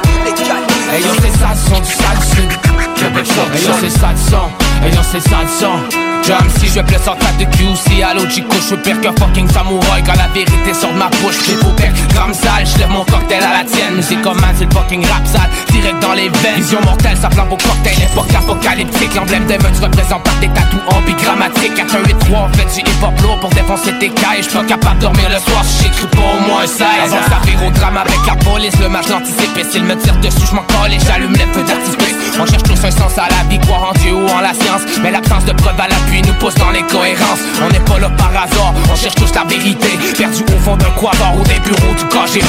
Hey 0.92 1.02
yo, 1.02 1.10
c'est 1.22 1.28
le 1.28 1.38
sale 1.38 1.58
son 1.68 1.80
du 1.82 1.92
sale 1.92 2.22
sud. 2.36 2.52
Québec 2.96 3.28
Hey 3.54 3.64
yo, 3.64 3.72
c'est 3.80 3.86
le 3.86 3.90
sale 3.90 4.18
son. 4.30 4.86
Hey 4.86 4.94
yo, 4.94 5.02
c'est 5.04 5.18
le 5.18 5.24
sale 5.24 5.50
son. 5.60 6.04
Jam 6.24 6.48
si 6.58 6.68
je 6.70 6.80
blesse 6.80 7.08
en 7.08 7.16
tête 7.16 7.38
de 7.38 7.44
QC 7.58 8.02
à 8.02 8.14
Chico 8.30 8.56
Je 8.70 8.76
pire 8.76 9.02
qu'un 9.02 9.12
fucking 9.12 9.50
samouraï 9.52 10.02
Quand 10.06 10.16
la 10.16 10.30
vérité 10.34 10.74
sort 10.74 10.94
de 10.94 10.98
ma 10.98 11.10
bouche 11.10 11.36
J'ai 11.46 11.56
beau 11.56 11.72
bec, 11.76 11.92
gramme 12.14 12.34
sale 12.34 12.66
Je 12.66 12.80
lève 12.80 12.90
mon 12.90 13.04
cocktail 13.04 13.44
à 13.44 13.58
la 13.58 13.64
tienne 13.66 13.93
C'est 14.04 14.22
comme 14.22 14.38
c'est 14.58 14.66
le 14.66 14.72
fucking 14.72 15.06
rap 15.08 15.26
sale 15.26 15.50
Direct 15.72 16.00
dans 16.02 16.14
les 16.14 16.28
veines. 16.28 16.58
Vision 16.58 16.82
mortelle, 16.82 17.18
ça 17.18 17.30
flambe 17.30 17.54
au 17.54 17.58
cocktail. 17.58 17.96
Époque 18.12 18.34
apocalyptique 18.36 19.16
L'emblème 19.16 19.46
des 19.46 19.58
meutes 19.58 19.80
représente 19.82 20.24
par 20.24 20.36
des 20.42 20.50
tatous 20.50 20.82
ambigrammatiques. 20.92 21.74
4 21.74 21.96
1 21.96 22.00
8 22.08 22.20
3 22.20 22.40
on 22.40 22.58
fait 22.58 22.66
du 22.66 22.80
hip 22.82 23.02
hop 23.02 23.22
lourd 23.22 23.40
Pour 23.40 23.50
défoncer 23.52 23.94
tes 24.00 24.10
cailles. 24.10 24.44
J'suis 24.44 24.58
pas 24.58 24.64
capable 24.66 24.98
de 24.98 25.02
dormir 25.04 25.30
le 25.30 25.40
soir 25.40 25.64
j'écris 25.82 26.08
pas 26.08 26.20
au 26.20 26.48
moins 26.48 26.68
16 26.68 26.84
Avant 26.84 27.18
que 27.18 27.30
ça 27.30 27.40
vire 27.46 27.64
au 27.66 27.72
drame 27.72 27.98
avec 27.98 28.20
la 28.28 28.36
police 28.36 28.78
Le 28.82 28.90
match 28.90 29.08
l'anticipe 29.08 29.58
Et 29.58 29.64
s'il 29.64 29.84
me 29.84 29.96
tire 29.96 30.18
dessus 30.18 30.48
j'm'en 30.52 30.64
colle 30.68 30.92
Et 30.92 31.00
j'allume 31.00 31.34
les 31.34 31.48
feux 31.54 31.64
d'artifice. 31.64 32.18
On 32.40 32.46
cherche 32.46 32.64
tous 32.64 32.84
un 32.84 32.92
sens 32.92 33.18
à 33.18 33.30
la 33.32 33.48
vie 33.50 33.60
Croire 33.60 33.92
en 33.92 33.94
Dieu 34.00 34.14
ou 34.14 34.28
en 34.28 34.42
la 34.42 34.54
science. 34.54 34.84
Mais 35.02 35.12
l'absence 35.12 35.46
de 35.46 35.54
preuve 35.54 35.80
à 35.80 35.88
l'appui 35.88 36.22
nous 36.24 36.36
pousse 36.44 36.56
dans 36.56 36.72
l'incohérence. 36.72 37.40
On 37.64 37.70
n'est 37.72 37.86
pas 37.88 38.00
là 38.00 38.10
par 38.18 38.32
hasard 38.36 38.74
On 38.92 38.96
cherche 38.96 39.16
tous 39.16 39.34
la 39.34 39.46
vérité. 39.46 39.88
Perdu 40.18 40.44
au 40.44 40.60
fond 40.60 40.76
d'un 40.76 40.92
quadre 41.00 41.40
ou 41.40 41.44
des 41.48 41.60
bureaux 41.64 41.96
du 41.96 42.04
KGB 42.12 42.44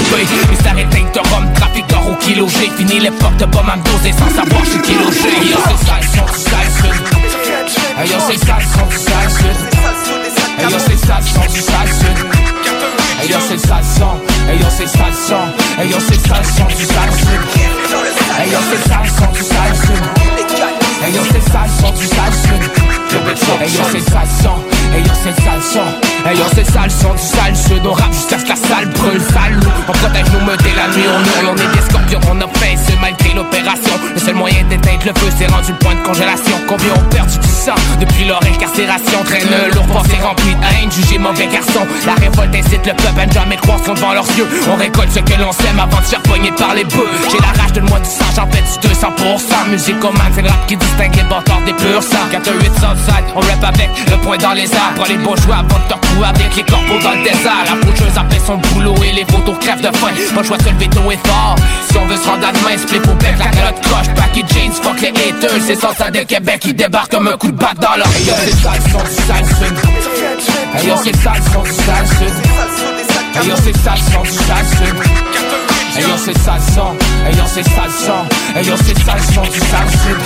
éteint 0.78 1.04
de 1.14 1.20
trafic 1.52 1.86
d'or 1.88 2.08
au 2.10 2.14
kilo 2.16 2.48
G 2.48 2.70
Fini 2.76 3.00
l'époque 3.00 3.36
de 3.36 3.44
pas 3.46 3.62
m'adoser 3.62 4.12
sans 4.12 4.30
savoir 4.34 4.64
je 4.64 4.70
suis 4.70 4.80
kilo 4.82 5.10
G 5.10 5.18
Yo 5.50 5.58
c'est 5.66 5.86
sale 5.86 6.04
son 6.12 6.24
du 6.24 6.38
sale 6.40 6.70
sud 6.80 7.04
yo 8.08 8.18
c'est 8.28 8.38
sale 8.44 8.62
son 8.72 8.86
du 8.86 8.98
sale 8.98 9.30
sud 9.30 9.68
yo 10.70 10.78
c'est 10.86 11.06
sale 11.06 11.22
son 11.22 11.52
du 11.52 11.60
sale 11.60 11.88
sud 11.88 12.18
yo 13.30 13.38
c'est 13.48 13.58
sale 13.66 13.84
son 13.96 14.14
yo 14.52 14.68
c'est 14.76 14.88
sale 14.88 15.14
son 15.14 15.44
yo 15.84 15.98
c'est 16.00 16.28
sale 16.28 16.44
son 16.44 16.66
du 16.66 16.84
sale 16.84 17.12
sud 17.16 17.42
yo 18.52 18.60
c'est 18.70 18.88
sale 18.88 19.08
son 19.18 19.30
du 19.32 19.42
sale 19.42 19.76
sud 19.84 20.04
yo 21.14 21.22
c'est 21.32 21.50
sale 21.50 21.70
son 21.80 21.90
du 21.92 22.06
sale 22.06 22.34
sud 22.44 22.62
yo 23.12 23.82
c'est 23.92 24.10
sale 24.10 24.28
son 24.42 24.56
yo 24.98 25.12
c'est 25.22 25.36
sale 25.42 25.62
son 25.72 26.13
Hey 26.26 26.38
yo 26.38 26.44
c'est 26.54 26.64
sale 26.64 26.90
son 26.90 27.12
du 27.12 27.18
sale 27.20 27.54
sud 27.54 27.86
On 27.86 27.92
rappe 27.92 28.14
jusqu'à 28.14 28.38
ce 28.38 28.44
que 28.44 28.48
la 28.48 28.56
salle 28.56 28.88
brûle 28.88 29.20
sale 29.20 29.60
On 29.86 29.92
protège 29.92 30.32
nos 30.32 30.40
meutes 30.40 30.62
et 30.62 30.74
la 30.74 30.88
nuit 30.96 31.04
on 31.06 31.20
hurle 31.20 31.52
On 31.52 31.56
est 31.56 31.76
des 31.76 31.82
scorpions 31.82 32.20
on 32.30 32.58
fait 32.58 32.76
c'est 32.86 32.98
malgré 33.00 33.34
l'opération. 33.34 33.94
Le 34.14 34.20
seul 34.20 34.34
moyen 34.34 34.64
d'éteindre 34.64 35.04
le 35.06 35.12
feu 35.18 35.30
c'est 35.36 35.46
rendu 35.46 35.72
le 35.72 35.78
point 35.78 35.94
de 35.94 36.00
congélation. 36.00 36.56
Combien 36.66 36.92
ont 36.94 37.08
perdu 37.10 37.38
du 37.38 37.48
sang 37.48 37.74
depuis 38.00 38.24
leur 38.24 38.40
incarcération? 38.42 39.22
Traîne 39.24 39.48
lourd 39.74 39.86
passé 39.86 40.16
rempli 40.22 40.54
de 40.54 40.60
haine 40.60 40.90
Jugé 40.90 41.18
mauvais 41.18 41.46
garçon. 41.46 41.86
La 42.06 42.14
révolte 42.14 42.54
incite 42.54 42.86
le 42.86 42.94
peuple 42.94 43.20
à 43.20 43.26
ne 43.26 43.32
jamais 43.32 43.56
croire 43.56 43.78
ce 43.84 43.90
devant 43.90 44.12
leurs 44.12 44.30
yeux. 44.36 44.48
On 44.70 44.76
récolte 44.76 45.12
ce 45.12 45.20
que 45.20 45.40
l'on 45.40 45.52
sème 45.52 45.78
avant 45.78 45.98
de 45.98 46.04
se 46.04 46.10
faire 46.10 46.22
pogner 46.22 46.52
par 46.52 46.74
les 46.74 46.84
bœufs. 46.84 47.10
J'ai 47.30 47.38
la 47.38 47.52
rage 47.62 47.72
de 47.72 47.80
moi 47.80 48.00
du 48.00 48.08
sang 48.08 48.24
j'en 48.34 48.48
fais 48.50 48.62
du 48.62 48.88
200% 48.88 49.70
Musique 49.70 49.98
comme 50.00 50.16
c'est 50.34 50.42
le 50.42 50.48
rap 50.48 50.66
qui 50.66 50.76
distingue 50.76 51.16
les 51.16 51.22
bâtards 51.24 51.62
des 51.64 51.72
purs 51.72 52.02
sang 52.02 52.26
418 52.30 52.72
Southside 52.74 53.24
on 53.34 53.40
rap 53.40 53.64
avec 53.64 53.90
le 54.10 54.16
poing 54.18 54.36
dans 54.36 54.52
les 54.52 54.70
airs 54.72 54.92
Prends 54.96 55.08
les 55.08 55.16
bourgeois 55.16 55.56
avant 55.56 55.78
de 55.78 55.88
avec 56.22 56.56
les 56.56 56.62
corbeaux 56.62 56.98
dans 57.02 57.12
le 57.12 57.22
désert 57.24 57.64
La 57.66 57.76
faucheuse 57.86 58.16
a 58.16 58.24
son 58.46 58.56
boulot 58.56 58.94
et 59.02 59.12
les 59.12 59.24
photos 59.24 59.56
crèvent 59.58 59.80
de 59.80 59.96
faim 59.96 60.12
Pas 60.34 60.42
choix 60.42 60.56
de 60.58 60.62
se 60.62 60.68
lever 60.68 60.88
tôt 60.88 61.10
et 61.10 61.18
fort 61.24 61.56
Si 61.90 61.96
on 61.96 62.06
veut 62.06 62.16
se 62.16 62.28
rendre 62.28 62.46
à 62.46 62.52
demain, 62.52 62.76
split 62.76 63.00
pour 63.00 63.14
bec, 63.14 63.34
la 63.38 63.46
calotte 63.46 63.80
croche 63.82 64.08
Packy 64.14 64.44
jeans, 64.52 64.72
fuck 64.72 65.00
les 65.00 65.08
haters 65.08 65.60
C'est 65.66 65.80
ça 65.80 66.10
de 66.10 66.18
Québec 66.20 66.60
qui 66.60 66.74
débarque 66.74 67.10
comme 67.10 67.28
un 67.28 67.36
coup 67.36 67.50
de 67.50 67.56
batte 67.56 67.78
dans 67.80 67.96
leur 67.96 68.06
Hey 68.14 68.26
yo 68.26 68.34
c'est 68.44 68.52
sale 68.62 68.82
son 68.92 69.02
du 69.02 69.14
sale 69.26 69.46
sud 69.46 69.76
c'est 71.02 71.16
sale 71.16 71.42
son 71.52 71.62
du 71.62 71.70
sale 71.72 72.06
sud 72.18 72.34
Hey 73.36 73.48
yo 73.48 73.54
c'est 73.56 73.76
sale 73.76 73.98
son 74.12 74.22
du 74.22 74.30
sale 74.30 74.66
sud 74.78 74.96
c'est 76.24 76.38
sale 76.38 76.60
son 76.74 76.96
Hey 77.26 77.36
yo 77.36 77.44
c'est 77.46 77.64
sale 77.64 77.90
son 77.90 78.58
Hey 78.58 78.66
yo 78.66 78.74
c'est 78.76 78.98
sale 79.04 79.20
son 79.34 79.42
du 79.42 79.58
sale 79.60 79.90
sud 79.90 80.18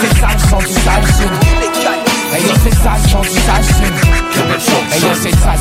c'est 0.00 0.20
sale 0.20 0.40
son 0.50 0.58
du 0.58 0.74
sale 0.74 1.97
Yo 2.36 2.54
c'est 2.62 2.74
sale 2.74 3.00
Hey 4.92 5.00
yo 5.02 5.08
c'est 5.14 5.34
sale 5.40 5.58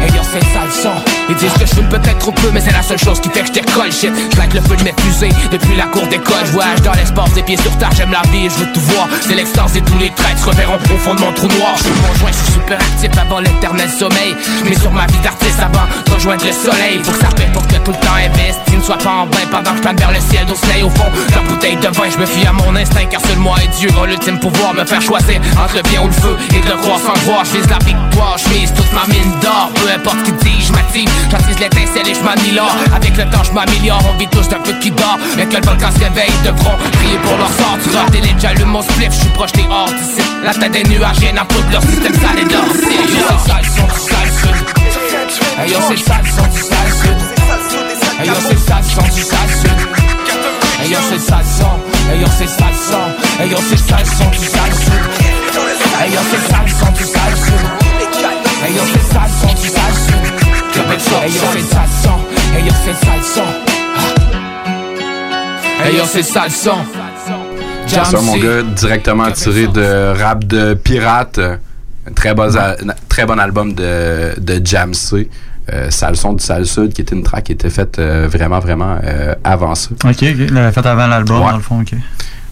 Hey 0.00 0.14
yo 0.14 0.22
c'est 0.22 0.44
sale 0.52 0.70
son 0.70 0.92
Ils 1.28 1.34
disent 1.34 1.52
que 1.54 1.66
je 1.66 1.74
fume 1.74 1.88
peut-être 1.88 2.18
trop 2.18 2.32
peu 2.32 2.50
mais 2.52 2.60
c'est 2.60 2.72
la 2.72 2.82
seule 2.82 2.98
chose 2.98 3.20
qui 3.20 3.28
fait 3.30 3.40
que 3.40 3.48
je 3.48 3.52
décolle 3.52 3.92
shit. 3.92 4.12
Je 4.14 4.56
le 4.56 4.62
feu 4.62 4.76
de 4.76 4.84
mes 4.84 4.94
fusées 5.00 5.30
depuis 5.50 5.76
la 5.76 5.86
cour 5.86 6.06
d'école. 6.06 6.46
Je 6.46 6.52
voyage 6.52 6.80
dans 6.82 6.92
l'espace 6.92 7.32
des 7.32 7.42
pieds 7.42 7.56
sur 7.56 7.76
terre 7.78 7.90
J'aime 7.96 8.12
la 8.12 8.22
vie 8.30 8.48
je 8.48 8.64
veux 8.64 8.72
tout 8.72 8.80
voir. 8.80 9.08
C'est 9.20 9.34
l'extase 9.34 9.76
et 9.76 9.82
tous 9.82 9.98
les 9.98 10.10
traits 10.10 10.38
se 10.38 10.46
reverront 10.46 10.76
au 10.76 11.32
trou 11.32 11.48
noir. 11.58 11.74
Je 11.76 11.82
fume 11.84 11.96
mon 12.02 12.14
joint, 12.14 12.30
je 12.30 12.44
suis 12.44 12.52
super 12.52 12.78
actif 12.78 13.10
avant 13.20 13.40
l'éternel 13.40 13.88
sommeil. 13.90 14.36
Mets 14.64 14.78
sur 14.78 14.92
ma 14.92 15.06
vie 15.06 15.18
d'artiste 15.24 15.60
avant 15.60 15.86
de 16.06 16.14
rejoindre 16.14 16.44
le 16.44 16.52
soleil. 16.52 17.00
Faut 17.02 17.12
que 17.12 17.18
ça 17.18 17.28
paie 17.34 17.50
pour 17.52 17.66
que 17.66 17.76
tout 17.76 17.92
le 17.92 18.06
temps 18.06 18.14
investi 18.14 18.66
ne 18.76 18.82
soit 18.82 18.98
pas 18.98 19.10
en 19.10 19.26
vain 19.26 19.46
Pendant 19.50 19.70
que 19.70 19.76
je 19.76 19.82
plane 19.82 19.96
vers 19.96 20.12
le 20.12 20.20
ciel 20.20 20.46
d'Osley 20.46 20.82
au 20.82 20.90
fond 20.90 21.10
La 21.34 21.42
bouteille 21.48 21.76
de 21.76 21.88
vin, 21.88 22.10
je 22.10 22.18
me 22.18 22.26
fie 22.26 22.46
à 22.46 22.52
mon 22.52 22.74
instinct 22.76 23.06
Car 23.10 23.20
seul 23.20 23.38
moi 23.38 23.56
et 23.64 23.68
Dieu 23.78 23.88
ont 24.00 24.04
l'ultime 24.04 24.38
pouvoir. 24.38 24.74
Me 24.74 24.84
faire 24.84 25.02
choisir 25.02 25.40
entre 25.62 25.76
le 25.76 25.82
ou 25.98 26.06
le 26.06 26.12
feu 26.12 26.36
Et 26.54 26.60
de 26.60 26.66
le 26.66 26.76
croire 26.76 26.98
sans 26.98 27.18
croire, 27.24 27.44
je 27.44 27.58
la 27.68 27.78
victoire 27.78 28.36
Je 28.38 28.48
mise 28.50 28.72
toute 28.72 28.92
ma 28.92 29.06
mine 29.06 29.32
d'or, 29.42 29.70
peu 29.74 29.90
importe 29.90 30.22
qu'ils 30.24 30.36
disent 30.36 30.68
Je 30.68 30.72
m'active, 30.72 31.08
j'attise 31.30 31.58
l'étincelle 31.58 32.08
et 32.08 32.14
je 32.14 32.20
m'améliore. 32.20 32.74
Avec 32.94 33.16
le 33.16 33.24
temps 33.30 33.44
je 33.44 33.52
m'améliore, 33.52 34.02
on 34.12 34.18
vit 34.18 34.28
tous 34.28 34.48
d'un 34.48 34.62
feu 34.64 34.74
qui 34.80 34.90
dort. 34.90 35.18
Mais 35.36 35.46
que 35.46 35.56
le 35.56 35.62
volcan 35.62 35.90
se 35.92 36.00
réveille, 36.04 36.32
devront 36.44 36.76
prier 36.92 37.18
pour 37.22 37.36
leur 37.38 37.48
sort. 37.48 37.78
Tu 37.82 37.90
rates 37.96 38.12
les 38.12 38.34
j'allume 38.38 38.68
mon 38.68 38.82
spliff, 38.82 39.12
je 39.12 39.20
suis 39.20 39.28
proche 39.30 39.52
des 39.52 39.66
hordes 39.70 39.94
d'ici. 39.94 40.26
La 40.44 40.54
tête 40.54 40.72
des 40.72 40.84
nuages, 40.84 41.18
rien 41.18 41.36
à 41.36 41.44
foutre, 41.44 41.70
leur 41.70 41.82
système 41.82 42.14
sale 42.14 42.38
et 42.40 42.44
d'or. 42.44 42.64
C'est 42.72 43.48
sale 43.48 43.64
son 43.64 43.86
du 43.86 44.00
sale 44.00 44.32
sud. 44.40 44.66
Yo 45.70 45.78
c'est 45.88 45.98
sale 45.98 46.26
son 46.36 46.46
du 46.48 46.60
sale 46.62 46.92
sud. 47.00 48.26
Yo 48.26 48.34
c'est 48.48 48.58
sale 48.58 48.84
son 48.84 49.14
du 49.14 49.22
sale 49.22 49.50
sud. 49.60 50.06
Yo 50.90 50.98
c'est 51.10 51.18
sale 51.18 51.44
Hey 52.08 52.20
yo 52.20 52.26
c'est 52.38 52.46
sale 52.46 52.74
Hey 53.40 53.50
yo 53.50 53.56
c'est 53.68 53.76
sale 53.76 54.06
son 54.06 54.30
du 54.30 54.46
sale 54.46 55.15
Hey 56.06 56.12
yo 56.12 56.20
c'est 56.30 56.52
sale 56.52 56.68
son 56.68 56.92
du 56.92 57.02
sale 57.02 57.36
sud 57.36 57.52
Hey 58.64 58.74
yo 58.74 58.82
c'est 58.92 59.12
sale 59.12 59.30
son 59.40 59.54
du 59.60 59.68
sale 59.68 59.94
sud 60.06 60.24
Hey 61.24 61.32
yo 61.32 61.42
c'est 61.52 61.64
sale 61.74 61.90
son 62.02 62.18
Hey 62.54 62.64
yo 62.64 62.72
c'est 62.84 63.04
sale 63.04 63.22
son 63.34 63.48
Hey 65.84 65.96
yo 65.96 66.04
c'est 66.06 66.22
sale 66.22 66.50
C'est 67.88 68.04
ça, 68.04 68.20
mon 68.20 68.36
gars, 68.36 68.62
directement 68.76 69.30
tiré 69.32 69.66
de 69.66 70.20
rap 70.22 70.44
de 70.44 70.74
pirate. 70.74 71.38
Un 71.38 72.12
très 72.14 72.34
bon, 72.34 72.48
très 73.08 73.26
bon 73.26 73.38
album 73.40 73.72
de, 73.74 74.38
de 74.38 74.64
Jam 74.64 74.94
C. 74.94 75.28
Euh, 75.72 75.90
Sale 75.90 76.14
son 76.14 76.34
du 76.34 76.44
Sale 76.44 76.66
Sud, 76.66 76.92
qui 76.92 77.00
était 77.02 77.16
une 77.16 77.24
track 77.24 77.44
qui 77.44 77.52
était 77.52 77.70
faite 77.70 77.98
euh, 77.98 78.28
vraiment, 78.30 78.60
vraiment 78.60 78.96
euh, 79.02 79.34
avant 79.42 79.74
ça. 79.74 79.90
Ok, 80.04 80.22
ok. 80.22 80.50
L'avait 80.52 80.70
fait 80.70 80.86
avant 80.86 81.08
l'album, 81.08 81.40
Ouais. 81.42 81.50
dans 81.50 81.56
le 81.56 81.62
fond, 81.62 81.80
ok. 81.80 81.94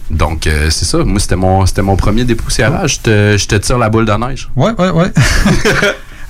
Donc, 0.09 0.47
euh, 0.47 0.69
c'est 0.69 0.85
ça. 0.85 0.99
Moi, 1.03 1.19
c'était 1.19 1.35
mon, 1.35 1.65
c'était 1.65 1.81
mon 1.81 1.95
premier 1.95 2.23
dépoussiérage. 2.25 2.95
Je 2.95 2.99
te, 2.99 3.37
je 3.37 3.47
te 3.47 3.55
tire 3.55 3.77
la 3.77 3.89
boule 3.89 4.05
de 4.05 4.13
neige. 4.13 4.49
Ouais, 4.55 4.71
ouais, 4.77 4.89
ouais. 4.89 5.11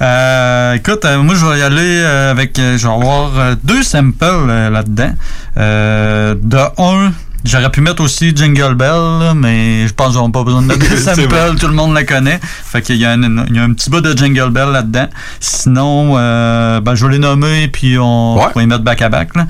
Euh, 0.01 0.73
écoute, 0.73 1.05
euh, 1.05 1.21
moi 1.23 1.35
je 1.35 1.45
vais 1.45 1.59
y 1.59 1.61
aller 1.61 2.01
euh, 2.03 2.29
avec, 2.31 2.57
je 2.57 2.85
vais 2.85 2.93
avoir 2.93 3.55
deux 3.63 3.81
samples 3.81 4.25
là-dedans. 4.45 5.13
De 5.55 6.57
un, 6.81 7.13
j'aurais 7.45 7.69
pu 7.69 7.79
mettre 7.79 8.03
aussi 8.03 8.35
Jingle 8.35 8.75
Bell, 8.75 8.89
là, 8.89 9.33
mais 9.33 9.87
je 9.87 9.93
pense 9.93 10.07
qu'ils 10.07 10.15
n'auront 10.17 10.31
pas 10.31 10.43
besoin 10.43 10.63
de 10.63 10.67
mettre 10.67 10.79
des 10.89 10.97
C'est 10.97 11.15
samples, 11.15 11.55
tout 11.61 11.67
le 11.67 11.73
monde 11.73 11.93
la 11.93 12.03
connaît. 12.03 12.41
Fait 12.41 12.81
qu'il 12.81 12.97
y, 12.97 13.05
a 13.05 13.11
un- 13.11 13.45
il 13.47 13.55
y 13.55 13.59
a 13.59 13.63
un 13.63 13.71
petit 13.71 13.89
bout 13.89 14.01
de 14.01 14.17
Jingle 14.17 14.49
Bell 14.49 14.67
là-dedans. 14.73 15.07
Sinon, 15.39 16.15
ben, 16.15 16.93
je 16.95 17.05
vais 17.05 17.13
les 17.13 17.19
nommer 17.19 17.69
puis 17.69 17.97
on 17.97 18.35
va 18.35 18.51
les 18.59 18.67
mettre 18.67 18.83
back-à-back. 18.83 19.33
là. 19.35 19.47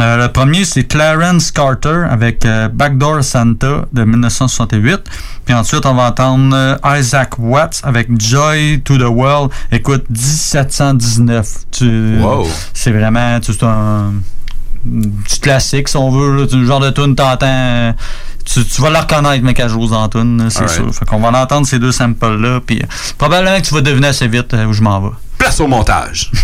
Euh, 0.00 0.16
le 0.26 0.32
premier, 0.32 0.64
c'est 0.64 0.84
Clarence 0.84 1.50
Carter 1.50 2.04
avec 2.08 2.44
euh, 2.46 2.68
Backdoor 2.68 3.22
Santa 3.22 3.84
de 3.92 4.04
1968. 4.04 4.98
Puis 5.44 5.54
ensuite, 5.54 5.84
on 5.84 5.94
va 5.94 6.04
entendre 6.08 6.54
euh, 6.56 6.98
Isaac 6.98 7.38
Watts 7.38 7.80
avec 7.84 8.08
Joy 8.20 8.80
to 8.82 8.96
the 8.96 9.02
World. 9.02 9.50
Écoute, 9.70 10.04
1719. 10.08 11.46
Tu- 11.70 12.18
Wow. 12.20 12.46
C'est 12.72 12.92
vraiment 12.92 13.38
c'est 13.42 13.62
un, 13.62 14.12
du 14.84 15.38
classique, 15.40 15.88
si 15.88 15.96
on 15.96 16.10
veut. 16.10 16.36
là, 16.40 16.46
du 16.46 16.66
genre 16.66 16.80
de 16.80 16.90
tune, 16.90 17.14
t'entends. 17.14 17.94
Tu, 18.44 18.64
tu 18.64 18.80
vas 18.82 18.90
la 18.90 19.02
reconnaître, 19.02 19.44
mec, 19.44 19.60
à 19.60 19.68
jouer 19.68 19.86
dans 19.88 20.02
la 20.02 20.08
tune, 20.08 20.42
là, 20.44 20.50
c'est 20.50 20.66
sûr. 20.68 20.92
Fait 20.94 21.04
qu'on 21.04 21.20
va 21.20 21.28
entendre 21.42 21.66
ces 21.66 21.78
deux 21.78 21.92
samples-là, 21.92 22.60
puis 22.66 22.82
probablement 23.18 23.56
que 23.60 23.66
tu 23.66 23.74
vas 23.74 23.82
deviner 23.82 24.08
assez 24.08 24.26
vite 24.28 24.54
où 24.66 24.72
je 24.72 24.82
m'en 24.82 24.98
vais. 25.00 25.10
Place 25.38 25.60
au 25.60 25.66
montage. 25.66 26.30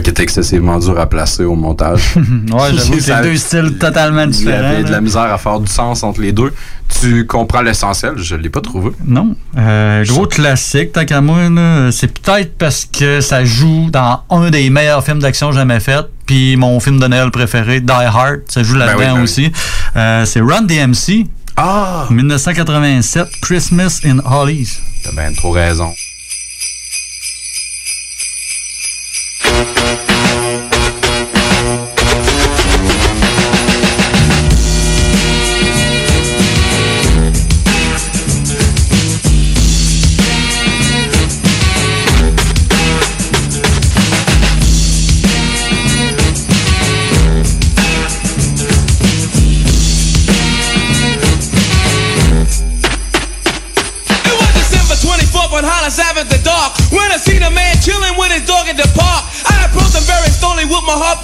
Qui 0.00 0.10
étaient 0.10 0.22
excessivement 0.22 0.78
durs 0.78 0.98
à 0.98 1.06
placer 1.06 1.44
au 1.44 1.54
montage. 1.54 2.14
Ouais, 2.52 2.70
j'avoue 2.74 2.96
que 2.96 3.22
deux 3.22 3.36
styles 3.36 3.78
totalement 3.78 4.22
Il 4.24 4.28
y 4.28 4.32
différents. 4.32 4.64
avait 4.70 4.84
de 4.84 4.90
la 4.90 5.00
misère 5.00 5.22
à 5.32 5.38
faire 5.38 5.60
du 5.60 5.70
sens 5.70 6.02
entre 6.02 6.20
les 6.20 6.32
deux. 6.32 6.52
Tu 7.00 7.26
comprends 7.26 7.62
l'essentiel, 7.62 8.12
je 8.16 8.36
l'ai 8.36 8.50
pas 8.50 8.60
trouvé. 8.60 8.90
Non. 9.06 9.34
Euh, 9.58 10.04
gros 10.04 10.26
classique, 10.26 10.92
tant 10.92 11.04
qu'à 11.04 11.20
moi, 11.20 11.38
c'est 11.90 12.12
peut-être 12.20 12.56
parce 12.58 12.84
que 12.86 13.20
ça 13.20 13.44
joue 13.44 13.88
dans 13.90 14.20
un 14.30 14.50
des 14.50 14.68
meilleurs 14.70 15.04
films 15.04 15.18
d'action 15.20 15.50
jamais 15.52 15.80
fait. 15.80 16.04
Puis 16.26 16.56
mon 16.56 16.78
film 16.80 16.98
de 17.00 17.06
Noël 17.06 17.30
préféré, 17.30 17.80
Die 17.80 17.90
Hard, 17.92 18.40
ça 18.48 18.62
joue 18.62 18.76
là-dedans 18.76 18.98
Ben 18.98 19.04
oui, 19.04 19.12
ben 19.12 19.16
oui. 19.18 19.22
aussi. 19.24 19.52
Euh, 19.96 20.24
c'est 20.24 20.40
Run 20.40 20.62
DMC. 20.62 21.26
Ah! 21.56 22.06
1987, 22.10 23.28
Christmas 23.40 24.00
in 24.04 24.18
Hollies. 24.24 24.78
T'as 25.04 25.12
bien 25.12 25.32
trop 25.34 25.50
raison. 25.52 25.92
Thank 29.44 29.98
you. 29.98 30.03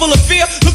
Full 0.01 0.11
of 0.11 0.19
fear. 0.25 0.70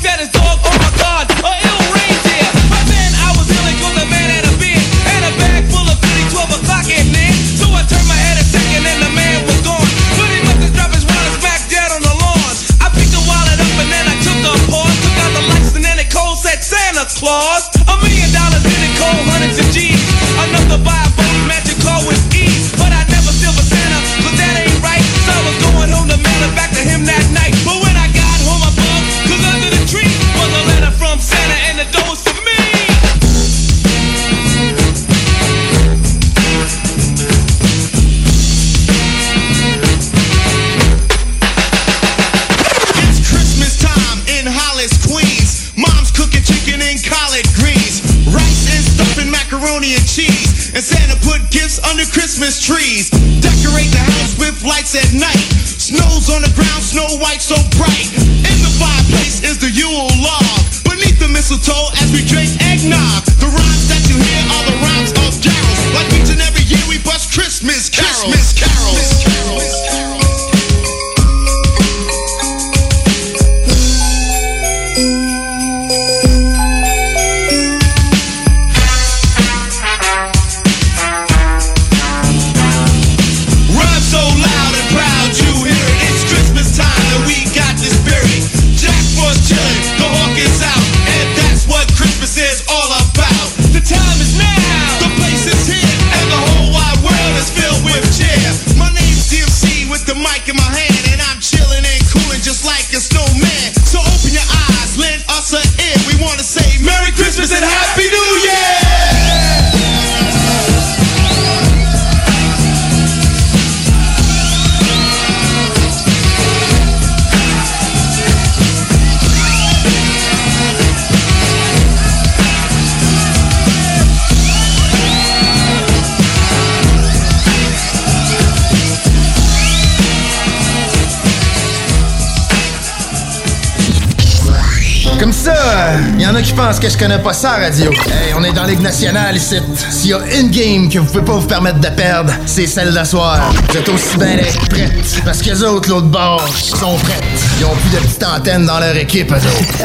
Pensent 136.67 136.81
que 136.81 136.89
je 136.89 136.99
connais 136.99 137.21
pas 137.21 137.33
ça, 137.33 137.51
radio. 137.53 137.93
Hey, 137.93 138.35
on 138.37 138.43
est 138.43 138.53
dans 138.53 138.65
Ligue 138.65 138.81
nationale 138.81 139.37
ici. 139.37 139.61
S'il 139.91 140.11
y 140.11 140.15
a 140.15 140.19
une 140.37 140.51
game 140.51 140.89
que 140.89 140.99
vous 140.99 141.07
pouvez 141.07 141.25
pas 141.25 141.35
vous 141.35 141.47
permettre 141.47 141.79
de 141.79 141.89
perdre, 141.89 142.33
c'est 142.45 142.67
celle 142.67 142.93
d'asseoir. 142.93 143.53
Vous 143.69 143.77
êtes 143.77 143.89
aussi 143.89 144.17
bien 144.17 144.35
d'être 144.35 144.69
prêtes. 144.69 145.23
Parce 145.25 145.43
que 145.43 145.51
les 145.51 145.63
autres, 145.63 145.89
l'autre 145.89 146.09
bord, 146.09 146.45
sont 146.49 146.97
prêtes. 146.97 147.23
Ils 147.61 147.67
ont 147.67 147.77
plus 147.77 147.91
de 147.91 147.99
petites 147.99 148.25
antennes 148.25 148.67
dans 148.67 148.81
leur 148.81 148.97
équipe, 148.97 149.31
eux 149.31 149.37
autres. 149.37 149.79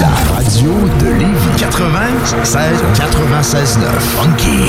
La 0.00 0.34
radio 0.36 0.70
de 1.00 1.06
Lévis 1.06 1.56
96 1.58 2.84
96 2.94 3.78
9 3.78 3.90
Funky. 4.20 4.68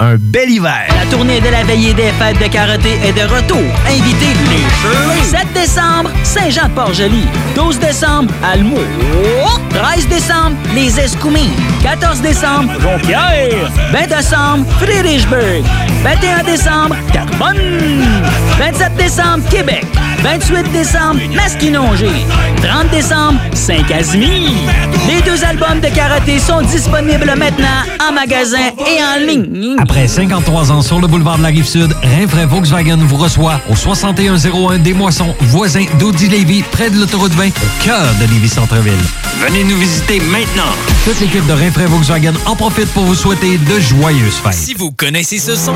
un 0.00 0.16
bel 0.16 0.50
hiver. 0.50 0.86
La 0.88 1.10
tournée 1.10 1.40
de 1.40 1.48
la 1.48 1.62
veillée 1.64 1.94
des 1.94 2.10
fêtes 2.18 2.38
de 2.40 2.46
karaté 2.48 2.98
est 3.04 3.12
de 3.12 3.22
retour. 3.22 3.62
Invitez 3.86 4.34
les 4.50 4.64
Shirley. 4.80 5.24
7 5.24 5.52
décembre, 5.52 6.10
Saint-Jean-de-Port-Joli. 6.22 7.26
12 7.54 7.78
décembre, 7.78 8.32
Almo. 8.42 8.78
13 9.70 10.08
décembre, 10.08 10.56
les 10.74 10.98
Escoumins. 10.98 11.50
14 11.82 12.20
décembre, 12.20 12.72
Jonquière. 12.80 13.70
20 13.92 14.06
décembre, 14.06 14.66
Friedrichsburg. 14.80 15.64
21 16.02 16.42
décembre, 16.44 16.96
Carbonne. 17.12 17.58
27 18.58 18.96
décembre, 18.96 19.48
Québec. 19.50 19.86
28 20.22 20.72
décembre, 20.72 21.20
Masquinongé. 21.34 22.08
30 22.62 22.90
décembre, 22.90 23.40
Saint-Casimir. 23.52 24.50
Les 25.06 25.20
deux 25.22 25.44
albums 25.44 25.80
de 25.80 25.88
karaté 25.94 26.38
sont 26.38 26.62
disponibles 26.62 27.34
maintenant 27.36 27.84
en 28.00 28.12
magasin 28.12 28.70
et 28.78 29.02
en 29.02 29.26
ligne. 29.26 29.76
Après 29.84 30.08
53 30.08 30.72
ans 30.72 30.80
sur 30.80 30.98
le 30.98 31.06
boulevard 31.06 31.36
de 31.36 31.42
la 31.42 31.50
Rive-Sud, 31.50 31.94
Rinfraie 32.02 32.46
Volkswagen 32.46 32.96
vous 32.96 33.18
reçoit 33.18 33.60
au 33.68 33.76
6101 33.76 34.78
des 34.78 34.94
Moissons, 34.94 35.34
voisin 35.40 35.84
d'Audi 35.98 36.26
Lévis, 36.26 36.62
près 36.62 36.88
de 36.88 36.98
l'autoroute 36.98 37.34
20, 37.34 37.48
au 37.48 37.84
cœur 37.84 38.02
de 38.18 38.24
Lévis-Centreville. 38.32 38.94
Venez 39.40 39.62
nous 39.62 39.76
visiter 39.76 40.20
maintenant. 40.20 40.72
Toute 41.04 41.20
l'équipe 41.20 41.46
de 41.46 41.52
Rinfraie 41.52 41.84
Volkswagen 41.84 42.32
en 42.46 42.56
profite 42.56 42.88
pour 42.94 43.02
vous 43.02 43.14
souhaiter 43.14 43.58
de 43.58 43.78
joyeuses 43.78 44.36
fêtes. 44.36 44.54
Si 44.54 44.72
vous 44.72 44.90
connaissez 44.90 45.36
ce 45.36 45.54
son, 45.54 45.74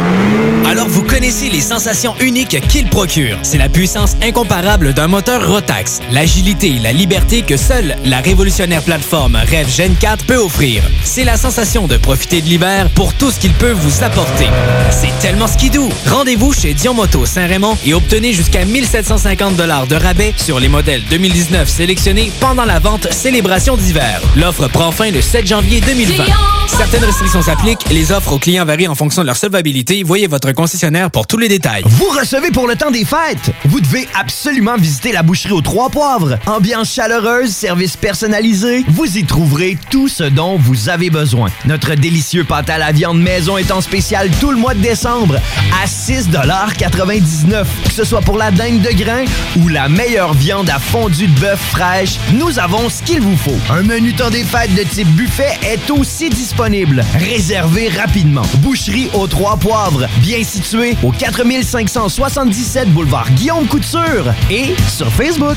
alors 0.66 0.88
vous 0.88 1.02
connaissez 1.02 1.50
les 1.50 1.60
sensations 1.60 2.14
uniques 2.18 2.66
qu'il 2.68 2.88
procure. 2.88 3.36
C'est 3.42 3.58
la 3.58 3.68
puissance 3.68 4.16
incomparable 4.22 4.94
d'un 4.94 5.08
moteur 5.08 5.46
Rotax, 5.46 6.00
l'agilité 6.12 6.68
et 6.68 6.78
la 6.78 6.94
liberté 6.94 7.42
que 7.42 7.58
seule 7.58 7.96
la 8.06 8.20
révolutionnaire 8.20 8.82
plateforme 8.82 9.36
Rev 9.36 9.68
Gen 9.68 9.94
4 9.96 10.24
peut 10.24 10.36
offrir. 10.36 10.82
C'est 11.04 11.24
la 11.24 11.36
sensation 11.36 11.86
de 11.88 11.98
profiter 11.98 12.40
de 12.40 12.46
l'hiver 12.46 12.88
pour 12.94 13.12
tout 13.12 13.30
ce 13.30 13.38
qu'il 13.38 13.52
peut 13.52 13.72
vous 13.72 13.90
apporter. 14.02 14.48
C'est 14.90 15.16
tellement 15.20 15.46
skidoo. 15.46 15.88
Rendez-vous 16.06 16.52
chez 16.52 16.74
Dion 16.74 16.94
Moto 16.94 17.26
Saint-Raymond 17.26 17.76
et 17.84 17.94
obtenez 17.94 18.32
jusqu'à 18.32 18.64
1750 18.64 19.56
de 19.56 19.94
rabais 19.94 20.34
sur 20.36 20.60
les 20.60 20.68
modèles 20.68 21.02
2019 21.10 21.68
sélectionnés 21.68 22.30
pendant 22.40 22.64
la 22.64 22.78
vente 22.78 23.12
Célébration 23.12 23.76
d'hiver. 23.76 24.20
L'offre 24.36 24.68
prend 24.68 24.92
fin 24.92 25.10
le 25.10 25.20
7 25.20 25.46
janvier 25.46 25.80
2020. 25.80 26.24
Certaines 26.68 27.04
restrictions 27.04 27.42
s'appliquent. 27.42 27.88
Les 27.90 28.12
offres 28.12 28.34
aux 28.34 28.38
clients 28.38 28.64
varient 28.64 28.88
en 28.88 28.94
fonction 28.94 29.22
de 29.22 29.26
leur 29.26 29.36
solvabilité. 29.36 30.02
Voyez 30.04 30.26
votre 30.26 30.52
concessionnaire 30.52 31.10
pour 31.10 31.26
tous 31.26 31.38
les 31.38 31.48
détails. 31.48 31.82
Vous 31.86 32.08
recevez 32.08 32.50
pour 32.50 32.68
le 32.68 32.76
temps 32.76 32.90
des 32.90 33.04
fêtes. 33.04 33.52
Vous 33.64 33.80
devez 33.80 34.06
absolument 34.14 34.76
visiter 34.76 35.10
la 35.10 35.22
boucherie 35.22 35.52
aux 35.52 35.60
Trois 35.60 35.88
Poivres. 35.88 36.38
Ambiance 36.46 36.92
chaleureuse, 36.92 37.50
service 37.50 37.96
personnalisé. 37.96 38.84
Vous 38.88 39.18
y 39.18 39.24
trouverez 39.24 39.76
tout 39.90 40.08
ce 40.08 40.24
dont 40.24 40.56
vous 40.56 40.88
avez 40.88 41.10
besoin. 41.10 41.48
Notre 41.64 41.94
délicieux 41.94 42.44
pâte 42.44 42.70
à 42.70 42.78
la 42.78 42.92
viande 42.92 43.20
maison 43.20 43.58
est 43.58 43.70
en 43.72 43.80
spécial 43.88 44.28
tout 44.38 44.50
le 44.50 44.58
mois 44.58 44.74
de 44.74 44.80
décembre 44.80 45.36
à 45.82 45.86
6,99 45.86 47.64
Que 47.86 47.92
ce 47.92 48.04
soit 48.04 48.20
pour 48.20 48.36
la 48.36 48.50
dinde 48.50 48.82
de 48.82 48.90
grain 48.90 49.24
ou 49.56 49.68
la 49.68 49.88
meilleure 49.88 50.34
viande 50.34 50.68
à 50.68 50.78
fondue 50.78 51.26
de 51.26 51.40
bœuf 51.40 51.58
fraîche, 51.70 52.18
nous 52.34 52.58
avons 52.58 52.90
ce 52.90 53.02
qu'il 53.02 53.22
vous 53.22 53.36
faut. 53.38 53.56
Un 53.70 53.82
menu 53.82 54.12
temps 54.12 54.28
des 54.28 54.44
fêtes 54.44 54.74
de 54.74 54.82
type 54.82 55.08
buffet 55.08 55.58
est 55.62 55.90
aussi 55.90 56.28
disponible. 56.28 57.02
Réservez 57.14 57.88
rapidement. 57.88 58.42
Boucherie 58.58 59.08
aux 59.14 59.26
Trois 59.26 59.56
Poivres, 59.56 60.06
bien 60.18 60.44
située 60.44 60.94
au 61.02 61.10
4577 61.10 62.90
boulevard 62.92 63.30
Guillaume 63.30 63.66
Couture 63.68 64.34
et 64.50 64.74
sur 64.86 65.10
Facebook. 65.10 65.56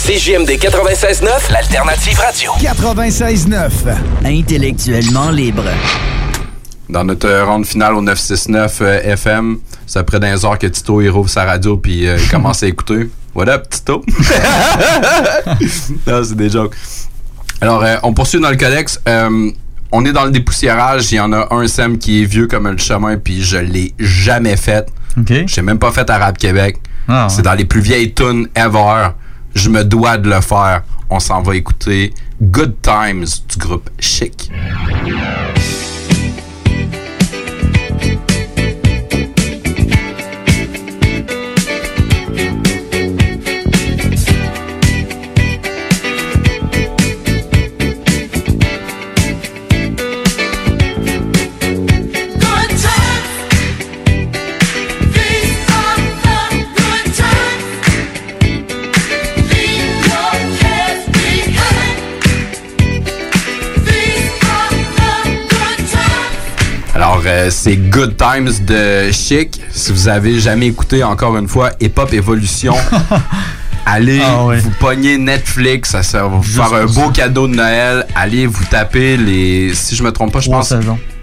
CJMD 0.03 0.57
96.9, 0.57 1.51
l'alternative 1.51 2.17
radio. 2.17 2.51
96.9. 2.59 3.69
Intellectuellement 4.25 5.29
libre. 5.29 5.65
Dans 6.89 7.03
notre 7.03 7.27
euh, 7.27 7.45
ronde 7.45 7.67
finale 7.67 7.93
au 7.93 8.01
969 8.01 8.81
euh, 8.81 8.99
FM, 9.03 9.59
c'est 9.85 9.99
après 9.99 10.19
d'un 10.19 10.43
heures 10.43 10.57
que 10.57 10.65
Tito 10.65 11.01
il 11.01 11.09
rouvre 11.09 11.29
sa 11.29 11.45
radio 11.45 11.77
puis 11.77 12.07
euh, 12.07 12.17
il 12.17 12.27
commence 12.29 12.63
à 12.63 12.67
écouter. 12.67 13.11
What 13.35 13.47
up, 13.47 13.69
Tito? 13.69 14.03
non, 16.07 16.23
c'est 16.23 16.35
des 16.35 16.49
jokes. 16.49 16.75
Alors, 17.61 17.83
euh, 17.83 17.97
on 18.01 18.15
poursuit 18.15 18.41
dans 18.41 18.49
le 18.49 18.57
codex. 18.57 18.99
Euh, 19.07 19.51
on 19.91 20.03
est 20.03 20.13
dans 20.13 20.25
le 20.25 20.31
dépoussiérage. 20.31 21.11
Il 21.11 21.17
y 21.17 21.19
en 21.19 21.31
a 21.31 21.53
un 21.53 21.67
Sam 21.67 21.99
qui 21.99 22.23
est 22.23 22.25
vieux 22.25 22.47
comme 22.47 22.67
le 22.67 22.77
chemin, 22.77 23.17
puis 23.17 23.43
je 23.43 23.57
l'ai 23.57 23.93
jamais 23.99 24.57
fait. 24.57 24.89
OK. 25.15 25.31
J'ai 25.45 25.61
même 25.61 25.77
pas 25.77 25.91
fait 25.91 26.09
Arabe 26.09 26.37
Québec. 26.37 26.77
Ah, 27.07 27.25
ouais. 27.25 27.29
C'est 27.29 27.43
dans 27.43 27.53
les 27.53 27.65
plus 27.65 27.81
vieilles 27.81 28.15
tunes 28.15 28.47
ever. 28.55 29.09
Je 29.55 29.69
me 29.69 29.83
dois 29.83 30.17
de 30.17 30.29
le 30.29 30.41
faire. 30.41 30.83
On 31.09 31.19
s'en 31.19 31.41
va 31.41 31.55
écouter 31.55 32.13
Good 32.41 32.75
Times 32.81 33.25
du 33.49 33.57
groupe 33.57 33.89
Chic. 33.99 34.49
Euh, 67.25 67.49
c'est 67.49 67.75
Good 67.75 68.15
Times 68.17 68.65
de 68.65 69.11
Chic. 69.11 69.61
Si 69.71 69.91
vous 69.91 70.07
avez 70.07 70.39
jamais 70.39 70.67
écouté, 70.67 71.03
encore 71.03 71.37
une 71.37 71.47
fois, 71.47 71.71
Hip 71.79 71.93
Hop 71.97 72.13
Evolution. 72.13 72.73
allez 73.85 74.21
vous 74.59 74.71
pogner 74.79 75.17
Netflix, 75.17 75.91
ça, 75.91 76.03
ça 76.03 76.21
va 76.23 76.27
vous 76.27 76.43
faire 76.43 76.73
un 76.73 76.85
beau 76.85 77.09
cadeau 77.09 77.47
de 77.47 77.55
Noël. 77.55 78.05
Allez 78.15 78.47
vous 78.47 78.65
taper 78.65 79.17
les. 79.17 79.73
Si 79.73 79.95
je 79.95 80.03
me 80.03 80.11
trompe 80.11 80.31
pas, 80.33 80.39
je 80.39 80.49
pense. 80.49 80.73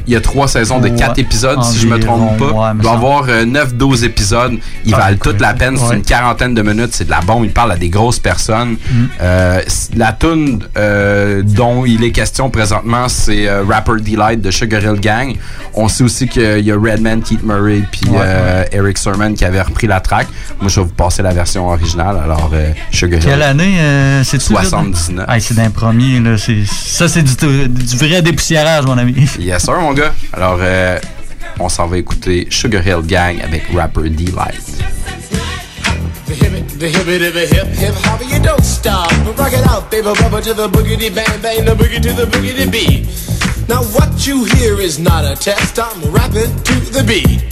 Il 0.09 0.13
y 0.13 0.17
a 0.17 0.21
trois 0.23 0.49
saisons 0.49 0.79
de 0.81 0.89
quatre 0.89 1.17
Ouais, 1.17 1.23
épisodes, 1.23 1.63
si 1.63 1.79
je 1.79 1.87
me 1.87 2.01
trompe 2.01 2.39
pas. 2.39 2.73
Il 2.75 2.83
va 2.83 2.91
y 2.91 2.95
avoir 2.95 3.25
euh, 3.29 3.45
9-12 3.45 4.05
épisodes. 4.05 4.55
Ils 4.87 4.95
Ah, 4.95 5.01
valent 5.01 5.19
toute 5.23 5.39
la 5.41 5.53
peine. 5.53 5.77
C'est 5.77 5.85
ouais. 5.91 5.97
une 5.97 6.03
quarantaine 6.03 6.55
de 6.55 6.63
minutes. 6.63 6.91
C'est 6.93 7.05
de 7.05 7.11
la 7.11 7.21
bombe. 7.21 7.45
Il 7.45 7.53
parle 7.53 7.73
à 7.73 7.77
des 7.77 7.91
grosses 7.91 8.19
personnes. 8.19 8.77
Mm. 8.91 9.05
Euh, 9.21 9.61
la 9.97 10.13
tune 10.13 10.61
euh, 10.79 11.43
dont 11.45 11.85
il 11.85 12.03
est 12.05 12.11
question 12.11 12.49
présentement, 12.49 13.09
c'est 13.09 13.47
euh, 13.49 13.63
Rapper 13.69 14.01
Delight 14.01 14.41
de 14.41 14.51
Sugar 14.51 14.81
Hill 14.83 14.99
Gang. 15.01 15.37
On 15.75 15.89
sait 15.89 16.05
aussi 16.05 16.27
qu'il 16.27 16.61
y 16.67 16.73
a 16.73 16.75
Redman, 16.75 17.21
Keith 17.23 17.43
Murray 17.45 17.83
puis 17.93 18.09
Ouais, 18.09 18.17
euh, 18.23 18.65
Eric 18.73 18.97
Sermon 18.97 19.35
qui 19.35 19.45
avaient 19.45 19.61
repris 19.61 19.87
la 19.87 20.01
track. 20.01 20.27
Moi, 20.61 20.71
je 20.71 20.81
vais 20.81 20.87
vous 20.87 20.93
passer 20.95 21.23
la 21.23 21.33
version 21.35 21.69
originale. 21.69 22.19
Alors, 22.25 22.51
euh, 22.55 22.71
Sugar 22.91 23.21
Hill. 23.21 23.27
Quelle 23.29 23.43
année 23.43 23.77
euh, 23.79 24.25
c'est 24.25 24.41
79. 24.41 25.27
Ah, 25.29 25.39
c'est 25.39 25.55
d'un 25.55 25.69
premier, 25.71 26.19
là. 26.21 26.37
Ça, 26.67 27.09
c'est 27.09 27.23
du, 27.23 27.69
du 27.69 27.97
vrai 27.99 28.23
dépoussiérage, 28.23 28.87
mon 28.87 28.97
ami. 28.97 29.15
Yes, 29.39 29.65
sir, 29.65 29.79
mon 29.81 29.93
gars. 29.99 30.15
Alors, 30.33 30.59
euh, 30.61 30.99
on 31.59 31.69
s'en 31.69 31.87
va 31.87 31.99
écouter 31.99 32.47
Sugar 32.51 32.87
Hill 32.87 33.05
Gang 33.05 33.41
avec 33.43 33.65
Rapper 33.75 34.09
Delight. 34.09 34.63
The 36.27 36.85
hip, 36.85 37.07
the 37.07 37.33
the 37.33 37.47
hip, 37.47 37.67
hip, 37.75 37.95
hopper, 38.05 38.25
you 38.25 38.41
don't 38.41 38.63
stop. 38.63 39.11
Rock 39.37 39.53
it 39.53 39.67
out, 39.67 39.91
baby, 39.91 40.05
to 40.43 40.55
the 40.55 40.69
boogity 40.69 41.13
bang, 41.13 41.41
bang, 41.43 41.65
the 41.65 41.75
boogie 41.75 42.01
to 42.01 42.13
the 42.13 42.27
boogity 42.27 42.71
beat. 42.71 43.09
Now 43.69 43.83
what 43.97 44.25
you 44.25 44.45
hear 44.45 44.81
is 44.81 45.01
not 45.01 45.25
a 45.25 45.35
test, 45.35 45.81
I'm 45.81 46.01
rapping 46.13 46.55
to 46.63 46.75
the 46.93 47.03
beat. 47.03 47.43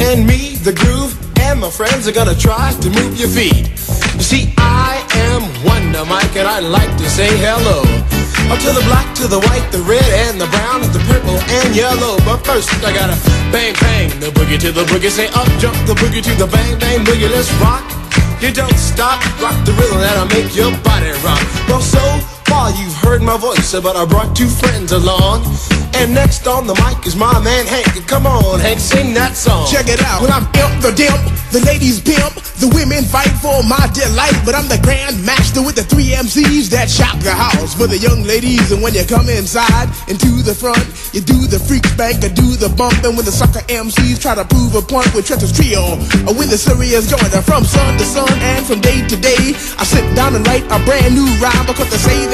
And 0.00 0.26
me, 0.26 0.56
the 0.56 0.72
groove, 0.72 1.14
and 1.38 1.60
my 1.60 1.70
friends 1.70 2.08
are 2.08 2.12
gonna 2.12 2.34
try 2.34 2.72
to 2.72 2.90
move 2.90 3.16
your 3.20 3.28
feet. 3.28 3.68
You 4.16 4.22
see, 4.22 4.54
I 4.58 5.06
am 5.30 5.42
Wonder 5.64 6.04
Mike, 6.04 6.34
and 6.34 6.48
I 6.48 6.58
like 6.58 6.96
to 6.96 7.08
say 7.08 7.28
hello. 7.36 8.13
Up 8.52 8.58
to 8.60 8.70
the 8.72 8.84
black, 8.84 9.14
to 9.16 9.26
the 9.26 9.40
white, 9.40 9.66
the 9.72 9.80
red, 9.82 10.04
and 10.28 10.40
the 10.40 10.46
brown, 10.46 10.82
and 10.82 10.92
the 10.92 11.00
purple, 11.08 11.38
and 11.48 11.74
yellow. 11.74 12.16
But 12.24 12.44
first, 12.44 12.68
I 12.84 12.92
gotta 12.92 13.16
bang, 13.50 13.74
bang, 13.80 14.08
the 14.20 14.28
boogie 14.30 14.60
to 14.60 14.70
the 14.72 14.84
boogie. 14.84 15.10
Say 15.10 15.28
up, 15.32 15.48
jump 15.58 15.76
the 15.86 15.94
boogie 15.94 16.22
to 16.22 16.34
the 16.36 16.46
bang, 16.46 16.78
bang, 16.78 17.04
boogie. 17.04 17.30
Let's 17.30 17.50
rock. 17.64 17.84
You 18.40 18.52
don't 18.52 18.76
stop, 18.76 19.24
rock 19.40 19.56
the 19.64 19.72
rhythm 19.72 19.98
that'll 20.00 20.28
make 20.28 20.54
your 20.54 20.70
body 20.84 21.12
rock. 21.24 21.40
Well, 21.68 21.80
so 21.80 22.02
far 22.46 22.70
you've 22.70 22.94
heard 22.94 23.22
my 23.22 23.36
voice, 23.36 23.72
but 23.80 23.96
I 23.96 24.04
brought 24.04 24.34
two 24.36 24.48
friends 24.48 24.92
along. 24.92 25.44
And 25.94 26.12
next 26.12 26.46
on 26.46 26.66
the 26.66 26.74
mic 26.82 27.06
is 27.06 27.14
my 27.14 27.38
man 27.38 27.66
Hank. 27.66 28.06
Come 28.08 28.26
on, 28.26 28.58
Hank, 28.58 28.80
sing 28.80 29.14
that 29.14 29.36
song. 29.36 29.70
Check 29.70 29.86
it 29.86 30.02
out. 30.02 30.22
When 30.22 30.32
I'm 30.32 30.42
imp 30.58 30.82
the 30.82 30.90
dimp, 30.90 31.22
the 31.54 31.62
ladies 31.62 32.02
pimp, 32.02 32.34
the 32.58 32.66
women 32.74 33.06
fight 33.06 33.30
for 33.38 33.62
my 33.62 33.86
delight. 33.94 34.34
But 34.42 34.58
I'm 34.58 34.66
the 34.66 34.82
grand 34.82 35.22
master 35.22 35.62
with 35.62 35.78
the 35.78 35.86
three 35.86 36.10
MCs 36.10 36.66
that 36.74 36.90
shop 36.90 37.14
the 37.22 37.30
house 37.30 37.78
for 37.78 37.86
the 37.86 37.94
young 37.94 38.26
ladies. 38.26 38.74
And 38.74 38.82
when 38.82 38.90
you 38.92 39.06
come 39.06 39.30
inside 39.30 39.86
and 40.10 40.18
to 40.18 40.42
the 40.42 40.50
front, 40.50 40.82
you 41.14 41.22
do 41.22 41.46
the 41.46 41.62
freak 41.62 41.86
spank 41.86 42.26
and 42.26 42.34
do 42.34 42.58
the 42.58 42.74
bump. 42.74 42.98
And 43.06 43.14
when 43.14 43.24
the 43.24 43.34
sucker 43.34 43.62
MCs 43.70 44.18
try 44.18 44.34
to 44.34 44.44
prove 44.44 44.74
a 44.74 44.82
point 44.82 45.14
with 45.14 45.30
Trent's 45.30 45.54
trio, 45.54 45.94
or 46.26 46.34
when 46.34 46.50
the 46.50 46.58
serious 46.58 47.06
are 47.14 47.46
from 47.46 47.62
sun 47.62 47.94
to 48.02 48.04
sun 48.04 48.34
and 48.50 48.66
from 48.66 48.82
day 48.82 48.98
to 49.06 49.14
day, 49.14 49.54
I 49.78 49.86
sit 49.86 50.02
down 50.18 50.34
and 50.34 50.42
write 50.42 50.66
a 50.74 50.82
brand 50.82 51.14
new 51.14 51.30
rhyme 51.38 51.70
because 51.70 51.86
they 51.94 52.02
say 52.02 52.26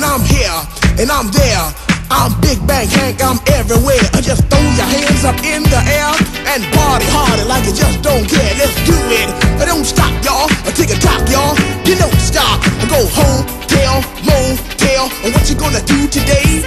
I'm 0.03 0.21
here 0.25 0.57
and 0.99 1.09
I'm 1.09 1.29
there. 1.31 1.65
I'm 2.11 2.35
Big 2.41 2.59
Bang 2.67 2.89
Hank, 2.91 3.23
I'm 3.23 3.39
everywhere. 3.55 4.03
I 4.11 4.19
just 4.19 4.43
throw 4.51 4.59
your 4.59 4.89
hands 4.89 5.23
up 5.23 5.39
in 5.47 5.63
the 5.63 5.79
air 5.79 6.11
and 6.51 6.59
party 6.75 7.07
harder 7.07 7.47
like 7.47 7.63
you 7.63 7.71
just 7.71 8.03
don't 8.03 8.27
care. 8.27 8.51
Let's 8.59 8.75
do 8.83 8.97
it. 9.15 9.31
I 9.61 9.65
don't 9.65 9.85
stop, 9.87 10.11
y'all. 10.25 10.51
I 10.67 10.75
take 10.75 10.91
a 10.91 10.99
top, 10.99 11.23
y'all. 11.31 11.55
You 11.87 11.95
don't 11.95 12.19
stop. 12.19 12.59
I 12.81 12.85
go 12.91 12.99
home, 13.15 13.47
tell, 13.71 14.03
motel. 14.27 15.07
And 15.23 15.31
what 15.31 15.47
you 15.47 15.55
gonna 15.55 15.83
do 15.87 16.07
today? 16.11 16.65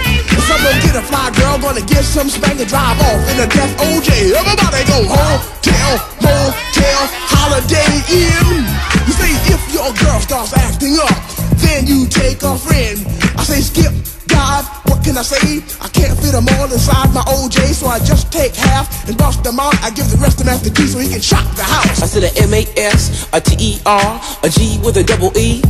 I'm 0.55 0.63
gonna 0.63 0.81
get 0.81 0.95
a 0.95 1.01
fly 1.01 1.29
girl, 1.35 1.59
gonna 1.59 1.85
get 1.85 2.05
some 2.05 2.29
spank 2.29 2.59
and 2.59 2.69
drive 2.69 2.95
off 3.01 3.19
in 3.29 3.43
a 3.43 3.47
death 3.47 3.75
OJ. 3.81 4.31
Everybody 4.31 4.81
go 4.87 5.03
home, 5.03 5.39
tell, 5.61 5.93
motel, 6.23 7.01
holiday 7.27 7.91
in. 8.07 8.63
You 9.05 9.13
say 9.13 9.29
if 9.51 9.61
your 9.73 9.91
girl 9.99 10.19
starts 10.21 10.53
acting 10.53 10.95
up, 10.97 11.34
then 11.65 11.87
you 11.87 12.05
take 12.07 12.43
a 12.43 12.55
friend. 12.57 12.97
I 13.37 13.43
say 13.43 13.61
skip. 13.61 13.93
God, 14.27 14.65
what 14.85 15.03
can 15.03 15.17
I 15.17 15.21
say? 15.21 15.61
I 15.81 15.87
can't 15.89 16.17
fit 16.19 16.31
them 16.33 16.47
all 16.57 16.71
inside 16.71 17.13
my 17.13 17.21
OJ, 17.27 17.73
so 17.73 17.87
I 17.87 17.99
just 17.99 18.31
take 18.31 18.55
half 18.55 19.07
and 19.07 19.17
bust 19.17 19.43
them 19.43 19.59
out. 19.59 19.75
I 19.83 19.89
give 19.91 20.09
the 20.09 20.17
rest 20.17 20.39
to 20.39 20.45
Master 20.45 20.69
G 20.69 20.87
so 20.87 20.99
he 20.99 21.09
can 21.09 21.21
shock 21.21 21.45
the 21.55 21.63
house. 21.63 22.01
I 22.01 22.07
said 22.07 22.23
a 22.23 22.31
M-A-S, 22.43 23.29
a 23.33 23.41
T-E-R, 23.41 24.21
a 24.43 24.49
G 24.49 24.79
with 24.83 24.97
a 24.97 25.03
double 25.03 25.35
E. 25.37 25.61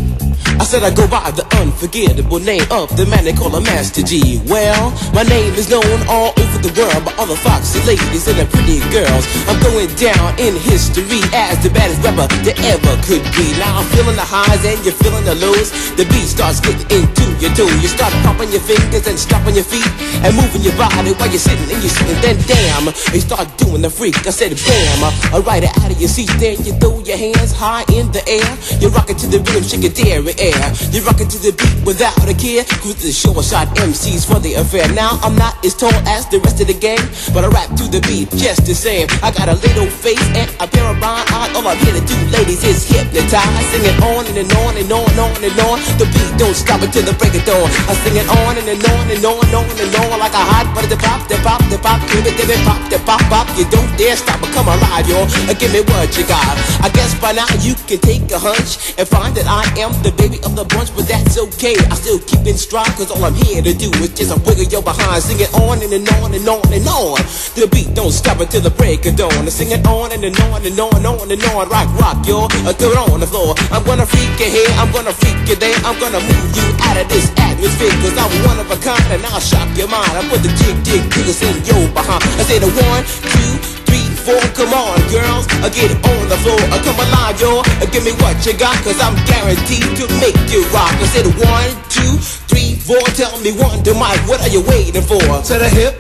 I 0.60 0.64
said 0.64 0.84
I 0.84 0.92
go 0.94 1.08
by 1.08 1.32
the 1.32 1.44
unforgettable 1.60 2.40
name 2.40 2.64
of 2.72 2.88
the 2.96 3.06
man 3.12 3.26
they 3.26 3.34
call 3.34 3.54
a 3.56 3.62
Master 3.62 4.02
G. 4.02 4.40
Well, 4.48 4.92
my 5.12 5.24
name 5.24 5.54
is 5.56 5.70
known 5.70 5.84
all 6.08 6.32
over 6.32 6.58
the 6.64 6.72
world 6.80 7.04
by 7.04 7.12
all 7.20 7.28
the 7.28 7.36
foxy 7.36 7.84
ladies 7.84 8.28
and 8.32 8.40
the 8.40 8.48
pretty 8.48 8.80
girls. 8.88 9.28
I'm 9.52 9.60
going 9.60 9.92
down 10.00 10.40
in 10.40 10.56
history 10.56 11.20
as 11.36 11.60
the 11.60 11.70
baddest 11.76 12.00
rapper 12.08 12.32
that 12.48 12.56
ever 12.72 12.94
could 13.04 13.26
be. 13.36 13.52
Now 13.60 13.84
I'm 13.84 13.88
feeling 13.92 14.16
the 14.16 14.24
highs 14.24 14.64
and 14.64 14.80
you're 14.88 14.96
feeling 14.96 15.28
the 15.28 15.36
lows. 15.36 15.76
The 16.00 16.08
beat 16.08 16.30
starts 16.30 16.64
getting 16.64 16.88
into 17.04 17.26
your 17.44 17.52
toe. 17.52 17.68
You 17.84 17.92
start 17.92 18.16
popping 18.24 18.45
your 18.52 18.62
fingers 18.62 19.08
and 19.08 19.18
stomping 19.18 19.56
your 19.56 19.64
feet 19.64 19.88
and 20.24 20.36
moving 20.36 20.62
your 20.62 20.76
body 20.76 21.14
while 21.18 21.30
you're 21.30 21.42
sitting 21.42 21.70
and 21.72 21.80
you're 21.82 21.94
sitting. 21.94 22.18
Then 22.22 22.38
damn, 22.46 22.86
you 23.14 23.22
start 23.22 23.48
doing 23.58 23.82
the 23.82 23.90
freak. 23.90 24.16
I 24.26 24.32
said 24.32 24.52
bam, 24.56 25.02
I 25.34 25.40
ride 25.40 25.64
it 25.64 25.74
out 25.82 25.92
of 25.92 26.00
your 26.00 26.10
seat. 26.10 26.30
Then 26.38 26.58
you 26.66 26.74
throw 26.78 27.00
your 27.04 27.18
hands 27.18 27.52
high 27.52 27.86
in 27.94 28.12
the 28.12 28.22
air. 28.28 28.50
You're 28.82 28.92
rocking 28.92 29.16
to 29.18 29.28
the 29.28 29.40
rhythm, 29.40 29.64
shake 29.64 29.84
your 29.84 29.96
dairy 29.96 30.34
air. 30.38 30.66
You're 30.92 31.06
rocking 31.06 31.30
to 31.30 31.40
the 31.40 31.54
beat 31.56 31.76
without 31.86 32.18
a 32.28 32.36
care. 32.36 32.64
Cruise 32.82 33.02
the 33.02 33.12
short 33.12 33.46
shot 33.46 33.68
MCs 33.78 34.26
for 34.28 34.40
the 34.40 34.56
affair. 34.56 34.88
Now 34.94 35.18
I'm 35.24 35.36
not 35.36 35.64
as 35.66 35.74
tall 35.74 35.96
as 36.06 36.28
the 36.30 36.40
rest 36.40 36.62
of 36.62 36.68
the 36.68 36.78
gang, 36.78 37.02
but 37.34 37.44
I 37.44 37.50
rap 37.50 37.70
to 37.80 37.86
the 37.90 38.02
beat 38.06 38.30
just 38.36 38.66
the 38.66 38.76
same. 38.76 39.08
I 39.24 39.32
got 39.32 39.50
a 39.50 39.58
little 39.64 39.88
face 39.88 40.22
and 40.36 40.50
a 40.60 40.68
pair 40.68 40.86
of 40.86 41.02
rhyme 41.02 41.26
eyes. 41.34 41.50
All 41.56 41.66
I'm 41.68 41.78
here 41.80 41.96
to 41.96 42.04
do, 42.04 42.18
ladies, 42.36 42.64
is 42.64 42.84
hypnotize. 42.86 43.66
Singing 43.72 43.98
on 44.04 44.26
and, 44.28 44.38
and 44.38 44.52
on 44.62 44.74
and 44.78 44.92
on 44.92 45.06
and 45.10 45.20
on 45.20 45.40
and 45.42 45.58
on. 45.66 45.78
The 45.98 46.06
beat 46.12 46.32
don't 46.38 46.56
stop 46.56 46.82
until 46.82 47.04
the 47.04 47.16
break 47.18 47.34
of 47.34 47.44
dawn. 47.46 47.70
I 47.90 47.94
sing 48.04 48.18
it 48.20 48.28
on 48.28 48.35
and, 48.58 48.68
and 48.68 48.84
on 48.84 49.06
and 49.12 49.24
on 49.26 49.40
and 49.46 49.54
on 49.56 49.66
and 49.70 49.96
on 49.96 50.20
like 50.20 50.36
a 50.36 50.44
hot 50.44 50.68
butter. 50.76 50.88
The 50.88 50.98
pop, 50.98 51.28
the 51.28 51.38
pop, 51.44 51.62
the 51.70 51.78
pop, 51.78 52.02
give 52.12 52.26
it, 52.26 52.36
give 52.38 52.50
it, 52.50 52.62
pop, 52.66 52.82
the 52.90 53.00
pop, 53.06 53.22
pop. 53.32 53.48
You 53.58 53.66
don't 53.70 53.90
dare 53.98 54.16
stop 54.16 54.42
or 54.44 54.52
come 54.52 54.68
alive. 54.68 55.08
Uh, 55.08 55.54
Give 55.56 55.72
me 55.72 55.82
what 55.88 56.12
you 56.18 56.26
got. 56.28 56.56
I 56.84 56.90
guess 56.94 57.16
by 57.20 57.32
now 57.32 57.48
you 57.62 57.76
can 57.88 58.00
take 58.00 58.28
a 58.32 58.40
hunch 58.40 58.96
and 59.00 59.08
find 59.08 59.34
that 59.36 59.48
I 59.48 59.64
am 59.80 59.92
the 60.04 60.12
baby 60.18 60.38
of 60.44 60.56
the 60.56 60.66
bunch, 60.66 60.94
but 60.96 61.08
that's 61.08 61.38
okay. 61.38 61.76
I 61.90 61.96
still 61.96 62.20
keep 62.20 62.46
in 62.46 62.58
stride, 62.58 62.92
cause 63.00 63.12
all 63.12 63.24
I'm 63.24 63.36
here 63.36 63.62
to 63.62 63.74
do 63.74 63.90
is 64.04 64.12
just 64.14 64.36
a 64.36 64.38
wiggle 64.44 64.68
your 64.68 64.84
behind. 64.84 65.24
Sing 65.24 65.40
it 65.40 65.52
on 65.56 65.82
and, 65.82 65.92
and 65.94 66.08
on 66.20 66.34
and 66.34 66.48
on 66.48 66.66
and 66.74 66.88
on. 66.88 67.18
The 67.56 67.68
beat 67.72 67.94
don't 67.96 68.12
stop 68.12 68.40
until 68.40 68.62
the 68.62 68.74
break 68.74 69.06
of 69.06 69.16
dawn. 69.16 69.32
I 69.32 69.50
sing 69.50 69.72
it 69.72 69.86
on 69.88 70.12
and, 70.12 70.24
and 70.24 70.38
on 70.52 70.66
and 70.66 70.78
on 70.80 70.94
and 70.96 71.06
on 71.08 71.32
and 71.32 71.44
on. 71.54 71.70
Rock, 71.70 71.90
rock. 72.00 72.18
Uh, 72.26 72.74
throw 72.74 72.92
it 72.92 72.98
on 73.12 73.20
the 73.20 73.28
floor. 73.28 73.54
I'm 73.72 73.84
gonna 73.84 74.06
freak 74.06 74.34
you 74.40 74.50
here, 74.50 74.72
I'm 74.82 74.92
gonna 74.92 75.14
freak 75.14 75.38
you 75.48 75.56
there. 75.56 75.76
I'm 75.86 75.98
gonna 76.00 76.20
move 76.20 76.50
you 76.58 76.68
out 76.82 76.98
of 76.98 77.08
this 77.08 77.30
atmosphere, 77.38 77.94
cause 78.02 78.18
I'm 78.18 78.25
one 78.48 78.60
of 78.60 78.70
a 78.72 78.78
kind 78.82 79.02
and 79.12 79.26
I'll 79.28 79.40
shock 79.40 79.70
your 79.78 79.88
mind. 79.88 80.10
I 80.14 80.22
put 80.30 80.42
the 80.42 80.52
jig, 80.62 80.78
jig, 80.86 81.04
jiggles 81.12 81.42
in 81.42 81.56
your 81.66 81.86
behind. 81.94 82.24
I 82.40 82.44
say 82.46 82.60
the 82.60 82.70
one, 82.70 83.04
two, 83.34 83.52
three, 83.86 84.08
four. 84.26 84.42
Come 84.58 84.74
on, 84.74 84.98
girls, 85.12 85.46
I 85.62 85.70
get 85.70 85.92
on 85.92 86.24
the 86.30 86.38
floor. 86.42 86.62
Uh, 86.72 86.82
come 86.84 86.96
yo, 87.40 87.60
uh, 87.60 87.86
give 87.92 88.04
me 88.06 88.14
what 88.24 88.38
you 88.46 88.54
got, 88.54 88.76
cause 88.84 89.00
I'm 89.02 89.16
guaranteed 89.26 89.98
to 90.00 90.06
make 90.22 90.38
you 90.52 90.64
rock. 90.72 90.94
I 90.96 91.08
said 91.12 91.26
one, 91.26 91.72
two, 91.90 92.18
three, 92.48 92.76
four. 92.76 93.02
Tell 93.16 93.36
me 93.42 93.52
one, 93.52 93.84
to 93.84 93.94
Mike, 93.94 94.22
what 94.28 94.42
are 94.42 94.52
you 94.52 94.62
waiting 94.62 95.02
for? 95.02 95.20
To 95.20 95.54
the 95.60 95.70
hip, 95.70 96.00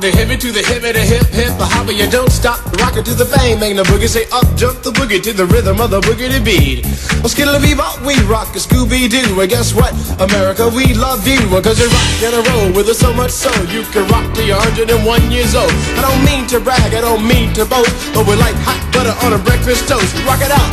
the 0.00 0.10
hippie 0.14 0.38
to 0.38 0.52
the 0.52 0.62
hip, 0.62 0.82
the 0.82 0.94
hip, 0.94 1.26
hip, 1.34 1.50
the 1.58 1.66
hopper, 1.66 1.90
you 1.90 2.06
don't 2.06 2.30
stop. 2.30 2.62
Rock 2.78 2.94
it 2.94 3.04
to 3.06 3.14
the 3.14 3.26
bang, 3.34 3.58
bang 3.58 3.74
the 3.74 3.82
boogie, 3.82 4.06
say 4.06 4.30
up, 4.30 4.46
jump 4.54 4.78
the 4.86 4.90
boogie 4.94 5.18
to 5.22 5.32
the 5.32 5.46
rhythm 5.46 5.80
of 5.80 5.90
the 5.90 6.00
boogie 6.00 6.30
to 6.30 6.38
beat. 6.38 6.86
Well, 7.18 7.28
skittle 7.30 7.58
bebop, 7.58 8.06
we 8.06 8.14
rock 8.30 8.54
a 8.54 8.62
Scooby 8.62 9.10
Doo. 9.10 9.40
And 9.40 9.50
guess 9.50 9.74
what? 9.74 9.90
America, 10.22 10.70
we 10.70 10.94
love 10.94 11.26
you. 11.26 11.42
Cause 11.62 11.82
you 11.82 11.90
rock 11.90 12.20
and 12.22 12.34
a 12.38 12.42
roll 12.52 12.68
with 12.78 12.86
us 12.86 12.98
so 12.98 13.10
much 13.12 13.34
so 13.34 13.50
you 13.74 13.82
can 13.90 14.06
rock 14.06 14.22
till 14.34 14.46
you're 14.46 14.62
101 14.70 15.30
years 15.30 15.54
old. 15.58 15.72
I 15.98 16.06
don't 16.06 16.22
mean 16.22 16.46
to 16.54 16.60
brag, 16.62 16.94
I 16.94 17.02
don't 17.02 17.26
mean 17.26 17.50
to 17.58 17.66
boast, 17.66 17.90
but 18.14 18.22
we're 18.22 18.38
like 18.38 18.54
hot 18.62 18.78
butter 18.94 19.14
on 19.26 19.34
a 19.34 19.40
breakfast 19.42 19.90
toast. 19.90 20.14
Rock 20.22 20.38
it 20.42 20.54
out. 20.54 20.70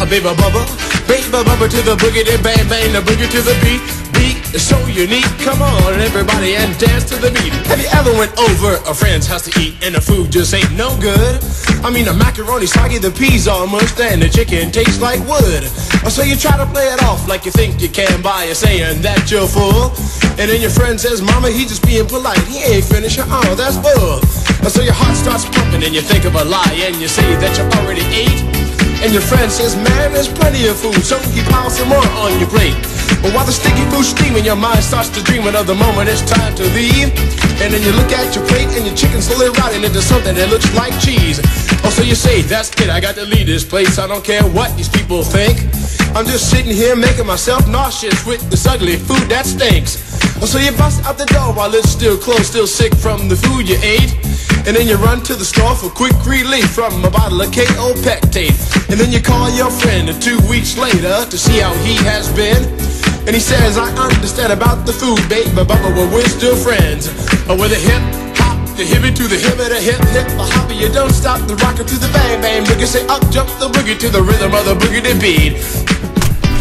A 0.00 0.06
baby 0.08 0.32
bubba, 0.32 0.64
baby 1.04 1.28
bubba 1.28 1.68
to 1.68 1.80
the 1.84 1.94
boogie, 2.00 2.24
then 2.24 2.40
bang 2.42 2.64
bang 2.72 2.92
the 2.92 3.04
boogie 3.04 3.28
to 3.28 3.40
the 3.44 3.54
beat. 3.60 4.11
Is 4.52 4.68
so 4.68 4.76
unique. 4.84 5.24
Come 5.40 5.62
on, 5.62 5.96
everybody, 5.96 6.56
and 6.56 6.76
dance 6.76 7.08
to 7.08 7.16
the 7.16 7.32
beat. 7.32 7.56
Have 7.72 7.80
you 7.80 7.88
ever 7.96 8.12
went 8.12 8.36
over 8.36 8.76
a 8.84 8.92
friend's 8.92 9.26
house 9.26 9.48
to 9.48 9.52
eat 9.58 9.80
and 9.80 9.94
the 9.94 10.00
food 10.00 10.30
just 10.30 10.52
ain't 10.52 10.70
no 10.76 10.92
good? 11.00 11.40
I 11.80 11.88
mean, 11.88 12.04
the 12.04 12.12
macaroni 12.12 12.66
soggy, 12.66 12.98
the 12.98 13.10
peas 13.10 13.48
all 13.48 13.66
mushed, 13.66 13.98
and 13.98 14.20
the 14.20 14.28
chicken 14.28 14.70
tastes 14.70 15.00
like 15.00 15.24
wood. 15.24 15.64
So 16.12 16.20
you 16.20 16.36
try 16.36 16.60
to 16.60 16.66
play 16.68 16.84
it 16.92 17.02
off 17.02 17.26
like 17.26 17.46
you 17.46 17.50
think 17.50 17.80
you 17.80 17.88
can 17.88 18.20
by 18.20 18.52
saying 18.52 19.00
that 19.00 19.30
you're 19.32 19.48
full. 19.48 19.96
And 20.36 20.52
then 20.52 20.60
your 20.60 20.68
friend 20.68 21.00
says, 21.00 21.22
Mama, 21.22 21.48
he 21.48 21.64
just 21.64 21.80
being 21.86 22.04
polite. 22.04 22.44
He 22.44 22.60
ain't 22.60 22.84
finished. 22.84 23.24
Oh, 23.24 23.54
that's 23.56 23.80
bull. 23.80 24.20
So 24.68 24.82
your 24.84 24.92
heart 24.92 25.16
starts 25.16 25.48
pumping 25.48 25.80
and 25.80 25.94
you 25.96 26.02
think 26.02 26.28
of 26.28 26.36
a 26.36 26.44
lie 26.44 26.76
and 26.76 27.00
you 27.00 27.08
say 27.08 27.24
that 27.40 27.56
you 27.56 27.64
already 27.80 28.04
ate. 28.12 28.44
And 29.00 29.16
your 29.16 29.24
friend 29.24 29.50
says, 29.50 29.74
man, 29.80 30.12
there's 30.12 30.28
plenty 30.28 30.68
of 30.68 30.76
food, 30.76 31.02
so 31.02 31.18
he 31.32 31.40
piles 31.50 31.78
some 31.78 31.88
more 31.88 32.06
on 32.20 32.38
your 32.38 32.52
plate. 32.52 32.76
But 33.20 33.34
while 33.34 33.44
the 33.44 33.52
sticky 33.52 33.84
food's 33.90 34.08
steaming, 34.08 34.44
your 34.44 34.56
mind 34.56 34.82
starts 34.82 35.08
to 35.10 35.22
dream 35.22 35.44
of 35.46 35.66
the 35.66 35.74
moment 35.74 36.08
it's 36.08 36.22
time 36.22 36.54
to 36.56 36.64
leave. 36.72 37.10
And 37.60 37.74
then 37.74 37.82
you 37.82 37.92
look 37.92 38.10
at 38.12 38.34
your 38.34 38.46
plate 38.46 38.68
and 38.78 38.86
your 38.86 38.96
chicken 38.96 39.20
slowly 39.20 39.50
rotting 39.58 39.84
into 39.84 40.00
something 40.00 40.34
that 40.34 40.48
looks 40.48 40.72
like 40.74 40.94
cheese. 41.00 41.38
Oh, 41.84 41.90
so 41.90 42.02
you 42.02 42.14
say, 42.14 42.42
that's 42.42 42.70
it, 42.80 42.90
I 42.90 43.00
got 43.00 43.14
to 43.16 43.24
leave 43.24 43.46
this 43.46 43.64
place. 43.64 43.98
I 43.98 44.06
don't 44.06 44.24
care 44.24 44.42
what 44.42 44.76
these 44.76 44.88
people 44.88 45.22
think. 45.22 45.58
I'm 46.14 46.26
just 46.26 46.50
sitting 46.50 46.70
here 46.70 46.94
making 46.94 47.26
myself 47.26 47.66
nauseous 47.68 48.26
with 48.26 48.42
this 48.50 48.66
ugly 48.66 48.96
food 48.96 49.28
that 49.28 49.46
stinks. 49.46 49.98
Oh, 50.42 50.46
so 50.46 50.58
you 50.58 50.72
bust 50.72 51.04
out 51.06 51.18
the 51.18 51.26
door 51.26 51.52
while 51.54 51.74
it's 51.74 51.90
still 51.90 52.18
closed, 52.18 52.46
still 52.46 52.66
sick 52.66 52.94
from 52.94 53.28
the 53.28 53.36
food 53.36 53.68
you 53.68 53.78
ate. 53.82 54.14
And 54.66 54.76
then 54.76 54.86
you 54.86 54.96
run 54.96 55.22
to 55.22 55.34
the 55.34 55.44
store 55.44 55.74
for 55.74 55.90
quick 55.90 56.14
relief 56.24 56.70
from 56.70 57.04
a 57.04 57.10
bottle 57.10 57.40
of 57.40 57.50
KO 57.50 57.94
Pectate. 58.04 58.54
And 58.90 59.00
then 59.00 59.10
you 59.10 59.20
call 59.20 59.50
your 59.50 59.70
friend 59.70 60.06
two 60.22 60.38
weeks 60.48 60.78
later 60.78 61.26
to 61.26 61.38
see 61.38 61.58
how 61.58 61.74
he 61.82 61.96
has 62.06 62.30
been. 62.36 62.62
And 63.26 63.34
he 63.34 63.40
says, 63.40 63.78
I 63.78 63.90
understand 63.96 64.52
about 64.52 64.86
the 64.86 64.92
food, 64.92 65.18
babe, 65.28 65.50
but 65.54 65.66
but 65.66 65.80
we're 66.14 66.28
still 66.28 66.56
friends. 66.56 67.08
Oh, 67.48 67.56
with 67.58 67.72
a 67.72 67.78
hip 67.78 68.21
the 68.82 68.94
hippie 68.94 69.14
to 69.14 69.28
the 69.28 69.36
hip, 69.36 69.56
the 69.56 69.80
hip 69.80 70.00
hip, 70.10 70.26
the 70.36 70.42
hopper, 70.42 70.72
you 70.74 70.88
don't 70.88 71.12
stop 71.12 71.38
the 71.46 71.54
rocker 71.56 71.84
to 71.84 71.96
the 71.98 72.08
bang 72.12 72.40
bang 72.40 72.64
boogie. 72.64 72.86
Say 72.86 73.06
up, 73.06 73.22
jump 73.30 73.48
the 73.60 73.68
boogie 73.68 73.96
to 73.98 74.08
the 74.08 74.20
rhythm 74.20 74.52
of 74.54 74.64
the 74.64 74.74
boogie 74.74 75.02
to 75.02 75.14
beat. 75.20 75.56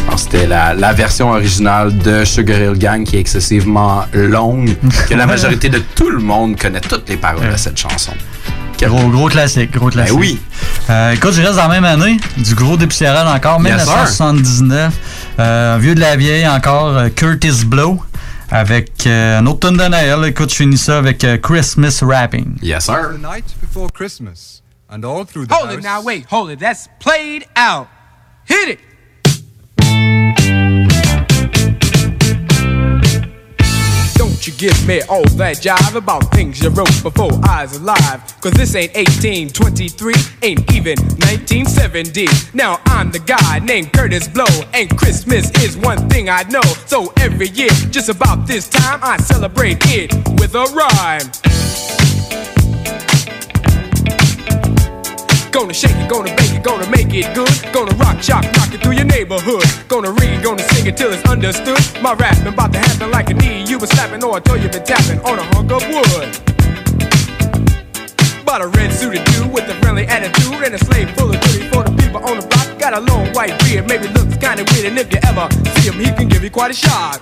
Alors, 0.07 0.19
C'était 0.19 0.45
la, 0.45 0.73
la 0.73 0.93
version 0.93 1.31
originale 1.31 1.97
de 1.97 2.23
Sugar 2.25 2.59
Hill 2.59 2.77
Gang 2.77 3.03
qui 3.05 3.17
est 3.17 3.19
excessivement 3.19 4.05
longue, 4.13 4.75
que 5.09 5.15
la 5.15 5.25
majorité 5.25 5.69
de 5.69 5.79
tout 5.95 6.09
le 6.09 6.19
monde 6.19 6.59
connaît 6.59 6.81
toutes 6.81 7.09
les 7.09 7.17
paroles 7.17 7.51
de 7.51 7.57
cette 7.57 7.77
chanson. 7.77 8.13
Gros, 8.79 9.09
gros 9.09 9.27
classique, 9.29 9.71
gros 9.71 9.89
classique. 9.89 10.13
Ben 10.15 10.19
oui. 10.19 10.39
Euh, 10.89 11.11
écoute, 11.13 11.33
je 11.33 11.41
reste 11.41 11.55
dans 11.55 11.67
la 11.67 11.79
même 11.79 11.85
année, 11.85 12.17
du 12.37 12.55
gros 12.55 12.77
dépoussiérage 12.77 13.27
encore, 13.27 13.61
Yes, 13.61 13.83
sir. 13.83 13.93
1979. 13.93 14.93
Euh, 15.39 15.77
vieux 15.79 15.93
de 15.95 15.99
la 15.99 16.15
vieille 16.15 16.47
encore, 16.47 16.97
euh, 16.97 17.09
Curtis 17.09 17.63
Blow, 17.65 18.01
avec 18.51 19.07
euh, 19.07 19.39
un 19.39 19.45
autre 19.47 19.59
tonne 19.61 19.77
de 19.77 19.87
Noël. 19.87 20.25
Écoute, 20.25 20.51
je 20.51 20.55
finis 20.57 20.77
ça 20.77 20.97
avec 20.97 21.23
euh, 21.23 21.37
Christmas 21.37 21.99
Rapping. 22.01 22.57
Yes, 22.61 22.85
sir. 22.85 23.13
The 23.13 23.21
night 23.21 23.45
before 23.61 23.89
Christmas, 23.91 24.61
and 24.89 25.03
all 25.03 25.25
through 25.25 25.47
the 25.47 25.53
Hold 25.53 25.69
house. 25.69 25.77
it 25.77 25.83
now, 25.83 26.01
wait, 26.03 26.25
hold 26.29 26.51
it. 26.51 26.59
That's 26.59 26.87
played 26.99 27.45
out. 27.55 27.87
Hit 28.45 28.69
it. 28.77 28.79
Don't 34.13 34.45
you 34.45 34.53
give 34.53 34.87
me 34.87 35.01
all 35.03 35.23
that 35.37 35.57
jive 35.57 35.95
about 35.95 36.31
things 36.31 36.61
you 36.61 36.69
wrote 36.69 37.03
before 37.03 37.31
I 37.43 37.63
was 37.63 37.77
alive. 37.77 38.21
Cause 38.41 38.53
this 38.53 38.75
ain't 38.75 38.93
1823, 38.95 40.13
ain't 40.43 40.73
even 40.73 40.97
1970. 41.29 42.27
Now 42.53 42.79
I'm 42.85 43.11
the 43.11 43.19
guy 43.19 43.59
named 43.59 43.93
Curtis 43.93 44.27
Blow, 44.27 44.45
and 44.73 44.89
Christmas 44.97 45.51
is 45.63 45.77
one 45.77 46.09
thing 46.09 46.29
I 46.29 46.43
know. 46.43 46.61
So 46.85 47.13
every 47.17 47.49
year, 47.49 47.71
just 47.89 48.09
about 48.09 48.47
this 48.47 48.67
time, 48.67 48.99
I 49.03 49.17
celebrate 49.17 49.79
it 49.81 50.13
with 50.39 50.55
a 50.55 50.65
rhyme. 50.73 52.50
Gonna 55.51 55.73
shake 55.73 55.95
it, 55.97 56.09
gonna 56.09 56.33
bake 56.35 56.53
it, 56.55 56.63
gonna 56.63 56.89
make 56.89 57.13
it 57.13 57.27
good. 57.35 57.51
Gonna 57.73 57.93
rock, 57.97 58.23
shock, 58.23 58.43
rock 58.55 58.73
it 58.73 58.81
through 58.81 58.93
your 58.93 59.05
neighborhood. 59.05 59.63
Gonna 59.89 60.11
read, 60.11 60.41
gonna 60.41 60.63
sing 60.63 60.87
it 60.87 60.95
till 60.95 61.11
it's 61.11 61.27
understood. 61.29 61.77
My 62.01 62.13
rapping 62.13 62.47
about 62.47 62.71
to 62.71 62.79
happen 62.79 63.11
like 63.11 63.29
a 63.29 63.33
knee 63.33 63.65
you 63.67 63.77
been 63.77 63.87
slapping 63.87 64.23
oh, 64.23 64.31
or 64.31 64.37
a 64.37 64.41
toe 64.41 64.55
you 64.55 64.69
been 64.69 64.83
tapping 64.85 65.19
on 65.27 65.39
a 65.39 65.43
hunk 65.51 65.71
of 65.71 65.83
wood. 65.91 66.31
Bought 68.45 68.61
a 68.61 68.67
red 68.67 68.93
suited 68.93 69.25
dude 69.25 69.51
with 69.51 69.67
a 69.67 69.75
friendly 69.81 70.07
attitude 70.07 70.63
and 70.63 70.73
a 70.73 70.79
slave 70.79 71.11
full 71.17 71.29
of 71.29 71.39
goodies 71.41 71.67
for 71.67 71.83
the 71.83 71.91
people 71.99 72.23
on 72.23 72.39
the 72.39 72.47
block. 72.47 72.79
Got 72.79 72.93
a 72.93 73.01
long 73.01 73.27
white 73.33 73.59
beard, 73.65 73.87
maybe 73.89 74.07
looks 74.07 74.37
kinda 74.37 74.63
weird, 74.71 74.85
and 74.85 74.97
if 74.97 75.11
you 75.11 75.19
ever 75.23 75.51
see 75.75 75.89
him, 75.91 75.99
he 75.99 76.11
can 76.15 76.29
give 76.29 76.43
you 76.43 76.49
quite 76.49 76.71
a 76.71 76.73
shock. 76.73 77.21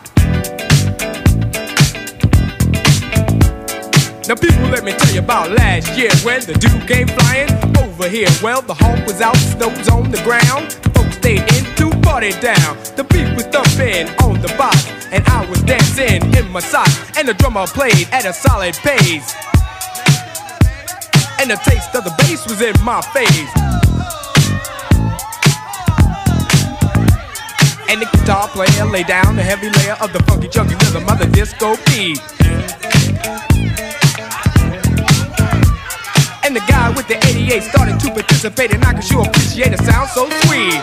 Now, 4.29 4.35
people, 4.35 4.69
let 4.69 4.83
me 4.83 4.91
tell 4.91 5.11
you 5.11 5.21
about 5.21 5.49
last 5.49 5.97
year 5.97 6.11
when 6.21 6.39
the 6.45 6.53
dude 6.53 6.87
came 6.87 7.07
flying 7.07 7.49
over 7.81 8.07
here. 8.07 8.29
Well, 8.43 8.61
the 8.61 8.75
hawk 8.75 9.03
was 9.07 9.21
out, 9.21 9.35
snow 9.37 9.69
was 9.69 9.89
on 9.89 10.11
the 10.11 10.21
ground. 10.21 10.71
Folks 10.93 11.17
stayed 11.17 11.41
in 11.57 11.65
to 11.77 11.89
party 12.05 12.33
down. 12.33 12.77
The 12.93 13.09
beat 13.09 13.25
was 13.33 13.49
thumping 13.49 14.05
on 14.21 14.39
the 14.39 14.53
box, 14.55 14.85
and 15.09 15.25
I 15.29 15.49
was 15.49 15.63
dancing 15.63 16.21
in 16.37 16.47
my 16.51 16.59
socks. 16.59 16.93
And 17.17 17.27
the 17.27 17.33
drummer 17.33 17.65
played 17.65 18.07
at 18.11 18.25
a 18.25 18.31
solid 18.31 18.75
pace. 18.75 19.33
And 21.41 21.49
the 21.49 21.57
taste 21.65 21.89
of 21.95 22.03
the 22.03 22.13
bass 22.21 22.45
was 22.45 22.61
in 22.61 22.77
my 22.85 23.01
face. 23.09 23.49
And 27.89 27.99
the 27.99 28.05
guitar 28.13 28.47
player 28.49 28.85
laid 28.85 29.07
down 29.07 29.37
the 29.37 29.41
heavy 29.41 29.71
layer 29.81 29.97
of 29.99 30.13
the 30.13 30.21
funky 30.29 30.49
chunky 30.49 30.75
rhythm 30.85 31.09
of 31.09 31.17
the 31.17 31.25
disco 31.33 31.73
beat. 31.89 32.21
And 36.49 36.57
the 36.57 36.65
guy 36.65 36.89
with 36.97 37.05
the 37.05 37.13
88 37.29 37.61
started 37.61 37.99
to 38.01 38.09
participate, 38.09 38.73
and 38.73 38.81
I 38.81 38.97
could 38.97 39.05
sure 39.05 39.21
appreciate 39.21 39.69
a 39.69 39.77
sound 39.85 40.09
so 40.09 40.25
sweet. 40.49 40.81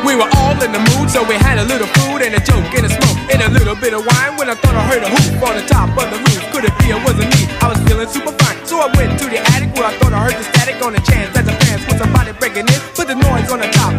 We 0.00 0.16
were 0.16 0.32
all 0.40 0.56
in 0.64 0.72
the 0.72 0.80
mood, 0.96 1.12
so 1.12 1.20
we 1.28 1.36
had 1.36 1.60
a 1.60 1.68
little 1.68 1.84
food 2.00 2.24
and 2.24 2.32
a 2.32 2.40
joke 2.40 2.72
and 2.72 2.88
a 2.88 2.92
smoke 2.96 3.20
and 3.28 3.44
a 3.44 3.52
little 3.52 3.76
bit 3.76 3.92
of 3.92 4.00
wine. 4.00 4.40
When 4.40 4.48
I 4.48 4.56
thought 4.56 4.72
I 4.72 4.84
heard 4.88 5.04
a 5.04 5.12
hoop 5.12 5.44
on 5.44 5.60
the 5.60 5.66
top 5.68 5.92
of 5.92 6.08
the 6.08 6.24
roof, 6.24 6.40
could 6.56 6.64
it 6.64 6.72
be 6.80 6.88
it 6.88 7.00
wasn't 7.04 7.28
me? 7.36 7.44
I 7.60 7.68
was 7.68 7.76
feeling 7.84 8.08
super 8.08 8.32
fine, 8.32 8.56
so 8.64 8.80
I 8.80 8.88
went 8.96 9.20
to 9.20 9.28
the 9.28 9.44
attic 9.52 9.76
where 9.76 9.84
I 9.84 9.92
thought 10.00 10.16
I 10.16 10.24
heard 10.24 10.40
the 10.40 10.48
static 10.56 10.80
on 10.80 10.96
the 10.96 11.04
chance 11.04 11.36
that 11.36 11.44
the 11.44 11.52
fans 11.68 11.84
was 11.84 12.00
somebody 12.00 12.32
breaking 12.40 12.64
in. 12.64 12.80
Put 12.96 13.12
the 13.12 13.18
noise 13.28 13.52
on 13.52 13.60
the 13.60 13.68
top 13.76 13.92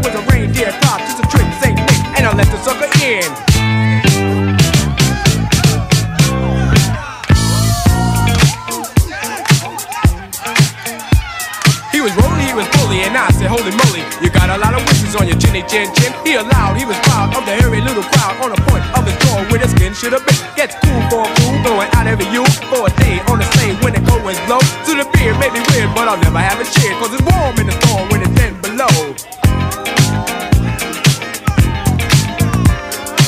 and 13.14 13.22
I 13.22 13.30
said, 13.30 13.46
Holy 13.46 13.70
moly, 13.70 14.02
you 14.26 14.34
got 14.34 14.50
a 14.50 14.58
lot 14.58 14.74
of 14.74 14.82
wishes 14.90 15.14
on 15.14 15.30
your 15.30 15.38
chinny 15.38 15.62
chin 15.70 15.86
chin. 15.94 16.10
He 16.26 16.34
allowed, 16.34 16.74
he 16.82 16.86
was 16.86 16.98
proud 17.06 17.30
of 17.38 17.46
the 17.46 17.54
hairy 17.62 17.78
little 17.78 18.02
crowd 18.02 18.42
on 18.42 18.50
the 18.50 18.60
point 18.66 18.82
of 18.98 19.06
his 19.06 19.14
jaw 19.22 19.38
where 19.54 19.62
the 19.62 19.70
skin 19.70 19.94
should 19.94 20.18
have 20.18 20.26
been. 20.26 20.40
Gets 20.58 20.74
cool 20.82 21.02
for 21.14 21.22
a 21.22 21.30
fool, 21.38 21.54
going 21.62 21.90
out 21.94 22.10
every 22.10 22.26
you 22.34 22.42
for 22.74 22.90
a 22.90 22.92
day 23.06 23.22
on 23.30 23.38
the 23.38 23.46
same 23.54 23.78
when 23.86 23.94
it 23.94 24.02
goes 24.10 24.38
low. 24.50 24.58
To 24.58 24.92
the 24.98 25.06
beer 25.14 25.38
may 25.38 25.54
be 25.54 25.62
weird, 25.70 25.94
but 25.94 26.10
I'll 26.10 26.18
never 26.18 26.42
have 26.42 26.58
a 26.58 26.66
cheer, 26.66 26.98
cause 26.98 27.14
it's 27.14 27.22
warm 27.22 27.54
in 27.62 27.70
the 27.70 27.76
storm 27.86 28.10
when 28.10 28.26
it's 28.26 28.34
10 28.34 28.58
below. 28.66 28.94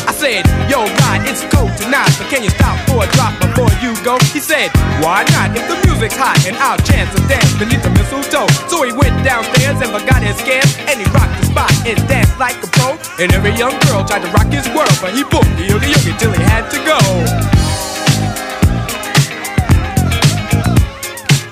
I 0.09 0.13
said, 0.17 0.41
yo, 0.65 0.89
God, 0.97 1.29
it's 1.29 1.45
cold 1.53 1.64
tonight, 1.77 2.11
but 2.17 2.27
can 2.31 2.43
you 2.43 2.51
stop 2.51 2.79
for 2.87 3.03
a 3.03 3.07
drop 3.15 3.35
before 3.39 3.71
you 3.83 3.95
go? 4.03 4.17
He 4.31 4.39
said, 4.39 4.71
why 5.03 5.27
not? 5.35 5.55
If 5.55 5.67
the 5.67 5.77
music's 5.87 6.15
hot 6.15 6.39
and 6.47 6.55
I'll 6.57 6.79
chance 6.81 7.11
a 7.15 7.21
dance 7.27 7.51
beneath 7.59 7.83
the 7.83 7.91
mistletoe. 7.95 8.47
So 8.71 8.83
he 8.83 8.91
went 8.95 9.15
downstairs 9.23 9.79
and 9.83 9.91
forgot 9.91 10.23
his 10.23 10.35
scams, 10.39 10.75
and 10.87 10.99
he 10.99 11.05
rocked 11.11 11.35
the 11.39 11.45
spot 11.51 11.71
and 11.85 11.97
danced 12.07 12.37
like 12.39 12.57
a 12.63 12.67
pro. 12.75 12.97
And 13.19 13.31
every 13.33 13.53
young 13.55 13.75
girl 13.87 14.03
tried 14.03 14.23
to 14.23 14.31
rock 14.31 14.47
his 14.47 14.67
world, 14.71 14.95
but 15.03 15.13
he 15.13 15.23
booked 15.27 15.51
the 15.59 15.67
yogi 15.67 15.91
yogi 15.91 16.13
till 16.17 16.31
he 16.31 16.43
had 16.43 16.67
to 16.71 16.79
go. 16.83 16.99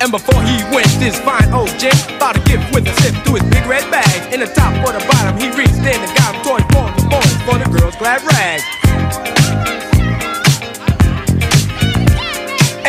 And 0.04 0.12
before 0.12 0.42
he 0.44 0.60
went, 0.76 0.92
this 1.00 1.16
fine 1.24 1.48
old 1.54 1.72
gent 1.80 1.96
bought 2.20 2.36
a 2.36 2.42
gift 2.44 2.68
with 2.76 2.88
a 2.88 2.94
sip 3.00 3.16
through 3.24 3.40
his 3.40 3.48
big 3.48 3.66
red 3.66 3.88
bag. 3.90 4.34
In 4.34 4.42
the 4.42 4.48
top 4.48 4.76
or 4.84 4.92
the 4.92 5.00
bottom, 5.08 5.40
he 5.40 5.48
reached 5.56 5.80
in 5.80 5.96
and 5.96 6.12
got 6.20 6.36
him 6.36 6.44
toys 6.44 6.66
for 6.76 6.92
the 6.92 7.08
boys 7.08 7.36
for 7.48 7.56
the 7.56 7.68
girls' 7.72 7.96
glad 7.96 8.22
rags. 8.24 9.43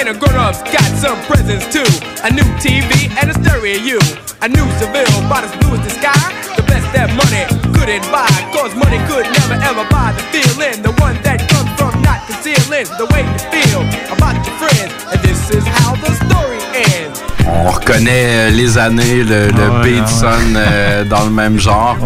And 0.04 0.14
the 0.14 0.20
grown-ups 0.20 0.60
got 0.68 0.84
some 1.00 1.16
presents 1.24 1.64
too. 1.72 1.88
A 2.24 2.28
new 2.28 2.44
TV 2.60 3.08
and 3.16 3.32
a 3.32 3.34
stereo. 3.40 3.80
You. 3.80 3.96
A 4.44 4.48
new 4.52 4.68
Seville, 4.76 5.08
about 5.24 5.48
as 5.48 5.52
blue 5.56 5.72
as 5.72 5.80
the 5.80 5.96
sky. 5.96 6.28
The 6.60 6.62
best 6.68 6.84
that 6.92 7.08
money 7.16 7.48
couldn't 7.72 8.04
buy. 8.12 8.28
Cause 8.52 8.76
money 8.76 9.00
could 9.08 9.24
never 9.24 9.56
ever 9.64 9.80
buy 9.88 10.12
the 10.12 10.20
feeling. 10.28 10.84
The 10.84 10.92
one 11.00 11.16
that 11.24 11.48
comes 11.48 11.72
from 11.80 11.96
not 12.04 12.20
concealing 12.28 12.84
the 13.00 13.08
way 13.16 13.24
you 13.24 13.40
feel 13.48 13.80
about 14.12 14.43
your 14.64 14.88
friends. 14.88 15.04
And 15.12 15.22
this 15.22 15.50
is 15.50 15.64
how 15.66 15.94
the 15.96 16.12
story 16.14 16.58
ends. 16.74 17.20
On 17.46 17.68
reconnaît 17.70 18.48
euh, 18.48 18.50
les 18.50 18.78
années, 18.78 19.22
le, 19.22 19.48
le 19.48 19.70
ouais, 19.70 19.82
beat 19.82 20.00
ouais. 20.02 20.06
sonne 20.06 20.56
euh, 20.56 21.04
dans 21.04 21.24
le 21.24 21.30
même 21.30 21.58
genre. 21.58 21.96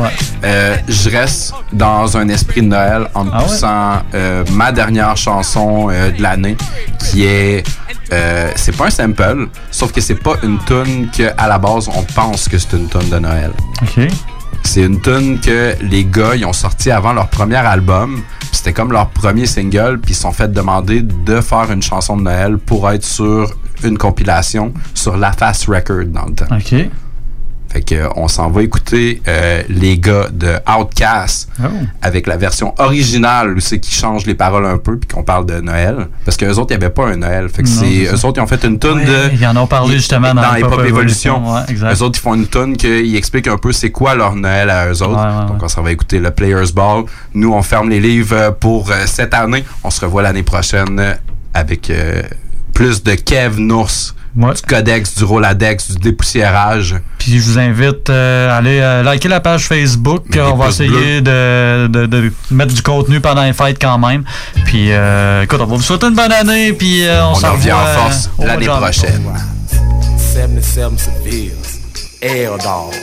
Euh, 0.45 0.77
je 0.89 1.11
reste 1.11 1.55
dans 1.73 2.17
un 2.17 2.29
esprit 2.29 2.63
de 2.63 2.67
Noël 2.69 3.09
en 3.15 3.25
me 3.25 3.31
Ah 3.33 3.39
ouais? 3.39 3.45
poussant 3.45 4.03
euh, 4.15 4.45
ma 4.53 4.73
dernière 4.73 5.17
chanson 5.17 5.89
euh, 5.91 6.11
de 6.13 6.23
l'année 6.23 6.57
qui 6.99 7.25
est 7.25 7.65
euh, 8.13 8.51
c'est 8.57 8.75
pas 8.77 8.87
un 8.87 8.91
sample, 8.91 9.49
sauf 9.71 9.93
que 9.93 10.01
c'est 10.01 10.15
pas 10.15 10.35
une 10.43 10.59
tune 10.65 11.09
que 11.17 11.25
à 11.37 11.47
la 11.49 11.59
base 11.59 11.89
on 11.95 12.03
pense 12.03 12.49
que 12.49 12.57
c'est 12.57 12.73
une 12.75 12.89
tune 12.89 13.09
de 13.11 13.19
Noël. 13.19 13.51
OK. 13.83 14.07
C'est 14.65 14.83
une 14.83 15.01
tune 15.01 15.41
que 15.41 15.75
les 15.83 16.05
gars 16.05 16.35
ils 16.37 16.45
ont 16.45 16.53
sorti 16.53 16.91
avant 16.91 17.13
leur 17.13 17.29
premier 17.29 17.57
album. 17.57 18.23
C'était 18.53 18.73
comme 18.73 18.93
leur 18.93 19.09
premier 19.11 19.47
single, 19.47 19.99
puis 20.01 20.13
ils 20.13 20.17
sont 20.17 20.33
fait 20.33 20.53
demander 20.53 21.03
de 21.03 21.41
faire 21.41 21.71
une 21.71 21.83
chanson 21.83 22.17
de 22.17 22.23
Noël 22.23 22.59
pour 22.59 22.91
être 22.91 23.05
sur 23.05 23.51
une 23.85 23.99
compilation 23.99 24.73
sur 24.95 25.17
La 25.17 25.33
Fast 25.33 25.67
Record 25.67 26.07
dans 26.07 26.27
le 26.27 26.35
temps. 26.35 26.47
Fait 27.71 27.83
que 27.83 28.09
on 28.17 28.29
s'en 28.29 28.49
va 28.51 28.63
écouter 28.63 29.21
euh, 29.29 29.63
les 29.69 29.99
gars 29.99 30.29
de 30.33 30.55
Outcast 30.69 31.49
Oh. 31.63 31.67
avec 32.03 32.27
la 32.27 32.37
version 32.37 32.73
originale 32.79 33.55
où 33.57 33.61
c'est 33.61 33.79
qu'ils 33.81 33.95
changent 33.95 34.25
les 34.27 34.35
paroles 34.35 34.65
un 34.65 34.79
peu 34.79 34.97
puis 34.97 35.09
qu'on 35.09 35.23
parle 35.25 35.45
de 35.45 35.61
Noël 35.61 36.07
parce 36.25 36.37
que 36.37 36.45
eux 36.47 36.59
autres 36.59 36.69
il 36.71 36.75
y 36.75 36.77
avait 36.77 36.89
pas 36.91 37.09
un 37.09 37.17
Noël. 37.17 37.49
Fait 37.49 37.63
que 37.63 37.69
c'est 37.69 38.05
eux 38.07 38.25
autres 38.25 38.39
ils 38.39 38.43
ont 38.43 38.47
fait 38.47 38.65
une 38.65 38.75
Ouais, 38.75 39.05
de 39.05 39.35
ils 39.35 39.47
en 39.47 39.57
ont 39.57 39.67
parlé 39.67 39.97
justement 39.97 40.33
dans 40.35 40.55
Hip 40.55 40.65
Hop 40.65 40.81
Evolution. 40.87 41.53
Ouais. 41.53 41.63
Eux 41.93 42.03
autres 42.03 42.19
ils 42.19 42.23
font 42.23 42.35
une 42.35 42.47
tune 42.47 42.77
qu'ils 42.77 43.17
expliquent 43.17 43.49
un 43.49 43.59
peu 43.59 43.73
c'est 43.73 43.91
quoi 43.91 44.15
leur 44.15 44.35
Noël 44.35 44.71
à 44.71 44.87
eux 44.89 45.03
autres. 45.03 45.17
Ouais, 45.17 45.47
Donc 45.49 45.63
on 45.63 45.69
s'en 45.69 45.83
va 45.83 45.91
écouter 45.93 46.21
le 46.21 46.31
Players 46.31 46.73
Ball. 46.75 47.05
Nous 47.35 47.53
on 47.53 47.63
ferme 47.63 47.91
les 47.91 48.01
livres 48.01 48.37
euh, 48.37 48.51
pour 48.51 48.91
euh, 48.91 49.05
cette 49.07 49.35
année. 49.35 49.65
On 49.85 49.91
se 49.91 50.01
revoit 50.01 50.23
l'année 50.23 50.43
prochaine 50.43 50.99
euh, 51.01 51.15
avec 51.55 51.91
euh, 51.91 52.23
plus 52.73 53.03
de 53.03 53.15
Kev 53.15 53.59
Nours, 53.59 54.15
du 54.39 54.63
Codex, 54.63 55.15
du 55.17 55.25
Roladex, 55.25 55.91
du 55.93 55.99
dépoussiérage. 55.99 56.95
Puis 57.19 57.39
je 57.41 57.51
vous 57.51 57.59
invite 57.59 58.09
euh, 58.09 58.51
à 58.51 58.57
aller 58.57 58.79
euh, 58.81 59.03
liker 59.03 59.29
la 59.29 59.41
page 59.41 59.67
Facebook. 59.67 60.25
On 60.41 60.57
va 60.57 60.69
essayer 60.69 61.21
de, 61.21 61.89
de- 61.89 62.07
de 62.07 62.33
mettre 62.53 62.73
du 62.73 62.83
contenu 62.83 63.21
pendant 63.21 63.43
les 63.43 63.53
fêtes 63.53 63.79
quand 63.81 63.99
même. 63.99 64.25
Puis 64.67 64.93
euh, 64.93 65.43
écoute, 65.43 65.61
on 65.61 65.67
va 65.67 65.77
vous 65.77 65.83
souhaiter 65.83 66.07
une 66.07 66.15
bonne 66.15 66.33
année. 66.33 66.73
Puis 66.73 67.05
euh, 67.07 67.25
on, 67.27 67.31
On 67.33 67.35
s'en 67.35 67.49
en 67.49 67.53
revient 67.55 67.73
revoit, 67.73 67.91
en 67.91 67.95
force 68.11 68.31
euh, 68.41 68.47
l'année 68.47 68.67
prochaine. 68.67 69.23
77 70.33 70.99
Sevilles, 70.99 71.53
L 72.23 72.51
Dog, 72.63 72.95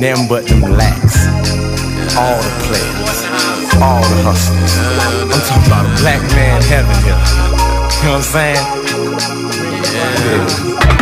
them 0.00 0.26
but 0.28 0.46
them 0.46 0.60
blacks. 0.60 1.28
All 2.16 2.38
the 2.40 2.68
players, 2.68 3.24
all 3.82 4.02
the 4.02 4.22
hustlers. 4.24 4.78
I'm 5.30 5.40
talking 5.40 5.66
about 5.72 5.84
a 5.84 6.00
black 6.00 6.20
man 6.34 6.62
heaven 6.62 6.94
here. 7.04 7.18
You 8.02 8.10
know 8.10 8.16
what 8.16 8.16
I'm 8.16 8.22
saying? 8.22 9.43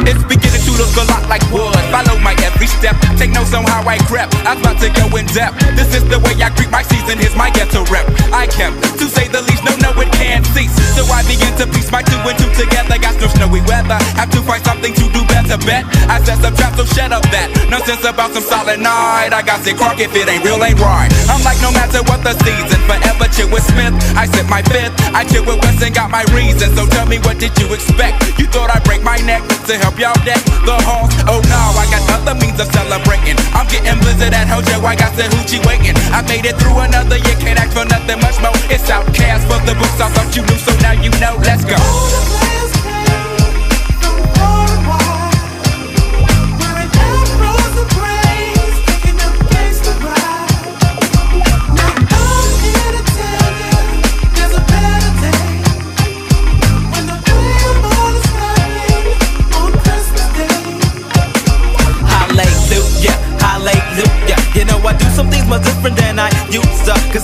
It's 0.07 0.23
beginning 0.25 0.63
to 0.67 0.73
look 0.79 0.95
a 0.97 1.05
lot 1.11 1.29
like 1.29 1.43
wood. 1.51 1.75
Follow 1.91 2.19
my 2.19 2.35
every 2.63 2.79
step. 2.79 2.95
Take 3.19 3.35
notes 3.35 3.53
on 3.55 3.65
how 3.67 3.83
I 3.83 3.99
crept. 4.07 4.35
I'm 4.47 4.61
about 4.63 4.79
to 4.79 4.89
go 4.95 5.11
in 5.19 5.27
depth. 5.35 5.59
This 5.75 5.95
is 5.99 6.07
the 6.07 6.19
way 6.23 6.39
I 6.39 6.51
greet 6.55 6.71
my 6.71 6.83
season. 6.83 7.19
Here's 7.19 7.35
my 7.35 7.51
ghetto 7.51 7.83
rep. 7.91 8.07
I 8.31 8.47
kept, 8.47 8.79
to 9.03 9.07
say 9.11 9.27
the 9.27 9.43
least, 9.43 9.67
no, 9.67 9.75
no, 9.83 9.91
it 9.99 10.11
can't 10.15 10.47
cease. 10.55 10.71
So 10.95 11.03
I 11.11 11.27
begin 11.27 11.51
to 11.59 11.67
piece 11.67 11.91
my 11.91 12.03
two 12.03 12.19
and 12.23 12.39
two 12.39 12.51
together. 12.55 12.95
Got 13.03 13.19
no 13.19 13.27
snowy 13.27 13.63
weather. 13.67 13.99
Have 14.15 14.31
to 14.31 14.41
find 14.47 14.63
something 14.63 14.95
to 14.95 15.05
do 15.11 15.27
better. 15.27 15.59
Bet 15.67 15.83
I 16.07 16.23
set 16.23 16.39
some 16.39 16.55
traps, 16.55 16.79
so 16.79 16.85
shut 16.87 17.11
up 17.11 17.27
that. 17.35 17.51
Nonsense 17.67 18.05
about 18.07 18.31
some 18.31 18.47
solid 18.47 18.79
night. 18.79 19.35
I 19.35 19.43
got 19.43 19.67
sick 19.67 19.77
crock 19.77 19.99
if 19.99 20.15
it 20.15 20.29
ain't 20.31 20.45
real, 20.45 20.63
ain't 20.63 20.79
right. 20.79 21.11
I'm 21.27 21.43
like, 21.43 21.59
no 21.59 21.75
matter 21.75 21.99
what 22.07 22.23
the 22.23 22.39
season, 22.47 22.79
forever 22.87 23.27
chill 23.35 23.51
with 23.51 23.67
Smith. 23.67 23.95
I 24.15 24.31
sip 24.31 24.47
my 24.47 24.63
fifth. 24.71 24.95
I 25.11 25.27
chill 25.27 25.43
with 25.43 25.59
West 25.67 25.83
and 25.83 25.95
got 25.95 26.15
my 26.15 26.23
reasons. 26.31 26.79
So 26.79 26.87
tell 26.87 27.07
me, 27.11 27.19
what 27.27 27.43
did 27.43 27.59
you 27.59 27.67
expect? 27.75 28.39
You 28.39 28.47
thought 28.47 28.71
I'd 28.71 28.85
break 28.85 29.03
my 29.03 29.19
neck 29.27 29.43
to 29.67 29.75
help 29.83 29.99
y'all 29.99 30.15
deck 30.23 30.39
the 30.63 30.79
halls? 30.87 31.11
Oh 31.27 31.43
no, 31.51 31.63
I 31.75 31.91
got 31.91 32.03
other 32.15 32.39
means 32.39 32.52
celebrating. 32.61 33.37
I'm 33.57 33.67
getting 33.69 33.99
blizzard 34.01 34.35
at 34.35 34.49
Hojo. 34.49 34.85
I 34.85 34.95
got 34.97 35.17
the 35.17 35.25
hoochie 35.25 35.65
waiting. 35.65 35.97
I 36.13 36.21
made 36.29 36.45
it 36.45 36.57
through 36.61 36.79
another 36.79 37.17
year. 37.17 37.37
Can't 37.41 37.59
ask 37.59 37.73
for 37.73 37.85
nothing 37.89 38.21
much 38.21 38.37
more. 38.41 38.53
It's 38.69 38.91
outcast 38.91 39.49
for 39.49 39.61
the 39.65 39.75
books. 39.75 40.01
I 40.01 40.09
thought 40.13 40.37
you 40.37 40.43
knew, 40.43 40.59
so 40.61 40.73
now 40.85 40.93
you 40.93 41.11
know. 41.21 41.41
Let's 41.41 41.65
go. 41.65 42.52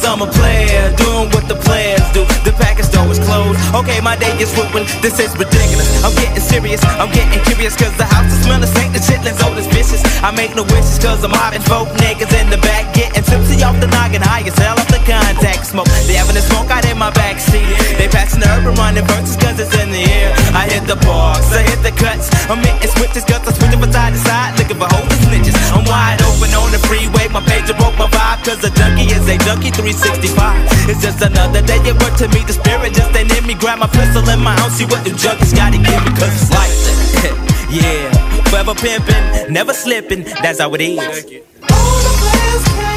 I'm 0.09 0.25
a 0.25 0.27
player, 0.27 0.89
doing 0.97 1.29
what 1.37 1.45
the 1.53 1.55
players 1.69 2.01
do. 2.17 2.25
The 2.41 2.57
package 2.57 2.89
door 2.89 3.05
is 3.13 3.21
closed. 3.21 3.61
Okay, 3.77 4.01
my 4.01 4.17
day 4.17 4.33
is 4.41 4.49
ruined. 4.57 4.89
This 5.05 5.21
is 5.21 5.37
ridiculous. 5.37 5.85
I'm 6.01 6.17
getting 6.17 6.41
serious, 6.41 6.81
I'm 6.97 7.13
getting 7.13 7.45
curious. 7.45 7.77
Cause 7.77 7.93
the 8.01 8.09
house 8.09 8.33
is 8.33 8.41
smelling 8.41 8.73
stank, 8.73 8.97
the 8.97 9.05
chitlins 9.05 9.37
old 9.45 9.61
as 9.61 9.69
vicious. 9.69 10.01
I 10.25 10.33
make 10.33 10.57
no 10.57 10.65
wishes 10.65 10.97
cause 10.97 11.21
I'm 11.23 11.31
mobbing 11.37 11.61
folk 11.61 11.93
niggas 12.01 12.33
in 12.41 12.49
the 12.49 12.57
back. 12.65 12.89
Getting 12.97 13.23
tipsy 13.23 13.61
off 13.63 13.77
the 13.85 13.87
noggin, 13.93 14.25
high 14.25 14.49
as 14.49 14.57
hell 14.57 14.81
the 14.89 14.98
contact 15.09 15.65
smoke. 15.65 15.89
They 16.05 16.21
having 16.21 16.37
a 16.37 16.45
smoke 16.45 16.69
out 16.69 16.85
in 16.85 17.01
my 17.01 17.09
backseat. 17.17 17.65
They 17.97 18.07
passing 18.13 18.45
the 18.45 18.49
urban 18.53 18.77
running 18.77 19.09
verses 19.09 19.41
cause 19.41 19.57
it's 19.57 19.73
in 19.81 19.89
the 19.89 20.05
air. 20.05 20.37
I 20.53 20.69
hit 20.69 20.85
the 20.85 21.01
bars, 21.01 21.49
I 21.57 21.65
hit 21.65 21.81
the 21.81 21.93
cuts. 21.97 22.29
I'm 22.53 22.61
hitting 22.61 22.93
switches 22.93 23.25
cause 23.25 23.41
I'm 23.49 23.57
switching 23.57 23.81
from 23.81 23.91
side 23.91 24.13
to 24.13 24.21
side. 24.21 24.61
Looking 24.61 24.77
for 24.77 24.89
and 24.93 25.21
snitches. 25.25 25.57
I'm 25.73 25.89
wide 25.89 26.21
open 26.29 26.53
on 26.53 26.69
the 26.71 26.81
freeway. 26.85 27.33
My 27.33 27.41
pager 27.41 27.73
broke 27.73 27.97
my 27.97 28.07
vibe 28.13 28.45
cause 28.45 28.61
a 28.61 28.71
junkie 28.77 29.09
is 29.09 29.25
a 29.25 29.41
junkie 29.49 29.73
365. 29.73 30.93
It's 30.93 31.01
just 31.01 31.25
another 31.25 31.65
day 31.65 31.81
at 31.89 31.97
work 32.05 32.15
to 32.21 32.29
me, 32.29 32.45
the 32.45 32.53
spirit. 32.53 32.93
Just 32.93 33.17
ain't 33.17 33.33
in 33.33 33.49
me. 33.49 33.57
Grab 33.57 33.81
my 33.81 33.89
pistol 33.89 34.23
in 34.29 34.41
my 34.45 34.53
house. 34.61 34.77
See 34.77 34.85
what 34.85 35.03
the 35.09 35.17
junkies 35.17 35.57
gotta 35.57 35.81
give 35.81 36.01
me 36.05 36.13
cause 36.21 36.37
it's 36.37 36.53
life. 36.53 36.77
yeah, 37.73 38.13
forever 38.53 38.77
pimping, 38.77 39.53
never 39.53 39.73
slipping. 39.73 40.29
That's 40.45 40.61
how 40.61 40.75
it 40.77 40.85
is. 40.85 41.01
Ain't 41.01 42.88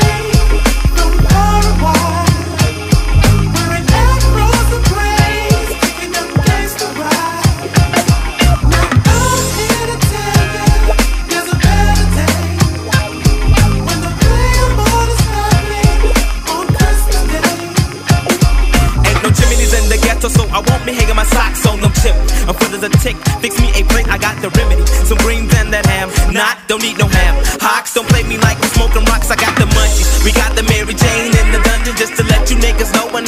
As 22.81 22.89
a 22.89 22.97
tick. 22.97 23.17
Fix 23.45 23.61
me 23.61 23.69
a 23.77 23.85
plate, 23.85 24.09
I 24.09 24.17
got 24.17 24.41
the 24.41 24.49
remedy. 24.57 24.81
Some 25.05 25.19
greens 25.19 25.53
and 25.53 25.69
that 25.69 25.85
ham. 25.85 26.09
Not, 26.33 26.57
don't 26.65 26.81
need 26.81 26.97
no 26.97 27.05
ham. 27.05 27.37
Hawks, 27.61 27.93
don't 27.93 28.09
play 28.09 28.23
me 28.23 28.41
like 28.41 28.57
we 28.57 28.73
smoking 28.73 29.05
rocks. 29.05 29.29
I 29.29 29.37
got 29.37 29.53
the 29.53 29.69
munchies. 29.69 30.25
We 30.25 30.33
got 30.33 30.57
the 30.57 30.63
Mary 30.65 30.97
Jane 30.97 31.29
in 31.29 31.47
the 31.53 31.61
dungeon 31.61 31.93
just 31.93 32.17
to 32.17 32.23
let 32.25 32.49
you 32.49 32.57
niggas 32.57 32.89
know. 32.97 33.05
193, 33.13 33.21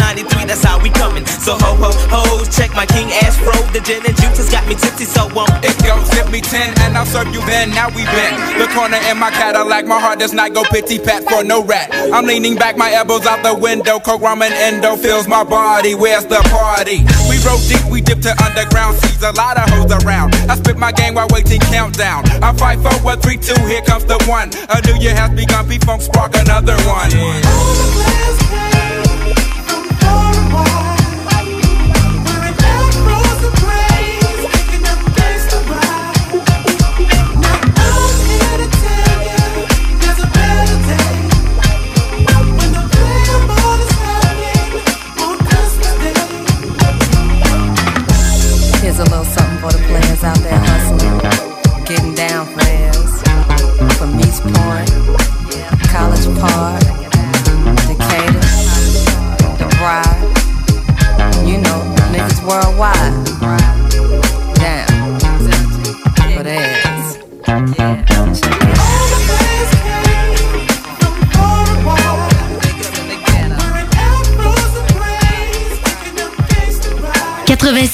that's 0.53 0.69
how 0.69 0.77
we 0.77 0.89
coming. 0.93 1.25
So 1.25 1.57
ho 1.57 1.73
ho 1.81 1.89
ho, 2.13 2.45
check 2.45 2.69
my 2.77 2.85
king 2.85 3.09
ass 3.25 3.33
fro. 3.41 3.57
The 3.73 3.81
gin 3.81 4.05
and 4.05 4.13
juice 4.13 4.37
has 4.37 4.49
got 4.53 4.61
me 4.69 4.75
tipsy, 4.77 5.05
so 5.05 5.25
um. 5.33 5.49
It 5.65 5.73
goes, 5.81 6.05
zip 6.13 6.29
me 6.29 6.41
10 6.41 6.77
and 6.85 6.93
I'll 6.93 7.09
serve 7.09 7.33
you 7.33 7.41
then. 7.49 7.73
Now 7.73 7.89
we 7.89 8.05
been. 8.05 8.33
The 8.61 8.69
corner 8.69 9.01
in 9.09 9.17
my 9.17 9.31
Cadillac, 9.33 9.85
my 9.85 9.99
heart 9.99 10.19
does 10.19 10.33
not 10.33 10.53
go 10.53 10.61
pity 10.69 10.99
pat 10.99 11.25
for 11.25 11.43
no 11.43 11.63
rat. 11.65 11.89
I'm 12.13 12.25
leaning 12.25 12.53
back, 12.55 12.77
my 12.77 12.93
elbows 12.93 13.25
out 13.25 13.41
the 13.41 13.57
window. 13.57 13.97
Coke, 13.99 14.21
ramen, 14.21 14.51
endo 14.51 14.95
fills 14.95 15.27
my 15.27 15.43
body. 15.43 15.95
Where's 15.95 16.25
the 16.25 16.41
party? 16.53 17.01
We 17.25 17.41
rode 17.41 17.65
deep, 17.65 17.89
we 17.89 18.01
dipped 18.01 18.23
to 18.23 18.37
underground 18.45 18.97
Sees 19.01 19.23
A 19.23 19.31
lot 19.33 19.57
of 19.57 19.65
hoes 19.73 19.89
around. 20.05 20.35
I 20.45 20.55
spit 20.55 20.77
my 20.77 20.91
game 20.91 21.15
while 21.15 21.27
waiting 21.33 21.61
countdown. 21.73 22.29
I 22.45 22.53
fight 22.53 22.77
for 22.77 22.93
what 23.01 23.23
three, 23.23 23.37
two, 23.37 23.57
here 23.65 23.81
comes 23.81 24.05
the 24.05 24.21
one. 24.29 24.53
A 24.69 24.77
new 24.85 25.01
year 25.01 25.15
has 25.15 25.31
begun, 25.33 25.67
P-Funk 25.67 26.03
spark 26.03 26.35
another 26.35 26.77
one. 26.85 27.09
a 27.09 28.42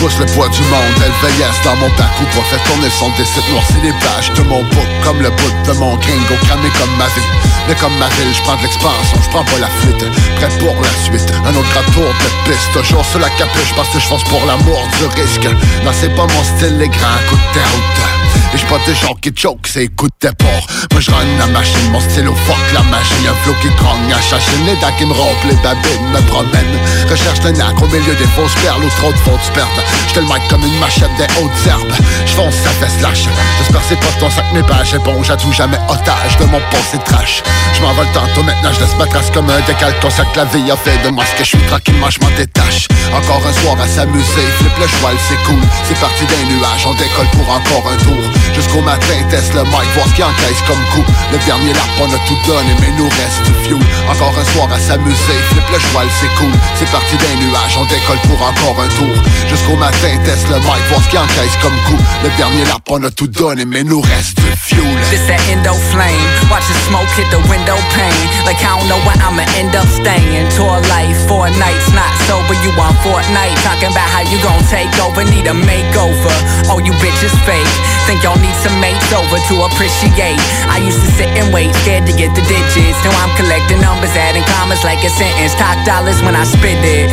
Repousse 0.00 0.18
le 0.18 0.24
poids 0.32 0.48
du 0.48 0.62
monde, 0.62 0.96
elle 1.04 1.28
vieillesse 1.28 1.60
dans 1.62 1.76
mon 1.76 1.90
parcours 1.90 2.26
pour 2.32 2.46
faire 2.46 2.62
tourner 2.62 2.88
son 2.88 3.10
décide. 3.18 3.44
Noircir 3.50 3.76
les 3.82 3.92
pages 3.92 4.32
de 4.32 4.40
mon 4.48 4.62
book 4.62 4.88
Comme 5.04 5.20
le 5.20 5.28
bout 5.28 5.52
de 5.66 5.72
mon 5.72 5.94
gringo, 5.96 6.36
cramé 6.46 6.70
comme 6.78 6.96
ma 6.96 7.04
vie. 7.08 7.28
Mais 7.68 7.74
comme 7.74 7.92
ma 7.98 8.08
ville, 8.16 8.32
je 8.32 8.40
prends 8.40 8.56
de 8.56 8.62
l'expansion, 8.62 9.18
je 9.22 9.28
prends 9.28 9.44
pas 9.44 9.58
la 9.60 9.68
fuite. 9.68 10.02
Prêt 10.36 10.48
pour 10.58 10.74
la 10.80 10.88
suite, 11.04 11.30
un 11.44 11.50
autre 11.50 11.68
grand 11.68 11.92
tour 11.92 12.08
de 12.08 12.50
piste. 12.50 12.72
Toujours 12.72 13.04
sur 13.04 13.20
la 13.20 13.28
capuche 13.28 13.74
parce 13.76 13.90
que 13.90 14.00
je 14.00 14.06
fonce 14.06 14.24
pour 14.24 14.40
l'amour 14.46 14.80
du 14.96 15.20
risque. 15.20 15.44
Non 15.84 15.92
c'est 15.92 16.14
pas 16.16 16.26
mon 16.26 16.44
style, 16.44 16.78
les 16.78 16.88
grands 16.88 17.20
coups 17.28 17.42
de 17.52 17.60
route 17.60 18.30
et 18.52 18.58
je 18.58 18.66
des 18.90 18.96
gens 18.96 19.14
qui 19.14 19.30
choke, 19.34 19.66
c'est 19.66 19.84
écoute 19.84 20.10
des 20.20 20.32
porcs 20.32 20.66
Moi 20.90 21.00
je 21.00 21.10
la 21.10 21.46
machine, 21.46 21.90
mon 21.92 22.00
stylo 22.00 22.34
fuck 22.46 22.58
la 22.74 22.82
machine. 22.82 23.28
Un 23.28 23.34
flow 23.44 23.54
qui 23.62 23.68
grogne 23.76 24.12
à 24.12 24.20
chachine, 24.20 24.66
les 24.66 24.74
dents 24.76 24.92
qui 24.98 25.06
me 25.06 25.12
rompent, 25.12 25.44
les 25.44 25.54
babines 25.62 26.10
me 26.12 26.20
promènent. 26.26 26.78
Recherche 27.08 27.42
le 27.44 27.52
nacre 27.52 27.82
au 27.82 27.86
milieu 27.86 28.14
des 28.14 28.26
fausses 28.34 28.54
perles 28.62 28.82
ou 28.82 28.88
trop 28.98 29.12
de 29.12 29.18
fausses 29.18 29.50
pertes 29.54 29.80
J'te 30.08 30.16
le 30.20 30.26
mic 30.26 30.42
comme 30.48 30.64
une 30.64 30.78
machette 30.78 31.14
des 31.16 31.28
hautes 31.40 31.66
herbes. 31.66 31.92
J'fonce 32.26 32.54
sa 32.54 32.70
fesse 32.70 33.00
lâche. 33.00 33.26
J'espère 33.58 33.82
c'est 33.88 34.00
pas 34.00 34.12
ton 34.18 34.30
sac 34.30 34.44
mes 34.52 34.62
pages 34.62 34.96
bon 35.04 35.22
J'adoue 35.22 35.52
jamais 35.52 35.78
otage 35.88 36.36
de 36.38 36.44
mon 36.44 36.60
passé 36.70 36.98
trash. 37.04 37.42
J'm'envole 37.74 38.08
tantôt 38.12 38.42
maintenant 38.42 38.72
je 38.72 38.80
laisse 38.80 38.96
ma 38.98 39.06
trace 39.06 39.30
comme 39.30 39.48
un 39.50 39.60
décal 39.66 39.94
Consacre 40.00 40.36
la 40.36 40.44
vie 40.46 40.70
a 40.70 40.76
fait 40.76 40.98
de 41.04 41.10
moi 41.10 41.24
ce 41.24 41.32
que 41.38 41.44
je 41.44 41.56
suis 41.56 41.66
tranquillement 41.66 42.10
je 42.10 42.20
m'en 42.20 42.30
détache. 42.36 42.88
Encore 43.14 43.42
un 43.46 43.52
soir 43.60 43.76
à 43.80 43.86
s'amuser 43.86 44.46
Flip 44.58 44.72
le 44.80 44.86
cheval 44.86 45.16
c'est 45.28 45.40
cool. 45.46 45.62
C'est 45.88 45.98
parti 45.98 46.24
d'un 46.26 46.44
nuage 46.50 46.86
On 46.86 46.94
décolle 46.94 47.30
pour 47.32 47.48
encore 47.50 47.90
un 47.90 47.96
tour. 48.02 48.22
Jusqu'au 48.54 48.82
matin 48.82 49.18
teste 49.30 49.54
le 49.54 49.64
mic 49.64 49.88
Voir 49.94 50.06
ce 50.08 50.14
qu'il 50.14 50.24
encaisse 50.24 50.62
comme 50.66 50.84
coup. 50.94 51.06
Le 51.32 51.38
dernier 51.46 51.72
lap 51.72 51.90
on 52.00 52.10
a 52.10 52.18
tout 52.26 52.38
donné 52.46 52.74
Mais 52.80 52.92
nous 52.98 53.08
reste 53.08 53.46
fuel 53.62 53.78
Encore 54.10 54.34
un 54.38 54.46
soir 54.52 54.68
à 54.72 54.78
s'amuser 54.78 55.38
Flip 55.50 55.66
le 55.72 55.78
cheval 55.78 56.08
c'est 56.20 56.32
cool. 56.38 56.52
C'est 56.78 56.90
parti 56.90 57.16
d'un 57.16 57.36
nuage 57.40 57.78
On 57.78 57.84
décolle 57.86 58.22
pour 58.28 58.40
encore 58.42 58.82
un 58.82 58.90
tour. 58.98 59.14
Jusqu'au 59.48 59.76
matin 59.80 60.14
teste 60.24 60.48
le 60.48 60.60
mic 60.60 60.84
Voir 60.88 61.02
ce 61.02 61.08
qu'il 61.08 61.18
encaisse 61.18 61.56
comme 61.62 61.76
coup 61.88 61.98
Le 62.22 62.30
dernier 62.36 62.64
lap 62.66 62.82
on 62.90 63.02
a 63.02 63.10
tout 63.10 63.26
donné 63.26 63.64
Mais 63.64 63.82
nous 63.82 64.00
reste 64.00 64.36
du 64.36 64.52
fuel 64.54 65.00
This 65.10 65.26
that 65.26 65.40
endo 65.50 65.74
flame. 65.90 66.22
Watch 66.52 66.66
the 66.70 66.76
smoke 66.86 67.10
hit 67.18 67.26
the 67.34 67.42
window 67.50 67.74
pane. 67.96 68.26
Like 68.46 68.62
I 68.62 68.78
don't 68.78 68.86
know 68.86 69.00
where 69.02 69.18
I'ma 69.18 69.42
end 69.58 69.74
up 69.74 69.88
staying. 69.90 70.46
Tour 70.54 70.78
life, 70.86 71.18
four 71.26 71.50
nights, 71.58 71.90
not 71.90 72.12
sober. 72.30 72.54
You 72.62 72.70
on 72.78 72.94
Fortnite. 73.02 73.58
Talking 73.66 73.90
about 73.90 74.06
how 74.06 74.22
you 74.22 74.38
gon' 74.38 74.62
take 74.70 74.92
over. 75.02 75.26
Need 75.26 75.50
a 75.50 75.56
makeover. 75.56 76.30
Oh, 76.70 76.78
you 76.78 76.94
bitches 77.02 77.34
fake. 77.42 77.74
Think 78.06 78.22
y'all 78.22 78.38
need 78.38 78.54
some 78.62 78.78
mates 78.78 79.10
over 79.10 79.38
to 79.50 79.54
appreciate. 79.66 80.38
I 80.70 80.78
used 80.78 81.02
to 81.02 81.10
sit 81.18 81.30
and 81.34 81.50
wait, 81.50 81.74
scared 81.82 82.06
to 82.06 82.14
get 82.14 82.30
the 82.38 82.44
digits. 82.46 82.98
Now 83.02 83.14
I'm 83.18 83.34
collecting 83.34 83.82
numbers, 83.82 84.14
adding 84.14 84.46
commas 84.54 84.84
like 84.86 85.02
a 85.02 85.10
sentence. 85.10 85.58
Talk 85.58 85.74
dollars 85.82 86.22
when 86.22 86.38
I 86.38 86.44
spit 86.46 86.78
it. 86.86 87.10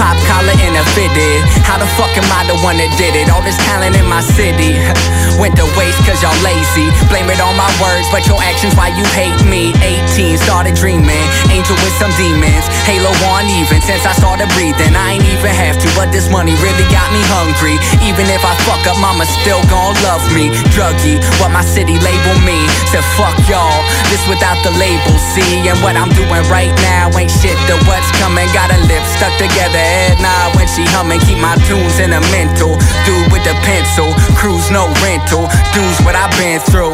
Pop 0.00 0.16
collar 0.24 0.56
and 0.64 0.80
a 0.80 0.84
fitted. 0.96 1.44
How 1.68 1.76
the 1.76 1.84
fuck 2.00 2.08
am 2.16 2.24
I 2.32 2.48
the 2.48 2.56
one 2.64 2.80
that 2.80 2.88
did 2.96 3.12
it? 3.12 3.28
All 3.28 3.44
this 3.44 3.60
talent 3.68 3.92
in 3.92 4.08
my 4.08 4.24
city 4.24 4.72
went 5.40 5.60
to 5.60 5.68
waste 5.76 6.00
cause 6.08 6.24
y'all 6.24 6.32
lazy. 6.40 6.88
Blame 7.12 7.28
it 7.28 7.36
on 7.36 7.52
my 7.52 7.68
words, 7.76 8.08
but 8.08 8.24
your 8.24 8.40
actions 8.40 8.72
why 8.80 8.88
you 8.96 9.04
hate 9.12 9.36
me. 9.44 9.76
18, 9.84 10.40
started 10.40 10.72
dreaming. 10.72 11.20
Angel 11.52 11.76
with 11.84 11.92
some 12.00 12.08
demons. 12.16 12.64
Halo 12.88 13.12
on 13.28 13.44
even 13.52 13.84
since 13.84 14.08
I 14.08 14.16
started 14.16 14.48
breathing. 14.56 14.96
I 14.96 15.20
ain't 15.20 15.26
even 15.36 15.52
have 15.52 15.76
to, 15.76 15.88
but 15.92 16.08
this 16.08 16.32
money 16.32 16.56
really 16.64 16.86
got 16.88 17.12
me 17.12 17.20
hungry. 17.28 17.76
Even 18.00 18.24
if 18.32 18.40
I 18.40 18.56
fuck 18.64 18.80
up, 18.88 18.96
mama 19.04 19.28
still 19.44 19.60
gon' 19.68 19.92
love 20.00 20.24
me. 20.32 20.48
Druggy, 20.72 21.20
what 21.44 21.52
my 21.52 21.60
city 21.60 22.00
label 22.00 22.36
me. 22.48 22.56
Said 22.88 23.04
fuck 23.20 23.36
y'all, 23.44 23.84
this 24.08 24.24
without 24.32 24.56
the 24.64 24.72
label, 24.80 25.12
see? 25.36 25.60
And 25.68 25.76
what 25.84 25.92
I'm 25.92 26.08
doing 26.16 26.44
right 26.48 26.72
now 26.80 27.12
ain't 27.20 27.28
shit 27.28 27.56
to 27.68 27.76
what's 27.84 28.08
coming. 28.16 28.48
Got 28.56 28.72
a 28.72 28.80
lip 28.88 29.04
stuck 29.12 29.34
together, 29.36 29.89
head 29.90 30.20
when 30.60 30.68
she 30.68 30.84
humming. 30.92 31.20
Keep 31.24 31.40
my 31.40 31.56
tunes 31.64 31.98
in 31.98 32.12
a 32.12 32.20
mental. 32.28 32.76
Dude 33.08 33.28
with 33.32 33.44
the 33.48 33.56
pencil, 33.64 34.12
cruise 34.36 34.68
no 34.70 34.86
rental. 35.00 35.48
Dudes 35.72 35.98
what 36.04 36.12
I've 36.12 36.32
been 36.36 36.60
through. 36.60 36.92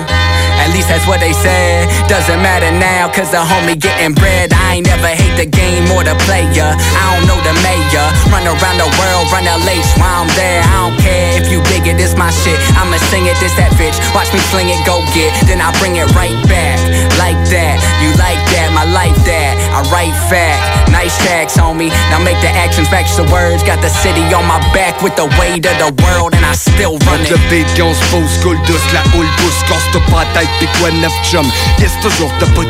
At 0.62 0.72
least 0.72 0.88
that's 0.88 1.04
what 1.06 1.20
they 1.20 1.34
said. 1.34 1.90
Doesn't 2.08 2.40
matter 2.40 2.70
now, 2.72 3.12
cause 3.12 3.30
the 3.30 3.42
homie 3.42 3.76
getting 3.76 4.14
bread. 4.14 4.54
I 4.54 4.80
ain't 4.80 4.86
never 4.86 5.10
hate 5.10 5.36
the 5.36 5.44
game 5.44 5.84
or 5.92 6.02
the 6.06 6.16
player. 6.24 6.70
I 6.72 7.02
don't 7.12 7.26
know 7.28 7.38
the 7.44 7.54
mayor. 7.60 8.06
Run 8.32 8.46
around 8.46 8.78
the 8.80 8.88
world, 8.96 9.26
run 9.34 9.44
LH 9.44 9.90
while 10.00 10.24
I'm 10.24 10.30
there. 10.38 10.62
I 10.64 10.88
don't 10.88 10.98
care 11.02 11.36
if 11.36 11.52
you 11.52 11.60
dig 11.68 11.84
it, 11.86 12.00
it's 12.00 12.16
my 12.16 12.30
shit. 12.32 12.56
I'ma 12.80 12.96
sing 13.12 13.28
it, 13.28 13.36
this 13.38 13.52
that 13.60 13.74
bitch. 13.76 13.98
Watch 14.16 14.32
me 14.32 14.40
fling 14.48 14.72
it, 14.72 14.80
go 14.88 15.04
get. 15.12 15.34
Then 15.44 15.60
I 15.60 15.70
bring 15.76 16.00
it 16.00 16.08
right 16.16 16.36
back. 16.48 16.80
Like 17.20 17.38
that, 17.52 17.76
you 18.00 18.10
like 18.16 18.40
that, 18.56 18.72
my 18.72 18.88
life 18.88 19.16
that. 19.28 19.54
I 19.76 19.84
write 19.92 20.16
fact. 20.32 20.90
Nice 20.90 21.12
tracks, 21.20 21.54
homie. 21.56 21.92
Now 22.08 22.18
make 22.22 22.40
the 22.40 22.48
actions 22.48 22.85
the 22.90 23.26
words. 23.32 23.62
Got 23.62 23.80
the 23.82 23.88
city 23.88 24.22
on 24.34 24.46
my 24.46 24.60
back 24.72 25.02
with 25.02 25.16
the 25.16 25.26
weight 25.38 25.64
of 25.66 25.76
the 25.78 25.90
world, 26.02 26.34
and 26.34 26.44
I 26.44 26.52
still 26.52 26.98
run 27.06 27.20
le 27.20 27.26
se 27.26 28.04
pose, 28.10 28.56
douce, 28.66 28.92
la 28.92 29.02
houle 29.14 29.28
pousse, 29.38 29.62
casse-toi 29.68 30.00
pas 30.10 30.24
tête, 30.34 30.48
pis 30.58 30.68
quoi 30.78 30.90
neuf 30.90 31.12
chum. 31.24 31.46
Yes, 31.78 31.92
toujours 32.02 32.30
de 32.40 32.46
bout. 32.54 32.66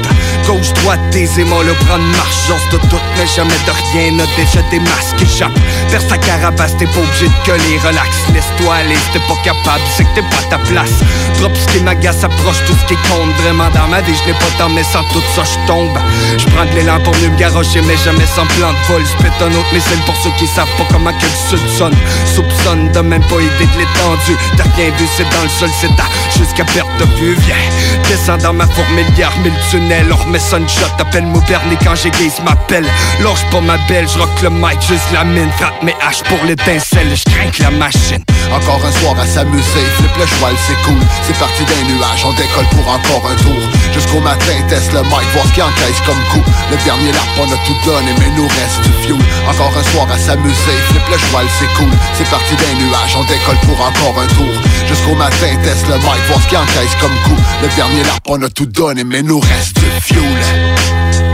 Gauche, 0.46 0.72
droite, 0.80 1.00
tes 1.10 1.28
aimants, 1.38 1.62
le 1.62 1.74
prendre 1.84 2.04
marche, 2.16 2.48
j'ose 2.48 2.68
de 2.72 2.78
tout, 2.88 3.00
mais 3.16 3.26
jamais 3.26 3.58
de 3.66 3.72
rien, 3.92 4.12
n'a 4.12 4.26
déjà 4.36 4.62
des 4.70 4.80
masques 4.80 5.20
échappent. 5.22 5.58
Perce 5.90 6.06
ta 6.08 6.18
carapace, 6.18 6.76
t'es 6.78 6.86
pas 6.86 7.00
obligé 7.00 7.26
de 7.26 7.46
gueuler, 7.46 7.78
relax, 7.84 8.10
laisse-toi 8.32 8.74
aller, 8.74 8.98
t'es 9.12 9.20
pas 9.20 9.38
capable, 9.44 9.82
c'est 9.96 10.04
que 10.04 10.14
t'es 10.14 10.22
pas 10.22 10.42
ta 10.50 10.58
place. 10.58 10.96
Drop 11.38 11.52
ce 11.56 11.66
qui 11.72 11.82
m'agace, 11.82 12.24
approche 12.24 12.64
tout 12.66 12.76
ce 12.80 12.86
qui 12.86 12.96
compte, 13.08 13.34
vraiment 13.42 13.68
dans 13.70 13.88
ma 13.88 14.00
vie, 14.00 14.14
je 14.14 14.30
n'ai 14.30 14.38
pas 14.38 14.52
tant, 14.58 14.68
mais 14.68 14.84
sans 14.84 15.02
tout 15.12 15.22
ça, 15.34 15.42
je 15.44 15.66
tombe. 15.66 15.98
Je 16.38 16.46
prends 16.46 16.64
de 16.64 16.74
l'élan 16.76 17.00
pour 17.00 17.14
mieux 17.16 17.28
me 17.28 17.36
garrocher, 17.36 17.82
mais 17.82 17.96
jamais 18.04 18.26
sans 18.34 18.46
plan 18.56 18.72
de 18.72 18.92
vol. 18.92 19.04
Spit 19.04 19.34
un 19.40 19.50
autre 19.50 19.72
missile 19.74 20.00
pour 20.06 20.16
ceux 20.16 20.30
qui 20.38 20.46
savent 20.46 20.74
pas 20.78 20.86
comment 20.90 21.12
que 21.12 21.26
le 21.26 21.68
sonne. 21.68 21.94
Soupçonne 22.34 22.90
de 22.92 23.00
même 23.00 23.22
pas 23.24 23.36
idée 23.36 23.66
de 23.66 23.78
l'étendue. 23.78 24.38
T'as 24.56 24.64
rien 24.76 24.90
vu, 24.96 25.06
c'est 25.16 25.28
dans 25.28 25.42
le 25.42 25.48
sol, 25.48 25.70
c'est 25.80 25.90
à 26.00 26.38
jusqu'à 26.38 26.64
perte 26.64 26.88
de 26.98 27.04
vue. 27.20 27.36
Viens, 27.46 27.56
descends 28.08 28.38
dans 28.38 28.52
ma 28.52 28.66
fourmilière, 28.66 29.32
mille 29.42 29.52
tunnels. 29.70 30.14
Ça 30.38 30.58
une 30.58 30.68
shot, 30.68 30.86
appelle-moi 31.00 31.42
Bernie 31.48 31.76
quand 31.82 31.96
j'aiguise 31.96 32.40
m'appelle. 32.44 32.86
Lâche 33.20 33.44
pas 33.50 33.60
ma 33.60 33.78
belle, 33.88 34.06
je 34.08 34.44
le 34.44 34.50
mic, 34.50 34.80
juste 34.80 35.10
la 35.12 35.24
mine. 35.24 35.50
Frappe 35.58 35.82
mes 35.82 35.94
haches 36.06 36.22
pour 36.24 36.38
l'étincelle, 36.44 37.08
je 37.16 37.24
crains 37.24 37.50
la 37.58 37.70
machine. 37.70 38.22
Encore 38.52 38.80
un 38.86 38.92
soir 39.00 39.16
à 39.18 39.26
s'amuser, 39.26 39.84
flip 39.98 40.16
le 40.18 40.26
cheval 40.26 40.54
c'est 40.66 40.78
cool 40.84 41.00
C'est 41.26 41.36
parti 41.38 41.64
d'un 41.64 41.82
nuage, 41.90 42.24
on 42.24 42.32
décolle 42.32 42.66
pour 42.70 42.86
encore 42.86 43.30
un 43.30 43.34
tour 43.42 43.58
Jusqu'au 43.92 44.20
matin, 44.20 44.54
teste 44.68 44.92
le 44.92 45.02
mic, 45.02 45.26
voir 45.34 45.46
ce 45.46 45.52
qu'il 45.52 45.62
encaisse 45.64 46.00
comme 46.06 46.22
coup 46.30 46.44
Le 46.70 46.76
dernier 46.84 47.10
lap, 47.10 47.26
on 47.38 47.50
a 47.50 47.58
tout 47.66 47.76
donné, 47.84 48.12
mais 48.18 48.30
nous 48.36 48.46
reste 48.46 48.82
du 48.82 48.92
fuel 49.02 49.18
Encore 49.48 49.72
un 49.76 49.82
à 50.10 50.18
s'amuser, 50.18 50.76
le 50.92 51.00
c'est 51.58 51.74
cool. 51.76 51.90
C'est 52.14 52.28
parti 52.28 52.54
d'un 52.56 52.74
nuage, 52.84 53.16
on 53.16 53.24
décolle 53.24 53.56
pour 53.62 53.80
encore 53.80 54.22
un 54.22 54.26
tour. 54.34 54.54
Jusqu'au 54.86 55.14
matin, 55.14 55.56
teste 55.62 55.88
le 55.88 55.96
mic, 55.96 56.22
voir 56.28 56.40
ce 56.42 56.48
qu'il 56.48 56.58
encaisse 56.58 56.96
comme 57.00 57.14
coup. 57.24 57.40
Le 57.62 57.68
dernier 57.76 58.02
lap, 58.02 58.20
on 58.28 58.42
a 58.42 58.48
tout 58.48 58.66
donné, 58.66 59.04
mais 59.04 59.22
nous 59.22 59.40
reste 59.40 59.78
du 59.78 59.86
fuel 60.00 61.25